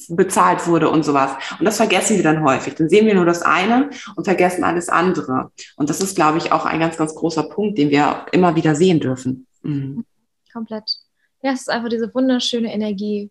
bezahlt 0.09 0.67
wurde 0.67 0.91
und 0.91 1.05
sowas. 1.05 1.33
Und 1.59 1.65
das 1.65 1.77
vergessen 1.77 2.17
wir 2.17 2.25
dann 2.25 2.45
häufig. 2.45 2.75
Dann 2.75 2.89
sehen 2.89 3.07
wir 3.07 3.15
nur 3.15 3.27
das 3.27 3.43
eine 3.43 3.91
und 4.17 4.25
vergessen 4.25 4.65
alles 4.65 4.89
andere. 4.89 5.51
Und 5.77 5.91
das 5.91 6.01
ist, 6.01 6.17
glaube 6.17 6.39
ich, 6.39 6.53
auch 6.53 6.65
ein 6.65 6.81
ganz, 6.81 6.97
ganz 6.97 7.15
großer 7.15 7.45
Punkt, 7.45 7.79
den 7.79 7.91
wir 7.91 8.27
immer 8.33 8.57
wieder 8.57 8.75
sehen 8.75 9.01
dürfen. 9.01 9.47
Mhm. 9.63 10.05
Komplett. 10.53 10.99
Ja, 11.43 11.53
es 11.53 11.63
ist 11.63 11.71
einfach 11.71 11.89
diese 11.89 12.15
wunderschöne 12.15 12.73
Energie. 12.73 13.31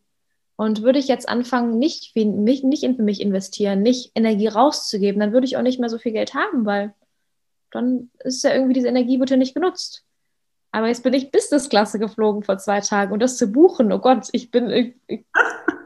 Und 0.55 0.83
würde 0.83 0.99
ich 0.99 1.07
jetzt 1.07 1.27
anfangen, 1.27 1.79
nicht, 1.79 2.15
nicht, 2.15 2.63
nicht 2.63 2.83
in 2.83 2.95
mich 2.97 3.21
investieren, 3.21 3.81
nicht 3.81 4.11
Energie 4.13 4.47
rauszugeben, 4.47 5.19
dann 5.19 5.33
würde 5.33 5.45
ich 5.45 5.57
auch 5.57 5.63
nicht 5.63 5.79
mehr 5.79 5.89
so 5.89 5.97
viel 5.97 6.11
Geld 6.11 6.35
haben, 6.35 6.65
weil 6.65 6.93
dann 7.71 8.11
ist 8.19 8.43
ja 8.43 8.53
irgendwie 8.53 8.73
diese 8.73 8.89
Energie 8.89 9.19
ja 9.27 9.37
nicht 9.37 9.55
genutzt. 9.55 10.03
Aber 10.71 10.87
jetzt 10.87 11.03
bin 11.03 11.13
ich 11.13 11.31
Business-Klasse 11.31 11.99
geflogen 11.99 12.43
vor 12.43 12.57
zwei 12.57 12.79
Tagen 12.79 13.11
und 13.11 13.21
das 13.21 13.37
zu 13.37 13.47
buchen, 13.47 13.91
oh 13.91 13.99
Gott, 13.99 14.29
ich 14.31 14.51
bin, 14.51 14.69
ich, 14.69 14.95
ich, 15.07 15.25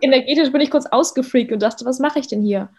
energetisch 0.01 0.51
bin 0.51 0.61
ich 0.61 0.69
kurz 0.69 0.85
ausgefreakt 0.85 1.51
und 1.51 1.61
dachte, 1.61 1.85
was 1.85 1.99
mache 1.99 2.19
ich 2.19 2.27
denn 2.27 2.41
hier? 2.41 2.69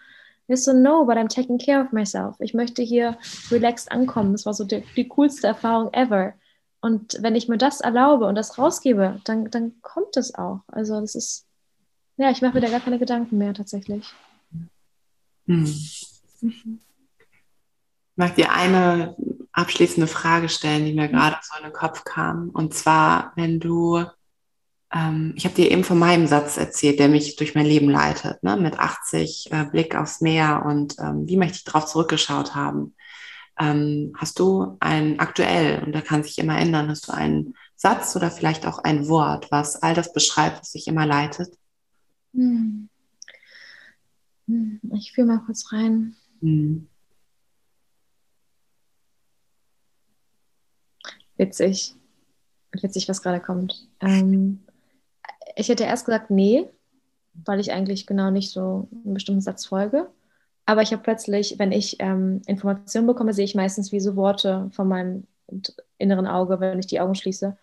Ich 0.47 0.63
so, 0.63 0.71
no, 0.71 1.05
but 1.05 1.17
I'm 1.17 1.27
taking 1.27 1.57
care 1.57 1.83
of 1.83 1.91
myself. 1.91 2.37
Ich 2.39 2.53
möchte 2.53 2.81
hier 2.81 3.17
relaxed 3.51 3.91
ankommen. 3.91 4.31
Das 4.31 4.45
war 4.45 4.53
so 4.53 4.63
die, 4.63 4.81
die 4.95 5.07
coolste 5.09 5.47
Erfahrung 5.47 5.91
ever. 5.93 6.33
Und 6.79 7.17
wenn 7.21 7.35
ich 7.35 7.49
mir 7.49 7.57
das 7.57 7.81
erlaube 7.81 8.25
und 8.25 8.35
das 8.35 8.57
rausgebe, 8.57 9.19
dann, 9.25 9.51
dann 9.51 9.81
kommt 9.81 10.15
es 10.15 10.35
auch. 10.35 10.61
Also 10.67 11.01
das 11.01 11.15
ist, 11.15 11.45
ja, 12.15 12.31
ich 12.31 12.41
mache 12.41 12.53
mir 12.53 12.61
da 12.61 12.69
gar 12.69 12.79
keine 12.79 12.99
Gedanken 12.99 13.37
mehr 13.37 13.53
tatsächlich. 13.53 14.13
Hm. 15.47 15.67
Mhm. 16.39 16.79
Mag 18.15 18.35
dir 18.35 18.51
eine 18.51 19.15
abschließende 19.57 20.07
Frage 20.07 20.49
stellen, 20.49 20.85
die 20.85 20.93
mir 20.93 21.07
mhm. 21.07 21.13
gerade 21.13 21.37
so 21.41 21.57
in 21.57 21.63
den 21.63 21.73
Kopf 21.73 22.03
kam. 22.03 22.49
Und 22.49 22.73
zwar, 22.75 23.33
wenn 23.35 23.59
du, 23.59 24.05
ähm, 24.93 25.33
ich 25.35 25.45
habe 25.45 25.55
dir 25.55 25.71
eben 25.71 25.83
von 25.83 25.97
meinem 25.97 26.27
Satz 26.27 26.57
erzählt, 26.57 26.99
der 26.99 27.09
mich 27.09 27.35
durch 27.35 27.55
mein 27.55 27.65
Leben 27.65 27.89
leitet, 27.89 28.43
ne? 28.43 28.55
mit 28.55 28.79
80 28.79 29.51
äh, 29.51 29.65
Blick 29.65 29.95
aufs 29.95 30.21
Meer 30.21 30.63
und 30.65 30.95
ähm, 30.99 31.27
wie 31.27 31.37
möchte 31.37 31.57
ich 31.57 31.63
darauf 31.63 31.87
zurückgeschaut 31.87 32.53
haben. 32.53 32.95
Ähm, 33.59 34.13
hast 34.15 34.37
du 34.37 34.77
ein 34.79 35.19
aktuell, 35.19 35.83
und 35.83 35.93
da 35.93 36.01
kann 36.01 36.21
sich 36.21 36.37
immer 36.37 36.59
ändern, 36.59 36.89
hast 36.89 37.07
du 37.07 37.11
einen 37.13 37.55
Satz 37.75 38.15
oder 38.15 38.29
vielleicht 38.29 38.67
auch 38.67 38.77
ein 38.77 39.07
Wort, 39.07 39.49
was 39.49 39.81
all 39.81 39.95
das 39.95 40.13
beschreibt, 40.13 40.61
was 40.61 40.71
sich 40.71 40.87
immer 40.87 41.07
leitet? 41.07 41.57
Hm. 42.35 42.89
hm 44.45 44.79
ich 44.93 45.13
fühle 45.13 45.27
mal 45.27 45.41
kurz 45.43 45.73
rein. 45.73 46.15
Hm. 46.41 46.87
Witzig. 51.37 51.95
Witzig, 52.71 53.07
was 53.07 53.21
gerade 53.21 53.39
kommt. 53.39 53.87
Ähm, 54.01 54.59
ich 55.55 55.69
hätte 55.69 55.83
erst 55.83 56.05
gesagt, 56.05 56.29
nee, 56.29 56.67
weil 57.45 57.59
ich 57.59 57.71
eigentlich 57.71 58.05
genau 58.05 58.31
nicht 58.31 58.51
so 58.51 58.87
einen 58.91 59.13
bestimmten 59.13 59.41
Satz 59.41 59.65
folge. 59.65 60.09
Aber 60.65 60.81
ich 60.81 60.91
habe 60.91 61.01
plötzlich, 61.01 61.59
wenn 61.59 61.71
ich 61.71 61.97
ähm, 61.99 62.41
Informationen 62.45 63.07
bekomme, 63.07 63.33
sehe 63.33 63.45
ich 63.45 63.55
meistens 63.55 63.91
wie 63.91 64.01
so 64.01 64.15
Worte 64.15 64.69
von 64.73 64.87
meinem 64.87 65.25
inneren 65.97 66.27
Auge, 66.27 66.59
wenn 66.59 66.79
ich 66.79 66.87
die 66.87 66.99
Augen 66.99 67.15
schließe. 67.15 67.57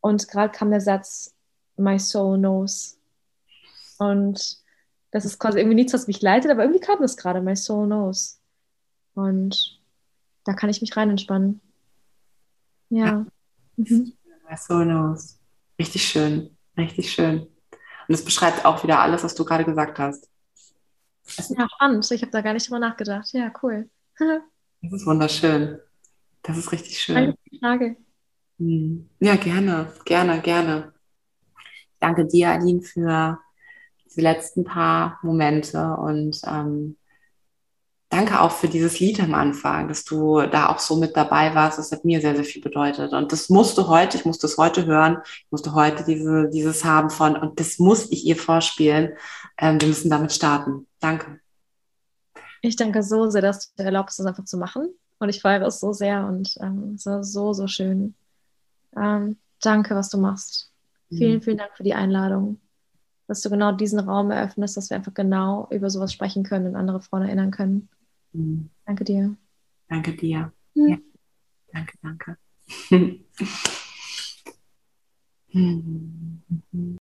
Und 0.00 0.28
gerade 0.28 0.52
kam 0.52 0.70
der 0.70 0.80
Satz, 0.80 1.34
My 1.76 1.98
soul 1.98 2.38
knows. 2.38 2.98
Und 3.98 4.58
das 5.10 5.24
ist 5.24 5.38
quasi 5.38 5.58
irgendwie 5.58 5.74
nichts, 5.74 5.92
was 5.92 6.06
mich 6.06 6.22
leitet, 6.22 6.50
aber 6.50 6.62
irgendwie 6.62 6.80
kam 6.80 7.00
das 7.00 7.16
gerade, 7.16 7.40
My 7.40 7.56
soul 7.56 7.86
knows. 7.86 8.40
Und 9.14 9.80
da 10.44 10.52
kann 10.52 10.70
ich 10.70 10.80
mich 10.80 10.96
rein 10.96 11.10
entspannen. 11.10 11.60
Ja. 12.90 13.26
Mhm. 13.76 14.12
Sonos. 14.56 15.38
Richtig 15.78 16.02
schön, 16.08 16.56
richtig 16.76 17.12
schön. 17.12 17.40
Und 17.40 18.14
es 18.14 18.24
beschreibt 18.24 18.64
auch 18.64 18.82
wieder 18.82 19.00
alles, 19.00 19.22
was 19.22 19.34
du 19.34 19.44
gerade 19.44 19.64
gesagt 19.64 19.98
hast. 19.98 20.28
Ja, 21.50 21.68
spannend. 21.68 22.10
Ich 22.10 22.22
habe 22.22 22.32
da 22.32 22.40
gar 22.40 22.54
nicht 22.54 22.66
drüber 22.66 22.78
nachgedacht. 22.78 23.32
Ja, 23.32 23.52
cool. 23.62 23.90
das 24.18 24.92
ist 24.92 25.06
wunderschön. 25.06 25.78
Das 26.42 26.56
ist 26.56 26.72
richtig 26.72 26.98
schön. 26.98 27.14
Danke 27.14 27.32
für 27.32 27.50
die 27.50 27.58
Frage. 27.58 27.96
Hm. 28.58 29.08
Ja, 29.20 29.36
gerne, 29.36 29.92
gerne, 30.04 30.40
gerne. 30.40 30.94
Danke 32.00 32.26
dir, 32.26 32.50
Aline, 32.50 32.82
für 32.82 33.38
diese 34.06 34.22
letzten 34.22 34.64
paar 34.64 35.18
Momente 35.22 35.94
und 35.96 36.40
ähm, 36.46 36.96
danke 38.08 38.40
auch 38.40 38.52
für 38.52 38.68
dieses 38.68 39.00
Lied 39.00 39.20
am 39.20 39.34
Anfang, 39.34 39.88
dass 39.88 40.04
du 40.04 40.40
da 40.42 40.68
auch 40.68 40.78
so 40.78 40.96
mit 40.96 41.16
dabei 41.16 41.54
warst. 41.54 41.78
Das 41.78 41.92
hat 41.92 42.04
mir 42.04 42.20
sehr, 42.20 42.34
sehr 42.34 42.44
viel 42.44 42.62
bedeutet. 42.62 43.12
Und 43.12 43.32
das 43.32 43.48
musste 43.48 43.88
heute, 43.88 44.16
ich 44.16 44.24
musste 44.24 44.46
es 44.46 44.56
heute 44.56 44.86
hören, 44.86 45.18
ich 45.24 45.46
musste 45.50 45.74
heute 45.74 46.04
diese, 46.04 46.48
dieses 46.48 46.84
haben 46.84 47.10
von, 47.10 47.36
und 47.36 47.60
das 47.60 47.78
muss 47.78 48.10
ich 48.10 48.24
ihr 48.24 48.36
vorspielen. 48.36 49.12
Ähm, 49.58 49.80
wir 49.80 49.88
müssen 49.88 50.10
damit 50.10 50.32
starten. 50.32 50.86
Danke. 51.00 51.40
Ich 52.62 52.76
danke 52.76 53.02
so 53.02 53.28
sehr, 53.30 53.42
dass 53.42 53.74
du 53.74 53.82
erlaubst, 53.82 54.18
das 54.18 54.26
einfach 54.26 54.44
zu 54.44 54.56
machen. 54.56 54.88
Und 55.18 55.28
ich 55.28 55.40
feiere 55.40 55.66
es 55.66 55.80
so 55.80 55.92
sehr 55.92 56.26
und 56.26 56.56
ähm, 56.60 56.94
es 56.94 57.06
war 57.06 57.24
so, 57.24 57.52
so 57.52 57.66
schön. 57.66 58.14
Ähm, 58.96 59.36
danke, 59.60 59.94
was 59.94 60.10
du 60.10 60.18
machst. 60.18 60.70
Mhm. 61.10 61.16
Vielen, 61.16 61.42
vielen 61.42 61.58
Dank 61.58 61.72
für 61.76 61.82
die 61.82 61.94
Einladung 61.94 62.60
dass 63.28 63.42
du 63.42 63.50
genau 63.50 63.72
diesen 63.72 64.00
Raum 64.00 64.30
eröffnest, 64.30 64.76
dass 64.76 64.90
wir 64.90 64.96
einfach 64.96 65.14
genau 65.14 65.68
über 65.70 65.90
sowas 65.90 66.12
sprechen 66.12 66.42
können 66.42 66.66
und 66.66 66.76
andere 66.76 67.00
Frauen 67.00 67.22
erinnern 67.22 67.50
können. 67.50 67.88
Mhm. 68.32 68.70
Danke 68.84 69.04
dir. 69.04 69.36
Danke 69.88 70.14
dir. 70.14 70.52
Mhm. 70.74 70.88
Ja. 70.88 70.98
Danke, 71.72 71.98
danke. 72.02 72.36